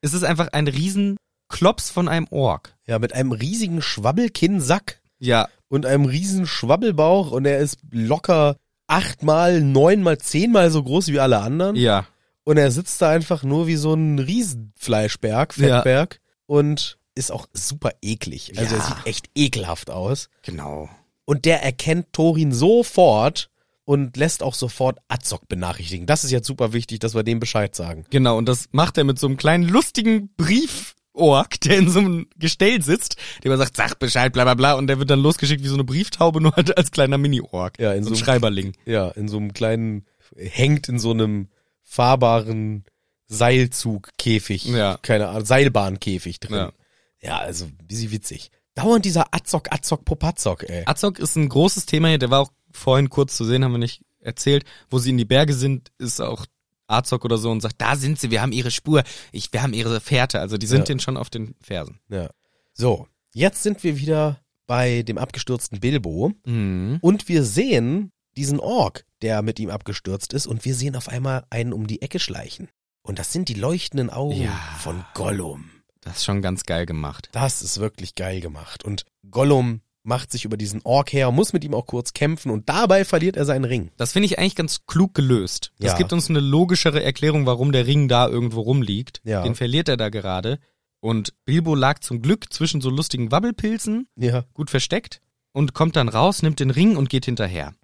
Es 0.00 0.14
ist 0.14 0.22
einfach 0.22 0.48
ein 0.52 0.68
Riesenklops 0.68 1.90
von 1.90 2.08
einem 2.08 2.26
Ork. 2.30 2.74
Ja, 2.86 2.98
mit 2.98 3.12
einem 3.14 3.32
riesigen 3.32 3.82
Schwabbelkinnsack 3.82 5.00
Ja, 5.18 5.48
und 5.68 5.86
einem 5.86 6.04
riesen 6.04 6.46
Schwabbelbauch 6.46 7.30
und 7.32 7.44
er 7.46 7.58
ist 7.58 7.78
locker 7.90 8.56
achtmal, 8.86 9.60
neunmal, 9.60 10.18
zehnmal 10.18 10.70
so 10.70 10.82
groß 10.82 11.08
wie 11.08 11.20
alle 11.20 11.38
anderen. 11.40 11.76
ja. 11.76 12.06
Und 12.48 12.56
er 12.56 12.70
sitzt 12.70 13.02
da 13.02 13.10
einfach 13.10 13.42
nur 13.42 13.66
wie 13.66 13.76
so 13.76 13.92
ein 13.92 14.18
Riesenfleischberg, 14.18 15.54
Ja. 15.58 15.76
Fettberg 15.82 16.20
und 16.46 16.96
ist 17.14 17.30
auch 17.30 17.46
super 17.52 17.90
eklig. 18.00 18.52
Also 18.56 18.74
Ja. 18.74 18.80
er 18.80 18.86
sieht 18.86 19.06
echt 19.06 19.30
ekelhaft 19.34 19.90
aus. 19.90 20.30
Genau. 20.42 20.88
Und 21.26 21.44
der 21.44 21.62
erkennt 21.62 22.12
Thorin 22.14 22.52
sofort 22.52 23.50
und 23.84 24.16
lässt 24.16 24.42
auch 24.42 24.54
sofort 24.54 24.98
Azog 25.08 25.46
benachrichtigen. 25.48 26.06
Das 26.06 26.24
ist 26.24 26.30
jetzt 26.30 26.46
super 26.46 26.72
wichtig, 26.72 27.00
dass 27.00 27.14
wir 27.14 27.22
dem 27.22 27.38
Bescheid 27.38 27.76
sagen. 27.76 28.06
Genau, 28.08 28.38
und 28.38 28.46
das 28.48 28.68
macht 28.72 28.96
er 28.96 29.04
mit 29.04 29.18
so 29.18 29.26
einem 29.26 29.36
kleinen 29.36 29.64
lustigen 29.68 30.30
Briefork, 30.38 31.60
der 31.60 31.76
in 31.76 31.90
so 31.90 31.98
einem 31.98 32.28
Gestell 32.38 32.80
sitzt, 32.82 33.16
der 33.42 33.46
immer 33.50 33.58
sagt, 33.58 33.76
sag 33.76 33.98
Bescheid, 33.98 34.32
bla 34.32 34.44
bla 34.44 34.54
bla, 34.54 34.72
und 34.74 34.86
der 34.86 34.98
wird 34.98 35.10
dann 35.10 35.20
losgeschickt 35.20 35.62
wie 35.64 35.68
so 35.68 35.74
eine 35.74 35.84
Brieftaube, 35.84 36.40
nur 36.42 36.52
halt 36.56 36.76
als 36.78 36.92
kleiner 36.92 37.18
Mini-Ork. 37.18 37.78
Ja, 37.78 37.92
in 37.92 38.04
so 38.04 38.10
so- 38.14 38.16
Schreiberling. 38.24 38.72
Ja, 38.86 39.08
in 39.08 39.28
so 39.28 39.36
einem 39.36 39.52
kleinen, 39.52 40.06
hängt 40.36 40.88
in 40.88 40.98
so 40.98 41.10
einem 41.10 41.48
fahrbaren 41.88 42.84
Seilzugkäfig. 43.26 44.64
Ja. 44.66 44.98
Keine 45.02 45.28
Ahnung, 45.28 45.44
Seilbahnkäfig 45.44 46.40
drin. 46.40 46.54
Ja. 46.56 46.72
Ja, 47.20 47.38
also, 47.38 47.64
ein 47.64 47.76
bisschen 47.86 48.12
witzig. 48.12 48.50
Dauernd 48.74 49.04
dieser 49.04 49.34
Azog, 49.34 49.72
Azog, 49.72 50.04
Popazog, 50.04 50.62
ey. 50.68 50.84
Azog 50.86 51.18
ist 51.18 51.34
ein 51.36 51.48
großes 51.48 51.86
Thema 51.86 52.08
hier, 52.08 52.18
der 52.18 52.30
war 52.30 52.40
auch 52.42 52.52
vorhin 52.70 53.10
kurz 53.10 53.36
zu 53.36 53.44
sehen, 53.44 53.64
haben 53.64 53.72
wir 53.72 53.78
nicht 53.78 54.02
erzählt. 54.20 54.64
Wo 54.88 54.98
sie 54.98 55.10
in 55.10 55.18
die 55.18 55.24
Berge 55.24 55.52
sind, 55.52 55.90
ist 55.98 56.20
auch 56.20 56.46
Azog 56.86 57.24
oder 57.24 57.38
so 57.38 57.50
und 57.50 57.60
sagt, 57.60 57.80
da 57.80 57.96
sind 57.96 58.20
sie, 58.20 58.30
wir 58.30 58.40
haben 58.40 58.52
ihre 58.52 58.70
Spur, 58.70 59.02
ich, 59.32 59.52
wir 59.52 59.62
haben 59.62 59.72
ihre 59.74 60.00
Fährte. 60.00 60.38
Also 60.40 60.58
die 60.58 60.66
sind 60.68 60.80
Ja. 60.80 60.84
denen 60.84 61.00
schon 61.00 61.16
auf 61.16 61.28
den 61.28 61.56
Fersen. 61.60 61.98
Ja. 62.08 62.30
So, 62.72 63.08
jetzt 63.34 63.64
sind 63.64 63.82
wir 63.82 63.98
wieder 63.98 64.40
bei 64.68 65.02
dem 65.02 65.18
abgestürzten 65.18 65.80
Bilbo 65.80 66.32
Mhm. 66.46 66.98
und 67.00 67.28
wir 67.28 67.42
sehen 67.42 68.12
diesen 68.36 68.60
Ork, 68.60 69.04
der 69.22 69.42
mit 69.42 69.58
ihm 69.58 69.70
abgestürzt 69.70 70.32
ist 70.32 70.46
und 70.46 70.64
wir 70.64 70.74
sehen 70.74 70.96
auf 70.96 71.08
einmal 71.08 71.44
einen 71.50 71.72
um 71.72 71.86
die 71.86 72.02
Ecke 72.02 72.18
schleichen. 72.18 72.68
Und 73.02 73.18
das 73.18 73.32
sind 73.32 73.48
die 73.48 73.54
leuchtenden 73.54 74.10
Augen 74.10 74.42
Ja. 74.42 74.58
von 74.80 75.04
Gollum. 75.14 75.70
Das 76.00 76.18
ist 76.18 76.24
schon 76.24 76.42
ganz 76.42 76.64
geil 76.64 76.86
gemacht. 76.86 77.28
Das 77.32 77.62
ist 77.62 77.78
wirklich 77.78 78.14
geil 78.14 78.40
gemacht. 78.40 78.84
Und 78.84 79.04
Gollum 79.30 79.80
macht 80.04 80.30
sich 80.32 80.44
über 80.44 80.56
diesen 80.56 80.80
Ork 80.84 81.12
her, 81.12 81.30
muss 81.30 81.52
mit 81.52 81.64
ihm 81.64 81.74
auch 81.74 81.84
kurz 81.86 82.12
kämpfen 82.14 82.50
und 82.50 82.68
dabei 82.68 83.04
verliert 83.04 83.36
er 83.36 83.44
seinen 83.44 83.64
Ring. 83.64 83.90
Das 83.98 84.12
finde 84.12 84.26
ich 84.26 84.38
eigentlich 84.38 84.54
ganz 84.54 84.86
klug 84.86 85.12
gelöst. 85.14 85.72
Das 85.78 85.92
Ja. 85.92 85.98
gibt 85.98 86.12
uns 86.12 86.30
eine 86.30 86.40
logischere 86.40 87.02
Erklärung, 87.02 87.44
warum 87.46 87.72
der 87.72 87.86
Ring 87.86 88.08
da 88.08 88.26
irgendwo 88.28 88.60
rumliegt. 88.60 89.20
Ja. 89.24 89.42
Den 89.42 89.54
verliert 89.54 89.88
er 89.88 89.96
da 89.98 90.08
gerade. 90.08 90.60
Und 91.00 91.34
Bilbo 91.44 91.74
lag 91.74 91.98
zum 92.00 92.22
Glück 92.22 92.52
zwischen 92.52 92.80
so 92.80 92.88
lustigen 92.90 93.30
Wabbelpilzen, 93.30 94.08
Ja. 94.16 94.44
gut 94.54 94.70
versteckt, 94.70 95.20
und 95.52 95.74
kommt 95.74 95.96
dann 95.96 96.08
raus, 96.08 96.42
nimmt 96.42 96.60
den 96.60 96.70
Ring 96.70 96.96
und 96.96 97.10
geht 97.10 97.24
hinterher. 97.26 97.74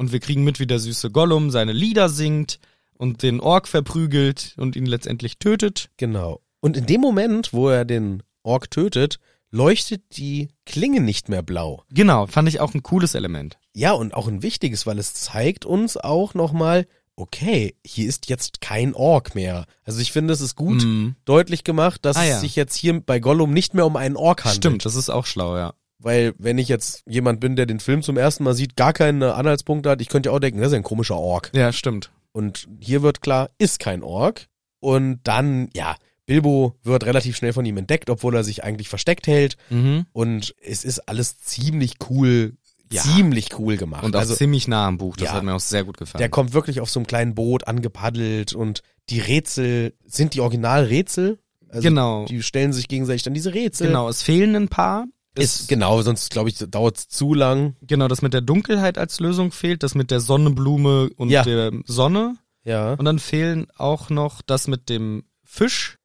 Und 0.00 0.12
wir 0.12 0.20
kriegen 0.20 0.44
mit, 0.44 0.58
wie 0.60 0.66
der 0.66 0.78
süße 0.78 1.10
Gollum 1.10 1.50
seine 1.50 1.74
Lieder 1.74 2.08
singt 2.08 2.58
und 2.94 3.22
den 3.22 3.38
Ork 3.38 3.68
verprügelt 3.68 4.54
und 4.56 4.74
ihn 4.74 4.86
letztendlich 4.86 5.36
tötet. 5.36 5.90
Genau. 5.98 6.40
Und 6.60 6.78
in 6.78 6.86
dem 6.86 7.02
Moment, 7.02 7.52
wo 7.52 7.68
er 7.68 7.84
den 7.84 8.22
Ork 8.42 8.70
tötet, 8.70 9.18
leuchtet 9.50 10.16
die 10.16 10.48
Klinge 10.64 11.02
nicht 11.02 11.28
mehr 11.28 11.42
blau. 11.42 11.84
Genau, 11.90 12.26
fand 12.26 12.48
ich 12.48 12.60
auch 12.60 12.72
ein 12.72 12.82
cooles 12.82 13.14
Element. 13.14 13.58
Ja, 13.74 13.92
und 13.92 14.14
auch 14.14 14.26
ein 14.26 14.42
wichtiges, 14.42 14.86
weil 14.86 14.98
es 14.98 15.12
zeigt 15.12 15.66
uns 15.66 15.98
auch 15.98 16.32
nochmal, 16.32 16.86
okay, 17.14 17.74
hier 17.84 18.08
ist 18.08 18.30
jetzt 18.30 18.62
kein 18.62 18.94
Ork 18.94 19.34
mehr. 19.34 19.66
Also 19.84 20.00
ich 20.00 20.12
finde, 20.12 20.32
es 20.32 20.40
ist 20.40 20.56
gut 20.56 20.82
Mhm. 20.82 21.14
deutlich 21.26 21.62
gemacht, 21.62 22.06
dass 22.06 22.16
Ah, 22.16 22.24
ja. 22.24 22.36
es 22.36 22.40
sich 22.40 22.56
jetzt 22.56 22.74
hier 22.74 22.98
bei 23.00 23.20
Gollum 23.20 23.52
nicht 23.52 23.74
mehr 23.74 23.84
um 23.84 23.96
einen 23.96 24.16
Ork 24.16 24.44
handelt. 24.44 24.56
Stimmt, 24.64 24.84
das 24.86 24.94
ist 24.96 25.10
auch 25.10 25.26
schlau, 25.26 25.58
ja. 25.58 25.74
Weil 26.02 26.32
wenn 26.38 26.56
ich 26.58 26.68
jetzt 26.68 27.02
jemand 27.06 27.40
bin, 27.40 27.56
der 27.56 27.66
den 27.66 27.78
Film 27.80 28.02
zum 28.02 28.16
ersten 28.16 28.42
Mal 28.44 28.54
sieht, 28.54 28.74
gar 28.76 28.92
keine 28.92 29.34
Anhaltspunkte 29.34 29.90
hat, 29.90 30.00
ich 30.00 30.08
könnte 30.08 30.30
ja 30.30 30.34
auch 30.34 30.38
denken, 30.40 30.60
das 30.60 30.68
ist 30.68 30.74
ein 30.76 30.82
komischer 30.82 31.16
Ork. 31.16 31.50
Ja, 31.54 31.72
stimmt. 31.72 32.10
Und 32.32 32.68
hier 32.80 33.02
wird 33.02 33.20
klar, 33.20 33.50
ist 33.58 33.80
kein 33.80 34.02
Ork. 34.02 34.46
Und 34.80 35.20
dann, 35.24 35.68
ja, 35.74 35.96
Bilbo 36.24 36.76
wird 36.82 37.04
relativ 37.04 37.36
schnell 37.36 37.52
von 37.52 37.66
ihm 37.66 37.76
entdeckt, 37.76 38.08
obwohl 38.08 38.34
er 38.34 38.44
sich 38.44 38.64
eigentlich 38.64 38.88
versteckt 38.88 39.26
hält. 39.26 39.56
Mhm. 39.68 40.06
Und 40.12 40.54
es 40.62 40.84
ist 40.84 41.00
alles 41.08 41.38
ziemlich 41.40 41.94
cool, 42.08 42.54
Ja. 42.90 43.02
ziemlich 43.02 43.58
cool 43.58 43.76
gemacht. 43.76 44.04
Und 44.04 44.16
auch 44.16 44.20
also 44.20 44.34
ziemlich 44.36 44.68
nah 44.68 44.86
am 44.86 44.96
Buch, 44.96 45.16
das 45.16 45.26
Ja. 45.28 45.34
hat 45.34 45.42
mir 45.42 45.54
auch 45.54 45.60
sehr 45.60 45.84
gut 45.84 45.98
gefallen. 45.98 46.20
der 46.20 46.28
kommt 46.30 46.52
wirklich 46.54 46.80
auf 46.80 46.88
so 46.88 47.00
einem 47.00 47.06
kleinen 47.08 47.34
Boot 47.34 47.66
angepaddelt 47.68 48.54
und 48.54 48.82
die 49.10 49.18
Rätsel 49.20 49.92
sind 50.06 50.34
die 50.34 50.40
Originalrätsel. 50.40 51.38
Also 51.68 51.82
genau. 51.82 52.24
Die 52.24 52.42
stellen 52.42 52.72
sich 52.72 52.88
gegenseitig 52.88 53.22
dann 53.22 53.34
diese 53.34 53.52
Rätsel. 53.52 53.88
Genau, 53.88 54.08
es 54.08 54.22
fehlen 54.22 54.56
ein 54.56 54.68
paar. 54.68 55.06
Ist, 55.40 55.68
genau, 55.68 56.00
sonst 56.02 56.30
glaube 56.30 56.48
ich, 56.48 56.58
dauert 56.58 56.98
es 56.98 57.08
zu 57.08 57.34
lang. 57.34 57.76
genau, 57.82 58.08
das 58.08 58.22
mit 58.22 58.32
der 58.34 58.40
Dunkelheit 58.40 58.98
als 58.98 59.20
Lösung 59.20 59.52
fehlt, 59.52 59.82
das 59.82 59.94
mit 59.94 60.10
der 60.10 60.20
Sonnenblume 60.20 61.10
und 61.16 61.30
Ja. 61.30 61.42
der 61.44 61.72
Sonne. 61.86 62.36
Ja. 62.64 62.94
Und 62.94 63.04
dann 63.04 63.18
fehlen 63.18 63.66
auch 63.76 64.10
noch 64.10 64.42
das 64.42 64.68
mit 64.68 64.88
dem 64.88 65.24
Fisch 65.44 65.98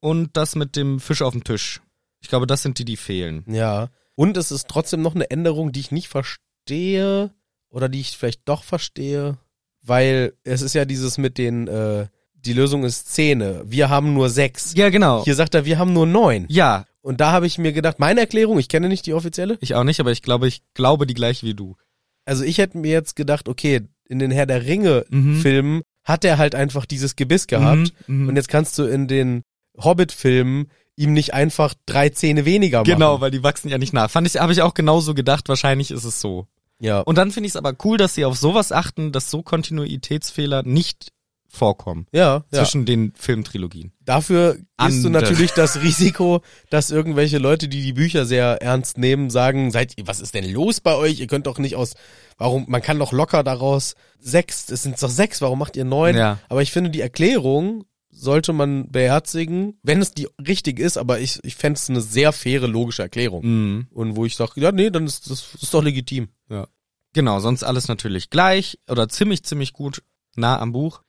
und 0.00 0.36
das 0.36 0.54
mit 0.56 0.76
dem 0.76 1.00
Fisch 1.00 1.22
auf 1.22 1.32
dem 1.32 1.44
Tisch. 1.44 1.80
Ich 2.20 2.28
glaube, 2.28 2.46
das 2.46 2.62
sind 2.62 2.78
die, 2.78 2.84
die 2.84 2.96
fehlen. 2.96 3.44
Ja. 3.48 3.88
Und 4.14 4.36
es 4.36 4.52
ist 4.52 4.68
trotzdem 4.68 5.00
noch 5.02 5.14
eine 5.14 5.30
Änderung, 5.30 5.72
die 5.72 5.80
ich 5.80 5.90
nicht 5.90 6.08
verstehe 6.08 7.30
oder 7.70 7.88
die 7.88 8.00
ich 8.00 8.16
vielleicht 8.16 8.42
doch 8.48 8.62
verstehe, 8.62 9.38
weil 9.82 10.34
es 10.44 10.60
ist 10.62 10.74
ja 10.74 10.84
dieses 10.84 11.18
mit 11.18 11.38
den, 11.38 11.66
äh, 11.68 12.06
die 12.34 12.52
Lösung 12.52 12.84
ist 12.84 13.08
Zähne. 13.12 13.62
Wir 13.64 13.88
haben 13.88 14.14
nur 14.14 14.28
sechs. 14.28 14.74
Ja, 14.76 14.90
genau. 14.90 15.24
Hier 15.24 15.34
sagt 15.34 15.54
er, 15.54 15.64
wir 15.64 15.78
haben 15.78 15.92
nur 15.92 16.06
neun. 16.06 16.46
Ja, 16.48 16.84
Und 17.02 17.20
da 17.20 17.32
habe 17.32 17.46
ich 17.46 17.58
mir 17.58 17.72
gedacht, 17.72 17.98
meine 17.98 18.20
Erklärung, 18.20 18.58
ich 18.58 18.68
kenne 18.68 18.88
nicht 18.88 19.06
die 19.06 19.12
offizielle. 19.14 19.58
ich 19.60 19.74
auch 19.74 19.84
nicht, 19.84 20.00
aber 20.00 20.12
ich 20.12 20.22
glaube, 20.22 20.46
ich 20.48 20.62
glaube 20.74 21.06
die 21.06 21.14
gleiche 21.14 21.44
wie 21.46 21.54
du. 21.54 21.76
Also 22.24 22.44
ich 22.44 22.58
hätte 22.58 22.78
mir 22.78 22.92
jetzt 22.92 23.16
gedacht, 23.16 23.48
okay, 23.48 23.80
in 24.08 24.18
den 24.20 24.30
Herr 24.30 24.46
der 24.46 24.64
Ringe 24.64 25.04
Mhm. 25.10 25.40
Filmen 25.40 25.82
hat 26.04 26.24
er 26.24 26.38
halt 26.38 26.54
einfach 26.54 26.86
dieses 26.86 27.16
Gebiss 27.16 27.46
gehabt. 27.46 27.92
Mhm, 28.06 28.22
mhm. 28.22 28.28
Und 28.28 28.36
jetzt 28.36 28.48
kannst 28.48 28.78
du 28.78 28.84
in 28.84 29.08
den 29.08 29.42
Hobbit-Filmen 29.76 30.68
ihm 30.96 31.12
nicht 31.12 31.34
einfach 31.34 31.74
drei 31.86 32.10
Zähne 32.10 32.44
weniger 32.44 32.80
machen. 32.80 32.92
Genau, 32.92 33.20
weil 33.20 33.30
die 33.30 33.42
wachsen 33.42 33.68
ja 33.68 33.78
nicht 33.78 33.92
nach. 33.92 34.10
Fand 34.10 34.26
ich, 34.26 34.36
habe 34.36 34.52
ich 34.52 34.62
auch 34.62 34.74
genauso 34.74 35.14
gedacht. 35.14 35.48
Wahrscheinlich 35.48 35.90
ist 35.90 36.04
es 36.04 36.20
so. 36.20 36.46
Ja. 36.80 37.00
Und 37.00 37.16
dann 37.16 37.30
finde 37.30 37.46
ich 37.46 37.52
es 37.52 37.56
aber 37.56 37.74
cool, 37.84 37.96
dass 37.96 38.14
sie 38.14 38.24
auf 38.24 38.36
sowas 38.36 38.72
achten, 38.72 39.12
dass 39.12 39.30
so 39.30 39.42
Kontinuitätsfehler 39.42 40.62
nicht 40.64 41.08
vorkommen 41.52 42.06
ja, 42.12 42.44
ja. 42.50 42.58
zwischen 42.58 42.86
den 42.86 43.12
Filmtrilogien. 43.14 43.92
Dafür 44.00 44.56
gehst 44.78 45.04
du 45.04 45.10
natürlich 45.10 45.52
das 45.52 45.82
Risiko, 45.82 46.40
dass 46.70 46.90
irgendwelche 46.90 47.36
Leute, 47.36 47.68
die 47.68 47.82
die 47.82 47.92
Bücher 47.92 48.24
sehr 48.24 48.62
ernst 48.62 48.96
nehmen, 48.96 49.28
sagen, 49.28 49.70
seid 49.70 49.92
ihr, 49.98 50.06
was 50.06 50.20
ist 50.20 50.34
denn 50.34 50.50
los 50.50 50.80
bei 50.80 50.94
euch? 50.94 51.20
Ihr 51.20 51.26
könnt 51.26 51.46
doch 51.46 51.58
nicht 51.58 51.76
aus, 51.76 51.94
warum, 52.38 52.64
man 52.68 52.80
kann 52.80 52.98
doch 52.98 53.12
locker 53.12 53.44
daraus 53.44 53.94
sechs, 54.18 54.70
es 54.70 54.82
sind 54.82 55.00
doch 55.00 55.10
sechs, 55.10 55.42
warum 55.42 55.58
macht 55.58 55.76
ihr 55.76 55.84
neun? 55.84 56.16
Ja. 56.16 56.38
Aber 56.48 56.62
ich 56.62 56.72
finde, 56.72 56.88
die 56.88 57.02
Erklärung 57.02 57.84
sollte 58.10 58.54
man 58.54 58.90
beherzigen, 58.90 59.78
wenn 59.82 60.00
es 60.00 60.12
die 60.12 60.28
richtig 60.46 60.78
ist, 60.78 60.96
aber 60.96 61.20
ich, 61.20 61.38
ich 61.44 61.56
fände 61.56 61.76
es 61.76 61.90
eine 61.90 62.00
sehr 62.00 62.32
faire, 62.32 62.66
logische 62.66 63.02
Erklärung. 63.02 63.44
Mhm. 63.44 63.86
Und 63.90 64.16
wo 64.16 64.24
ich 64.24 64.36
sage, 64.36 64.60
ja, 64.60 64.72
nee, 64.72 64.90
dann 64.90 65.06
ist 65.06 65.30
das 65.30 65.54
ist 65.60 65.74
doch 65.74 65.82
legitim. 65.82 66.28
Ja. 66.48 66.66
Genau, 67.12 67.40
sonst 67.40 67.62
alles 67.62 67.88
natürlich 67.88 68.30
gleich 68.30 68.78
oder 68.88 69.08
ziemlich, 69.08 69.42
ziemlich 69.44 69.74
gut 69.74 70.02
nah 70.34 70.58
am 70.58 70.72
Buch. 70.72 71.02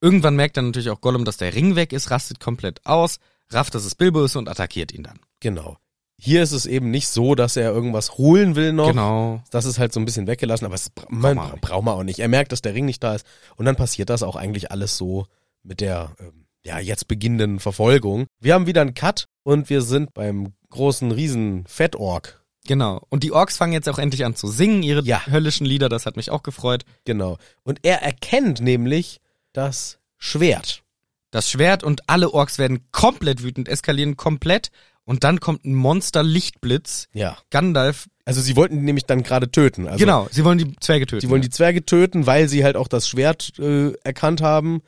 Irgendwann 0.00 0.36
merkt 0.36 0.56
dann 0.56 0.66
natürlich 0.66 0.90
auch 0.90 1.00
Gollum, 1.00 1.24
dass 1.24 1.36
der 1.36 1.54
Ring 1.54 1.76
weg 1.76 1.92
ist, 1.92 2.10
rastet 2.10 2.40
komplett 2.40 2.84
aus, 2.86 3.18
rafft, 3.50 3.74
dass 3.74 3.84
es 3.84 3.94
Bilbo 3.94 4.24
ist 4.24 4.36
und 4.36 4.48
attackiert 4.48 4.92
ihn 4.92 5.02
dann. 5.02 5.18
Genau. 5.40 5.76
Hier 6.22 6.42
ist 6.42 6.52
es 6.52 6.66
eben 6.66 6.90
nicht 6.90 7.08
so, 7.08 7.34
dass 7.34 7.56
er 7.56 7.70
irgendwas 7.72 8.18
holen 8.18 8.54
will 8.54 8.72
noch. 8.74 8.88
Genau. 8.88 9.42
Das 9.50 9.64
ist 9.64 9.78
halt 9.78 9.92
so 9.92 10.00
ein 10.00 10.04
bisschen 10.04 10.26
weggelassen, 10.26 10.66
aber 10.66 10.74
es 10.74 10.90
man, 11.08 11.36
man 11.36 11.38
auch 11.46 11.52
nicht. 11.52 11.60
braucht 11.62 11.84
man 11.84 11.94
auch 11.94 12.02
nicht. 12.02 12.18
Er 12.18 12.28
merkt, 12.28 12.52
dass 12.52 12.60
der 12.60 12.74
Ring 12.74 12.84
nicht 12.84 13.02
da 13.02 13.14
ist. 13.14 13.24
Und 13.56 13.64
dann 13.64 13.76
passiert 13.76 14.10
das 14.10 14.22
auch 14.22 14.36
eigentlich 14.36 14.70
alles 14.70 14.98
so 14.98 15.26
mit 15.62 15.80
der 15.80 16.14
ähm, 16.18 16.44
ja 16.62 16.78
jetzt 16.78 17.08
beginnenden 17.08 17.58
Verfolgung. 17.58 18.26
Wir 18.38 18.52
haben 18.52 18.66
wieder 18.66 18.82
einen 18.82 18.92
Cut 18.94 19.28
und 19.44 19.70
wir 19.70 19.80
sind 19.80 20.12
beim 20.12 20.52
großen 20.68 21.10
riesen 21.10 21.64
Fettorg. 21.66 22.44
Genau. 22.66 23.00
Und 23.08 23.22
die 23.24 23.32
Orks 23.32 23.56
fangen 23.56 23.72
jetzt 23.72 23.88
auch 23.88 23.98
endlich 23.98 24.26
an 24.26 24.36
zu 24.36 24.46
singen, 24.48 24.82
ihre 24.82 25.02
Ja. 25.02 25.24
höllischen 25.26 25.66
Lieder, 25.66 25.88
das 25.88 26.04
hat 26.04 26.16
mich 26.16 26.30
auch 26.30 26.42
gefreut. 26.42 26.84
Genau. 27.06 27.38
Und 27.62 27.80
er 27.82 28.02
erkennt 28.02 28.60
nämlich 28.60 29.19
das 29.52 29.98
Schwert. 30.18 30.82
Das 31.30 31.50
Schwert 31.50 31.84
und 31.84 32.08
alle 32.08 32.32
Orks 32.32 32.58
werden 32.58 32.86
komplett 32.90 33.42
wütend, 33.42 33.68
eskalieren 33.68 34.16
komplett 34.16 34.70
und 35.04 35.24
dann 35.24 35.40
kommt 35.40 35.64
ein 35.64 35.74
Monster-Lichtblitz. 35.74 37.08
Ja. 37.12 37.38
Gandalf, 37.50 38.08
Also 38.24 38.40
sie 38.40 38.56
wollten 38.56 38.84
nämlich 38.84 39.06
dann 39.06 39.22
gerade 39.22 39.50
töten. 39.50 39.86
Also 39.86 39.98
genau, 39.98 40.28
sie 40.30 40.44
wollen 40.44 40.58
die 40.58 40.76
Zwerge 40.80 41.06
töten. 41.06 41.20
Sie 41.20 41.30
wollen 41.30 41.42
die 41.42 41.50
Zwerge 41.50 41.84
töten, 41.84 42.26
weil 42.26 42.48
sie 42.48 42.64
halt 42.64 42.76
auch 42.76 42.88
das 42.88 43.08
Schwert 43.08 43.58
äh, 43.58 43.92
erkannt 44.04 44.40
haben, 44.42 44.82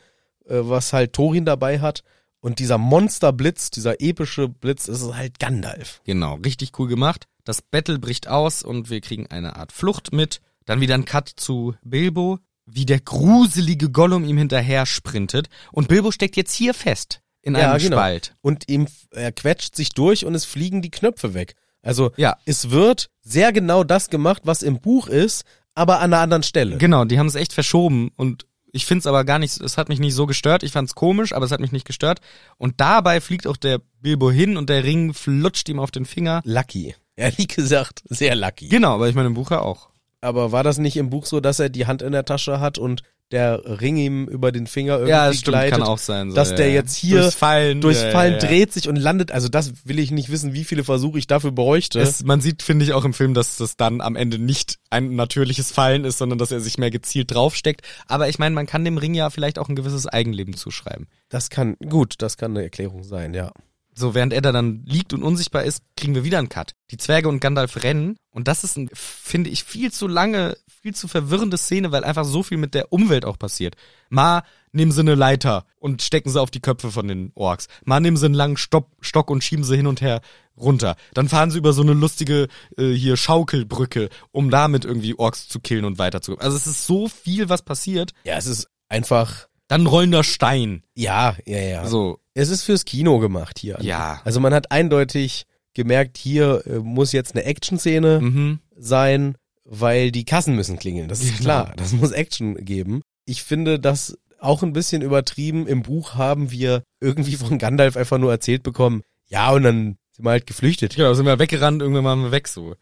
äh, 0.47 0.59
was 0.61 0.93
halt 0.93 1.13
Thorin 1.13 1.45
dabei 1.45 1.81
hat. 1.81 2.03
Und 2.41 2.59
dieser 2.59 2.77
Monsterblitz, 2.77 3.71
dieser 3.71 4.01
epische 4.01 4.49
Blitz, 4.49 4.89
ist 4.89 5.15
halt 5.15 5.39
Gandalf. 5.39 6.01
Genau, 6.05 6.35
richtig 6.45 6.79
cool 6.79 6.89
gemacht. 6.89 7.29
Das 7.45 7.63
Battle 7.63 7.99
bricht 7.99 8.29
aus 8.29 8.63
und 8.63 8.91
wir 8.91 9.01
kriegen 9.01 9.29
eine 9.29 9.57
Art 9.57 9.73
Flucht 9.73 10.13
mit. 10.13 10.41
Dann 10.67 10.81
wieder 10.81 10.95
ein 10.95 11.05
Cut 11.05 11.29
zu 11.29 11.75
Bilbo, 11.83 12.39
wie 12.67 12.87
der 12.87 13.01
gruselige 13.01 13.91
Gollum 13.91 14.25
ihm 14.25 14.39
hinterher 14.39 14.87
sprintet. 14.87 15.49
Und 15.73 15.89
Bilbo 15.89 16.11
steckt 16.11 16.37
jetzt 16.37 16.55
hier 16.55 16.75
fest 16.75 17.21
in 17.43 17.57
einem 17.57 17.79
genau. 17.79 17.97
Spalt. 17.97 18.35
Und 18.41 18.69
ihm, 18.69 18.87
er 19.11 19.33
quetscht 19.33 19.75
sich 19.75 19.91
durch 19.91 20.25
und 20.25 20.35
es 20.35 20.45
fliegen 20.45 20.81
die 20.83 20.91
Knöpfe 20.91 21.35
weg. 21.35 21.55
Also 21.83 22.13
Ja. 22.17 22.37
es 22.45 22.71
wird 22.71 23.11
sehr 23.21 23.53
genau 23.53 23.83
das 23.83 24.11
gemacht, 24.11 24.43
was 24.45 24.63
im 24.63 24.81
Buch 24.81 25.09
ist, 25.09 25.45
aber 25.75 25.99
an 26.01 26.13
einer 26.13 26.23
anderen 26.23 26.43
Stelle. 26.45 26.79
Genau, 26.79 27.05
die 27.05 27.19
haben 27.19 27.27
es 27.27 27.35
echt 27.35 27.53
verschoben 27.53 28.11
und 28.17 28.47
ich 28.75 28.87
find's 28.87 29.07
aber 29.07 29.25
gar 29.25 29.39
nicht, 29.39 29.61
es 29.61 29.77
hat 29.77 29.89
mich 29.91 29.99
nicht 30.01 30.15
so 30.15 30.27
gestört. 30.27 30.63
Ich 30.63 30.73
fand's 30.73 30.95
komisch, 30.95 31.35
aber 31.35 31.45
es 31.45 31.51
hat 31.51 31.61
mich 31.61 31.73
nicht 31.73 31.87
gestört. 31.87 32.21
Und 32.57 32.81
dabei 32.81 33.21
fliegt 33.21 33.47
auch 33.47 33.59
der 33.59 33.81
Bilbo 34.01 34.31
hin 34.31 34.57
und 34.57 34.71
der 34.71 34.83
Ring 34.85 35.13
flutscht 35.13 35.69
ihm 35.69 35.79
auf 35.79 35.91
den 35.91 36.07
Finger. 36.07 36.41
Lucky. 36.45 36.95
Ehrlich 37.17 37.49
gesagt, 37.49 38.03
sehr 38.09 38.35
lucky. 38.35 38.69
Genau, 38.69 38.95
aber 38.95 39.09
ich 39.11 39.15
meine 39.15 39.27
im 39.29 39.35
Buch 39.35 39.51
ja 39.51 39.61
auch. 39.61 39.91
Aber 40.23 40.53
war 40.53 40.63
das 40.63 40.79
nicht 40.79 40.97
im 40.97 41.11
Buch 41.11 41.27
so, 41.27 41.41
dass 41.41 41.59
er 41.59 41.69
die 41.69 41.87
Hand 41.87 42.01
in 42.01 42.13
der 42.13 42.25
Tasche 42.25 42.61
hat 42.61 42.79
und 42.79 43.03
der 43.33 43.81
Ring 43.81 43.97
ihm 43.97 44.27
über 44.29 44.53
den 44.53 44.67
Finger 44.67 44.95
irgendwie 44.95 45.11
Ja, 45.11 45.27
das 45.27 45.39
stimmt, 45.39 45.53
gleitet? 45.53 45.79
kann 45.79 45.83
auch 45.89 45.99
sein. 45.99 46.31
So, 46.31 46.37
dass 46.37 46.51
ja, 46.51 46.57
der 46.57 46.73
jetzt 46.73 46.95
hier 46.95 47.23
durchs 47.23 47.35
Fallen, 47.35 47.81
durchs 47.81 48.03
Fallen 48.03 48.35
ja, 48.35 48.39
ja. 48.39 48.47
dreht 48.47 48.73
sich 48.73 48.89
und 48.89 48.97
landet. 48.97 49.33
Also 49.33 49.49
das 49.49 49.73
will 49.87 49.99
ich 49.99 50.11
nicht 50.11 50.31
wissen, 50.31 50.53
wie 50.53 50.65
viele 50.65 50.85
Versuche 50.85 51.19
ich 51.19 51.27
dafür 51.27 51.51
bräuchte. 51.51 51.99
Es, 51.99 52.23
man 52.25 52.41
sieht, 52.41 52.63
finde 52.63 52.85
ich, 52.85 52.93
auch 52.93 53.05
im 53.05 53.15
Film, 53.15 53.33
dass 53.35 53.57
das 53.57 53.77
dann 53.77 54.01
am 54.01 54.17
Ende 54.17 54.39
nicht 54.39 54.79
ein 54.91 55.17
natürliches 55.17 55.73
Fallen 55.73 56.05
ist, 56.05 56.19
sondern 56.19 56.39
dass 56.39 56.53
er 56.53 56.61
sich 56.61 56.77
mehr 56.79 56.91
gezielt 56.91 57.35
draufsteckt. 57.35 57.81
Aber 58.07 58.29
ich 58.29 58.39
meine, 58.39 58.55
man 58.55 58.67
kann 58.67 58.85
dem 58.85 58.99
Ring 58.99 59.15
ja 59.15 59.31
vielleicht 59.31 59.59
auch 59.59 59.69
ein 59.69 59.77
gewisses 59.77 60.07
Eigenleben 60.07 60.55
zuschreiben. 60.55 61.09
das 61.31 61.49
kann, 61.49 61.77
gut, 61.89 62.17
das 62.19 62.37
kann 62.37 62.53
eine 62.53 62.63
Erklärung 62.63 63.03
sein, 63.03 63.33
ja. 63.35 63.51
So, 63.95 64.15
während 64.15 64.33
er 64.33 64.41
da 64.41 64.53
dann 64.53 64.85
liegt 64.87 65.13
und 65.13 65.23
unsichtbar 65.23 65.65
ist, 65.65 65.83
kriegen 65.97 66.15
wir 66.15 66.25
wieder 66.25 66.39
einen 66.39 66.49
Cut. 66.49 66.75
Die 66.91 66.97
Zwerge 66.97 67.29
und 67.29 67.41
Gandalf 67.41 67.83
rennen. 67.83 68.17
Und 68.31 68.49
das 68.49 68.65
ist, 68.65 68.77
ein, 68.79 68.89
finde 68.95 69.51
ich, 69.51 69.65
viel 69.65 69.93
zu 69.93 70.09
lange, 70.09 70.57
viel 70.81 70.95
zu 70.95 71.09
verwirrende 71.09 71.59
Szene, 71.59 71.93
weil 71.93 72.03
einfach 72.03 72.25
so 72.25 72.43
viel 72.43 72.57
mit 72.57 72.75
der 72.75 72.93
Umwelt 72.93 73.27
auch 73.27 73.39
passiert. 73.39 73.77
Mal 74.09 74.43
nehmen 74.73 74.93
sie 74.93 75.01
eine 75.01 75.15
Leiter 75.15 75.67
und 75.79 76.01
stecken 76.01 76.31
sie 76.31 76.41
auf 76.41 76.51
die 76.51 76.61
Köpfe 76.61 76.91
von 76.91 77.07
den 77.07 77.33
Orks. 77.35 77.69
Mal 77.85 78.01
nehmen 78.01 78.17
sie 78.17 78.27
einen 78.27 78.35
langen 78.35 78.57
Stopp, 78.57 78.91
Stock 79.01 79.31
und 79.31 79.45
schieben 79.45 79.65
sie 79.65 79.77
hin 79.77 79.87
und 79.87 80.01
her 80.01 80.23
runter. 80.57 80.97
Dann 81.13 81.29
fahren 81.29 81.51
sie 81.51 81.59
über 81.59 81.73
so 81.75 81.83
eine 81.83 81.93
lustige 81.93 82.49
äh, 82.79 82.93
hier 82.93 83.17
Schaukelbrücke, 83.17 84.09
um 84.31 84.51
damit 84.51 84.85
irgendwie 84.85 85.19
Orks 85.19 85.49
zu 85.49 85.61
killen 85.61 85.85
und 85.85 85.99
weiterzukommen. 85.99 86.45
Also 86.45 86.57
es 86.57 86.67
ist 86.67 86.87
so 86.87 87.09
viel, 87.09 87.49
was 87.49 87.63
passiert. 87.63 88.13
Ja, 88.25 88.37
es 88.37 88.47
ist 88.47 88.69
einfach, 88.89 89.49
Dann 89.73 89.87
rollender 89.87 90.23
Stein. 90.23 90.83
ja, 90.95 91.35
ja, 91.47 91.59
ja. 91.59 91.87
So, 91.87 92.19
Es 92.35 92.51
ist 92.51 92.63
fürs 92.63 92.85
Kino 92.85 93.21
gemacht 93.21 93.59
hier. 93.59 93.79
Ja. 93.81 94.21
Also 94.23 94.39
man 94.39 94.53
hat 94.53 94.71
eindeutig 94.71 95.47
gemerkt, 95.73 96.19
hier 96.19 96.63
äh, 96.67 96.81
muss 96.81 97.13
jetzt 97.13 97.35
eine 97.35 97.45
Action-Szene 97.45 98.21
mhm. 98.21 98.59
sein, 98.77 99.39
weil 99.65 100.13
die 100.13 100.27
Kassen 100.27 100.57
müssen 100.57 100.79
klingeln. 100.79 101.09
Das 101.09 101.23
ist 101.23 101.41
klar. 101.41 101.73
Das 101.77 101.95
muss 101.95 102.11
Action 102.11 102.63
geben. 102.63 103.01
Ich 103.25 103.45
finde 103.45 103.81
das 103.81 104.19
auch 104.39 104.63
ein 104.63 104.75
bisschen 104.75 105.01
übertrieben. 105.01 105.67
Im 105.67 105.83
Buch 105.83 106.17
haben 106.17 106.51
wir 106.51 106.83
irgendwie 107.01 107.37
von 107.37 107.57
Gandalf 107.59 107.97
einfach 107.97 108.19
nur 108.19 108.31
erzählt 108.31 108.63
bekommen, 108.63 109.01
ja, 109.29 109.53
und 109.53 109.63
dann 109.63 109.97
sind 110.11 110.27
wir 110.27 110.33
halt 110.33 110.47
geflüchtet. 110.47 110.97
Genau, 110.97 111.15
sind 111.15 111.25
wir 111.25 111.39
weggerannt, 111.39 111.81
irgendwann 111.81 112.05
waren 112.05 112.23
wir 112.25 112.31
weg 112.31 112.47
so. 112.47 112.75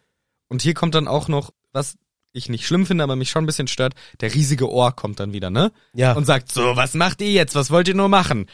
Und 0.48 0.62
hier 0.62 0.74
kommt 0.74 0.96
dann 0.96 1.06
auch 1.06 1.28
noch, 1.28 1.52
was 1.70 1.94
ich 2.32 2.48
nicht 2.48 2.66
schlimm 2.66 2.86
finde, 2.86 3.04
aber 3.04 3.16
mich 3.16 3.30
schon 3.30 3.44
ein 3.44 3.46
bisschen 3.46 3.66
stört, 3.68 3.94
der 4.20 4.32
riesige 4.34 4.70
Ohr 4.70 4.92
kommt 4.94 5.20
dann 5.20 5.32
wieder, 5.32 5.50
ne? 5.50 5.72
Ja. 5.94 6.12
Und 6.12 6.24
sagt, 6.26 6.52
so, 6.52 6.76
was 6.76 6.94
macht 6.94 7.20
ihr 7.20 7.30
jetzt? 7.32 7.54
Was 7.54 7.70
wollt 7.70 7.88
ihr 7.88 7.94
nur 7.94 8.08
machen? 8.08 8.46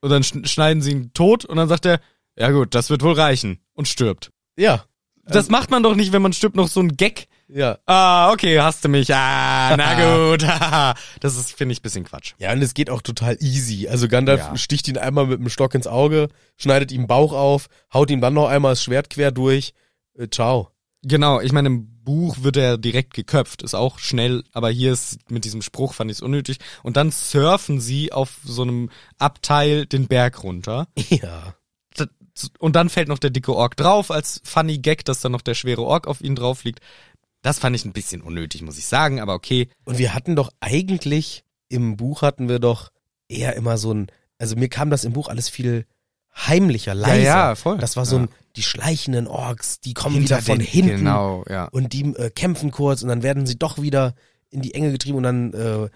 Und 0.00 0.10
dann 0.10 0.22
schn- 0.22 0.46
schneiden 0.46 0.82
sie 0.82 0.92
ihn 0.92 1.12
tot 1.12 1.44
und 1.44 1.56
dann 1.56 1.68
sagt 1.68 1.86
er, 1.86 2.00
ja 2.36 2.50
gut, 2.50 2.74
das 2.74 2.90
wird 2.90 3.02
wohl 3.02 3.12
reichen. 3.14 3.58
Und 3.74 3.88
stirbt. 3.88 4.30
ja. 4.56 4.84
Das 5.24 5.50
macht 5.50 5.70
man 5.70 5.84
doch 5.84 5.94
nicht, 5.94 6.10
wenn 6.12 6.20
man 6.20 6.32
stirbt, 6.32 6.56
noch 6.56 6.66
so 6.66 6.80
ein 6.80 6.96
Gag. 6.96 7.28
Ja. 7.46 7.78
Ah, 7.86 8.32
okay, 8.32 8.58
hast 8.60 8.84
du 8.84 8.88
mich. 8.88 9.14
Ah, 9.14 9.72
na 9.78 9.94
gut. 10.30 10.42
das 11.20 11.36
ist, 11.36 11.52
finde 11.52 11.74
ich, 11.74 11.78
ein 11.78 11.82
bisschen 11.82 12.02
Quatsch. 12.02 12.32
Ja, 12.38 12.50
und 12.52 12.60
es 12.60 12.74
geht 12.74 12.90
auch 12.90 13.02
total 13.02 13.36
easy. 13.40 13.86
Also 13.88 14.08
Gandalf 14.08 14.40
Ja. 14.40 14.56
sticht 14.56 14.88
ihn 14.88 14.98
einmal 14.98 15.26
mit 15.28 15.38
dem 15.38 15.48
Stock 15.48 15.76
ins 15.76 15.86
Auge, 15.86 16.28
schneidet 16.56 16.90
ihm 16.90 17.06
Bauch 17.06 17.32
auf, 17.32 17.68
haut 17.94 18.10
ihm 18.10 18.20
dann 18.20 18.34
noch 18.34 18.48
einmal 18.48 18.72
das 18.72 18.82
Schwert 18.82 19.10
quer 19.10 19.30
durch. 19.30 19.74
Äh, 20.18 20.26
ciao. 20.28 20.70
Genau, 21.02 21.40
ich 21.40 21.52
meine, 21.52 21.68
im 21.68 21.91
Buch 22.04 22.36
wird 22.40 22.56
er 22.56 22.78
direkt 22.78 23.14
geköpft, 23.14 23.62
ist 23.62 23.74
auch 23.74 23.98
schnell, 23.98 24.44
aber 24.52 24.70
hier 24.70 24.92
ist 24.92 25.18
mit 25.30 25.44
diesem 25.44 25.62
Spruch 25.62 25.94
fand 25.94 26.10
ich 26.10 26.18
es 26.18 26.22
unnötig. 26.22 26.58
Und 26.82 26.96
dann 26.96 27.10
surfen 27.10 27.80
sie 27.80 28.12
auf 28.12 28.38
so 28.44 28.62
einem 28.62 28.90
Abteil 29.18 29.86
den 29.86 30.08
Berg 30.08 30.42
runter. 30.42 30.88
Ja. 31.08 31.54
Und 32.58 32.76
dann 32.76 32.88
fällt 32.88 33.08
noch 33.08 33.18
der 33.18 33.28
dicke 33.30 33.54
Ork 33.54 33.76
drauf, 33.76 34.10
als 34.10 34.40
funny 34.42 34.78
Gag, 34.78 35.04
dass 35.04 35.20
dann 35.20 35.32
noch 35.32 35.42
der 35.42 35.54
schwere 35.54 35.82
Ork 35.82 36.06
auf 36.06 36.22
ihn 36.22 36.34
drauf 36.34 36.64
liegt. 36.64 36.80
Das 37.42 37.58
fand 37.58 37.76
ich 37.76 37.84
ein 37.84 37.92
bisschen 37.92 38.22
unnötig, 38.22 38.62
muss 38.62 38.78
ich 38.78 38.86
sagen, 38.86 39.20
aber 39.20 39.34
okay. 39.34 39.68
Und 39.84 39.98
wir 39.98 40.14
hatten 40.14 40.34
doch 40.34 40.50
eigentlich, 40.60 41.44
im 41.68 41.96
Buch 41.96 42.22
hatten 42.22 42.48
wir 42.48 42.58
doch 42.58 42.90
eher 43.28 43.54
immer 43.54 43.76
so 43.76 43.92
ein, 43.92 44.06
also 44.38 44.56
mir 44.56 44.68
kam 44.68 44.88
das 44.90 45.04
im 45.04 45.12
Buch 45.12 45.28
alles 45.28 45.48
viel 45.50 45.86
heimlicher, 46.34 46.94
leiser. 46.94 47.22
ja, 47.22 47.54
voll. 47.54 47.78
Das 47.78 47.96
war 47.96 48.06
so 48.06 48.20
Ja. 48.20 48.28
Die 48.56 48.62
schleichenden 48.62 49.26
Orks, 49.26 49.80
die 49.80 49.94
kommen 49.94 50.20
wieder 50.20 50.40
von 50.42 50.58
den- 50.58 50.66
hinten 50.66 50.96
Genau, 50.98 51.44
ja. 51.48 51.66
und 51.72 51.92
die 51.92 52.04
äh, 52.16 52.30
kämpfen 52.30 52.70
kurz 52.70 53.02
und 53.02 53.08
dann 53.08 53.22
werden 53.22 53.46
sie 53.46 53.58
doch 53.58 53.80
wieder 53.80 54.14
in 54.50 54.60
die 54.62 54.74
Enge 54.74 54.92
getrieben 54.92 55.16
und 55.18 55.22
dann 55.22 55.52
äh, 55.54 55.88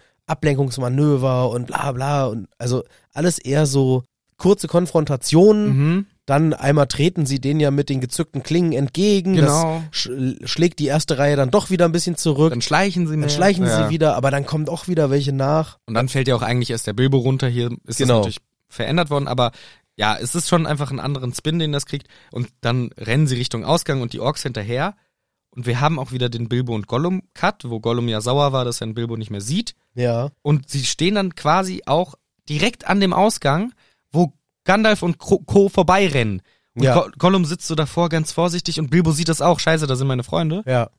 Ablenkungsmanöver 0.57 1.50
und 1.50 1.66
bla 1.66 1.92
bla 1.92 2.26
und 2.26 2.48
also 2.59 2.84
alles 3.12 3.38
eher 3.38 3.66
so 3.66 4.04
kurze 4.38 4.68
Konfrontationen, 4.68 5.66
Mhm. 5.96 6.07
dann 6.26 6.52
einmal 6.52 6.86
treten 6.88 7.24
sie 7.26 7.40
denen 7.40 7.61
ja 7.61 7.70
mit 7.70 7.88
den 7.88 8.00
gezückten 8.00 8.42
Klingen 8.42 8.72
entgegen, 8.72 9.34
Genau. 9.34 9.82
das 9.90 9.98
sch 9.98 10.11
schlägt 10.44 10.78
die 10.78 10.86
erste 10.86 11.18
Reihe 11.18 11.36
dann 11.36 11.50
doch 11.50 11.70
wieder 11.70 11.84
ein 11.86 11.92
bisschen 11.92 12.16
zurück, 12.16 12.50
Dann 12.50 12.61
schleichen 12.62 13.07
sie 13.07 13.16
mehr. 13.16 13.28
dann 13.28 13.36
schleichen 13.36 13.64
ja. 13.66 13.84
sie 13.84 13.90
wieder, 13.90 14.14
aber 14.16 14.30
dann 14.30 14.44
kommen 14.44 14.68
auch 14.68 14.88
wieder 14.88 15.11
welche 15.11 15.32
nach. 15.32 15.78
Und 15.86 15.94
dann 15.94 16.09
fällt 16.09 16.28
ja 16.28 16.34
auch 16.36 16.42
eigentlich 16.42 16.70
erst 16.70 16.86
der 16.86 16.92
Bilbo 16.92 17.18
runter. 17.18 17.48
Hier 17.48 17.70
ist 17.86 17.98
Genau. 17.98 18.14
das 18.14 18.26
natürlich 18.26 18.38
verändert 18.68 19.09
worden, 19.11 19.28
aber 19.28 19.52
ja, 19.97 20.16
es 20.16 20.34
ist 20.34 20.49
schon 20.49 20.66
einfach 20.66 20.90
einen 20.90 21.01
anderen 21.01 21.32
Spin, 21.32 21.59
den 21.59 21.72
das 21.72 21.86
kriegt. 21.86 22.09
Und 22.30 22.49
dann 22.61 22.90
rennen 22.99 23.26
sie 23.26 23.36
Richtung 23.36 23.64
Ausgang 23.64 24.03
und 24.03 24.12
die 24.12 24.20
Orks 24.20 24.42
hinterher. 24.42 24.94
Und 25.51 25.66
wir 25.66 25.80
haben 25.80 25.99
auch 25.99 26.12
wieder 26.12 26.28
den 26.28 26.49
Bilbo 26.49 26.74
und 26.74 26.86
Gollum 26.86 27.22
Cut, 27.32 27.64
wo 27.64 27.80
Gollum 27.80 28.09
ja 28.09 28.20
sauer 28.20 28.53
war, 28.53 28.66
dass 28.66 28.82
er 28.82 28.88
den 28.88 28.94
Bilbo 28.94 29.16
nicht 29.16 29.30
mehr 29.30 29.40
sieht. 29.40 29.74
Ja, 29.94 30.30
Und 30.42 30.68
sie 30.68 30.84
stehen 30.84 31.14
dann 31.14 31.34
quasi 31.34 31.82
auch 31.86 32.14
direkt 32.49 32.86
an 32.86 33.01
dem 33.01 33.14
Ausgang, 33.14 33.72
wo 34.12 34.34
Gandalf 34.64 35.03
und 35.03 35.16
Co. 35.16 35.38
Co. 35.38 35.70
vorbeirennen. 35.70 36.42
Und 36.74 36.82
Ja. 36.82 36.94
Go 36.94 37.11
Gollum 37.18 37.47
sitzt 37.47 37.66
so 37.66 37.74
davor 37.74 38.11
ganz 38.11 38.32
vorsichtig 38.32 38.78
und 38.78 38.90
Bilbo 38.90 39.12
sieht 39.12 39.30
das 39.30 39.40
auch. 39.40 39.59
Scheiße, 39.59 39.86
da 39.86 39.97
sind 39.97 40.07
meine 40.07 40.24
Freunde. 40.24 40.62
ja. 40.66 40.90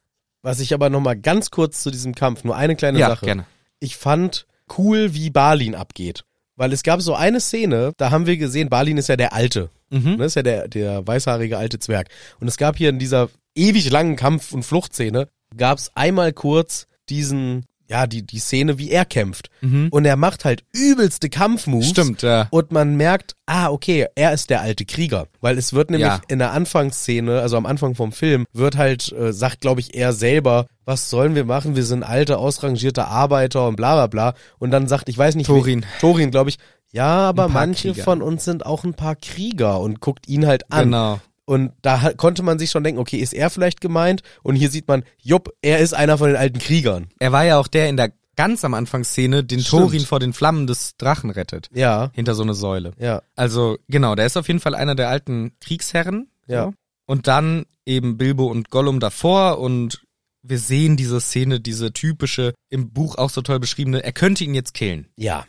Was 0.43 0.59
ich 0.59 0.73
aber 0.73 0.89
nochmal 0.89 1.17
ganz 1.17 1.49
kurz 1.49 1.81
zu 1.81 1.91
diesem 1.91 2.15
Kampf, 2.15 2.43
nur 2.43 2.55
eine 2.55 2.75
kleine 2.75 2.99
ja, 2.99 3.09
Sache. 3.09 3.25
gerne. 3.25 3.45
ich 3.79 3.97
fand 3.97 4.45
cool, 4.77 5.13
wie 5.13 5.29
Balin 5.29 5.75
abgeht. 5.75 6.23
Weil 6.57 6.73
es 6.73 6.83
gab 6.83 7.01
so 7.01 7.13
eine 7.13 7.39
Szene, 7.39 7.93
da 7.97 8.11
haben 8.11 8.25
wir 8.25 8.35
gesehen, 8.35 8.67
Balin 8.67 8.97
ist 8.97 9.07
ja 9.07 9.15
der 9.15 9.31
Alte. 9.33 9.69
Mhm. 9.89 10.15
Ne, 10.15 10.25
ist 10.25 10.35
ja 10.35 10.43
der, 10.43 10.67
der 10.67 11.07
weißhaarige 11.07 11.57
alte 11.57 11.79
Zwerg. 11.79 12.09
Und 12.39 12.47
es 12.47 12.57
gab 12.57 12.75
hier 12.75 12.89
in 12.89 12.99
dieser 12.99 13.29
ewig 13.55 13.89
langen 13.89 14.15
Kampf- 14.15 14.51
und 14.51 14.63
Fluchtszene, 14.63 15.29
gab 15.55 15.77
es 15.77 15.91
einmal 15.95 16.33
kurz 16.33 16.87
diesen, 17.09 17.65
ja, 17.89 18.05
die, 18.07 18.21
die 18.25 18.39
Szene, 18.39 18.77
wie 18.77 18.91
er 18.91 19.05
kämpft. 19.05 19.49
Mhm. 19.61 19.87
Und 19.91 20.05
er 20.05 20.15
macht 20.17 20.45
halt 20.45 20.63
übelste 20.73 21.29
Kampfmoves. 21.29 21.89
Stimmt, 21.89 22.21
ja. 22.21 22.47
Und 22.51 22.71
man 22.71 22.95
merkt, 22.97 23.35
ah, 23.45 23.69
okay, 23.69 24.07
er 24.15 24.33
ist 24.33 24.49
der 24.49 24.61
alte 24.61 24.85
Krieger. 24.85 25.27
Weil 25.41 25.57
es 25.57 25.73
wird 25.73 25.89
nämlich 25.89 26.07
Ja. 26.07 26.21
in 26.27 26.39
der 26.39 26.51
Anfangsszene, 26.51 27.39
also 27.41 27.55
am 27.57 27.65
Anfang 27.65 27.95
vom 27.95 28.11
Film, 28.11 28.45
wird 28.53 28.75
halt, 28.77 29.11
äh, 29.13 29.31
sagt, 29.33 29.61
glaube 29.61 29.79
ich, 29.79 29.95
er 29.95 30.13
selber, 30.13 30.67
was 30.85 31.09
sollen 31.09 31.33
wir 31.35 31.45
machen? 31.45 31.75
Wir 31.75 31.83
sind 31.85 32.03
alte, 32.03 32.37
ausrangierte 32.37 33.05
Arbeiter 33.07 33.67
und 33.67 33.75
bla 33.77 33.95
bla 33.95 34.07
bla. 34.07 34.33
Und 34.59 34.71
dann 34.71 34.87
sagt, 34.87 35.09
ich 35.09 35.17
weiß 35.17 35.35
nicht, 35.35 35.47
Thorin. 35.47 35.81
Wie, 35.83 35.99
Thorin, 36.01 36.31
glaube 36.31 36.49
ich, 36.49 36.57
ja, 36.91 37.05
aber 37.07 37.47
manche 37.49 37.91
Krieger. 37.91 38.03
von 38.03 38.21
uns 38.21 38.45
sind 38.45 38.65
auch 38.65 38.83
ein 38.85 38.93
paar 38.93 39.15
Krieger 39.15 39.79
und 39.81 39.99
guckt 39.99 40.27
ihn 40.27 40.45
halt 40.47 40.71
an. 40.71 40.85
Genau. 40.85 41.19
Und 41.47 41.71
da 41.81 42.11
konnte 42.13 42.43
man 42.43 42.59
sich 42.59 42.71
schon 42.71 42.83
denken, 42.83 42.99
okay, 42.99 43.17
ist 43.17 43.33
er 43.33 43.49
vielleicht 43.49 43.79
gemeint? 43.79 44.21
Und 44.43 44.55
hier 44.57 44.69
sieht 44.69 44.87
man, 44.89 45.03
jupp, 45.21 45.49
er 45.61 45.79
ist 45.79 45.93
einer 45.93 46.17
von 46.17 46.27
den 46.27 46.35
alten 46.35 46.59
Kriegern. 46.59 47.07
Er 47.19 47.31
war 47.31 47.45
ja 47.45 47.57
auch 47.57 47.67
der 47.67 47.87
in 47.87 47.95
der 47.95 48.11
ganz 48.35 48.65
am 48.65 48.73
Anfangsszene, 48.73 49.45
den 49.45 49.61
Stimmt. 49.61 49.81
Thorin 49.83 50.01
vor 50.05 50.19
den 50.19 50.33
Flammen 50.33 50.67
des 50.67 50.97
Drachen 50.97 51.29
rettet. 51.29 51.69
Ja, 51.73 52.11
Hinter 52.13 52.35
so 52.35 52.43
eine 52.43 52.53
Säule. 52.53 52.91
ja, 52.99 53.21
Also, 53.37 53.77
genau, 53.87 54.13
der 54.15 54.25
ist 54.25 54.35
auf 54.35 54.47
jeden 54.47 54.59
Fall 54.59 54.75
einer 54.75 54.93
der 54.93 55.07
alten 55.09 55.53
Kriegsherren. 55.61 56.29
Ja. 56.47 56.65
So. 56.65 56.73
Und 57.05 57.27
dann 57.27 57.65
eben 57.85 58.17
Bilbo 58.17 58.45
und 58.47 58.69
Gollum 58.69 58.99
davor 58.99 59.59
und 59.59 60.03
wir 60.43 60.59
sehen 60.59 60.97
diese 60.97 61.21
Szene, 61.21 61.61
diese 61.61 61.93
typische, 61.93 62.53
im 62.69 62.91
Buch 62.91 63.17
auch 63.17 63.29
so 63.29 63.41
toll 63.41 63.59
beschriebene, 63.61 64.03
er 64.03 64.11
könnte 64.11 64.43
ihn 64.43 64.53
jetzt 64.53 64.73
killen. 64.73 65.07
ja, 65.15 65.45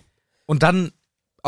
Und 0.46 0.62
dann 0.62 0.92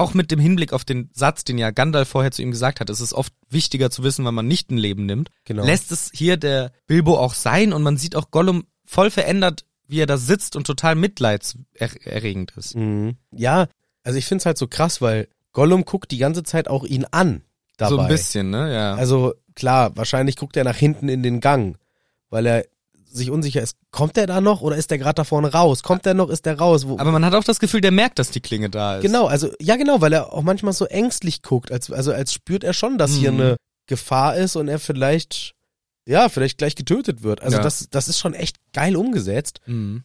auch 0.01 0.14
mit 0.14 0.30
dem 0.30 0.40
Hinblick 0.40 0.72
auf 0.72 0.84
den 0.84 1.11
Satz, 1.12 1.44
den 1.44 1.59
ja 1.59 1.70
Gandalf 1.70 2.09
vorher 2.09 2.32
zu 2.32 2.42
ihm 2.42 2.51
gesagt 2.51 2.80
hat, 2.80 2.90
es 2.90 3.01
ist 3.01 3.12
oft 3.12 3.32
wichtiger 3.48 3.90
zu 3.90 4.03
wissen, 4.03 4.24
wann 4.24 4.34
man 4.34 4.48
nicht 4.48 4.70
ein 4.70 4.78
Leben 4.78 5.07
nimmt. 5.07 5.30
Genau. 5.44 5.64
Lässt 5.64 5.92
es 5.92 6.11
hier 6.12 6.36
der 6.36 6.72
Bilbo 6.86 7.18
auch 7.18 7.34
sein 7.34 7.72
und 7.72 7.82
man 7.82 7.96
sieht 7.96 8.16
auch 8.16 8.30
Gollum 8.30 8.64
voll 8.84 9.11
verändert, 9.11 9.64
wie 9.86 10.01
er 10.01 10.07
da 10.07 10.16
sitzt 10.16 10.57
und 10.57 10.66
total 10.66 10.94
mitleidserregend 10.94 12.53
ist. 12.57 12.76
Mhm. 12.76 13.16
Ja, 13.32 13.68
also 14.03 14.18
ich 14.18 14.26
find's 14.26 14.46
halt 14.46 14.59
so 14.59 14.66
krass, 14.66 15.01
weil 15.01 15.28
Gollum 15.53 15.84
guckt 15.84 16.11
die 16.11 16.18
ganze 16.18 16.42
Zeit 16.42 16.68
auch 16.68 16.84
ihn 16.84 17.05
an 17.11 17.42
dabei. 17.76 17.90
So 17.90 17.98
ein 18.01 18.09
bisschen, 18.09 18.51
ne? 18.51 18.72
Ja. 18.72 18.94
Also 18.94 19.34
klar, 19.55 19.96
wahrscheinlich 19.96 20.36
guckt 20.36 20.57
er 20.57 20.64
nach 20.64 20.76
hinten 20.76 21.09
in 21.09 21.22
den 21.22 21.40
Gang, 21.40 21.76
weil 22.30 22.46
er 22.46 22.64
sich 23.11 23.30
unsicher 23.30 23.61
ist. 23.62 23.76
Kommt 23.90 24.16
er 24.16 24.26
da 24.26 24.40
noch 24.40 24.61
oder 24.61 24.76
ist 24.76 24.90
der 24.90 24.98
gerade 24.98 25.14
da 25.16 25.24
vorne 25.24 25.52
raus? 25.52 25.82
Kommt 25.82 26.06
er 26.06 26.14
noch, 26.14 26.28
ist 26.30 26.46
der 26.46 26.58
raus? 26.58 26.86
Wo, 26.86 26.98
Aber 26.98 27.12
man 27.12 27.24
hat 27.24 27.34
auch 27.34 27.44
das 27.44 27.61
Gefühl, 27.61 27.80
der 27.80 27.90
merkt, 27.90 28.18
dass 28.18 28.30
die 28.30 28.40
Klinge 28.40 28.70
da 28.70 28.96
ist. 28.96 29.02
genau, 29.02 29.26
also 29.26 29.50
ja 29.61 29.76
genau, 29.76 30.00
weil 30.00 30.12
er 30.12 30.32
auch 30.32 30.42
manchmal 30.42 30.72
so 30.72 30.84
ängstlich 30.86 31.42
guckt, 31.42 31.70
als 31.72 31.90
also 31.90 32.12
als 32.12 32.32
spürt 32.32 32.64
er 32.64 32.72
schon, 32.72 32.98
dass 32.98 33.12
hier 33.14 33.32
Mhm. 33.32 33.40
eine 33.40 33.56
Gefahr 33.86 34.36
ist 34.36 34.56
und 34.56 34.68
er 34.68 34.78
vielleicht 34.78 35.52
ja, 36.06 36.28
vielleicht 36.28 36.58
gleich 36.58 36.74
getötet 36.76 37.22
wird. 37.22 37.42
Also 37.42 37.58
Ja. 37.58 37.62
das 37.62 37.88
das 37.90 38.08
ist 38.08 38.18
schon 38.18 38.34
echt 38.34 38.56
geil 38.72 38.96
umgesetzt 38.96 39.61
Mhm. 39.66 40.02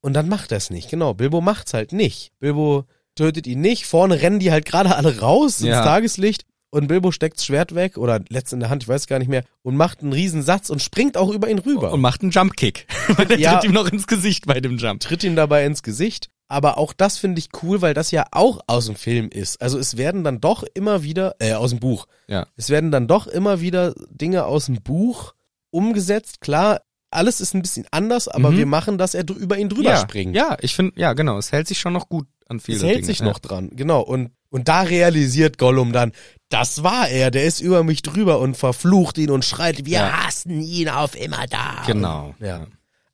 und 0.00 0.14
dann 0.14 0.28
macht 0.28 0.52
er 0.52 0.58
es 0.58 0.70
nicht. 0.70 0.88
Genau, 0.90 1.14
Bilbo 1.14 1.40
macht's 1.40 1.74
halt 1.74 1.92
nicht. 1.92 2.32
Bilbo 2.40 2.84
tötet 3.16 3.46
ihn 3.46 3.60
nicht, 3.60 3.86
vorne 3.86 4.20
rennen 4.22 4.38
die 4.40 4.50
halt 4.50 4.64
gerade 4.64 4.96
alle 4.96 5.18
raus 5.20 5.60
ins 5.60 5.68
Ja. 5.68 5.84
Tageslicht 5.84 6.44
und 6.74 6.88
Bilbo 6.88 7.10
steckt's 7.12 7.44
Schwert 7.44 7.74
weg 7.74 7.96
oder 7.96 8.20
letzt 8.28 8.52
in 8.52 8.60
der 8.60 8.68
Hand, 8.70 8.82
ich 8.82 8.88
weiß 8.88 9.06
gar 9.06 9.18
nicht 9.18 9.28
mehr, 9.28 9.44
und 9.62 9.76
macht 9.76 10.02
einen 10.02 10.12
riesen 10.12 10.42
Satz 10.42 10.70
und 10.70 10.82
springt 10.82 11.16
auch 11.16 11.30
über 11.30 11.48
ihn 11.48 11.58
rüber. 11.58 11.92
Und 11.92 12.00
macht 12.00 12.22
einen 12.22 12.30
Jumpkick. 12.32 12.86
Weil 13.16 13.26
der 13.26 13.38
Ja. 13.38 13.54
tritt 13.54 13.64
ihm 13.70 13.72
noch 13.74 13.90
ins 13.90 14.06
Gesicht 14.06 14.46
bei 14.46 14.60
dem 14.60 14.76
Jump. 14.78 15.00
tritt 15.00 15.24
ihm 15.24 15.36
dabei 15.36 15.64
ins 15.64 15.82
Gesicht. 15.82 16.30
Aber 16.46 16.76
auch 16.76 16.92
das 16.92 17.16
finde 17.16 17.38
ich 17.38 17.48
cool, 17.62 17.80
weil 17.80 17.94
das 17.94 18.10
ja 18.10 18.26
auch 18.30 18.60
aus 18.66 18.84
dem 18.86 18.96
Film 18.96 19.30
ist. 19.30 19.62
Also 19.62 19.78
es 19.78 19.96
werden 19.96 20.24
dann 20.24 20.40
doch 20.42 20.62
immer 20.74 21.02
wieder, 21.02 21.36
äh, 21.38 21.54
aus 21.54 21.70
dem 21.70 21.80
Buch. 21.80 22.06
Ja. 22.28 22.46
Es 22.56 22.68
werden 22.68 22.90
dann 22.90 23.08
doch 23.08 23.26
immer 23.26 23.60
wieder 23.62 23.94
Dinge 24.10 24.44
aus 24.44 24.66
dem 24.66 24.82
Buch 24.82 25.32
umgesetzt. 25.70 26.40
Klar, 26.40 26.80
alles 27.10 27.40
ist 27.40 27.54
ein 27.54 27.62
bisschen 27.62 27.86
anders, 27.90 28.28
aber 28.28 28.50
Mhm. 28.50 28.56
wir 28.58 28.66
machen, 28.66 28.98
dass 28.98 29.14
er 29.14 29.24
über 29.28 29.56
ihn 29.58 29.68
drüber 29.68 29.90
ja. 29.90 29.96
springt. 29.96 30.34
Ja, 30.36 30.56
ich 30.60 30.74
finde, 30.74 30.92
ja, 31.00 31.12
genau. 31.14 31.38
Es 31.38 31.52
hält 31.52 31.66
sich 31.68 31.78
schon 31.78 31.92
noch 31.92 32.08
gut 32.08 32.26
an 32.48 32.60
viele 32.60 32.76
es 32.78 32.82
hält 32.84 32.96
Dinge. 32.96 33.06
sich 33.06 33.18
ja. 33.20 33.24
noch 33.24 33.38
dran, 33.38 33.70
genau. 33.74 34.00
Und, 34.02 34.30
und 34.54 34.68
da 34.68 34.82
realisiert 34.82 35.58
Gollum 35.58 35.92
dann, 35.92 36.12
das 36.48 36.84
war 36.84 37.08
er, 37.08 37.32
der 37.32 37.44
ist 37.44 37.60
über 37.60 37.82
mich 37.82 38.02
drüber 38.02 38.38
und 38.38 38.56
verflucht 38.56 39.18
ihn 39.18 39.30
und 39.30 39.44
schreit, 39.44 39.84
wir 39.84 39.98
Ja. 39.98 40.24
hassen 40.26 40.60
ihn 40.62 40.88
auf 40.88 41.20
immer 41.20 41.46
da. 41.48 41.82
Genau. 41.86 42.34
Und, 42.38 42.46
ja. 42.46 42.66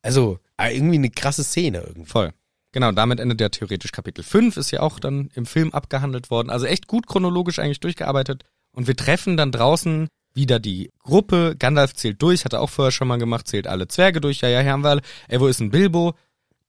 Also, 0.02 0.38
äh, 0.58 0.76
irgendwie 0.76 0.96
eine 0.96 1.08
krasse 1.08 1.42
Szene 1.42 1.78
irgendwie. 1.86 2.10
Voll. 2.10 2.32
Genau, 2.72 2.92
damit 2.92 3.20
endet 3.20 3.40
ja 3.40 3.48
theoretisch 3.48 3.90
Kapitel 3.90 4.22
5, 4.22 4.58
ist 4.58 4.70
ja 4.70 4.80
auch 4.80 5.00
dann 5.00 5.30
im 5.34 5.46
Film 5.46 5.72
abgehandelt 5.72 6.30
worden. 6.30 6.50
Also 6.50 6.66
echt 6.66 6.86
gut 6.86 7.06
chronologisch 7.06 7.58
eigentlich 7.58 7.80
durchgearbeitet. 7.80 8.44
Und 8.72 8.86
wir 8.86 8.94
treffen 8.94 9.38
dann 9.38 9.50
draußen 9.50 10.08
wieder 10.34 10.60
die 10.60 10.90
Gruppe. 11.02 11.56
Gandalf 11.58 11.94
zählt 11.94 12.20
durch, 12.20 12.44
hat 12.44 12.52
er 12.52 12.60
auch 12.60 12.68
vorher 12.70 12.92
schon 12.92 13.08
mal 13.08 13.18
gemacht, 13.18 13.48
zählt 13.48 13.66
alle 13.66 13.88
Zwerge 13.88 14.20
durch. 14.20 14.42
Ja, 14.42 14.48
ja, 14.50 14.60
hier 14.60 14.72
haben 14.72 14.84
wir 14.84 14.90
alle. 14.90 15.02
Ey, 15.28 15.40
wo 15.40 15.46
ist 15.46 15.60
ein 15.60 15.70
Bilbo? 15.70 16.12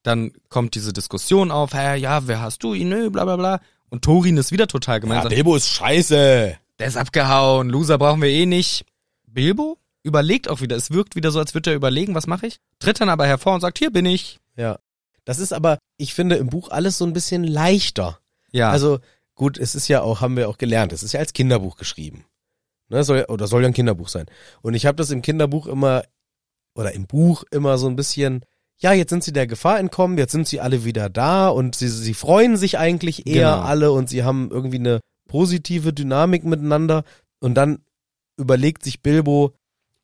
Dann 0.01 0.31
kommt 0.49 0.73
diese 0.75 0.93
Diskussion 0.93 1.51
auf. 1.51 1.73
Hä, 1.73 1.97
ja, 1.97 2.25
wer 2.27 2.41
hast 2.41 2.63
du 2.63 2.73
ihn? 2.73 2.89
Nö, 2.89 3.09
bla, 3.11 3.25
bla, 3.25 3.35
bla. 3.35 3.59
Und 3.91 4.03
Thorin 4.03 4.37
ist 4.37 4.51
wieder 4.51 4.65
total 4.67 4.99
gemein. 4.99 5.17
Ja, 5.17 5.23
sagt, 5.23 5.35
Bilbo 5.35 5.55
ist 5.55 5.67
scheiße. 5.69 6.57
der 6.79 6.87
ist 6.87 6.97
abgehauen, 6.97 7.69
Loser 7.69 7.97
brauchen 7.99 8.21
wir 8.21 8.29
eh 8.29 8.45
nicht. 8.47 8.85
Bilbo 9.27 9.77
überlegt 10.01 10.49
auch 10.49 10.61
wieder. 10.61 10.75
Es 10.75 10.89
wirkt 10.91 11.15
wieder 11.15 11.29
so, 11.31 11.37
als 11.39 11.53
würde 11.53 11.69
er 11.69 11.75
überlegen, 11.75 12.15
was 12.15 12.25
mache 12.25 12.47
ich? 12.47 12.59
Tritt 12.79 12.99
dann 12.99 13.09
aber 13.09 13.27
hervor 13.27 13.53
und 13.53 13.61
sagt, 13.61 13.77
hier 13.77 13.91
bin 13.91 14.05
ich. 14.07 14.39
Ja. 14.55 14.79
Das 15.25 15.37
ist 15.37 15.53
aber, 15.53 15.77
ich 15.97 16.13
finde, 16.15 16.37
im 16.37 16.47
Buch 16.49 16.69
alles 16.71 16.97
so 16.97 17.05
ein 17.05 17.13
bisschen 17.13 17.43
leichter. 17.43 18.17
Ja, 18.51 18.71
Also, 18.71 18.99
gut, 19.35 19.57
es 19.59 19.75
ist 19.75 19.87
ja 19.87 20.01
auch, 20.01 20.21
haben 20.21 20.35
wir 20.35 20.49
auch 20.49 20.57
gelernt, 20.57 20.91
es 20.93 21.03
ist 21.03 21.11
ja 21.11 21.19
als 21.19 21.33
Kinderbuch 21.33 21.75
geschrieben. 21.77 22.25
Ne, 22.89 23.03
soll, 23.03 23.19
ja- 23.19 23.29
oder 23.29 23.47
soll 23.47 23.61
ja 23.61 23.67
ein 23.67 23.73
Kinderbuch 23.73 24.09
sein. 24.09 24.25
Und 24.61 24.73
ich 24.73 24.85
habe 24.85 24.95
das 24.97 25.11
im 25.11 25.21
Kinderbuch 25.21 25.67
immer, 25.67 26.03
oder 26.75 26.93
im 26.93 27.05
Buch 27.07 27.43
immer 27.51 27.77
so 27.77 27.87
ein 27.87 27.95
bisschen, 27.95 28.43
ja, 28.81 28.93
jetzt 28.93 29.09
sind 29.11 29.23
sie 29.23 29.33
der 29.33 29.47
Gefahr 29.47 29.79
entkommen, 29.79 30.17
jetzt 30.17 30.31
sind 30.31 30.47
sie 30.47 30.59
alle 30.59 30.83
wieder 30.85 31.09
da 31.09 31.49
und 31.49 31.75
sie, 31.75 31.87
sie 31.87 32.13
freuen 32.13 32.57
sich 32.57 32.77
eigentlich 32.77 33.27
eher 33.27 33.51
Genau. 33.55 33.61
alle 33.63 33.91
und 33.91 34.09
sie 34.09 34.23
haben 34.23 34.49
irgendwie 34.51 34.79
eine 34.79 34.99
positive 35.27 35.93
Dynamik 35.93 36.43
miteinander. 36.43 37.03
Und 37.39 37.55
dann 37.55 37.79
überlegt 38.37 38.83
sich 38.83 39.01
Bilbo, 39.01 39.53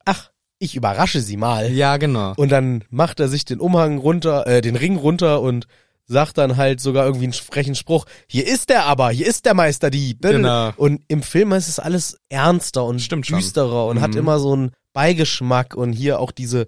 ach, 0.05 0.31
ich 0.59 0.75
überrasche 0.75 1.21
sie 1.21 1.37
mal. 1.37 1.71
ja, 1.71 1.97
genau. 1.97 2.33
Und 2.37 2.49
dann 2.51 2.83
macht 2.89 3.19
er 3.19 3.27
sich 3.27 3.45
den 3.45 3.59
Umhang 3.59 3.97
runter, 3.99 4.47
äh, 4.47 4.61
den 4.61 4.75
Ring 4.75 4.95
runter 4.97 5.41
und 5.41 5.67
sagt 6.05 6.37
dann 6.37 6.55
halt 6.55 6.79
sogar 6.79 7.05
irgendwie 7.05 7.25
einen 7.25 7.33
frechen 7.33 7.75
Spruch. 7.75 8.05
Hier 8.27 8.47
ist 8.47 8.71
er 8.71 8.85
aber, 8.85 9.09
hier 9.09 9.27
ist 9.27 9.45
der 9.45 9.53
Meisterdieb. 9.53 10.21
Genau. 10.21 10.71
Und 10.77 11.01
im 11.09 11.21
Film 11.21 11.51
ist 11.51 11.67
es 11.67 11.79
alles 11.79 12.17
ernster 12.29 12.85
und 12.85 13.01
Stimmt 13.01 13.27
schon. 13.27 13.39
düsterer 13.39 13.87
und 13.87 13.97
Mhm. 13.97 14.01
hat 14.01 14.15
immer 14.15 14.39
so 14.39 14.53
einen 14.53 14.71
Beigeschmack 14.93 15.75
und 15.75 15.91
hier 15.93 16.19
auch 16.19 16.31
diese, 16.31 16.67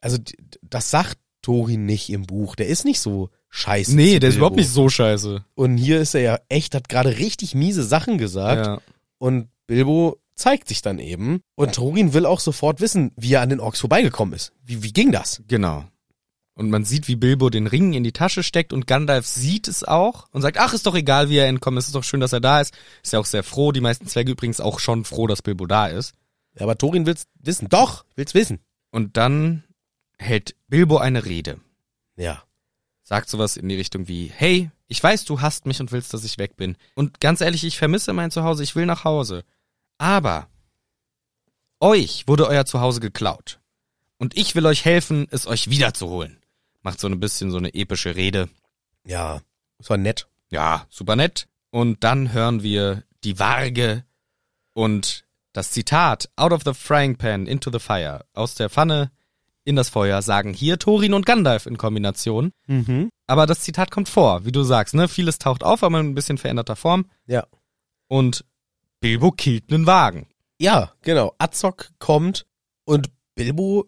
also 0.00 0.18
das 0.62 0.90
sagt 0.90 1.18
Thorin 1.44 1.84
nicht 1.84 2.10
im 2.10 2.24
Buch. 2.24 2.56
Der 2.56 2.68
ist 2.68 2.84
nicht 2.84 3.00
so 3.00 3.28
scheiße. 3.50 3.94
Nee, 3.94 4.18
der 4.18 4.30
ist 4.30 4.34
Bilbo. 4.34 4.46
überhaupt 4.46 4.56
nicht 4.56 4.70
so 4.70 4.88
scheiße. 4.88 5.44
Und 5.54 5.76
hier 5.76 6.00
ist 6.00 6.14
er 6.14 6.22
ja 6.22 6.38
echt, 6.48 6.74
hat 6.74 6.88
gerade 6.88 7.18
richtig 7.18 7.54
miese 7.54 7.84
Sachen 7.84 8.16
gesagt. 8.16 8.66
Ja. 8.66 8.80
Und 9.18 9.48
Bilbo 9.66 10.18
zeigt 10.34 10.68
sich 10.68 10.80
dann 10.80 10.98
eben. 10.98 11.40
Und 11.54 11.74
Thorin 11.74 12.14
will 12.14 12.24
auch 12.24 12.40
sofort 12.40 12.80
wissen, 12.80 13.12
wie 13.16 13.34
er 13.34 13.42
an 13.42 13.50
den 13.50 13.60
Orks 13.60 13.80
vorbeigekommen 13.80 14.34
ist. 14.34 14.52
Wie, 14.64 14.82
wie 14.82 14.92
ging 14.92 15.12
das? 15.12 15.42
Genau. 15.46 15.84
Und 16.54 16.70
man 16.70 16.84
sieht, 16.84 17.08
wie 17.08 17.16
Bilbo 17.16 17.50
den 17.50 17.66
Ring 17.66 17.92
in 17.92 18.04
die 18.04 18.12
Tasche 18.12 18.42
steckt 18.42 18.72
und 18.72 18.86
Gandalf 18.86 19.26
sieht 19.26 19.68
es 19.68 19.84
auch 19.84 20.26
und 20.30 20.40
sagt, 20.40 20.58
ach, 20.58 20.72
ist 20.72 20.86
doch 20.86 20.94
egal, 20.94 21.28
wie 21.28 21.36
er 21.36 21.48
entkommen 21.48 21.78
ist, 21.78 21.86
ist 21.86 21.94
doch 21.94 22.04
schön, 22.04 22.20
dass 22.20 22.32
er 22.32 22.40
da 22.40 22.60
ist. 22.60 22.72
Ist 23.02 23.12
ja 23.12 23.18
auch 23.18 23.26
sehr 23.26 23.42
froh. 23.42 23.72
Die 23.72 23.80
meisten 23.80 24.06
Zwerge 24.06 24.32
übrigens 24.32 24.60
auch 24.60 24.78
schon 24.78 25.04
froh, 25.04 25.26
dass 25.26 25.42
Bilbo 25.42 25.66
da 25.66 25.88
ist. 25.88 26.14
Ja, 26.56 26.62
aber 26.62 26.78
Thorin 26.78 27.06
will's 27.06 27.26
wissen. 27.40 27.68
Doch, 27.68 28.04
will's 28.14 28.34
wissen. 28.34 28.60
Und 28.90 29.16
dann 29.16 29.63
hält 30.18 30.54
Bilbo 30.68 30.98
eine 30.98 31.24
Rede. 31.24 31.60
Ja. 32.16 32.42
sagt 33.02 33.28
sowas 33.28 33.56
in 33.56 33.68
die 33.68 33.76
Richtung 33.76 34.08
wie, 34.08 34.32
hey, 34.34 34.70
ich 34.86 35.02
weiß, 35.02 35.24
du 35.24 35.40
hasst 35.40 35.66
mich 35.66 35.80
und 35.80 35.92
willst, 35.92 36.14
dass 36.14 36.24
ich 36.24 36.38
weg 36.38 36.56
bin. 36.56 36.76
Und 36.94 37.20
ganz 37.20 37.40
ehrlich, 37.40 37.64
ich 37.64 37.78
vermisse 37.78 38.12
mein 38.12 38.30
Zuhause, 38.30 38.62
ich 38.62 38.76
will 38.76 38.86
nach 38.86 39.04
Hause. 39.04 39.44
Aber 39.98 40.48
euch 41.80 42.26
wurde 42.26 42.46
euer 42.46 42.64
Zuhause 42.64 43.00
geklaut. 43.00 43.60
Und 44.18 44.36
ich 44.36 44.54
will 44.54 44.64
euch 44.66 44.84
helfen, 44.84 45.26
es 45.30 45.46
euch 45.46 45.70
wiederzuholen. 45.70 46.38
Macht 46.82 47.00
so 47.00 47.08
ein 47.08 47.20
bisschen 47.20 47.50
so 47.50 47.58
eine 47.58 47.74
epische 47.74 48.14
Rede. 48.14 48.48
Ja, 49.04 49.40
das 49.78 49.90
war 49.90 49.96
nett. 49.96 50.28
Ja, 50.50 50.86
super 50.88 51.16
nett. 51.16 51.48
Und 51.70 52.04
dann 52.04 52.32
hören 52.32 52.62
wir 52.62 53.02
die 53.24 53.38
Warge 53.38 54.04
und 54.72 55.24
das 55.52 55.72
Zitat 55.72 56.30
Out 56.36 56.52
of 56.52 56.62
the 56.64 56.74
frying 56.74 57.16
pan 57.16 57.46
into 57.46 57.70
the 57.70 57.78
fire. 57.78 58.24
Aus 58.32 58.54
der 58.54 58.70
Pfanne 58.70 59.10
in 59.64 59.76
das 59.76 59.88
Feuer 59.88 60.20
sagen 60.22 60.52
hier 60.52 60.78
Thorin 60.78 61.14
und 61.14 61.26
Gandalf 61.26 61.66
in 61.66 61.78
Kombination. 61.78 62.52
Mhm. 62.66 63.08
Aber 63.26 63.46
das 63.46 63.60
Zitat 63.60 63.90
kommt 63.90 64.08
vor, 64.08 64.44
wie 64.44 64.52
du 64.52 64.62
sagst, 64.62 64.94
ne? 64.94 65.08
Vieles 65.08 65.38
taucht 65.38 65.64
auf, 65.64 65.82
aber 65.82 66.00
in 66.00 66.08
ein 66.10 66.14
bisschen 66.14 66.38
veränderter 66.38 66.76
Form. 66.76 67.06
Ja. 67.26 67.46
Und 68.08 68.44
Bilbo 69.00 69.30
killt 69.32 69.72
einen 69.72 69.86
Wagen. 69.86 70.28
Ja, 70.60 70.92
genau. 71.02 71.34
Azog 71.38 71.90
kommt 71.98 72.46
und 72.84 73.10
Bilbo 73.34 73.86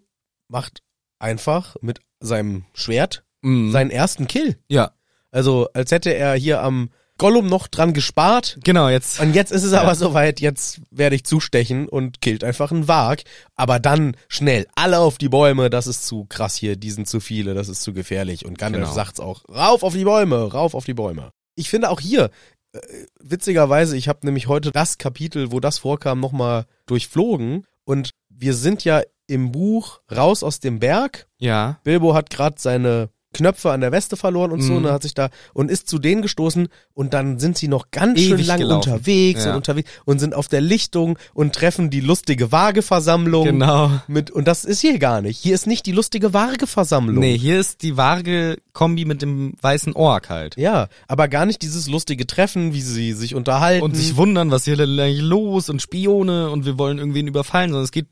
macht 0.48 0.82
einfach 1.18 1.76
mit 1.80 2.00
seinem 2.20 2.64
Schwert 2.74 3.22
Mhm. 3.42 3.70
seinen 3.70 3.90
ersten 3.90 4.26
Kill. 4.26 4.58
ja, 4.68 4.92
Also, 5.30 5.68
als 5.74 5.90
hätte 5.92 6.14
er 6.14 6.34
hier 6.34 6.62
am 6.62 6.90
Gollum 7.18 7.46
noch 7.46 7.66
dran 7.68 7.92
gespart. 7.92 8.58
genau, 8.62 8.88
jetzt. 8.88 9.20
Und 9.20 9.34
jetzt 9.34 9.50
ist 9.52 9.62
es 9.64 9.72
Ja. 9.72 9.80
aber 9.82 9.94
soweit, 9.94 10.40
jetzt 10.40 10.80
werde 10.90 11.16
ich 11.16 11.24
zustechen 11.24 11.88
und 11.88 12.20
killt 12.20 12.44
einfach 12.44 12.70
einen 12.72 12.88
Wag. 12.88 13.22
Aber 13.54 13.78
dann 13.80 14.16
schnell, 14.28 14.66
alle 14.74 14.98
auf 14.98 15.16
die 15.18 15.28
Bäume, 15.28 15.70
das 15.70 15.86
ist 15.86 16.06
zu 16.06 16.26
krass 16.28 16.56
hier, 16.56 16.76
die 16.76 16.90
sind 16.90 17.08
zu 17.08 17.20
viele, 17.20 17.54
das 17.54 17.68
ist 17.68 17.82
zu 17.82 17.92
gefährlich. 17.92 18.44
Und 18.44 18.58
Gandalf 18.58 18.84
Genau. 18.84 18.94
sagt's 18.94 19.20
auch, 19.20 19.44
rauf 19.48 19.82
auf 19.82 19.94
die 19.94 20.04
Bäume, 20.04 20.52
rauf 20.52 20.74
auf 20.74 20.84
die 20.84 20.94
Bäume. 20.94 21.30
Ich 21.54 21.70
finde 21.70 21.88
auch 21.90 22.00
hier, 22.00 22.30
äh, 22.72 22.78
witzigerweise, 23.18 23.96
ich 23.96 24.08
habe 24.08 24.20
nämlich 24.24 24.46
heute 24.48 24.70
das 24.70 24.98
Kapitel, 24.98 25.52
wo 25.52 25.60
das 25.60 25.78
vorkam, 25.78 26.20
nochmal 26.20 26.66
durchflogen. 26.86 27.66
Und 27.84 28.10
wir 28.28 28.54
sind 28.54 28.84
ja 28.84 29.02
im 29.26 29.52
Buch 29.52 30.00
raus 30.14 30.42
aus 30.42 30.60
dem 30.60 30.78
Berg. 30.80 31.26
Ja, 31.38 31.80
Bilbo 31.82 32.14
hat 32.14 32.30
gerade 32.30 32.56
seine 32.58 33.08
Knöpfe 33.34 33.70
an 33.70 33.80
der 33.82 33.92
Weste 33.92 34.16
verloren 34.16 34.50
und 34.52 34.62
so, 34.62 34.70
Mhm. 34.72 34.76
und 34.78 34.82
dann 34.84 34.92
hat 34.94 35.02
sich 35.02 35.12
da 35.14 35.28
und 35.52 35.70
ist 35.70 35.88
zu 35.88 35.98
denen 35.98 36.22
gestoßen 36.22 36.68
und 36.94 37.12
dann 37.12 37.38
sind 37.38 37.58
sie 37.58 37.68
noch 37.68 37.90
ganz 37.90 38.18
Ewig 38.18 38.28
schön 38.38 38.46
lang 38.46 38.58
gelaufen. 38.60 38.90
unterwegs 38.92 39.44
Ja. 39.44 39.50
und 39.50 39.56
unterwegs 39.56 39.90
und 40.06 40.18
sind 40.20 40.34
auf 40.34 40.48
der 40.48 40.60
Lichtung 40.62 41.18
und 41.34 41.54
treffen 41.54 41.90
die 41.90 42.00
lustige 42.00 42.50
Waageversammlung 42.52 43.44
genau. 43.44 43.90
mit 44.08 44.30
und 44.30 44.46
das 44.48 44.64
ist 44.64 44.80
hier 44.80 44.98
gar 44.98 45.20
nicht. 45.20 45.38
Hier 45.38 45.54
ist 45.54 45.66
nicht 45.66 45.84
die 45.86 45.92
lustige 45.92 46.32
Waageversammlung. 46.32 47.18
Nee, 47.18 47.36
hier 47.36 47.60
ist 47.60 47.82
die 47.82 47.96
Warge-Kombi 47.96 49.04
mit 49.04 49.22
dem 49.22 49.54
weißen 49.60 49.92
Ork 49.94 50.30
halt. 50.30 50.56
Ja, 50.56 50.88
aber 51.08 51.28
gar 51.28 51.44
nicht 51.46 51.62
dieses 51.62 51.88
lustige 51.88 52.26
Treffen, 52.26 52.72
wie 52.72 52.80
sie 52.82 53.12
sich 53.12 53.34
unterhalten. 53.34 53.82
Und 53.84 53.96
sich 53.96 54.16
wundern, 54.16 54.50
was 54.50 54.64
hier 54.64 54.78
eigentlich 54.78 55.20
los 55.20 55.68
und 55.68 55.82
Spione 55.82 56.50
und 56.50 56.64
wir 56.64 56.78
wollen 56.78 56.98
irgendwen 56.98 57.26
überfallen, 57.26 57.70
sondern 57.70 57.84
es 57.84 57.92
geht 57.92 58.06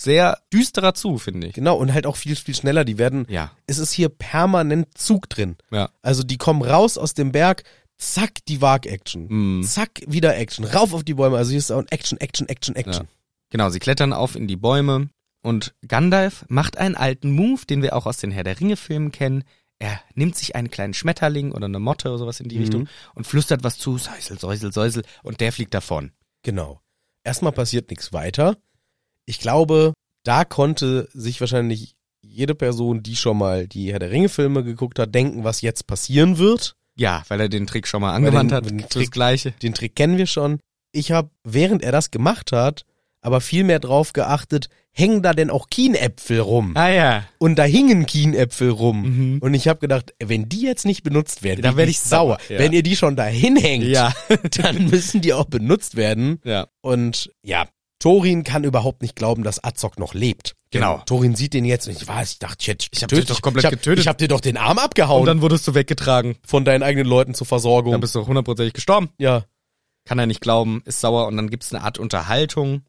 sehr 0.00 0.38
düsterer 0.52 0.94
zu, 0.94 1.18
finde 1.18 1.48
ich. 1.48 1.54
genau 1.54 1.76
und 1.76 1.92
halt 1.92 2.06
auch 2.06 2.14
viel 2.16 2.36
viel 2.36 2.54
schneller. 2.54 2.84
Die 2.84 2.98
werden. 2.98 3.26
Ja. 3.28 3.50
Es 3.66 3.78
ist 3.78 3.92
hier 3.92 4.08
permanent 4.08 4.96
Zug 4.96 5.28
drin. 5.28 5.56
Ja. 5.72 5.90
Also 6.02 6.22
die 6.22 6.36
kommen 6.38 6.62
raus 6.62 6.96
aus 6.96 7.14
dem 7.14 7.32
Berg, 7.32 7.64
zack 7.96 8.44
die 8.46 8.60
Wag-Action, 8.60 9.26
Mhm. 9.28 9.62
zack 9.64 10.00
wieder 10.06 10.36
Action, 10.36 10.64
rauf 10.64 10.94
auf 10.94 11.02
die 11.02 11.14
Bäume. 11.14 11.36
Also 11.36 11.50
hier 11.50 11.58
ist 11.58 11.72
auch 11.72 11.78
ein 11.80 11.88
Action, 11.88 12.18
Action, 12.20 12.48
Action, 12.48 12.76
Action. 12.76 13.08
Genau, 13.50 13.70
sie 13.70 13.80
klettern 13.80 14.12
auf 14.12 14.36
in 14.36 14.46
die 14.46 14.56
Bäume 14.56 15.08
und 15.42 15.74
Gandalf 15.88 16.44
macht 16.48 16.78
einen 16.78 16.94
alten 16.94 17.32
Move, 17.32 17.62
den 17.66 17.82
wir 17.82 17.96
auch 17.96 18.06
aus 18.06 18.18
den 18.18 18.30
Herr 18.30 18.44
der 18.44 18.60
Ringe 18.60 18.76
Filmen 18.76 19.10
kennen. 19.10 19.42
Er 19.80 20.00
nimmt 20.14 20.36
sich 20.36 20.54
einen 20.54 20.70
kleinen 20.70 20.94
Schmetterling 20.94 21.50
oder 21.50 21.64
eine 21.66 21.80
Motte 21.80 22.08
oder 22.10 22.18
sowas 22.18 22.38
in 22.38 22.48
die 22.48 22.56
Mhm. 22.56 22.62
Richtung 22.62 22.88
und 23.16 23.26
flüstert 23.26 23.64
was 23.64 23.78
zu, 23.78 23.98
säusel, 23.98 24.38
säusel, 24.38 24.72
säusel 24.72 25.02
und 25.24 25.40
der 25.40 25.52
fliegt 25.52 25.74
davon. 25.74 26.12
Genau. 26.44 26.80
Erstmal 27.24 27.52
passiert 27.52 27.90
nichts 27.90 28.12
weiter. 28.12 28.56
Ich 29.28 29.38
glaube, 29.40 29.92
da 30.24 30.44
konnte 30.46 31.06
sich 31.12 31.38
wahrscheinlich 31.40 31.94
jede 32.22 32.54
Person, 32.54 33.02
die 33.02 33.14
schon 33.14 33.36
mal 33.36 33.68
die 33.68 33.92
Herr 33.92 33.98
der 33.98 34.10
Ringe 34.10 34.28
Filme 34.30 34.64
geguckt 34.64 34.98
hat, 34.98 35.14
denken, 35.14 35.44
was 35.44 35.60
jetzt 35.60 35.86
passieren 35.86 36.38
wird. 36.38 36.72
Ja, 36.96 37.22
weil 37.28 37.40
er 37.42 37.48
den 37.50 37.66
Trick 37.66 37.86
schon 37.86 38.00
mal 38.00 38.14
angewandt 38.14 38.50
den- 38.50 38.56
hat. 38.56 38.70
den 38.70 38.88
Trick- 38.88 39.10
Gleiche. 39.12 39.52
Den 39.62 39.74
Trick 39.74 39.94
kennen 39.94 40.16
wir 40.16 40.26
schon. 40.26 40.60
Ich 40.92 41.12
habe, 41.12 41.28
während 41.44 41.82
er 41.82 41.92
das 41.92 42.10
gemacht 42.10 42.52
hat, 42.52 42.84
aber 43.20 43.40
viel 43.42 43.64
mehr 43.64 43.78
drauf 43.80 44.12
geachtet, 44.14 44.68
hängen 44.92 45.22
da 45.22 45.32
denn 45.34 45.50
auch 45.50 45.68
Kienäpfel 45.68 46.40
rum? 46.40 46.72
Ah 46.74 46.88
ja. 46.88 47.24
Und 47.38 47.56
da 47.56 47.64
hingen 47.64 48.06
Kienäpfel 48.06 48.70
rum. 48.70 49.02
Mhm. 49.34 49.38
Und 49.40 49.52
ich 49.54 49.68
habe 49.68 49.78
gedacht, 49.80 50.14
wenn 50.22 50.48
die 50.48 50.62
jetzt 50.62 50.86
nicht 50.86 51.02
benutzt 51.02 51.42
werden, 51.42 51.62
Da 51.62 51.70
bin 51.70 51.78
werd 51.78 51.88
ich 51.90 52.00
sauer, 52.00 52.38
ja. 52.48 52.58
Wenn 52.58 52.72
ihr 52.72 52.82
die 52.82 52.96
schon 52.96 53.14
da 53.14 53.26
hinhängt, 53.26 53.84
Ja. 53.84 54.12
dann 54.62 54.86
müssen 54.88 55.20
die 55.20 55.34
auch 55.34 55.44
benutzt 55.44 55.96
werden. 55.96 56.40
Ja. 56.44 56.66
Und 56.80 57.30
ja, 57.44 57.66
Thorin 57.98 58.44
kann 58.44 58.64
überhaupt 58.64 59.02
nicht 59.02 59.16
glauben, 59.16 59.42
dass 59.42 59.62
Azog 59.62 59.98
noch 59.98 60.14
lebt. 60.14 60.54
Genau. 60.70 60.98
Denn 60.98 61.06
Thorin 61.06 61.34
sieht 61.34 61.54
den 61.54 61.64
jetzt 61.64 61.88
und 61.88 61.94
ich 61.96 62.06
weiß, 62.06 62.32
ich 62.32 62.38
dachte, 62.38 62.56
ich 62.60 62.68
hätte 62.68 62.86
Ich 62.92 63.02
hab 63.02 63.08
dich 63.10 63.24
doch 63.24 63.40
komplett 63.42 63.64
ich 63.64 63.66
hab, 63.66 63.72
getötet. 63.72 64.00
Ich 64.00 64.08
hab 64.08 64.18
dir 64.18 64.28
doch 64.28 64.40
den 64.40 64.56
Arm 64.56 64.78
abgehauen 64.78 65.20
Und 65.20 65.26
dann 65.26 65.40
wurdest 65.42 65.66
du 65.66 65.74
weggetragen. 65.74 66.36
von 66.46 66.64
deinen 66.64 66.82
eigenen 66.82 67.06
Leuten 67.08 67.34
zur 67.34 67.46
Versorgung. 67.46 67.92
Dann 67.92 68.00
bist 68.00 68.14
du 68.14 68.26
hundertprozentig 68.26 68.74
gestorben. 68.74 69.08
ja, 69.18 69.44
Kann 70.04 70.18
er 70.18 70.26
nicht 70.26 70.40
glauben, 70.40 70.82
ist 70.84 71.00
sauer 71.00 71.26
und 71.26 71.36
dann 71.36 71.50
gibt's 71.50 71.74
eine 71.74 71.82
Art 71.84 71.98
Unterhaltung. 71.98 72.82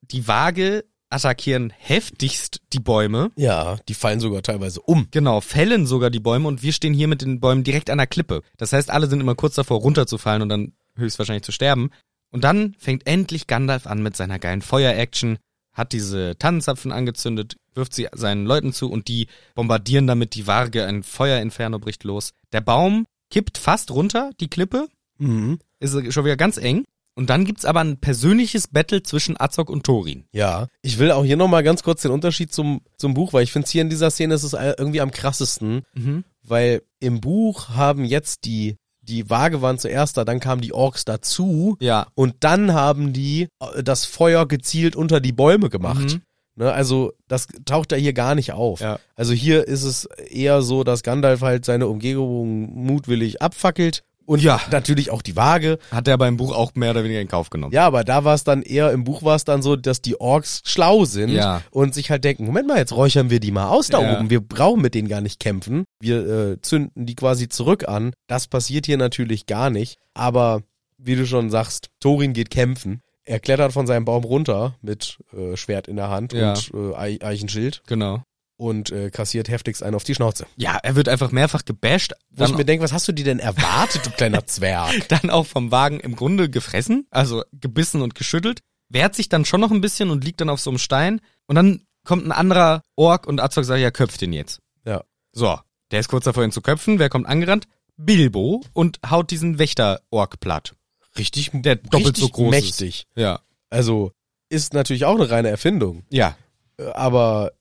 Die 0.00 0.26
Waage 0.28 0.84
attackieren 1.10 1.72
heftigst 1.76 2.60
die 2.72 2.80
Bäume. 2.80 3.30
ja, 3.36 3.76
die 3.88 3.94
fallen 3.94 4.18
sogar 4.20 4.42
teilweise 4.42 4.80
um. 4.80 5.06
Genau, 5.10 5.40
fällen 5.40 5.86
sogar 5.86 6.10
die 6.10 6.18
Bäume 6.20 6.48
und 6.48 6.62
wir 6.62 6.72
stehen 6.72 6.94
hier 6.94 7.06
mit 7.08 7.22
den 7.22 7.38
Bäumen 7.40 7.62
direkt 7.64 7.90
an 7.90 7.98
der 7.98 8.06
Klippe. 8.06 8.42
Das 8.56 8.72
heißt, 8.72 8.90
alle 8.90 9.06
sind 9.08 9.20
immer 9.20 9.34
kurz 9.34 9.54
davor 9.54 9.80
runterzufallen 9.80 10.42
und 10.42 10.48
dann 10.48 10.72
höchstwahrscheinlich 10.96 11.44
zu 11.44 11.52
sterben. 11.52 11.90
Und 12.34 12.42
dann 12.42 12.74
fängt 12.80 13.06
endlich 13.06 13.46
Gandalf 13.46 13.86
an 13.86 14.02
mit 14.02 14.16
seiner 14.16 14.40
geilen 14.40 14.60
Feuer-Action, 14.60 15.38
hat 15.72 15.92
diese 15.92 16.36
Tannenzapfen 16.36 16.90
angezündet, 16.90 17.54
wirft 17.74 17.94
sie 17.94 18.08
seinen 18.12 18.44
Leuten 18.44 18.72
zu 18.72 18.90
und 18.90 19.06
die 19.06 19.28
bombardieren 19.54 20.08
damit 20.08 20.34
die 20.34 20.48
Warge, 20.48 20.84
ein 20.84 21.04
Feuerinferno 21.04 21.78
bricht 21.78 22.02
los. 22.02 22.32
Der 22.52 22.60
Baum 22.60 23.06
kippt 23.30 23.56
fast 23.56 23.92
runter, 23.92 24.32
die 24.40 24.48
Klippe, 24.48 24.88
Mhm. 25.18 25.60
ist 25.78 25.92
schon 26.12 26.24
wieder 26.24 26.36
ganz 26.36 26.56
eng. 26.56 26.82
Und 27.14 27.30
dann 27.30 27.44
gibt's 27.44 27.64
aber 27.64 27.78
ein 27.82 27.98
persönliches 27.98 28.66
Battle 28.66 29.04
zwischen 29.04 29.38
Azog 29.40 29.70
und 29.70 29.86
Thorin. 29.86 30.24
Ja, 30.32 30.66
ich 30.82 30.98
will 30.98 31.12
auch 31.12 31.24
hier 31.24 31.36
nochmal 31.36 31.62
ganz 31.62 31.84
kurz 31.84 32.02
den 32.02 32.10
Unterschied 32.10 32.52
zum, 32.52 32.80
zum 32.96 33.14
Buch, 33.14 33.32
weil 33.32 33.44
ich 33.44 33.52
finde 33.52 33.68
hier 33.70 33.82
in 33.82 33.90
dieser 33.90 34.10
Szene 34.10 34.34
ist 34.34 34.42
es 34.42 34.54
irgendwie 34.54 35.00
am 35.00 35.12
krassesten, 35.12 35.82
Mhm. 35.94 36.24
weil 36.42 36.82
im 36.98 37.20
Buch 37.20 37.68
haben 37.68 38.04
jetzt 38.04 38.44
die, 38.44 38.74
die 39.04 39.28
Waage 39.30 39.62
waren 39.62 39.78
zuerst 39.78 40.16
da, 40.16 40.24
dann 40.24 40.40
kamen 40.40 40.60
die 40.62 40.72
Orks 40.72 41.04
dazu 41.04 41.76
Ja. 41.80 42.06
und 42.14 42.34
dann 42.40 42.72
haben 42.74 43.12
die 43.12 43.48
äh, 43.60 43.82
das 43.82 44.04
Feuer 44.04 44.46
gezielt 44.48 44.96
unter 44.96 45.20
die 45.20 45.32
Bäume 45.32 45.70
gemacht. 45.70 46.14
Mhm. 46.14 46.22
Ne, 46.56 46.72
also 46.72 47.12
das 47.26 47.48
taucht 47.64 47.90
da 47.90 47.96
hier 47.96 48.12
gar 48.12 48.36
nicht 48.36 48.52
auf. 48.52 48.80
Ja. 48.80 49.00
Also 49.16 49.32
hier 49.32 49.66
ist 49.66 49.82
es 49.82 50.04
eher 50.04 50.62
so, 50.62 50.84
dass 50.84 51.02
Gandalf 51.02 51.40
halt 51.40 51.64
seine 51.64 51.88
Umgebung 51.88 52.72
mutwillig 52.86 53.42
abfackelt 53.42 54.04
und 54.26 54.42
Ja. 54.42 54.60
natürlich 54.70 55.10
auch 55.10 55.22
die 55.22 55.36
Waage. 55.36 55.78
Hat 55.90 56.08
er 56.08 56.16
beim 56.18 56.36
Buch 56.36 56.54
auch 56.54 56.74
mehr 56.74 56.90
oder 56.90 57.04
weniger 57.04 57.20
in 57.20 57.28
Kauf 57.28 57.50
genommen. 57.50 57.72
Ja, 57.72 57.86
aber 57.86 58.04
da 58.04 58.24
war 58.24 58.34
es 58.34 58.44
dann 58.44 58.62
eher, 58.62 58.92
im 58.92 59.04
Buch 59.04 59.22
war 59.22 59.36
es 59.36 59.44
dann 59.44 59.62
so, 59.62 59.76
dass 59.76 60.00
die 60.02 60.20
Orks 60.20 60.62
schlau 60.64 61.04
sind 61.04 61.30
Ja. 61.30 61.62
und 61.70 61.94
sich 61.94 62.10
halt 62.10 62.24
denken, 62.24 62.44
Moment 62.46 62.68
mal, 62.68 62.78
jetzt 62.78 62.94
räuchern 62.94 63.30
wir 63.30 63.40
die 63.40 63.50
mal 63.52 63.68
aus 63.68 63.88
da 63.88 64.00
Ja. 64.00 64.16
oben. 64.18 64.30
Wir 64.30 64.40
brauchen 64.40 64.80
mit 64.82 64.94
denen 64.94 65.08
gar 65.08 65.20
nicht 65.20 65.40
kämpfen. 65.40 65.84
Wir 66.00 66.26
äh, 66.26 66.60
zünden 66.60 67.06
die 67.06 67.14
quasi 67.14 67.48
zurück 67.48 67.88
an. 67.88 68.12
Das 68.26 68.46
passiert 68.46 68.86
hier 68.86 68.96
natürlich 68.96 69.46
gar 69.46 69.70
nicht. 69.70 69.98
Aber 70.14 70.62
wie 70.98 71.16
du 71.16 71.26
schon 71.26 71.50
sagst, 71.50 71.88
Thorin 72.00 72.32
geht 72.32 72.50
kämpfen. 72.50 73.00
Er 73.26 73.40
klettert 73.40 73.72
von 73.72 73.86
seinem 73.86 74.04
Baum 74.04 74.22
runter 74.24 74.74
mit 74.82 75.18
äh, 75.36 75.56
Schwert 75.56 75.88
in 75.88 75.96
der 75.96 76.08
Hand 76.10 76.32
Ja. 76.34 76.50
und 76.52 76.70
äh, 76.74 76.94
Ei- 76.94 77.18
Eichenschild 77.22 77.82
Genau. 77.86 78.22
Und 78.56 78.90
äh, 78.90 79.10
kassiert 79.10 79.48
heftigst 79.48 79.82
einen 79.82 79.94
auf 79.96 80.04
die 80.04 80.14
Schnauze. 80.14 80.46
Ja, 80.56 80.78
er 80.82 80.94
wird 80.96 81.08
einfach 81.08 81.32
mehrfach 81.32 81.64
gebasht, 81.64 82.12
Wo 82.30 82.44
ich 82.44 82.54
mir 82.54 82.64
denke, 82.64 82.84
was 82.84 82.92
hast 82.92 83.08
du 83.08 83.12
dir 83.12 83.24
denn 83.24 83.38
erwartet, 83.40 84.06
du 84.06 84.10
kleiner 84.10 84.46
Zwerg? 84.46 85.08
dann 85.08 85.30
auch 85.30 85.46
vom 85.46 85.70
Wagen 85.70 86.00
im 86.00 86.14
Grunde 86.16 86.48
gefressen, 86.48 87.06
also 87.10 87.42
gebissen 87.52 88.00
und 88.02 88.14
geschüttelt, 88.14 88.60
wehrt 88.88 89.14
sich 89.14 89.28
dann 89.28 89.44
schon 89.44 89.60
noch 89.60 89.70
ein 89.72 89.80
bisschen 89.80 90.10
und 90.10 90.24
liegt 90.24 90.40
dann 90.40 90.50
auf 90.50 90.60
so 90.60 90.70
einem 90.70 90.78
Stein 90.78 91.20
und 91.46 91.56
dann 91.56 91.82
kommt 92.04 92.24
ein 92.26 92.32
anderer 92.32 92.82
Ork 92.96 93.26
und 93.26 93.40
Azog 93.40 93.64
sagt, 93.64 93.80
ja, 93.80 93.90
köpft 93.90 94.20
den 94.20 94.32
jetzt. 94.32 94.60
Ja. 94.84 95.02
So, 95.32 95.58
der 95.90 96.00
ist 96.00 96.08
kurz 96.08 96.24
davor, 96.24 96.44
ihn 96.44 96.52
zu 96.52 96.60
köpfen. 96.60 96.98
Wer 96.98 97.08
kommt 97.08 97.26
angerannt? 97.26 97.66
Bilbo 97.96 98.62
und 98.72 98.98
haut 99.08 99.30
diesen 99.30 99.58
Wächter-Ork 99.58 100.38
platt. 100.40 100.74
Richtig, 101.18 101.50
Der 101.54 101.76
doppelt 101.76 102.06
richtig 102.08 102.24
so 102.24 102.28
groß 102.28 102.50
mächtig. 102.50 103.06
Ist. 103.14 103.20
Ja. 103.20 103.40
Also 103.70 104.12
ist 104.48 104.74
natürlich 104.74 105.04
auch 105.04 105.14
eine 105.14 105.30
reine 105.30 105.48
Erfindung. 105.48 106.04
Ja. 106.10 106.36
Äh, 106.76 106.84
Aber 106.90 107.52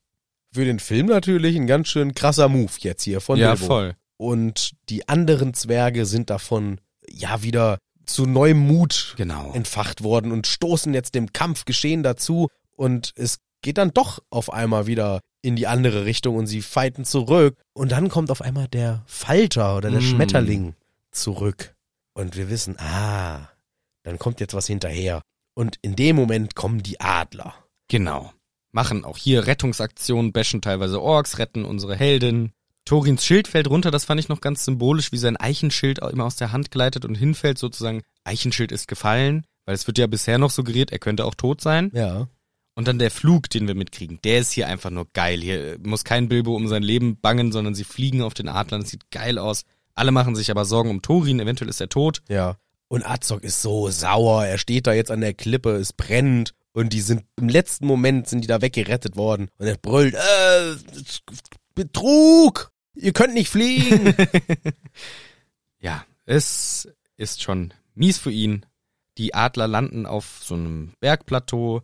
für 0.53 0.65
den 0.65 0.79
Film 0.79 1.07
natürlich 1.07 1.55
ein 1.55 1.67
ganz 1.67 1.87
schön 1.89 2.13
krasser 2.13 2.47
Move 2.49 2.71
jetzt 2.79 3.03
hier 3.03 3.21
von 3.21 3.37
ja, 3.39 3.51
Bilbo. 3.53 3.65
voll. 3.65 3.95
Und 4.17 4.71
die 4.89 5.07
anderen 5.09 5.53
Zwerge 5.53 6.05
sind 6.05 6.29
davon 6.29 6.79
ja 7.09 7.41
wieder 7.43 7.79
zu 8.05 8.25
neuem 8.25 8.59
Mut 8.59 9.13
Genau. 9.17 9.51
entfacht 9.53 10.03
worden 10.03 10.31
und 10.31 10.45
stoßen 10.47 10.93
jetzt 10.93 11.15
dem 11.15 11.33
Kampfgeschehen 11.33 12.03
dazu 12.03 12.49
und 12.75 13.13
es 13.15 13.37
geht 13.61 13.77
dann 13.77 13.91
doch 13.93 14.19
auf 14.29 14.51
einmal 14.51 14.87
wieder 14.87 15.21
in 15.41 15.55
die 15.55 15.67
andere 15.67 16.05
Richtung 16.05 16.35
und 16.35 16.47
sie 16.47 16.61
fighten 16.61 17.05
zurück. 17.05 17.57
Und 17.73 17.91
dann 17.91 18.09
kommt 18.09 18.29
auf 18.31 18.41
einmal 18.41 18.67
der 18.67 19.03
Falter 19.07 19.77
oder 19.77 19.89
der 19.89 19.99
Mm. 20.01 20.03
Schmetterling 20.03 20.75
zurück. 21.11 21.73
Und 22.13 22.35
wir 22.37 22.49
wissen, 22.49 22.77
ah, 22.79 23.49
dann 24.03 24.19
kommt 24.19 24.39
jetzt 24.39 24.53
was 24.53 24.67
hinterher. 24.67 25.21
Und 25.55 25.77
in 25.81 25.95
dem 25.95 26.15
Moment 26.15 26.55
kommen 26.55 26.83
die 26.83 26.99
Adler. 26.99 27.53
Genau. 27.89 28.31
Machen 28.73 29.05
auch 29.05 29.17
hier 29.17 29.47
Rettungsaktionen, 29.47 30.33
bashen 30.33 30.61
teilweise 30.61 31.01
Orks, 31.01 31.37
retten 31.37 31.63
unsere 31.63 31.95
Heldin. 31.95 32.51
Torins 32.85 33.23
Schild 33.23 33.47
fällt 33.47 33.69
runter, 33.69 33.91
das 33.91 34.03
fand 34.03 34.19
ich 34.19 34.27
noch 34.27 34.41
ganz 34.41 34.65
symbolisch, 34.65 35.11
wie 35.11 35.17
sein 35.17 35.37
Eichenschild 35.37 35.99
immer 35.99 36.25
aus 36.25 36.35
der 36.35 36.51
Hand 36.51 36.71
gleitet 36.71 37.05
und 37.05 37.15
hinfällt 37.15 37.57
sozusagen. 37.57 38.01
Eichenschild 38.25 38.71
ist 38.71 38.87
gefallen, 38.87 39.45
weil 39.65 39.75
es 39.75 39.87
wird 39.87 39.97
ja 39.99 40.07
bisher 40.07 40.37
noch 40.37 40.49
suggeriert, 40.49 40.91
er 40.91 40.99
könnte 40.99 41.23
auch 41.23 41.35
tot 41.35 41.61
sein. 41.61 41.91
Ja. 41.93 42.27
Und 42.75 42.87
dann 42.87 42.97
der 42.97 43.11
Flug, 43.11 43.49
den 43.49 43.67
wir 43.67 43.75
mitkriegen, 43.75 44.19
der 44.23 44.39
ist 44.39 44.51
hier 44.51 44.67
einfach 44.67 44.89
nur 44.89 45.07
geil. 45.13 45.39
Hier 45.41 45.77
muss 45.83 46.03
kein 46.03 46.27
Bilbo 46.27 46.55
um 46.55 46.67
sein 46.67 46.81
Leben 46.81 47.17
bangen, 47.21 47.51
sondern 47.51 47.75
sie 47.75 47.83
fliegen 47.83 48.23
auf 48.23 48.33
den 48.33 48.49
Adlern. 48.49 48.81
Das 48.81 48.89
sieht 48.89 49.11
geil 49.11 49.37
aus. 49.37 49.63
Alle 49.93 50.11
machen 50.11 50.35
sich 50.35 50.49
aber 50.49 50.65
Sorgen 50.65 50.89
um 50.89 51.03
Thorin, 51.03 51.39
eventuell 51.39 51.69
ist 51.69 51.79
er 51.79 51.89
tot. 51.89 52.23
Ja. 52.27 52.57
Und 52.87 53.05
Azog 53.05 53.43
ist 53.43 53.61
so 53.61 53.89
sauer. 53.89 54.45
Er 54.45 54.57
steht 54.57 54.87
da 54.87 54.93
jetzt 54.93 55.11
an 55.11 55.21
der 55.21 55.35
Klippe, 55.35 55.71
es 55.71 55.93
brennt. 55.93 56.53
Und 56.73 56.93
die 56.93 57.01
sind 57.01 57.23
im 57.37 57.49
letzten 57.49 57.85
Moment 57.85 58.27
sind 58.27 58.41
die 58.41 58.47
da 58.47 58.61
weggerettet 58.61 59.15
worden. 59.15 59.49
Und 59.57 59.67
er 59.67 59.77
brüllt, 59.77 60.15
äh, 60.15 60.75
Betrug! 61.75 62.71
Ihr 62.95 63.13
könnt 63.13 63.33
nicht 63.33 63.49
fliegen! 63.49 64.15
Ja, 65.83 66.05
es 66.25 66.87
ist 67.17 67.43
schon 67.43 67.73
mies 67.93 68.17
für 68.17 68.31
ihn. 68.31 68.65
Die 69.17 69.33
Adler 69.35 69.67
landen 69.67 70.05
auf 70.05 70.39
so 70.41 70.55
einem 70.55 70.93
Bergplateau, 71.01 71.81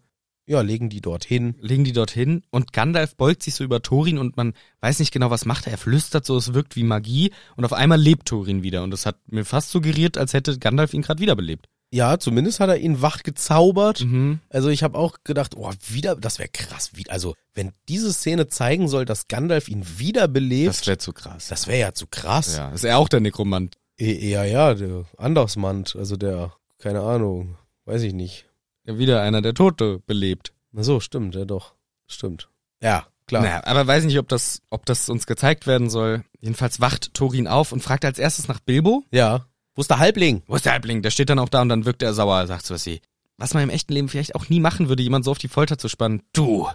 ja, 0.47 0.61
legen 0.61 0.89
die 0.89 1.01
dorthin. 1.01 1.55
legen 1.59 1.83
die 1.83 1.91
dorthin 1.91 2.43
und 2.49 2.71
Gandalf 2.71 3.17
beugt 3.17 3.43
sich 3.43 3.55
so 3.55 3.63
über 3.65 3.81
Thorin 3.81 4.17
und 4.17 4.37
man 4.37 4.53
weiß 4.79 4.99
nicht 4.99 5.11
genau, 5.11 5.29
was 5.29 5.43
macht 5.43 5.67
er. 5.67 5.73
Er 5.73 5.77
flüstert 5.77 6.25
so, 6.25 6.37
es 6.37 6.53
wirkt 6.53 6.77
wie 6.77 6.83
Magie 6.83 7.33
und 7.57 7.65
auf 7.65 7.73
einmal 7.73 7.99
lebt 7.99 8.29
Thorin 8.29 8.63
wieder 8.63 8.83
und 8.83 8.91
das 8.91 9.05
hat 9.05 9.19
mir 9.27 9.43
fast 9.43 9.69
suggeriert, 9.69 10.17
als 10.17 10.33
hätte 10.33 10.57
Gandalf 10.57 10.93
ihn 10.93 11.01
gerade 11.01 11.21
wiederbelebt. 11.21 11.67
Ja, 11.91 12.19
zumindest 12.19 12.59
hat 12.59 12.69
er 12.69 12.77
ihn 12.77 13.01
wach 13.01 13.23
gezaubert. 13.23 14.01
Mhm. 14.01 14.39
Also 14.49 14.69
ich 14.69 14.83
habe 14.83 14.97
auch 14.97 15.17
gedacht, 15.23 15.55
oh, 15.57 15.71
wieder, 15.87 16.15
das 16.15 16.37
wäre 16.37 16.49
krass. 16.49 16.91
Wie, 16.93 17.09
also, 17.09 17.33
wenn 17.55 17.71
diese 17.87 18.13
Szene 18.13 18.47
zeigen 18.47 18.87
soll, 18.87 19.05
dass 19.05 19.27
Gandalf 19.27 19.67
ihn 19.69 19.83
wiederbelebt, 19.97 20.69
Das 20.69 20.85
wäre 20.87 20.97
zu 20.99 21.13
krass. 21.13 21.47
das 21.47 21.65
wäre 21.67 21.79
ja 21.79 21.93
zu 21.93 22.05
krass. 22.07 22.55
Ja, 22.57 22.69
ist 22.69 22.83
er 22.83 22.97
auch 22.99 23.09
der 23.09 23.21
Nekromant. 23.21 23.75
E- 23.97 24.29
Ja, 24.29 24.43
ja, 24.43 24.75
der 24.75 25.05
Andersmand, 25.17 25.95
also 25.95 26.15
der, 26.15 26.53
keine 26.77 27.01
Ahnung, 27.01 27.57
weiß 27.85 28.03
ich 28.03 28.13
nicht. 28.13 28.45
Ja, 28.85 28.97
wieder 28.97 29.21
einer, 29.21 29.41
der 29.41 29.53
Tote 29.55 29.99
belebt. 30.05 30.53
Na 30.71 30.83
so, 30.83 30.99
stimmt, 30.99 31.33
ja 31.35 31.45
doch, 31.45 31.73
stimmt. 32.07 32.49
Ja, 32.81 33.07
klar. 33.25 33.41
Naja, 33.41 33.61
aber 33.65 33.87
weiß 33.87 34.05
nicht, 34.05 34.19
ob 34.19 34.27
das, 34.29 34.61
ob 34.69 34.85
das 34.85 35.09
uns 35.09 35.25
gezeigt 35.25 35.65
werden 35.67 35.89
soll. 35.89 36.23
Jedenfalls 36.39 36.79
wacht 36.79 37.13
Thorin 37.15 37.47
auf 37.47 37.71
und 37.71 37.81
fragt 37.83 38.05
als 38.05 38.19
erstes 38.19 38.47
nach 38.47 38.59
Bilbo. 38.59 39.03
Ja. 39.11 39.47
Wo 39.79 39.81
ist 39.81 39.91
der 39.91 39.99
Halbling? 39.99 40.43
Wo 40.45 40.57
ist 40.57 40.65
der 40.65 40.73
Halbling? 40.73 41.03
Der 41.03 41.09
steht 41.09 41.29
dann 41.29 41.39
auch 41.39 41.47
da 41.47 41.61
und 41.61 41.69
dann 41.69 41.85
wirkt 41.85 42.03
er 42.03 42.13
sauer, 42.13 42.45
sagt 42.47 42.65
so 42.65 42.73
was 42.73 42.85
wie, 42.85 42.99
was 43.37 43.53
man 43.53 43.63
im 43.63 43.69
echten 43.69 43.93
Leben 43.93 44.09
vielleicht 44.09 44.35
auch 44.35 44.49
nie 44.49 44.59
machen 44.59 44.89
würde, 44.89 45.01
jemand 45.01 45.23
so 45.23 45.31
auf 45.31 45.37
die 45.37 45.47
Folter 45.47 45.77
zu 45.77 45.87
spannen. 45.87 46.21
Du, 46.33 46.67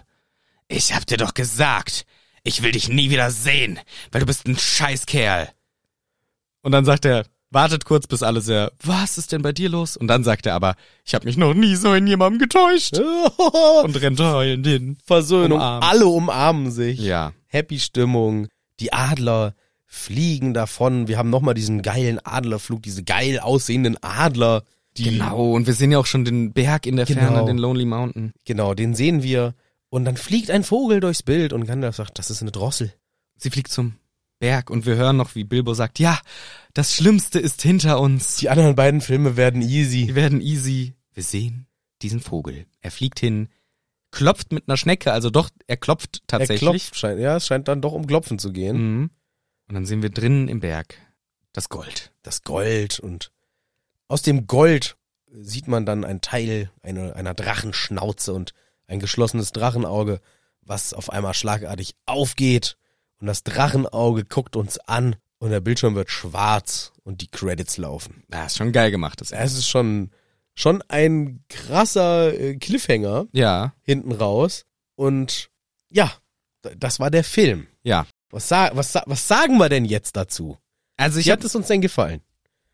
ich 0.67 0.95
hab 0.95 1.05
dir 1.05 1.17
doch 1.17 1.35
gesagt, 1.35 2.07
ich 2.41 2.63
will 2.63 2.71
dich 2.71 2.89
nie 2.89 3.11
wieder 3.11 3.29
sehen, 3.29 3.77
weil 4.11 4.21
du 4.21 4.25
bist 4.25 4.47
ein 4.47 4.57
Scheißkerl. 4.57 5.49
Und 6.63 6.71
dann 6.71 6.83
sagt 6.83 7.05
er, 7.05 7.27
wartet 7.51 7.85
kurz, 7.85 8.07
bis 8.07 8.23
alle 8.23 8.41
sehr, 8.41 8.71
was 8.81 9.19
ist 9.19 9.33
denn 9.33 9.43
bei 9.43 9.51
dir 9.51 9.69
los? 9.69 9.97
Und 9.97 10.07
dann 10.07 10.23
sagt 10.23 10.47
er 10.47 10.55
aber, 10.55 10.73
ich 11.03 11.13
hab 11.13 11.25
mich 11.25 11.37
noch 11.37 11.53
nie 11.53 11.75
so 11.75 11.93
in 11.93 12.07
jemandem 12.07 12.39
getäuscht. 12.39 12.97
Und 13.83 14.01
rennt 14.01 14.19
heulend 14.19 14.65
hin. 14.65 14.97
Versöhnung. 15.05 15.59
Umarmt. 15.59 15.85
Alle 15.85 16.07
umarmen 16.07 16.71
sich. 16.71 16.99
Ja. 17.01 17.33
Happy 17.45 17.77
Stimmung. 17.77 18.47
Die 18.79 18.93
Adler 18.93 19.53
fliegen 19.95 20.53
davon. 20.53 21.07
Wir 21.07 21.17
haben 21.17 21.29
nochmal 21.29 21.53
diesen 21.53 21.81
geilen 21.81 22.19
Adlerflug, 22.23 22.83
diese 22.83 23.03
geil 23.03 23.39
aussehenden 23.39 23.97
Adler. 24.03 24.63
Die, 24.97 25.03
Genau, 25.05 25.51
und 25.53 25.67
wir 25.67 25.73
sehen 25.73 25.91
ja 25.91 25.99
auch 25.99 26.05
schon 26.05 26.25
den 26.25 26.53
Berg 26.53 26.85
in 26.85 26.95
der 26.95 27.05
Genau. 27.05 27.19
Ferne, 27.21 27.45
den 27.45 27.57
Lonely 27.57 27.85
Mountain. 27.85 28.33
Genau, 28.45 28.73
den 28.73 28.93
sehen 28.95 29.23
wir. 29.23 29.55
Und 29.89 30.05
dann 30.05 30.17
fliegt 30.17 30.51
ein 30.51 30.63
Vogel 30.63 30.99
durchs 30.99 31.23
Bild 31.23 31.53
und 31.53 31.65
Gandalf 31.65 31.95
sagt, 31.95 32.19
das 32.19 32.29
ist 32.29 32.41
eine 32.41 32.51
Drossel. 32.51 32.93
Sie 33.37 33.49
fliegt 33.49 33.71
zum 33.71 33.95
Berg 34.39 34.69
und 34.69 34.85
wir 34.85 34.95
hören 34.95 35.17
noch, 35.17 35.35
wie 35.35 35.43
Bilbo 35.43 35.73
sagt, 35.73 35.99
ja, 35.99 36.19
das 36.73 36.93
Schlimmste 36.93 37.39
ist 37.39 37.61
hinter 37.61 37.99
uns. 37.99 38.35
Die 38.37 38.49
anderen 38.49 38.75
beiden 38.75 39.01
Filme 39.01 39.37
werden 39.37 39.61
easy. 39.61 40.07
Die 40.07 40.15
werden 40.15 40.41
easy. 40.41 40.93
Wir 41.13 41.23
sehen 41.23 41.67
diesen 42.01 42.19
Vogel. 42.19 42.65
Er 42.81 42.91
fliegt 42.91 43.19
hin, 43.19 43.47
klopft 44.11 44.51
mit 44.51 44.67
einer 44.67 44.77
Schnecke, 44.77 45.11
also 45.13 45.29
doch, 45.29 45.49
er 45.67 45.77
klopft 45.77 46.17
Er 46.23 46.27
tatsächlich. 46.27 46.59
klopft, 46.59 46.95
scheint, 46.97 47.19
ja, 47.19 47.37
es 47.37 47.47
scheint 47.47 47.67
dann 47.67 47.81
doch 47.81 47.93
um 47.93 48.05
Klopfen 48.07 48.37
zu 48.39 48.51
gehen. 48.51 48.77
Mhm. 48.99 49.09
Und 49.67 49.75
dann 49.75 49.85
sehen 49.85 50.01
wir 50.01 50.09
drinnen 50.09 50.47
im 50.47 50.59
Berg 50.59 50.95
das 51.53 51.69
Gold. 51.69 52.11
Das 52.21 52.43
Gold 52.43 52.99
und 52.99 53.31
aus 54.07 54.21
dem 54.21 54.47
Gold 54.47 54.97
sieht 55.31 55.67
man 55.67 55.85
dann 55.85 56.03
ein 56.03 56.21
Teil 56.21 56.71
einer, 56.81 57.15
einer 57.15 57.33
Drachenschnauze 57.33 58.33
und 58.33 58.53
ein 58.87 58.99
geschlossenes 58.99 59.51
Drachenauge, 59.51 60.21
was 60.61 60.93
auf 60.93 61.09
einmal 61.09 61.33
schlagartig 61.33 61.95
aufgeht 62.05 62.77
und 63.19 63.27
das 63.27 63.43
Drachenauge 63.43 64.25
guckt 64.25 64.55
uns 64.55 64.77
an 64.77 65.15
und 65.39 65.49
der 65.49 65.59
Bildschirm 65.59 65.95
wird 65.95 66.09
schwarz 66.09 66.91
und 67.03 67.21
die 67.21 67.27
Credits 67.27 67.77
laufen. 67.77 68.23
Ja, 68.31 68.45
ist 68.45 68.57
schon 68.57 68.71
geil 68.71 68.91
gemacht. 68.91 69.21
Das 69.21 69.31
Es 69.31 69.53
ist 69.53 69.67
schon, 69.67 70.11
schon 70.53 70.83
ein 70.87 71.43
krasser 71.49 72.33
äh, 72.33 72.55
Cliffhanger 72.55 73.27
ja, 73.31 73.73
hinten 73.81 74.11
raus 74.11 74.65
und 74.95 75.49
ja, 75.89 76.11
das 76.77 76.99
war 76.99 77.11
der 77.11 77.23
Film. 77.23 77.67
ja. 77.83 78.05
Was, 78.35 78.49
sa 78.49 78.69
was, 78.73 78.95
was 79.05 79.27
sagen 79.29 79.57
wir 79.59 79.69
denn 79.69 79.85
jetzt 79.85 80.17
dazu? 80.17 80.57
Also 80.97 81.19
ich 81.19 81.27
Wie 81.27 81.31
hab, 81.31 81.39
hat 81.39 81.45
es 81.45 81.55
uns 81.55 81.67
denn 81.67 81.79
gefallen? 81.79 82.19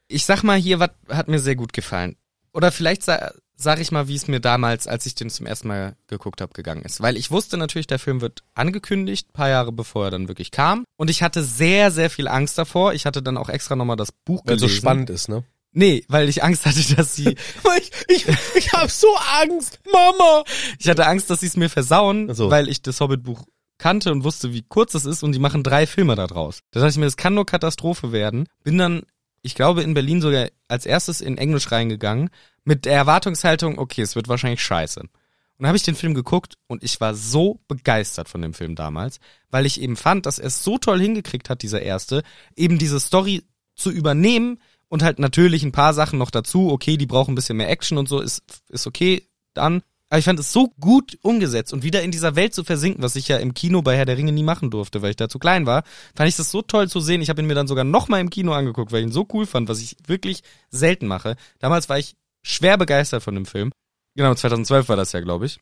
ich 0.08 0.26
sag 0.26 0.42
mal 0.42 0.58
hier, 0.58 0.80
was 0.80 0.90
hat 1.08 1.28
mir 1.28 1.38
sehr 1.38 1.56
gut 1.56 1.72
gefallen. 1.72 2.18
Oder 2.52 2.72
vielleicht 2.72 3.04
sa 3.04 3.32
sag 3.56 3.80
ich 3.80 3.92
mal, 3.92 4.08
wie 4.08 4.16
es 4.16 4.28
mir 4.28 4.40
damals, 4.40 4.88
als 4.88 5.06
ich 5.06 5.14
den 5.14 5.30
zum 5.30 5.46
ersten 5.46 5.68
Mal 5.68 5.96
geguckt 6.08 6.42
habe, 6.42 6.52
gegangen 6.54 6.82
ist. 6.82 7.00
Weil 7.00 7.16
ich 7.16 7.30
wusste 7.30 7.58
natürlich, 7.58 7.86
der 7.86 8.00
Film 8.00 8.22
wird 8.22 8.42
angekündigt, 8.56 9.34
paar 9.34 9.50
Jahre 9.50 9.72
bevor 9.72 10.06
er 10.06 10.12
dann 10.12 10.28
wirklich 10.28 10.50
kam. 10.50 10.84
Und 10.98 11.12
ich 11.12 11.22
hatte 11.22 11.44
sehr, 11.44 11.92
sehr 11.92 12.10
viel 12.10 12.28
Angst 12.28 12.58
davor. 12.58 12.94
Ich 12.94 13.06
hatte 13.06 13.22
dann 13.22 13.38
auch 13.38 13.50
extra 13.50 13.76
nochmal 13.76 13.98
das 13.98 14.12
Buch 14.12 14.42
Weil 14.46 14.56
es 14.56 14.62
gelesen. 14.62 14.76
so 14.76 14.82
spannend 14.82 15.10
ist, 15.12 15.30
ne? 15.30 15.44
Nee, 15.74 16.04
weil 16.08 16.28
ich 16.28 16.44
Angst 16.44 16.66
hatte, 16.66 16.96
dass 16.96 17.16
sie, 17.16 17.38
Ich, 17.78 17.92
ich, 18.08 18.26
ich 18.56 18.74
hab 18.74 18.90
so 18.90 19.08
Angst, 19.40 19.80
Mama. 19.94 20.44
ich 20.80 20.90
hatte 20.90 21.06
Angst, 21.06 21.30
dass 21.30 21.42
sie 21.42 21.48
es 21.48 21.56
mir 21.56 21.70
versauen, 21.70 22.34
so. 22.34 22.50
weil 22.50 22.68
ich 22.68 22.82
das 22.82 23.00
Hobbit-Buch 23.00 23.46
kannte 23.82 24.12
und 24.12 24.24
wusste, 24.24 24.54
wie 24.54 24.62
kurz 24.62 24.94
es 24.94 25.06
ist 25.06 25.24
und 25.24 25.32
die 25.32 25.40
machen 25.40 25.64
drei 25.64 25.88
Filme 25.88 26.16
da 26.16 26.28
draus. 26.28 26.62
Da 26.70 26.80
dachte 26.80 26.92
ich 26.92 26.98
mir, 26.98 27.06
das 27.06 27.18
kann 27.18 27.34
nur 27.34 27.48
Katastrophe 27.48 28.12
werden. 28.12 28.48
Bin 28.64 28.78
dann, 28.78 29.02
ich 29.42 29.56
glaube, 29.56 29.82
in 29.82 29.96
Berlin 29.96 30.22
sogar 30.22 30.50
als 30.68 30.86
erstes 30.86 31.20
in 31.20 31.40
Englisch 31.40 31.72
reingegangen, 31.72 32.30
mit 32.64 32.86
der 32.86 32.94
Erwartungshaltung, 32.94 33.80
okay, 33.80 34.04
es 34.04 34.16
wird 34.16 34.28
wahrscheinlich 34.28 34.62
scheiße. 34.62 35.00
Und 35.00 35.10
dann 35.58 35.68
habe 35.68 35.78
ich 35.78 35.84
den 35.84 35.96
Film 35.96 36.14
geguckt 36.14 36.60
und 36.68 36.84
ich 36.84 37.02
war 37.02 37.16
so 37.16 37.60
begeistert 37.68 38.30
von 38.30 38.44
dem 38.44 38.54
Film 38.54 38.76
damals, 38.76 39.20
weil 39.50 39.66
ich 39.66 39.82
eben 39.82 39.96
fand, 39.96 40.28
dass 40.28 40.38
er 40.38 40.48
es 40.48 40.64
so 40.64 40.78
toll 40.78 41.02
hingekriegt 41.02 41.50
hat, 41.50 41.64
dieser 41.64 41.82
erste, 41.82 42.22
eben 42.56 42.78
diese 42.78 43.00
Story 43.00 43.44
zu 43.76 43.90
übernehmen 43.90 44.60
und 44.90 45.02
halt 45.02 45.18
natürlich 45.18 45.64
ein 45.64 45.72
paar 45.72 45.96
Sachen 45.96 46.20
noch 46.20 46.30
dazu. 46.30 46.70
Okay, 46.70 46.98
die 46.98 47.08
brauchen 47.08 47.32
ein 47.32 47.36
bisschen 47.36 47.58
mehr 47.58 47.70
Action 47.70 47.98
und 47.98 48.08
so, 48.08 48.20
ist, 48.20 48.44
ist 48.70 48.86
okay 48.86 49.28
dann. 49.56 49.82
Aber 50.12 50.20
ich 50.20 50.26
fand 50.26 50.40
es 50.42 50.52
so 50.52 50.68
gut 50.78 51.18
umgesetzt 51.22 51.72
und 51.72 51.84
wieder 51.84 52.04
in 52.04 52.12
dieser 52.12 52.36
Welt 52.36 52.54
zu 52.54 52.66
versinken, 52.66 53.02
was 53.02 53.16
ich 53.16 53.30
ja 53.30 53.38
im 53.38 53.54
Kino 53.54 53.82
bei 53.82 53.96
Herr 53.96 54.04
der 54.04 54.18
Ringe 54.18 54.34
nie 54.34 54.44
machen 54.44 54.70
durfte, 54.70 55.02
weil 55.02 55.12
ich 55.12 55.16
da 55.16 55.30
zu 55.30 55.40
klein 55.40 55.66
war, 55.66 55.86
fand 56.14 56.28
ich 56.28 56.36
das 56.36 56.52
so 56.52 56.62
toll 56.62 56.90
zu 56.90 57.00
sehen. 57.00 57.22
Ich 57.22 57.30
habe 57.30 57.42
ihn 57.42 57.48
mir 57.48 57.56
dann 57.56 57.70
sogar 57.70 57.86
nochmal 57.86 58.20
im 58.20 58.30
Kino 58.30 58.52
angeguckt, 58.52 58.92
weil 58.92 59.00
ich 59.00 59.06
ihn 59.06 59.14
so 59.14 59.26
cool 59.32 59.46
fand, 59.46 59.70
was 59.70 59.80
ich 59.80 59.96
wirklich 60.06 60.44
selten 60.70 61.08
mache. 61.08 61.38
Damals 61.60 61.88
war 61.88 61.98
ich 61.98 62.18
schwer 62.44 62.78
begeistert 62.78 63.24
von 63.24 63.36
dem 63.36 63.46
Film. 63.46 63.72
Genau, 64.18 64.36
2012 64.36 64.90
war 64.90 64.98
das 64.98 65.14
ja, 65.14 65.22
glaube 65.22 65.46
ich. 65.46 65.62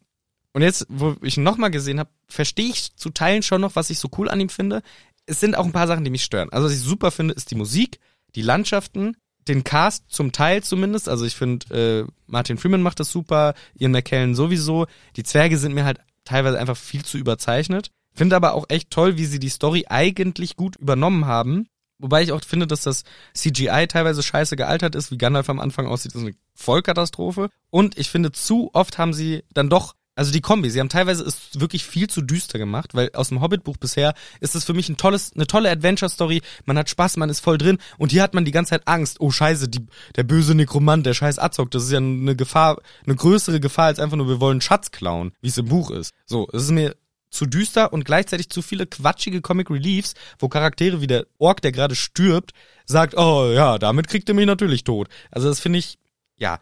Und 0.54 0.64
jetzt, 0.64 0.88
wo 0.90 1.16
ich 1.22 1.38
ihn 1.38 1.44
nochmal 1.44 1.70
gesehen 1.70 2.00
habe, 2.00 2.10
verstehe 2.28 2.70
ich 2.70 2.96
zu 2.96 3.12
Teilen 3.12 3.44
schon 3.44 3.62
noch, 3.62 3.76
was 3.76 3.92
ich 3.92 4.00
so 4.00 4.10
cool 4.18 4.30
an 4.30 4.40
ihm 4.40 4.50
finde. 4.50 4.82
Es 5.28 5.40
sind 5.40 5.56
auch 5.56 5.66
ein 5.66 5.74
paar 5.74 5.86
Sachen, 5.86 6.04
die 6.04 6.10
mich 6.10 6.24
stören. 6.24 6.50
Also 6.52 6.66
was 6.66 6.74
ich 6.74 6.82
super 6.82 7.12
finde, 7.12 7.36
ist 7.36 7.52
die 7.52 7.56
Musik, 7.56 8.00
die 8.34 8.42
Landschaften, 8.42 9.16
den 9.50 9.64
Cast 9.64 10.06
zum 10.10 10.32
Teil 10.32 10.64
zumindest. 10.64 11.10
Also 11.10 11.26
ich 11.26 11.36
finde, 11.36 12.06
äh, 12.06 12.12
Martin 12.28 12.58
Freeman 12.58 12.82
macht 12.82 13.00
das 13.00 13.12
super, 13.12 13.54
Ian 13.78 13.92
McKellen 13.92 14.36
sowieso. 14.36 14.88
Die 15.16 15.24
Zwerge 15.24 15.58
sind 15.58 15.74
mir 15.74 15.86
halt 15.86 16.00
teilweise 16.24 16.60
einfach 16.60 16.78
viel 16.78 17.04
zu 17.04 17.18
überzeichnet. 17.18 17.92
Finde 18.14 18.36
aber 18.36 18.54
auch 18.54 18.66
echt 18.70 18.92
toll, 18.92 19.18
wie 19.18 19.26
sie 19.26 19.40
die 19.40 19.50
Story 19.50 19.86
eigentlich 19.90 20.56
gut 20.56 20.76
übernommen 20.78 21.26
haben. 21.26 21.68
Wobei 22.00 22.24
ich 22.24 22.32
auch 22.32 22.42
finde, 22.44 22.66
dass 22.66 22.84
das 22.84 23.04
CGI 23.34 23.88
teilweise 23.88 24.24
scheiße 24.24 24.56
gealtert 24.56 24.96
ist, 24.96 25.12
wie 25.12 25.18
Gandalf 25.18 25.50
am 25.50 25.60
Anfang 25.60 25.86
aussieht, 25.86 26.16
ist 26.16 26.22
eine 26.22 26.34
Vollkatastrophe. 26.56 27.50
Und 27.70 27.98
ich 27.98 28.10
finde, 28.10 28.32
zu 28.32 28.70
oft 28.74 28.98
haben 28.98 29.14
sie 29.14 29.44
dann 29.54 29.70
doch, 29.70 29.96
also 30.20 30.34
die 30.34 30.42
Kombi, 30.42 30.70
sie 30.70 30.82
haben 30.82 30.90
teilweise 30.90 31.24
es 31.24 31.58
wirklich 31.62 31.86
viel 31.86 32.10
zu 32.10 32.22
düster 32.22 32.60
gemacht, 32.60 32.94
weil 32.94 33.10
aus 33.14 33.30
dem 33.30 33.40
Hobbit-Buch 33.40 33.78
bisher 33.78 34.14
ist 34.42 34.54
es 34.54 34.66
für 34.66 34.74
mich 34.74 34.90
ein 34.90 34.98
tolles, 34.98 35.32
eine 35.34 35.48
tolle 35.48 35.72
Adventure-Story. 35.72 36.42
Man 36.66 36.78
hat 36.78 36.90
Spaß, 36.90 37.16
man 37.16 37.30
ist 37.30 37.40
voll 37.40 37.58
drin 37.58 37.78
und 37.98 38.12
hier 38.12 38.22
hat 38.22 38.34
man 38.34 38.44
die 38.44 38.52
ganze 38.52 38.72
Zeit 38.72 38.86
Angst. 38.86 39.22
Oh 39.22 39.32
Scheiße, 39.32 39.70
die, 39.70 39.88
der 40.18 40.24
böse 40.24 40.56
Nekromant, 40.56 41.06
der 41.06 41.14
scheiß 41.14 41.40
Azog, 41.40 41.72
das 41.72 41.84
ist 41.86 41.92
ja 41.92 42.00
eine 42.00 42.36
Gefahr, 42.36 42.82
eine 43.06 43.16
größere 43.16 43.62
Gefahr 43.62 43.86
als 43.86 44.00
einfach 44.00 44.18
nur, 44.18 44.28
wir 44.28 44.42
wollen 44.42 44.60
Schatz 44.60 44.92
klauen, 44.92 45.32
wie 45.40 45.48
es 45.48 45.58
im 45.58 45.70
Buch 45.70 45.90
ist. 45.90 46.12
So, 46.26 46.50
es 46.52 46.64
ist 46.64 46.72
mir 46.72 46.98
zu 47.32 47.46
düster 47.46 47.94
und 47.94 48.04
gleichzeitig 48.04 48.50
zu 48.50 48.62
viele 48.62 48.88
quatschige 48.88 49.40
Comic 49.40 49.70
Reliefs, 49.70 50.16
wo 50.38 50.50
Charaktere 50.50 51.00
wie 51.00 51.08
der 51.08 51.28
Ork, 51.38 51.62
der 51.62 51.72
gerade 51.72 51.96
stirbt, 51.96 52.52
sagt, 52.86 53.16
oh 53.16 53.50
ja, 53.54 53.78
damit 53.78 54.10
kriegt 54.10 54.28
ihr 54.28 54.36
mich 54.36 54.48
natürlich 54.48 54.84
tot. 54.84 55.08
Also 55.32 55.48
das 55.48 55.62
finde 55.62 55.80
ich, 55.80 55.98
ja, 56.36 56.60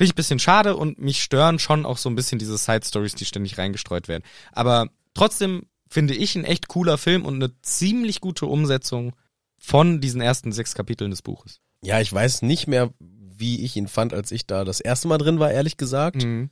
finde 0.00 0.12
ich 0.12 0.12
ein 0.14 0.16
bisschen 0.16 0.38
schade 0.38 0.76
und 0.76 0.98
mich 0.98 1.22
stören 1.22 1.58
schon 1.58 1.84
auch 1.84 1.98
so 1.98 2.08
ein 2.08 2.14
bisschen 2.14 2.38
diese 2.38 2.56
Side 2.56 2.86
Stories, 2.86 3.14
die 3.16 3.26
ständig 3.26 3.58
reingestreut 3.58 4.08
werden. 4.08 4.22
Aber 4.50 4.88
trotzdem 5.12 5.66
finde 5.90 6.14
ich 6.14 6.36
ein 6.36 6.44
echt 6.46 6.68
cooler 6.68 6.96
Film 6.96 7.26
und 7.26 7.34
eine 7.34 7.52
ziemlich 7.60 8.22
gute 8.22 8.46
Umsetzung 8.46 9.14
von 9.58 10.00
diesen 10.00 10.22
ersten 10.22 10.52
sechs 10.52 10.74
Kapiteln 10.74 11.10
des 11.10 11.20
Buches. 11.20 11.60
Ja, 11.82 12.00
ich 12.00 12.10
weiß 12.10 12.40
nicht 12.40 12.66
mehr, 12.66 12.94
wie 12.98 13.62
ich 13.62 13.76
ihn 13.76 13.88
fand, 13.88 14.14
als 14.14 14.32
ich 14.32 14.46
da 14.46 14.64
das 14.64 14.80
erste 14.80 15.06
Mal 15.06 15.18
drin 15.18 15.38
war, 15.38 15.50
ehrlich 15.50 15.76
gesagt. 15.76 16.24
Mhm. 16.24 16.48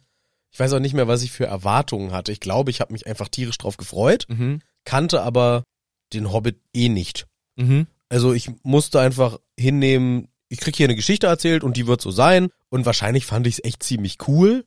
Ich 0.51 0.61
weiß 0.61 0.75
auch 0.75 0.79
nicht 0.81 0.93
mehr, 0.93 1.09
was 1.09 1.23
ich 1.23 1.33
für 1.33 1.47
Erwartungen 1.47 2.13
hatte. 2.13 2.33
Ich 2.33 2.41
glaube, 2.41 2.71
ich 2.71 2.83
habe 2.83 2.93
mich 2.93 3.07
einfach 3.07 3.29
tierisch 3.29 3.57
drauf 3.57 3.79
gefreut, 3.79 4.27
Mhm. 4.29 4.61
kannte 4.85 5.23
aber 5.23 5.65
den 6.13 6.33
Hobbit 6.35 6.61
eh 6.75 6.91
nicht. 6.91 7.27
Mhm. 7.57 7.87
Also 8.11 8.35
ich 8.35 8.51
musste 8.63 9.01
einfach 9.01 9.39
hinnehmen, 9.59 10.29
ich 10.51 10.61
krieg 10.61 10.77
hier 10.77 10.87
eine 10.87 10.97
Geschichte 10.97 11.29
erzählt 11.29 11.65
und 11.65 11.79
die 11.79 11.87
wird 11.87 12.03
so 12.03 12.11
sein. 12.11 12.49
Und 12.71 12.87
wahrscheinlich 12.87 13.27
fand 13.27 13.47
ich 13.47 13.55
es 13.55 13.65
echt 13.65 13.83
ziemlich 13.83 14.19
cool, 14.27 14.65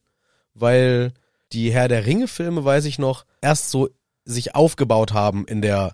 weil 0.54 1.14
die 1.54 1.72
Herr 1.72 1.88
der 1.88 2.06
Ringe-Filme, 2.06 2.64
weiß 2.64 2.86
ich 2.86 3.00
noch, 3.00 3.26
erst 3.42 3.70
so 3.70 3.90
sich 4.26 4.56
aufgebaut 4.56 5.14
haben 5.14 5.46
in 5.46 5.62
der 5.62 5.94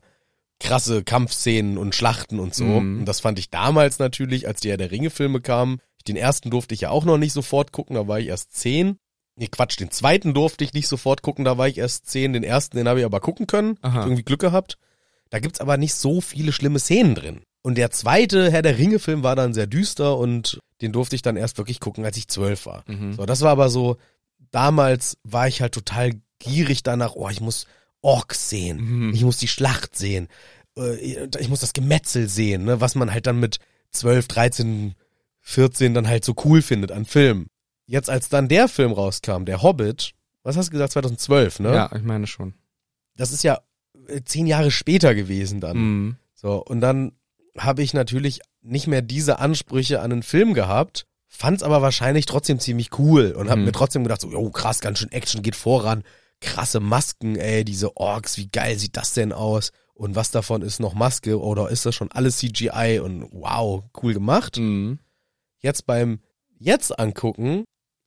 krasse 0.60 1.04
Kampfszenen 1.04 1.78
und 1.78 1.96
Schlachten 1.96 2.40
und 2.40 2.56
so. 2.56 2.66
Mhm. 2.66 3.00
Und 3.00 3.06
das 3.06 3.20
fand 3.20 3.40
ich 3.40 3.50
damals 3.50 4.00
natürlich, 4.00 4.48
als 4.48 4.62
die 4.62 4.70
Herr 4.70 4.78
der 4.78 4.92
Ringe-Filme 4.92 5.42
kamen. 5.42 5.80
Den 6.08 6.16
ersten 6.16 6.50
durfte 6.50 6.74
ich 6.74 6.82
ja 6.82 6.90
auch 6.90 7.06
noch 7.06 7.18
nicht 7.18 7.34
sofort 7.34 7.72
gucken, 7.72 7.96
da 7.96 8.08
war 8.08 8.20
ich 8.20 8.28
erst 8.28 8.56
zehn. 8.56 8.98
Nee, 9.36 9.48
Quatsch, 9.48 9.80
den 9.80 9.92
zweiten 9.92 10.34
durfte 10.34 10.64
ich 10.64 10.74
nicht 10.74 10.88
sofort 10.88 11.22
gucken, 11.22 11.46
da 11.46 11.58
war 11.58 11.68
ich 11.68 11.78
erst 11.78 12.08
zehn. 12.08 12.34
Den 12.34 12.44
ersten, 12.44 12.78
den 12.78 12.88
habe 12.88 13.00
ich 13.00 13.06
aber 13.06 13.20
gucken 13.20 13.46
können. 13.46 13.78
Aha. 13.82 14.04
Irgendwie 14.04 14.24
Glück 14.24 14.40
gehabt. 14.40 14.78
Da 15.30 15.40
gibt's 15.40 15.60
aber 15.60 15.78
nicht 15.78 15.94
so 15.94 16.22
viele 16.22 16.52
schlimme 16.52 16.80
Szenen 16.80 17.14
drin. 17.14 17.42
Und 17.68 17.78
der 17.78 17.92
zweite 17.92 18.50
Herr 18.50 18.62
der 18.62 18.78
Ringe-Film 18.78 19.24
war 19.24 19.36
dann 19.36 19.54
sehr 19.54 19.68
düster 19.68 20.18
und 20.18 20.58
den 20.82 20.94
durfte 20.94 21.18
ich 21.18 21.22
dann 21.22 21.36
erst 21.36 21.58
wirklich 21.58 21.82
gucken, 21.82 22.06
als 22.06 22.16
ich 22.16 22.30
zwölf 22.30 22.66
war. 22.66 22.86
Mhm. 22.88 23.12
So, 23.12 23.26
das 23.26 23.42
war 23.42 23.52
aber 23.52 23.68
so, 23.70 23.98
damals 24.52 25.18
war 25.26 25.50
ich 25.50 25.62
halt 25.62 25.74
total 25.74 26.12
gierig 26.40 26.82
danach, 26.84 27.16
oh, 27.16 27.28
ich 27.28 27.42
muss 27.42 27.68
Orks 28.02 28.48
sehen, 28.50 28.78
Mhm. 29.10 29.14
ich 29.14 29.22
muss 29.26 29.36
die 29.36 29.50
Schlacht 29.50 29.98
sehen, 29.98 30.30
äh, 30.78 31.28
ich 31.38 31.50
muss 31.50 31.60
das 31.60 31.74
Gemetzel 31.74 32.30
sehen, 32.30 32.64
ne, 32.64 32.80
was 32.80 32.96
man 32.96 33.12
halt 33.12 33.28
dann 33.28 33.42
mit 33.42 33.60
12, 33.92 34.30
13, 34.30 34.96
14 35.42 35.94
dann 35.94 36.08
halt 36.08 36.24
so 36.24 36.36
cool 36.46 36.62
findet 36.62 36.94
an 36.94 37.04
Filmen. 37.04 37.48
Jetzt 37.86 38.10
als 38.10 38.30
dann 38.30 38.48
der 38.48 38.70
Film 38.70 38.94
rauskam, 38.94 39.44
der 39.44 39.62
Hobbit, 39.62 40.14
was 40.42 40.56
hast 40.56 40.68
du 40.68 40.72
gesagt, 40.72 40.94
2012, 40.94 41.60
ne? 41.60 41.74
Ja, 41.74 41.92
ich 41.94 42.04
meine 42.04 42.28
schon. 42.28 42.54
Das 43.18 43.34
ist 43.34 43.44
ja 43.44 43.60
äh, 44.08 44.22
zehn 44.24 44.48
Jahre 44.48 44.72
später 44.72 45.14
gewesen 45.16 45.60
dann. 45.60 45.78
Mhm. 45.78 46.16
So, 46.34 46.64
und 46.64 46.80
dann 46.80 47.12
habe 47.58 47.84
ich 47.84 47.94
natürlich 47.94 48.42
nicht 48.62 48.88
mehr 48.88 49.02
diese 49.02 49.40
Ansprüche 49.40 50.02
an 50.02 50.12
einen 50.12 50.24
Film 50.24 50.54
gehabt, 50.54 51.06
fand's 51.28 51.64
aber 51.64 51.82
wahrscheinlich 51.82 52.26
trotzdem 52.26 52.60
ziemlich 52.60 52.98
cool 53.00 53.32
und 53.32 53.50
hab 53.50 53.58
Mhm. 53.58 53.66
mir 53.66 53.72
trotzdem 53.72 54.04
gedacht, 54.04 54.22
so, 54.22 54.30
jo, 54.32 54.50
krass, 54.50 54.80
ganz 54.80 55.00
schön 55.00 55.12
Action 55.12 55.42
geht 55.42 55.56
voran, 55.56 56.04
krasse 56.42 56.80
Masken, 56.80 57.36
ey, 57.36 57.64
diese 57.66 57.98
Orks, 57.98 58.38
wie 58.38 58.48
geil 58.48 58.78
sieht 58.78 58.96
das 58.98 59.14
denn 59.14 59.32
aus? 59.34 59.72
Und 59.94 60.16
was 60.16 60.30
davon 60.30 60.62
ist 60.62 60.80
noch 60.80 60.94
Maske 60.94 61.40
oder 61.42 61.70
ist 61.70 61.86
das 61.86 61.96
schon 61.96 62.12
alles 62.12 62.38
CGI 62.38 63.00
und 63.04 63.28
wow, 63.32 63.84
cool 64.02 64.14
gemacht. 64.14 64.58
Mhm. 64.58 65.00
Jetzt 65.60 65.88
beim 65.88 66.20
jetzt 66.60 66.98
angucken, 67.00 67.64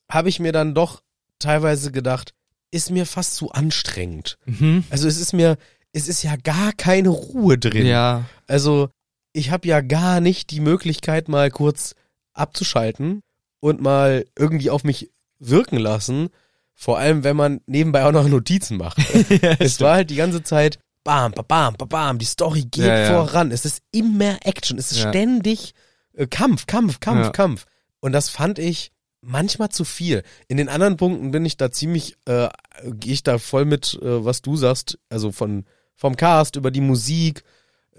habe 0.09 0.29
ich 0.29 0.39
mir 0.39 0.53
dann 0.53 0.75
doch 0.75 1.03
teilweise 1.41 1.91
gedacht, 1.91 2.33
ist 2.71 2.91
mir 2.91 3.07
fast 3.07 3.35
zu 3.35 3.51
anstrengend. 3.51 4.39
Mhm. 4.47 4.85
Also 4.91 5.09
es 5.09 5.19
ist 5.19 5.33
mir, 5.33 5.57
es 5.93 6.07
ist 6.07 6.23
ja 6.23 6.37
gar 6.37 6.73
keine 6.73 7.09
Ruhe 7.09 7.59
drin. 7.59 7.87
Ja. 7.87 8.25
Also, 8.47 8.91
ich 9.33 9.51
habe 9.51 9.69
ja 9.69 9.81
gar 9.81 10.21
nicht 10.21 10.51
die 10.51 10.61
Möglichkeit, 10.61 11.29
mal 11.29 11.51
kurz 11.51 11.95
abzuschalten 12.33 13.23
und 13.61 13.81
mal 13.81 14.25
irgendwie 14.39 14.71
auf 14.71 14.85
mich 14.85 15.11
wirken 15.39 15.79
lassen. 15.79 16.29
Vor 16.75 16.99
allem, 16.99 17.25
wenn 17.25 17.37
man 17.37 17.61
nebenbei 17.67 18.05
auch 18.05 18.13
noch 18.13 18.27
Notizen 18.27 18.79
macht. 18.79 18.99
es 19.59 19.81
war 19.81 19.95
halt 19.97 20.11
die 20.11 20.17
ganze 20.17 20.43
Zeit 20.43 20.79
bam, 21.05 21.33
bam, 21.33 21.45
bam, 21.47 21.75
bam, 21.75 21.89
bam, 21.89 22.19
die 22.19 22.25
Story 22.27 22.63
geht 22.63 22.85
Ja, 22.87 22.99
ja. 22.99 23.25
voran. 23.25 23.51
Es 23.51 23.65
ist 23.65 23.83
immer 23.93 24.39
Action. 24.45 24.79
Es 24.79 24.91
ist 24.93 25.03
Ja. 25.03 25.11
ständig 25.11 25.75
äh, 26.15 26.27
Kampf, 26.27 26.67
Kampf, 26.67 27.01
Kampf, 27.01 27.27
Ja. 27.27 27.31
Kampf. 27.31 27.67
Und 28.01 28.13
das 28.13 28.31
fand 28.31 28.59
ich 28.59 28.93
manchmal 29.21 29.69
zu 29.69 29.85
viel. 29.85 30.23
In 30.49 30.57
den 30.57 30.71
anderen 30.71 30.97
Punkten 30.97 31.31
bin 31.31 31.45
ich 31.45 31.59
da 31.59 31.71
ziemlich, 31.71 32.17
äh, 32.25 32.49
gehe 32.85 33.13
ich 33.13 33.23
da 33.23 33.39
voll 33.39 33.67
mit, 33.67 33.99
äh, 34.03 34.25
was 34.25 34.41
du 34.41 34.57
sagst, 34.57 34.99
also 35.11 35.33
von 35.33 35.67
vom 35.95 36.17
Cast 36.17 36.57
über 36.57 36.71
die 36.71 36.81
Musik. 36.81 37.43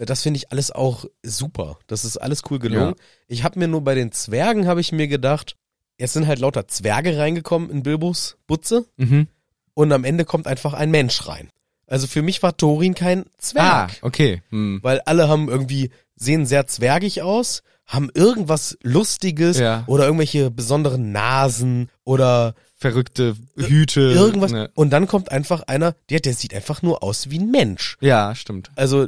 Äh, 0.02 0.06
Das 0.06 0.24
finde 0.24 0.38
ich 0.38 0.52
alles 0.52 0.72
auch 0.72 1.06
super. 1.24 1.78
Das 1.88 2.04
ist 2.06 2.18
alles 2.18 2.42
cool 2.50 2.60
gelungen. 2.60 2.96
Ja. 2.98 3.04
Ich 3.28 3.44
habe 3.44 3.60
mir 3.60 3.68
nur 3.68 3.82
bei 3.84 3.96
den 3.96 4.12
Zwergen 4.12 4.68
habe 4.68 4.82
ich 4.82 4.92
mir 4.92 5.08
gedacht, 5.08 5.56
es 5.98 6.14
sind 6.14 6.26
halt 6.28 6.40
lauter 6.40 6.68
Zwerge 6.68 7.18
reingekommen 7.18 7.70
in 7.70 7.84
Bilbos 7.84 8.38
Butze 8.48 8.86
Mhm. 8.98 9.28
und 9.76 9.92
am 9.92 10.04
Ende 10.04 10.26
kommt 10.26 10.48
einfach 10.48 10.74
ein 10.74 10.90
Mensch 10.92 11.28
rein. 11.28 11.50
Also 11.88 12.08
für 12.08 12.22
mich 12.22 12.42
war 12.42 12.56
Thorin 12.58 12.96
kein 12.96 13.26
Zwerg, 13.38 13.66
Ah, 13.66 13.90
okay. 14.02 14.42
Mhm. 14.50 14.80
weil 14.82 15.02
alle 15.02 15.28
haben 15.28 15.50
irgendwie 15.50 15.92
sehen 16.16 16.46
sehr 16.46 16.66
zwergig 16.66 17.22
aus, 17.22 17.62
haben 17.86 18.10
irgendwas 18.14 18.78
lustiges 18.82 19.60
Ja. 19.60 19.84
oder 19.88 20.06
irgendwelche 20.06 20.50
besonderen 20.50 21.12
Nasen 21.12 21.90
oder 22.04 22.56
Verrückte 22.78 23.36
Hüte. 23.58 24.00
irgendwas 24.02 24.52
Ne. 24.54 24.72
und 24.74 24.90
dann 24.92 25.06
kommt 25.06 25.32
einfach 25.32 25.64
einer, 25.64 25.96
der 26.10 26.20
der 26.22 26.34
sieht 26.34 26.54
einfach 26.56 26.82
nur 26.82 27.04
aus 27.04 27.30
wie 27.30 27.38
ein 27.40 27.52
Mensch. 27.52 27.98
Ja, 28.02 28.34
stimmt. 28.34 28.72
Also 28.76 29.08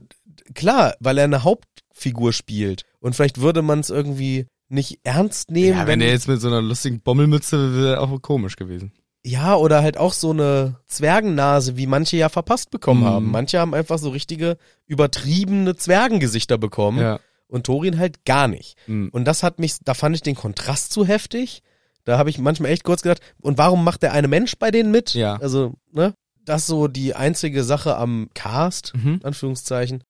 klar, 0.54 0.96
weil 1.00 1.18
er 1.18 1.24
eine 1.26 1.44
Hauptfigur 1.44 2.34
spielt 2.34 2.84
und 3.00 3.16
vielleicht 3.16 3.40
würde 3.42 3.62
man 3.62 3.80
es 3.80 3.90
irgendwie 3.90 4.46
nicht 4.70 5.00
ernst 5.04 5.52
nehmen, 5.52 5.78
Ja, 5.78 5.88
wenn 5.88 6.00
der 6.00 6.10
jetzt 6.10 6.28
mit 6.28 6.42
so 6.42 6.48
einer 6.48 6.62
lustigen 6.62 7.00
Bommelmütze 7.02 7.76
wäre 7.76 8.00
auch 8.00 8.22
komisch 8.22 8.56
gewesen. 8.56 8.92
Ja, 9.26 9.56
oder 9.56 9.82
halt 9.82 9.98
auch 9.98 10.12
so 10.14 10.32
eine 10.32 10.80
Zwergennase, 10.88 11.78
wie 11.78 11.88
manche 11.88 12.18
ja 12.18 12.28
verpasst 12.30 12.72
bekommen 12.72 13.02
Mhm. 13.02 13.06
haben. 13.06 13.32
Manche 13.32 13.60
haben 13.60 13.74
einfach 13.74 13.98
so 13.98 14.10
richtige 14.10 14.58
übertriebene 14.86 15.76
Zwergengesichter 15.76 16.58
bekommen 16.58 17.00
Ja. 17.00 17.20
und 17.48 17.66
Thorin 17.66 18.00
halt 18.00 18.26
gar 18.26 18.48
nicht. 18.48 18.76
Mhm. 18.88 19.10
Und 19.12 19.26
das 19.26 19.44
hat 19.44 19.60
mich, 19.60 19.76
da 19.84 19.94
fand 19.94 20.16
ich 20.16 20.22
den 20.24 20.36
Kontrast 20.36 20.92
zu 20.92 21.06
heftig. 21.06 21.62
Da 22.06 22.18
habe 22.18 22.30
ich 22.30 22.38
manchmal 22.38 22.72
echt 22.72 22.84
kurz 22.84 23.02
gedacht, 23.02 23.22
und 23.42 23.58
warum 23.58 23.84
macht 23.84 24.02
der 24.04 24.12
eine 24.14 24.28
Mensch 24.28 24.56
bei 24.58 24.72
denen 24.72 24.92
mit? 24.92 25.14
Ja. 25.14 25.36
Also, 25.38 25.74
ne? 25.94 26.14
Das 26.46 26.62
ist 26.64 26.68
so 26.68 26.88
die 26.90 27.16
einzige 27.16 27.64
Sache 27.64 27.96
am 27.96 28.28
Cast, 28.34 28.94
Mhm. 28.96 29.14
in 29.16 29.24
Anführungszeichen, 29.24 30.04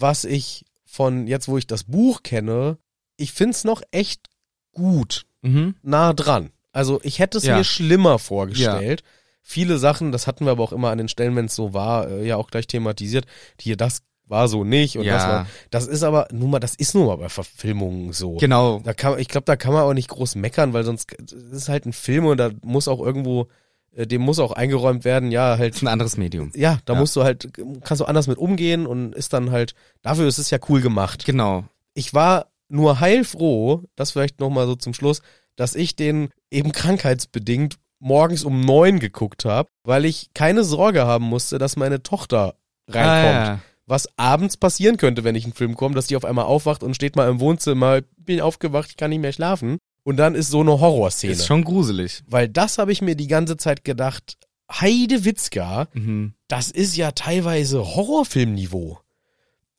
was 0.00 0.24
ich 0.24 0.64
von 0.84 1.26
jetzt, 1.26 1.48
wo 1.48 1.56
ich 1.58 1.66
das 1.66 1.84
Buch 1.84 2.22
kenne, 2.22 2.78
ich 3.16 3.32
find's 3.32 3.64
noch 3.64 3.82
echt 3.90 4.28
gut 4.72 5.26
Mhm. 5.42 5.74
nah 5.82 6.12
dran. 6.12 6.50
Also 6.72 7.00
ich 7.02 7.18
hätte 7.18 7.38
es 7.38 7.44
Ja. 7.44 7.56
mir 7.56 7.64
schlimmer 7.64 8.18
vorgestellt. 8.18 9.02
Viele 9.42 9.78
Sachen, 9.78 10.12
das 10.12 10.26
hatten 10.26 10.44
wir 10.44 10.52
aber 10.52 10.62
auch 10.62 10.72
immer 10.72 10.90
an 10.90 10.98
den 10.98 11.08
Stellen, 11.08 11.34
wenn 11.34 11.46
es 11.46 11.54
so 11.56 11.72
war, 11.74 12.08
äh, 12.08 12.26
ja 12.26 12.36
auch 12.36 12.50
gleich 12.50 12.66
thematisiert. 12.66 13.26
Hier, 13.60 13.76
das 13.76 14.02
war 14.26 14.46
so 14.48 14.62
nicht 14.64 14.96
und 14.96 15.04
Ja. 15.04 15.14
das 15.14 15.26
war. 15.26 15.46
Das 15.70 15.86
ist 15.88 16.02
aber 16.04 16.28
nun 16.30 16.50
mal, 16.50 16.60
das 16.60 16.74
ist 16.76 16.94
nun 16.94 17.06
mal 17.06 17.16
bei 17.16 17.28
Verfilmungen 17.28 18.12
so. 18.12 18.36
Genau. 18.36 18.80
Da 18.84 18.94
kann, 18.94 19.18
ich 19.18 19.26
glaube, 19.28 19.46
da 19.46 19.56
kann 19.56 19.72
man 19.72 19.82
auch 19.82 19.94
nicht 19.94 20.08
groß 20.08 20.36
meckern, 20.36 20.72
weil 20.72 20.84
sonst 20.84 21.10
es 21.20 21.32
ist 21.32 21.68
halt 21.68 21.86
ein 21.86 21.92
Film 21.92 22.26
und 22.26 22.36
da 22.36 22.50
muss 22.62 22.86
auch 22.86 23.00
irgendwo, 23.00 23.42
äh, 23.42 23.46
dem 23.92 24.22
muss 24.22 24.38
auch 24.38 24.52
eingeräumt 24.52 25.04
werden, 25.04 25.30
ja, 25.32 25.50
Das 25.50 25.58
halt, 25.60 25.74
ist 25.74 25.82
ein 25.82 25.88
anderes 25.88 26.16
Medium. 26.16 26.52
ja, 26.54 26.78
da 26.84 26.94
Ja. 26.94 26.98
musst 27.00 27.16
du 27.16 27.24
halt, 27.24 27.48
kannst 27.84 28.00
du 28.00 28.04
anders 28.04 28.26
mit 28.28 28.38
umgehen 28.38 28.86
und 28.86 29.14
ist 29.14 29.32
dann 29.32 29.50
halt, 29.50 29.74
dafür 30.02 30.26
ist 30.28 30.38
es 30.38 30.50
ja 30.50 30.58
cool 30.68 30.80
gemacht 30.80 31.24
Genau. 31.24 31.64
ich 31.94 32.14
war 32.14 32.46
nur 32.68 33.00
heilfroh, 33.00 33.82
das 33.96 34.12
vielleicht 34.12 34.38
nochmal 34.40 34.66
so 34.66 34.76
zum 34.76 34.94
Schluss, 34.94 35.22
dass 35.56 35.74
ich 35.74 35.96
den 35.96 36.28
eben 36.50 36.70
krankheitsbedingt 36.72 37.76
morgens 37.98 38.44
um 38.44 38.60
neun 38.60 38.98
geguckt 39.00 39.44
habe, 39.44 39.68
weil 39.84 40.04
ich 40.04 40.30
keine 40.34 40.64
Sorge 40.64 41.04
haben 41.06 41.24
musste, 41.24 41.58
dass 41.58 41.76
meine 41.76 42.02
Tochter 42.02 42.54
reinkommt. 42.88 43.58
Ah, 43.58 43.60
Was 43.86 44.08
abends 44.16 44.56
passieren 44.56 44.96
könnte, 44.98 45.24
wenn 45.24 45.34
ich 45.34 45.44
einen 45.44 45.52
Film 45.52 45.74
komme, 45.74 45.96
dass 45.96 46.06
die 46.06 46.14
auf 46.16 46.24
einmal 46.24 46.44
aufwacht 46.44 46.82
und 46.84 46.94
steht 46.94 47.16
mal 47.16 47.28
im 47.28 47.40
Wohnzimmer, 47.40 48.00
bin 48.18 48.40
aufgewacht, 48.40 48.88
ich 48.90 48.96
kann 48.96 49.10
nicht 49.10 49.18
mehr 49.20 49.32
schlafen. 49.32 49.78
Und 50.02 50.16
dann 50.16 50.34
ist 50.34 50.50
so 50.50 50.60
eine. 50.60 50.80
Horrorszene. 50.80 51.32
Ist 51.32 51.46
schon 51.46 51.64
gruselig. 51.64 52.22
Weil 52.26 52.48
das 52.48 52.78
habe 52.78 52.92
ich 52.92 53.02
mir 53.02 53.14
die 53.16 53.26
ganze 53.26 53.56
Zeit 53.56 53.84
gedacht, 53.84 54.36
Heide 54.72 55.24
Witzka, 55.24 55.88
Mhm. 55.94 56.34
das 56.48 56.70
ist 56.70 56.96
ja 56.96 57.10
teilweise 57.10 57.80
Horrorfilmniveau. 57.84 58.98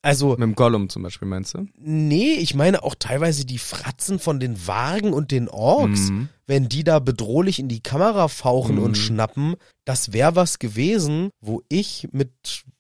Also, 0.04 0.30
Mit 0.32 0.40
dem 0.40 0.56
Gollum 0.56 0.90
zum 0.90 1.04
Beispiel, 1.04 1.28
meinst 1.28 1.54
du? 1.54 1.68
Nee, 1.78 2.34
ich 2.34 2.56
meine 2.56 2.84
auch 2.84 2.96
teilweise 2.98 3.46
die 3.46 3.60
Fratzen 3.60 4.18
von 4.18 4.40
den 4.40 4.66
Wagen 4.68 5.14
und 5.14 5.30
den 5.30 5.48
Orks, 5.48 6.10
Mhm. 6.10 6.30
wenn 6.48 6.68
die 6.70 6.84
da 6.84 6.98
bedrohlich 7.00 7.60
in 7.60 7.68
die 7.68 7.82
Kamera 7.82 8.28
fauchen 8.28 8.78
Mhm. 8.78 8.84
und 8.84 8.98
schnappen, 8.98 9.56
das 9.86 10.12
wäre 10.12 10.36
was 10.36 10.58
gewesen, 10.58 11.30
wo 11.40 11.62
ich 11.70 12.08
mit, 12.12 12.32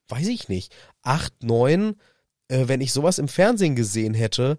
weiß 0.10 0.28
ich 0.30 0.50
nicht, 0.50 0.74
acht, 1.04 1.44
neun, 1.44 1.94
äh, 2.48 2.68
wenn 2.68 2.82
ich 2.82 2.92
sowas 2.92 3.20
im 3.20 3.28
Fernsehen 3.28 3.76
gesehen 3.76 4.16
hätte, 4.16 4.58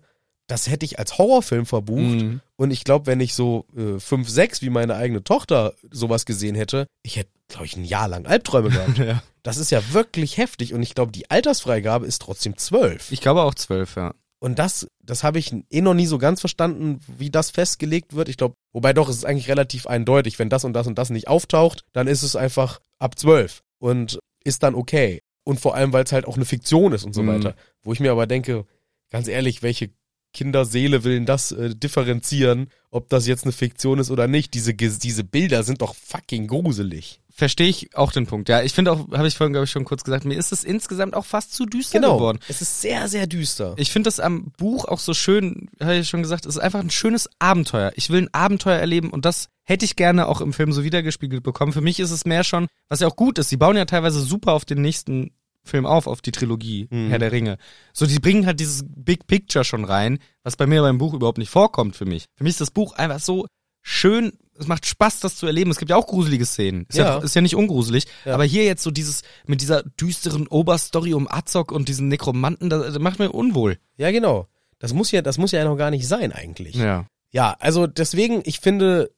das 0.53 0.69
hätte 0.69 0.85
ich 0.85 0.99
als 0.99 1.17
Horrorfilm 1.17 1.65
verbucht. 1.65 2.03
Mhm. 2.23 2.41
Und 2.57 2.71
ich 2.73 2.85
glaube, 2.85 3.07
wenn 3.07 3.21
ich 3.21 3.33
so 3.35 3.65
äh, 3.75 3.99
5, 3.99 4.29
6 4.29 4.61
wie 4.61 4.69
meine 4.69 4.95
eigene 4.97 5.25
Tochter 5.25 5.73
sowas 5.91 6.27
gesehen 6.27 6.55
hätte, 6.55 6.87
ich 7.03 7.17
hätte, 7.17 7.31
glaube 7.49 7.65
ich, 7.65 7.75
ein 7.77 7.85
Jahr 7.87 8.07
lang 8.07 8.27
Albträume 8.27 8.69
gehabt. 8.71 8.99
Ja. 8.99 9.23
Das 9.43 9.57
ist 9.57 9.71
ja 9.71 9.81
wirklich 9.95 10.37
heftig. 10.37 10.75
Und 10.75 10.83
ich 10.83 10.95
glaube, 10.95 11.11
die 11.11 11.31
Altersfreigabe 11.31 12.05
ist 12.07 12.21
trotzdem 12.21 12.59
12. 12.59 13.13
Ich 13.13 13.23
glaube 13.23 13.41
auch 13.43 13.55
zwölf, 13.55 13.97
ja. 13.97 14.13
Und 14.41 14.59
das, 14.59 14.89
das 15.03 15.25
habe 15.25 15.39
ich 15.39 15.55
eh 15.71 15.81
noch 15.81 15.95
nie 15.95 16.05
so 16.07 16.19
ganz 16.19 16.41
verstanden, 16.41 17.01
wie 17.07 17.31
das 17.31 17.51
festgelegt 17.51 18.15
wird. 18.15 18.29
Ich 18.29 18.37
glaube, 18.37 18.55
wobei 18.73 18.93
doch, 18.93 19.09
es 19.09 19.17
ist 19.17 19.25
eigentlich 19.25 19.49
relativ 19.49 19.87
eindeutig. 19.87 20.39
Wenn 20.39 20.51
das 20.51 20.65
und 20.65 20.75
das 20.75 20.87
und 20.87 20.99
das 20.99 21.09
nicht 21.09 21.29
auftaucht, 21.29 21.85
dann 21.95 22.09
ist 22.09 22.23
es 22.23 22.37
einfach 22.37 22.81
ab 22.99 23.19
12 23.19 23.63
und 23.79 24.19
ist 24.45 24.63
dann 24.65 24.75
okay. 24.75 25.21
Und 25.45 25.61
vor 25.61 25.75
allem, 25.77 25.95
weil 25.95 26.05
es 26.05 26.13
halt 26.13 26.27
auch 26.27 26.37
eine 26.37 26.45
Fiktion 26.45 26.93
ist 26.93 27.05
und 27.05 27.15
so 27.15 27.23
Mhm. 27.23 27.29
weiter. 27.29 27.55
Wo 27.83 27.95
ich 27.95 28.01
mir 28.01 28.13
aber 28.13 28.27
denke, 28.27 28.67
ganz 29.11 29.29
ehrlich, 29.29 29.63
welche 29.63 29.91
Kinderseele 30.33 31.05
will 31.05 31.25
das 31.25 31.53
äh, 31.53 31.75
differenzieren, 31.75 32.69
ob 32.91 33.09
das 33.09 33.27
jetzt 33.27 33.45
eine 33.45 33.53
Fiktion 33.53 33.99
ist 33.99 34.11
oder 34.11 34.29
nicht? 34.29 34.55
Diese, 34.55 34.75
diese 34.75 35.25
Bilder 35.25 35.63
sind 35.63 35.83
doch 35.83 35.95
fucking 35.95 36.47
gruselig. 36.47 37.21
Verstehe 37.35 37.69
ich 37.69 37.97
auch 37.97 38.13
den 38.13 38.27
Punkt. 38.27 38.51
Ja, 38.51 38.63
ich 38.63 38.75
finde 38.75 38.93
auch, 38.93 39.11
habe 39.13 39.27
ich 39.27 39.37
vorhin, 39.37 39.55
glaube 39.55 39.65
ich, 39.65 39.71
schon 39.71 39.87
kurz 39.87 40.05
gesagt, 40.05 40.27
mir 40.27 40.35
ist 40.35 40.53
es 40.53 40.65
insgesamt 40.65 41.15
auch 41.15 41.25
fast 41.25 41.55
zu 41.55 41.65
düster 41.65 42.01
geworden. 42.01 42.39
Es 42.47 42.61
ist 42.61 42.83
sehr, 42.83 43.09
sehr 43.09 43.27
düster. 43.27 43.75
Ich 43.79 43.91
finde 43.91 44.09
das 44.09 44.21
am 44.21 44.53
Buch 44.59 44.85
auch 44.85 44.99
so 44.99 45.15
schön, 45.15 45.71
habe 45.81 45.97
ich 45.97 46.09
schon 46.09 46.23
gesagt, 46.23 46.45
es 46.45 46.57
ist 46.57 46.63
einfach 46.63 46.81
ein 46.81 46.91
schönes 46.91 47.31
Abenteuer. 47.39 47.93
Ich 47.97 48.11
will 48.11 48.23
ein 48.23 48.35
Abenteuer 48.35 48.79
erleben 48.79 49.11
und 49.11 49.25
das 49.25 49.49
hätte 49.65 49.87
ich 49.87 49.97
gerne 49.97 50.29
auch 50.29 50.43
im 50.43 50.53
Film 50.53 50.73
so 50.73 50.85
wiedergespiegelt 50.85 51.43
bekommen. 51.43 51.73
Für 51.73 51.81
mich 51.81 52.01
ist 52.01 52.11
es 52.11 52.27
mehr 52.27 52.45
schon, 52.45 52.67
was 52.91 53.01
ja 53.01 53.07
auch 53.07 53.17
gut 53.17 53.39
ist, 53.39 53.49
sie 53.49 53.57
bauen 53.57 53.77
ja 53.77 53.87
teilweise 53.87 54.21
super 54.21 54.53
auf 54.53 54.67
den 54.67 54.83
nächsten 54.83 55.31
Film 55.65 55.87
auf, 55.87 56.07
auf 56.07 56.21
die 56.21 56.33
Trilogie 56.33 56.89
Mhm. 56.91 57.09
Herr 57.11 57.19
der 57.19 57.33
Ringe. 57.33 57.57
So, 57.93 58.07
die 58.07 58.19
bringen 58.19 58.47
halt 58.47 58.61
dieses 58.61 58.85
Big 58.87 59.27
Picture 59.27 59.65
schon 59.65 59.85
rein, 59.85 60.19
was 60.43 60.57
bei 60.57 60.67
mir 60.67 60.83
beim 60.83 60.99
Buch 60.99 61.15
überhaupt 61.15 61.39
nicht 61.39 61.51
vorkommt 61.51 61.97
für 61.97 62.05
mich. 62.05 62.27
Für 62.37 62.45
mich 62.45 62.53
ist 62.53 62.61
das 62.61 62.71
Buch 62.71 62.95
einfach 62.95 63.21
so 63.21 63.47
schön, 63.81 64.33
es 64.59 64.67
macht 64.67 64.87
Spaß, 64.87 65.21
das 65.21 65.37
zu 65.37 65.47
erleben. 65.47 65.71
Es 65.71 65.79
gibt 65.79 65.91
ja 65.91 65.97
auch 65.97 66.07
gruselige 66.07 66.45
Szenen. 66.47 66.87
Ist 66.89 66.99
ja, 66.99 67.17
Ja. 67.17 67.19
ist 67.19 67.35
ja 67.35 67.41
nicht 67.41 67.57
ungruselig. 67.57 68.05
Ja. 68.25 68.35
Aber 68.35 68.45
hier 68.45 68.65
jetzt 68.65 68.83
so 68.83 68.91
dieses, 68.91 69.23
mit 69.47 69.61
dieser 69.61 69.83
düsteren 69.83 70.47
Oberstory 70.47 71.15
um 71.15 71.27
Azog 71.29 71.73
und 71.73 71.89
diesen 71.89 72.09
Nekromanten, 72.09 72.71
das, 72.71 72.87
das 72.93 72.99
macht 73.01 73.19
mir 73.19 73.33
unwohl. 73.33 73.79
Ja, 73.97 74.11
genau. 74.11 74.47
Das 74.79 74.93
muss 74.93 75.11
ja, 75.11 75.23
das 75.23 75.39
muss 75.39 75.53
ja 75.53 75.65
noch 75.65 75.77
gar 75.77 75.91
nicht 75.91 76.07
sein 76.07 76.33
eigentlich. 76.33 76.75
Ja. 76.77 77.07
Ja, 77.31 77.57
also 77.61 77.87
deswegen, 77.87 78.43
ich 78.45 78.61
finde, 78.61 79.11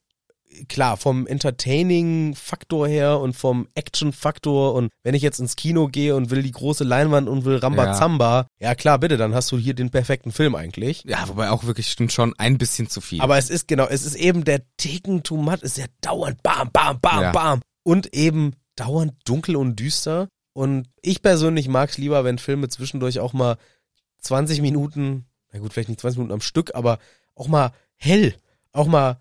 klar, 0.68 0.96
vom 0.96 1.26
Entertaining-Faktor 1.26 2.88
her 2.88 3.20
und 3.20 3.34
vom 3.34 3.68
Action-Faktor 3.74 4.74
und 4.74 4.90
wenn 5.02 5.14
ich 5.14 5.22
jetzt 5.22 5.40
ins 5.40 5.56
Kino 5.56 5.88
gehe 5.88 6.14
und 6.14 6.30
will 6.30 6.42
die 6.42 6.52
große 6.52 6.84
Leinwand 6.84 7.28
und 7.28 7.44
will 7.44 7.56
Rambazamba, 7.56 8.46
ja. 8.58 8.74
klar, 8.74 8.98
bitte, 8.98 9.16
dann 9.16 9.34
hast 9.34 9.50
du 9.52 9.58
hier 9.58 9.74
den 9.74 9.90
perfekten 9.90 10.32
Film 10.32 10.54
eigentlich. 10.54 11.04
Ja, 11.06 11.28
wobei 11.28 11.50
auch 11.50 11.64
wirklich 11.64 11.90
stimmt 11.90 12.12
schon 12.12 12.34
ein 12.38 12.58
bisschen 12.58 12.88
zu 12.88 13.00
viel. 13.00 13.20
Aber 13.20 13.38
es 13.38 13.50
ist 13.50 13.68
genau, 13.68 13.86
es 13.86 14.04
ist 14.04 14.14
eben 14.14 14.44
der 14.44 14.62
Ticken 14.76 15.22
too 15.22 15.36
much, 15.36 15.58
es 15.62 15.72
ist 15.72 15.78
ja 15.78 15.86
dauernd 16.00 16.42
bam, 16.42 16.70
bam, 16.72 17.00
bam, 17.00 17.22
Ja. 17.22 17.32
bam 17.32 17.60
und 17.82 18.14
eben 18.14 18.54
dauernd 18.76 19.14
dunkel 19.24 19.56
und 19.56 19.76
düster 19.78 20.28
und 20.52 20.88
ich 21.02 21.20
persönlich 21.22 21.68
mag 21.68 21.90
es 21.90 21.98
lieber, 21.98 22.24
wenn 22.24 22.38
Filme 22.38 22.68
zwischendurch 22.68 23.18
auch 23.20 23.32
mal 23.32 23.56
20 24.20 24.60
Minuten, 24.62 25.26
na 25.52 25.58
gut, 25.58 25.72
vielleicht 25.72 25.88
nicht 25.88 26.00
20 26.00 26.18
Minuten 26.18 26.34
am 26.34 26.40
Stück, 26.40 26.74
aber 26.74 26.98
auch 27.34 27.48
mal 27.48 27.72
hell, 27.96 28.34
auch 28.72 28.86
mal 28.86 29.18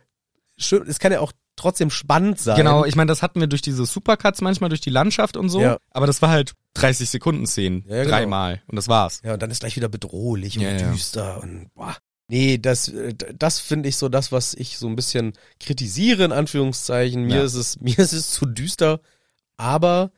schön, 0.58 0.84
es 0.88 1.00
kann 1.00 1.12
ja 1.12 1.20
auch 1.20 1.32
trotzdem 1.56 1.90
spannend 1.90 2.40
sein. 2.40 2.58
genau, 2.58 2.86
ich 2.86 2.96
meine, 2.96 3.10
das 3.10 3.22
hatten 3.22 3.40
wir 3.40 3.48
durch 3.48 3.62
diese 3.62 3.86
Supercuts 3.86 4.42
manchmal, 4.42 4.70
durch 4.70 4.82
die 4.82 4.90
Landschaft 4.90 5.38
und 5.38 5.50
so. 5.50 5.62
Ja. 5.62 5.78
Aber 5.92 6.08
das 6.08 6.22
war 6.22 6.30
halt 6.30 6.54
30 6.76 7.10
Sekunden 7.10 7.46
Szenen. 7.46 7.84
Ja, 7.88 8.04
genau. 8.04 8.10
Dreimal. 8.10 8.62
Und 8.68 8.76
das 8.76 8.88
war's. 8.88 9.22
Ja, 9.24 9.34
und 9.34 9.42
dann 9.42 9.52
ist 9.52 9.60
gleich 9.60 9.76
wieder 9.76 9.90
bedrohlich 9.90 10.56
Ja, 10.56 10.72
und 10.72 10.80
ja. 10.80 10.92
düster 10.92 11.42
und 11.44 11.70
boah. 11.76 11.96
Nee, 12.30 12.58
das, 12.58 12.88
äh, 12.88 13.14
das 13.38 13.60
finde 13.60 13.90
ich 13.90 13.98
so 13.98 14.10
das, 14.10 14.32
was 14.32 14.54
ich 14.54 14.78
so 14.78 14.88
ein 14.88 14.96
bisschen 14.96 15.34
kritisiere, 15.60 16.24
in 16.24 16.32
Anführungszeichen. 16.32 17.26
Mir 17.26 17.44
ist 17.44 17.54
es, 17.54 17.80
mir 17.82 18.00
ist 18.00 18.14
es 18.14 18.32
zu 18.32 18.46
düster, 18.46 19.02
aber 19.58 20.12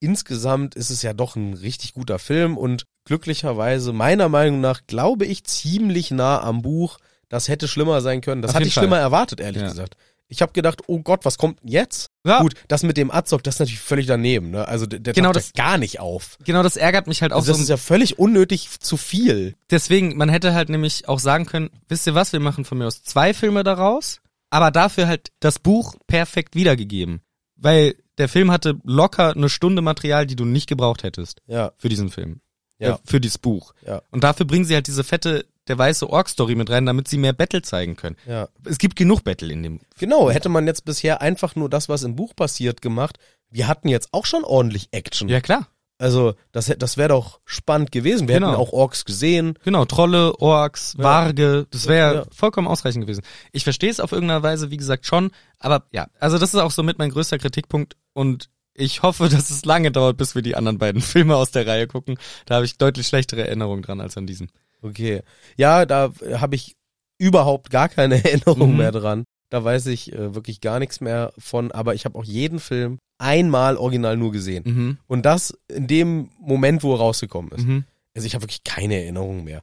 insgesamt 0.00 0.74
ist 0.74 0.90
es 0.90 1.02
ja 1.02 1.14
doch 1.14 1.36
ein 1.36 1.54
richtig 1.54 1.94
guter 1.94 2.18
Film 2.18 2.58
und 2.58 2.84
glücklicherweise, 3.04 3.92
meiner 3.92 4.28
Meinung 4.28 4.60
nach, 4.60 4.82
glaube 4.86 5.24
ich, 5.24 5.44
ziemlich 5.44 6.10
nah 6.10 6.42
am 6.42 6.60
Buch. 6.62 6.98
Das 7.28 7.48
hätte 7.48 7.68
schlimmer 7.68 8.00
sein 8.00 8.20
können. 8.20 8.42
Das 8.42 8.50
Auf 8.50 8.56
hatte 8.56 8.66
ich 8.68 8.74
Fall. 8.74 8.82
schlimmer 8.84 8.98
erwartet, 8.98 9.40
ehrlich 9.40 9.62
Ja. 9.62 9.68
gesagt. 9.68 9.96
Ich 10.28 10.42
habe 10.42 10.52
gedacht, 10.52 10.80
oh 10.88 11.00
Gott, 11.00 11.24
was 11.24 11.38
kommt 11.38 11.62
denn 11.62 11.68
jetzt? 11.68 12.08
Ja. 12.26 12.40
Gut, 12.40 12.54
das 12.66 12.82
mit 12.82 12.96
dem 12.96 13.12
Azog, 13.12 13.44
das 13.44 13.56
ist 13.56 13.58
natürlich 13.60 13.78
völlig 13.80 14.06
daneben. 14.06 14.50
Ne? 14.50 14.66
Also 14.66 14.84
der, 14.86 14.98
der 14.98 15.12
Genau, 15.12 15.32
das- 15.32 15.52
ja 15.56 15.64
gar 15.64 15.78
nicht 15.78 16.00
auf. 16.00 16.36
Genau, 16.44 16.64
das 16.64 16.76
ärgert 16.76 17.06
mich 17.06 17.22
halt 17.22 17.32
auch 17.32 17.36
Also 17.36 17.52
das 17.52 17.58
so. 17.58 17.62
ist 17.62 17.68
ja 17.68 17.76
völlig 17.76 18.18
unnötig 18.18 18.68
zu 18.80 18.96
viel. 18.96 19.54
Deswegen, 19.70 20.16
man 20.16 20.28
hätte 20.28 20.52
halt 20.52 20.68
nämlich 20.68 21.08
auch 21.08 21.20
sagen 21.20 21.46
können, 21.46 21.70
wisst 21.88 22.06
ihr 22.08 22.14
was, 22.16 22.32
wir 22.32 22.40
machen 22.40 22.64
von 22.64 22.78
mir 22.78 22.86
aus 22.88 23.04
zwei 23.04 23.34
Filme 23.34 23.62
daraus, 23.62 24.20
aber 24.50 24.72
dafür 24.72 25.06
halt 25.06 25.30
das 25.38 25.60
Buch 25.60 25.94
perfekt 26.08 26.56
wiedergegeben. 26.56 27.20
Weil 27.54 27.94
der 28.18 28.28
Film 28.28 28.50
hatte 28.50 28.78
locker 28.82 29.32
eine 29.34 29.48
Stunde 29.48 29.80
Material, 29.80 30.26
die 30.26 30.36
du 30.36 30.44
nicht 30.44 30.68
gebraucht 30.68 31.04
hättest 31.04 31.40
Ja, 31.46 31.72
für 31.78 31.88
diesen 31.88 32.10
Film. 32.10 32.40
Ja. 32.78 32.94
Äh, 32.94 32.98
für 33.04 33.20
dieses 33.20 33.38
Buch. 33.38 33.74
ja, 33.86 34.02
Und 34.10 34.24
dafür 34.24 34.44
bringen 34.44 34.64
sie 34.64 34.74
halt 34.74 34.86
diese 34.88 35.04
fette, 35.04 35.46
der 35.68 35.78
weiße 35.78 36.08
Ork-Story 36.08 36.54
mit 36.54 36.70
rein, 36.70 36.86
damit 36.86 37.08
sie 37.08 37.18
mehr 37.18 37.32
Battle 37.32 37.62
zeigen 37.62 37.96
können. 37.96 38.16
ja. 38.26 38.48
Es 38.64 38.78
gibt 38.78 38.96
genug 38.96 39.24
Battle 39.24 39.52
in 39.52 39.62
dem. 39.62 39.80
Genau, 39.98 40.30
hätte 40.30 40.48
man 40.48 40.66
jetzt 40.66 40.84
bisher 40.84 41.20
einfach 41.22 41.56
nur 41.56 41.68
das, 41.68 41.88
was 41.88 42.02
im 42.02 42.16
Buch 42.16 42.34
passiert, 42.36 42.82
gemacht. 42.82 43.18
Wir 43.50 43.68
hatten 43.68 43.88
jetzt 43.88 44.08
auch 44.12 44.26
schon 44.26 44.44
ordentlich 44.44 44.88
Action. 44.92 45.28
Ja, 45.28 45.40
klar. 45.40 45.68
Also, 45.98 46.34
das, 46.52 46.66
das 46.78 46.98
wäre 46.98 47.08
doch 47.08 47.40
spannend 47.46 47.90
gewesen. 47.90 48.28
Wir 48.28 48.34
Genau. 48.34 48.48
hätten 48.50 48.60
auch 48.60 48.72
Orks 48.74 49.06
gesehen. 49.06 49.58
Genau, 49.64 49.86
Trolle, 49.86 50.34
Orks, 50.40 50.94
Ja. 50.98 51.04
Warge, 51.04 51.66
das 51.70 51.86
wäre 51.88 52.14
Ja. 52.14 52.24
vollkommen 52.34 52.68
ausreichend 52.68 53.04
gewesen. 53.06 53.22
Ich 53.52 53.64
verstehe 53.64 53.88
es 53.90 53.98
auf 54.00 54.12
irgendeiner 54.12 54.42
Weise, 54.42 54.70
wie 54.70 54.76
gesagt, 54.76 55.06
schon, 55.06 55.30
aber 55.58 55.86
ja, 55.92 56.08
also 56.20 56.36
das 56.38 56.52
ist 56.52 56.60
auch 56.60 56.70
somit 56.70 56.98
mein 56.98 57.08
größter 57.10 57.38
Kritikpunkt 57.38 57.96
und 58.12 58.50
ich 58.74 59.00
hoffe, 59.02 59.28
dass 59.30 59.48
es 59.48 59.64
lange 59.64 59.90
dauert, 59.90 60.18
bis 60.18 60.34
wir 60.34 60.42
die 60.42 60.54
anderen 60.54 60.76
beiden 60.76 61.00
Filme 61.00 61.34
aus 61.34 61.50
der 61.50 61.66
Reihe 61.66 61.86
gucken. 61.86 62.18
Da 62.44 62.56
habe 62.56 62.66
ich 62.66 62.76
deutlich 62.76 63.06
schlechtere 63.06 63.46
Erinnerungen 63.46 63.82
dran 63.82 64.02
als 64.02 64.18
an 64.18 64.26
diesen. 64.26 64.50
Okay. 64.86 65.22
Ja, 65.56 65.84
da 65.86 66.12
habe 66.34 66.54
ich 66.56 66.74
überhaupt 67.18 67.70
gar 67.70 67.88
keine 67.88 68.16
Erinnerung 68.24 68.72
Mhm. 68.72 68.76
mehr 68.78 68.92
dran. 68.92 69.24
Da 69.48 69.62
weiß 69.62 69.86
ich 69.86 70.12
äh, 70.12 70.34
wirklich 70.34 70.60
gar 70.60 70.78
nichts 70.78 71.00
mehr 71.00 71.32
von, 71.38 71.70
aber 71.72 71.94
ich 71.94 72.04
habe 72.04 72.18
auch 72.18 72.24
jeden 72.24 72.58
Film 72.58 72.98
einmal 73.18 73.76
original 73.76 74.16
nur 74.16 74.32
gesehen. 74.32 74.62
Mhm. 74.66 74.98
Und 75.06 75.24
das 75.24 75.56
in 75.68 75.86
dem 75.86 76.30
Moment, 76.40 76.82
wo 76.82 76.92
er 76.94 76.98
rausgekommen 76.98 77.52
ist. 77.52 77.64
Mhm. 77.66 77.84
Also 78.14 78.26
ich 78.26 78.34
habe 78.34 78.42
wirklich 78.44 78.64
keine 78.64 78.96
Erinnerung 79.00 79.44
mehr. 79.44 79.62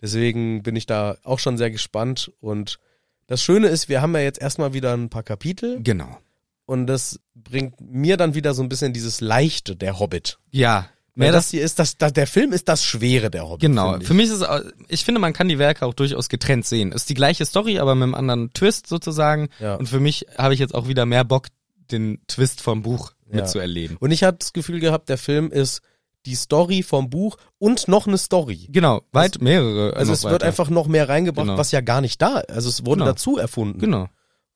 Deswegen 0.00 0.62
bin 0.62 0.76
ich 0.76 0.86
da 0.86 1.16
auch 1.24 1.38
schon 1.38 1.56
sehr 1.58 1.70
gespannt. 1.70 2.30
Und 2.40 2.78
das 3.26 3.42
Schöne 3.42 3.68
ist, 3.68 3.88
wir 3.88 4.02
haben 4.02 4.14
ja 4.14 4.20
jetzt 4.20 4.40
erstmal 4.40 4.72
wieder 4.72 4.94
ein 4.96 5.08
paar 5.10 5.22
Kapitel 5.22 5.80
Genau. 5.82 6.18
und 6.66 6.86
das 6.86 7.18
bringt 7.34 7.80
mir 7.80 8.16
dann 8.16 8.34
wieder 8.34 8.54
so 8.54 8.62
ein 8.62 8.68
bisschen 8.68 8.92
dieses 8.92 9.20
Leichte 9.20 9.74
der 9.76 9.98
Hobbit. 9.98 10.38
Ja. 10.50 10.88
Mehr 11.16 11.30
das 11.32 11.44
das, 11.46 11.50
hier 11.52 11.62
ist 11.62 11.78
das, 11.78 11.96
das, 11.96 12.12
der 12.12 12.26
Film 12.26 12.52
ist 12.52 12.68
das 12.68 12.84
Schwere 12.84 13.30
der 13.30 13.48
Hobbit. 13.48 13.60
genau. 13.60 13.98
Für 14.00 14.14
mich 14.14 14.26
ist 14.30 14.40
es, 14.42 14.48
ich 14.88 15.04
finde, 15.04 15.20
man 15.20 15.32
kann 15.32 15.48
die 15.48 15.58
Werke 15.60 15.86
auch 15.86 15.94
durchaus 15.94 16.28
getrennt 16.28 16.66
sehen. 16.66 16.90
Ist 16.90 17.08
die 17.08 17.14
gleiche 17.14 17.44
Story, 17.46 17.78
aber 17.78 17.94
mit 17.94 18.02
einem 18.04 18.14
anderen 18.16 18.52
Twist 18.52 18.88
sozusagen. 18.88 19.48
Ja. 19.60 19.76
Und 19.76 19.88
für 19.88 20.00
mich 20.00 20.26
habe 20.36 20.54
ich 20.54 20.60
jetzt 20.60 20.74
auch 20.74 20.88
wieder 20.88 21.06
mehr 21.06 21.24
Bock, 21.24 21.46
den 21.92 22.18
Twist 22.26 22.60
vom 22.60 22.82
Buch 22.82 23.12
Ja. 23.30 23.36
mitzuerleben. 23.36 23.96
Und 23.98 24.10
ich 24.10 24.24
habe 24.24 24.36
das 24.38 24.52
Gefühl 24.52 24.80
gehabt, 24.80 25.08
der 25.08 25.18
Film 25.18 25.50
ist 25.52 25.82
die 26.26 26.34
Story 26.34 26.82
vom 26.82 27.10
Buch 27.10 27.36
und 27.58 27.86
noch 27.86 28.06
eine 28.06 28.16
Story. 28.18 28.66
Genau, 28.70 29.02
weit 29.12 29.40
mehrere. 29.42 29.94
Also 29.94 30.12
es 30.14 30.24
wird 30.24 30.32
weiter. 30.34 30.46
einfach 30.46 30.70
noch 30.70 30.88
mehr 30.88 31.08
reingebracht, 31.08 31.46
Genau. 31.46 31.58
was 31.58 31.70
ja 31.70 31.80
gar 31.82 32.00
nicht 32.00 32.20
da. 32.22 32.42
Also 32.48 32.68
es 32.70 32.84
wurde 32.86 33.00
Genau. 33.00 33.10
dazu 33.12 33.36
erfunden. 33.38 33.78
Genau. 33.78 34.08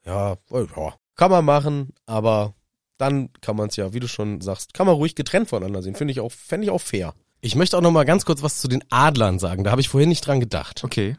Ja, 0.06 0.36
ja, 0.50 0.94
kann 1.14 1.30
man 1.30 1.44
machen, 1.44 1.90
aber 2.06 2.54
dann 2.98 3.30
kann 3.40 3.56
man 3.56 3.68
es 3.68 3.76
ja, 3.76 3.92
wie 3.94 4.00
du 4.00 4.08
schon 4.08 4.40
sagst, 4.40 4.74
kann 4.74 4.86
man 4.86 4.96
ruhig 4.96 5.14
getrennt 5.14 5.48
voneinander 5.48 5.82
sehen. 5.82 5.94
Finde 5.94 6.12
ich 6.12 6.20
auch, 6.20 6.32
fände 6.32 6.64
ich 6.66 6.70
auch 6.70 6.80
fair. 6.80 7.14
Ich 7.40 7.54
möchte 7.54 7.76
auch 7.76 7.80
noch 7.82 7.92
mal 7.92 8.04
ganz 8.04 8.24
kurz 8.24 8.42
was 8.42 8.60
zu 8.60 8.68
den 8.68 8.82
Adlern 8.90 9.38
sagen. 9.38 9.64
Da 9.64 9.70
habe 9.70 9.80
ich 9.80 9.88
vorhin 9.88 10.08
nicht 10.08 10.26
dran 10.26 10.40
gedacht. 10.40 10.82
Okay. 10.84 11.16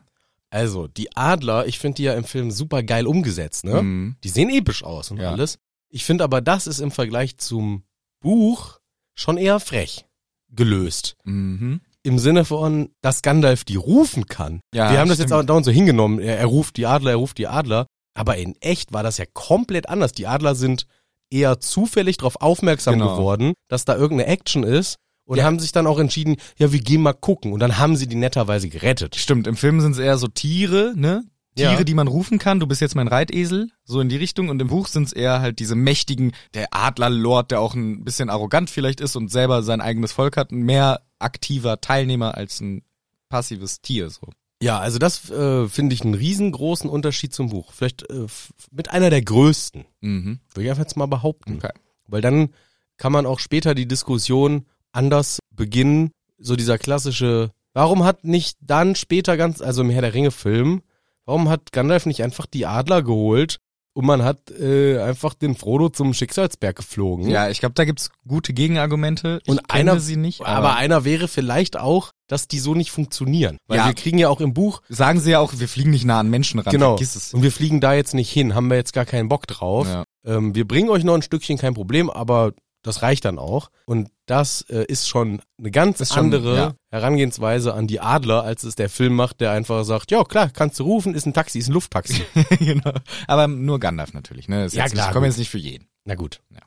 Also 0.49 0.87
die 0.87 1.15
Adler, 1.15 1.67
ich 1.67 1.79
finde 1.79 1.95
die 1.97 2.03
ja 2.03 2.13
im 2.15 2.23
Film 2.23 2.51
super 2.51 2.83
geil 2.83 3.07
umgesetzt. 3.07 3.63
Ne? 3.63 3.81
Mhm. 3.81 4.15
Die 4.23 4.29
sehen 4.29 4.49
episch 4.49 4.83
aus 4.83 5.11
und 5.11 5.17
Ja. 5.19 5.31
alles. 5.31 5.57
Ich 5.89 6.03
finde 6.05 6.23
aber, 6.23 6.41
das 6.41 6.67
ist 6.67 6.79
im 6.79 6.91
Vergleich 6.91 7.37
zum 7.37 7.83
Buch 8.19 8.79
schon 9.15 9.37
eher 9.37 9.59
frech 9.59 10.05
gelöst. 10.49 11.15
Mhm. 11.23 11.81
Im 12.03 12.17
Sinne 12.19 12.45
von, 12.45 12.89
dass 13.01 13.21
Gandalf 13.21 13.63
die 13.63 13.75
rufen 13.75 14.25
kann. 14.25 14.61
Ja, 14.73 14.91
Wir 14.91 14.99
haben 14.99 15.09
das 15.09 15.19
jetzt 15.19 15.29
stimmt. 15.29 15.41
auch 15.43 15.45
dauernd 15.45 15.65
so 15.65 15.71
hingenommen. 15.71 16.19
Er, 16.19 16.39
er 16.39 16.45
ruft 16.45 16.77
die 16.77 16.85
Adler, 16.85 17.11
er 17.11 17.17
ruft 17.17 17.37
die 17.37 17.47
Adler. 17.47 17.85
Aber 18.15 18.37
in 18.37 18.55
echt 18.61 18.91
war 18.93 19.03
das 19.03 19.17
ja 19.17 19.25
komplett 19.31 19.87
anders. 19.87 20.11
Die 20.13 20.25
Adler 20.27 20.55
sind 20.55 20.85
eher 21.31 21.59
zufällig 21.59 22.17
darauf 22.17 22.37
aufmerksam 22.41 22.95
Genau. 22.95 23.15
geworden, 23.17 23.53
dass 23.67 23.85
da 23.85 23.95
irgendeine 23.95 24.29
Action 24.29 24.63
ist. 24.63 24.95
Und 25.25 25.37
Ja. 25.37 25.43
haben 25.43 25.59
sich 25.59 25.71
dann 25.71 25.85
auch 25.85 25.99
entschieden, 25.99 26.37
ja, 26.57 26.71
wir 26.71 26.79
gehen 26.79 27.03
mal 27.03 27.13
gucken. 27.13 27.53
Und 27.53 27.59
dann 27.59 27.77
haben 27.77 27.95
sie 27.95 28.07
die 28.07 28.15
netterweise 28.15 28.67
gerettet. 28.67 29.15
Stimmt, 29.15 29.45
im 29.45 29.55
Film 29.55 29.79
sind 29.79 29.91
es 29.91 29.99
eher 29.99 30.17
so 30.17 30.27
Tiere, 30.27 30.93
ne? 30.95 31.23
Tiere, 31.55 31.73
Ja. 31.73 31.83
die 31.83 31.93
man 31.93 32.07
rufen 32.07 32.39
kann. 32.39 32.59
Du 32.59 32.65
bist 32.65 32.81
jetzt 32.81 32.95
mein 32.95 33.07
Reitesel, 33.07 33.69
so 33.83 33.99
in 34.01 34.09
die 34.09 34.15
Richtung. 34.15 34.49
Und 34.49 34.59
im 34.59 34.69
Buch 34.69 34.87
sind 34.87 35.03
es 35.03 35.13
eher 35.13 35.39
halt 35.41 35.59
diese 35.59 35.75
mächtigen, 35.75 36.31
der 36.55 36.69
Adlerlord, 36.71 37.51
der 37.51 37.61
auch 37.61 37.75
ein 37.75 38.03
bisschen 38.03 38.29
arrogant 38.31 38.69
vielleicht 38.71 39.01
ist 39.01 39.15
und 39.15 39.29
selber 39.29 39.61
sein 39.61 39.81
eigenes 39.81 40.11
Volk 40.13 40.35
hat, 40.35 40.51
ein 40.51 40.63
mehr 40.63 41.01
aktiver 41.19 41.79
Teilnehmer 41.79 42.35
als 42.35 42.59
ein 42.61 42.81
passives 43.29 43.81
Tier, 43.81 44.09
so. 44.09 44.29
Ja, 44.61 44.79
also 44.79 44.99
das 44.99 45.29
äh, 45.29 45.67
finde 45.69 45.93
ich 45.95 46.01
einen 46.01 46.15
riesengroßen 46.15 46.89
Unterschied 46.89 47.33
zum 47.33 47.49
Buch. 47.49 47.71
Vielleicht 47.71 48.09
äh, 48.09 48.25
mit 48.71 48.91
einer 48.91 49.09
der 49.09 49.21
größten, 49.21 49.85
Mhm. 50.01 50.39
würde 50.53 50.63
ich 50.63 50.69
einfach 50.69 50.83
jetzt 50.83 50.97
mal 50.97 51.05
behaupten. 51.05 51.55
Okay. 51.57 51.71
Weil 52.07 52.21
dann 52.21 52.49
kann 52.97 53.11
man 53.13 53.25
auch 53.25 53.39
später 53.39 53.73
die 53.75 53.87
Diskussion 53.87 54.65
anders 54.91 55.39
beginnen. 55.55 56.11
So 56.37 56.55
dieser 56.55 56.77
klassische, 56.77 57.51
warum 57.73 58.03
hat 58.03 58.25
nicht 58.25 58.57
dann 58.61 58.95
später 58.95 59.37
ganz, 59.37 59.61
also 59.61 59.81
im 59.81 59.89
Herr 59.89 60.01
der 60.01 60.13
Ringe 60.13 60.31
Film, 60.31 60.81
warum 61.25 61.47
hat 61.49 61.71
Gandalf 61.71 62.05
nicht 62.05 62.23
einfach 62.23 62.45
die 62.45 62.65
Adler 62.65 63.01
geholt 63.03 63.59
und 63.99 64.05
man 64.05 64.23
hat 64.23 64.49
äh, 64.51 64.97
einfach 65.01 65.33
den 65.33 65.55
Frodo 65.55 65.89
zum 65.89 66.13
Schicksalsberg 66.13 66.77
geflogen? 66.77 67.29
Ja, 67.29 67.49
ich 67.49 67.59
glaube, 67.59 67.73
da 67.75 67.83
gibt's 67.83 68.11
gute 68.25 68.53
Gegenargumente. 68.53 69.41
Ich 69.43 69.49
Und 69.49 69.67
kenne 69.67 69.91
einer- 69.91 69.99
sie 69.99 70.15
nicht, 70.15 70.39
Aber, 70.39 70.49
aber, 70.69 70.75
einer 70.77 71.03
wäre 71.03 71.27
vielleicht 71.27 71.77
auch, 71.77 72.11
dass 72.29 72.47
die 72.47 72.59
so 72.59 72.75
nicht 72.75 72.91
funktionieren. 72.91 73.57
Weil 73.67 73.79
Ja. 73.79 73.87
wir 73.87 73.93
kriegen 73.93 74.17
ja 74.17 74.29
auch 74.29 74.39
im 74.39 74.53
Buch, 74.53 74.81
sagen 74.87 75.19
sie 75.19 75.31
ja 75.31 75.39
auch, 75.41 75.51
wir 75.57 75.67
fliegen 75.67 75.89
nicht 75.89 76.05
nah 76.05 76.21
an 76.21 76.29
Menschen 76.29 76.61
ran. 76.61 76.71
genau, 76.71 76.93
und 76.95 77.43
wir 77.43 77.51
fliegen 77.51 77.81
da 77.81 77.93
jetzt 77.93 78.13
nicht 78.13 78.31
hin, 78.31 78.55
haben 78.55 78.69
wir 78.69 78.77
jetzt 78.77 78.93
gar 78.93 79.03
keinen 79.05 79.27
Bock 79.27 79.47
drauf. 79.47 79.85
Ja. 79.85 80.05
Ähm, 80.25 80.55
wir 80.55 80.65
bringen 80.65 80.89
euch 80.89 81.03
noch 81.03 81.15
ein 81.15 81.21
Stückchen, 81.21 81.57
kein 81.57 81.73
Problem, 81.73 82.09
aber 82.09 82.53
das 82.81 83.01
reicht 83.01 83.25
dann 83.25 83.39
auch. 83.39 83.71
Und 83.85 84.09
das 84.25 84.61
äh, 84.69 84.85
ist 84.85 85.07
schon 85.09 85.41
eine 85.57 85.71
ganz 85.71 86.07
schon, 86.07 86.17
andere 86.17 86.55
ja. 86.55 86.73
Herangehensweise 86.89 87.73
an 87.73 87.87
die 87.87 87.99
Adler, 87.99 88.43
als 88.43 88.63
es 88.63 88.75
der 88.75 88.89
Film 88.89 89.15
macht, 89.15 89.41
der 89.41 89.51
einfach 89.51 89.83
sagt, 89.83 90.11
ja 90.11 90.23
klar, 90.23 90.49
kannst 90.49 90.79
du 90.79 90.83
rufen, 90.83 91.13
ist 91.13 91.25
ein 91.25 91.33
Taxi, 91.33 91.59
ist 91.59 91.69
ein 91.69 91.73
Lufttaxi. 91.73 92.23
genau. 92.59 92.93
Aber 93.27 93.47
nur 93.47 93.79
Gandalf 93.79 94.13
natürlich, 94.13 94.47
ne? 94.47 94.57
Ja, 94.57 94.63
jetzt 94.63 94.73
klar, 94.73 94.87
nicht, 94.89 95.13
kommen 95.13 95.23
gut. 95.23 95.31
jetzt 95.31 95.37
nicht 95.39 95.49
für 95.49 95.57
jeden. 95.57 95.87
Na 96.05 96.15
gut. 96.15 96.41
Ja. 96.49 96.61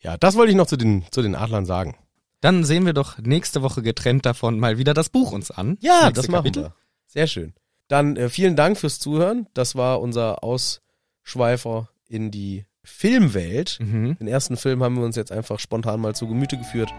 Ja, 0.00 0.16
das 0.18 0.34
wollte 0.36 0.50
ich 0.50 0.56
noch 0.56 0.66
zu 0.66 0.76
den, 0.76 1.04
zu 1.10 1.22
den 1.22 1.34
Adlern 1.34 1.64
sagen. 1.64 1.96
Dann 2.40 2.64
sehen 2.64 2.84
wir 2.84 2.92
doch 2.92 3.18
nächste 3.18 3.62
Woche 3.62 3.80
getrennt 3.80 4.26
davon 4.26 4.60
mal 4.60 4.76
wieder 4.76 4.92
das 4.92 5.08
Buch 5.08 5.32
uns 5.32 5.50
an. 5.50 5.78
Ja, 5.80 6.00
nächste 6.00 6.12
das 6.12 6.28
machen 6.28 6.44
Kapitel. 6.44 6.62
wir. 6.64 6.74
Sehr 7.06 7.26
schön. 7.26 7.54
Dann 7.88 8.16
äh, 8.16 8.28
vielen 8.28 8.54
Dank 8.54 8.76
fürs 8.76 8.98
Zuhören. 8.98 9.46
Das 9.54 9.76
war 9.76 10.02
unser 10.02 10.44
Ausschweifer 10.44 11.88
in 12.06 12.30
die 12.30 12.66
Filmwelt. 12.84 13.78
Mhm. 13.80 14.16
Den 14.18 14.28
ersten 14.28 14.56
Film 14.56 14.82
haben 14.82 14.96
wir 14.96 15.04
uns 15.04 15.16
jetzt 15.16 15.32
einfach 15.32 15.58
spontan 15.58 16.00
mal 16.00 16.14
zu 16.14 16.28
Gemüte 16.28 16.56
geführt. 16.56 16.92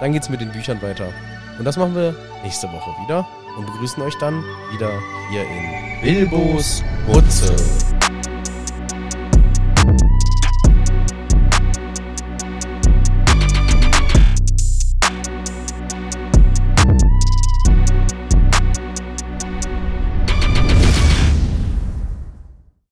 Dann 0.00 0.12
geht's 0.12 0.28
mit 0.28 0.40
den 0.40 0.50
Büchern 0.50 0.82
weiter. 0.82 1.12
Und 1.58 1.64
das 1.64 1.76
machen 1.76 1.94
wir 1.94 2.14
nächste 2.42 2.66
Woche 2.68 2.90
wieder 3.04 3.26
und 3.56 3.66
begrüßen 3.66 4.02
euch 4.02 4.14
dann 4.18 4.42
wieder 4.72 4.90
hier 5.30 5.42
in 5.42 6.02
Bilbos 6.02 6.82
Rutze. 7.08 7.99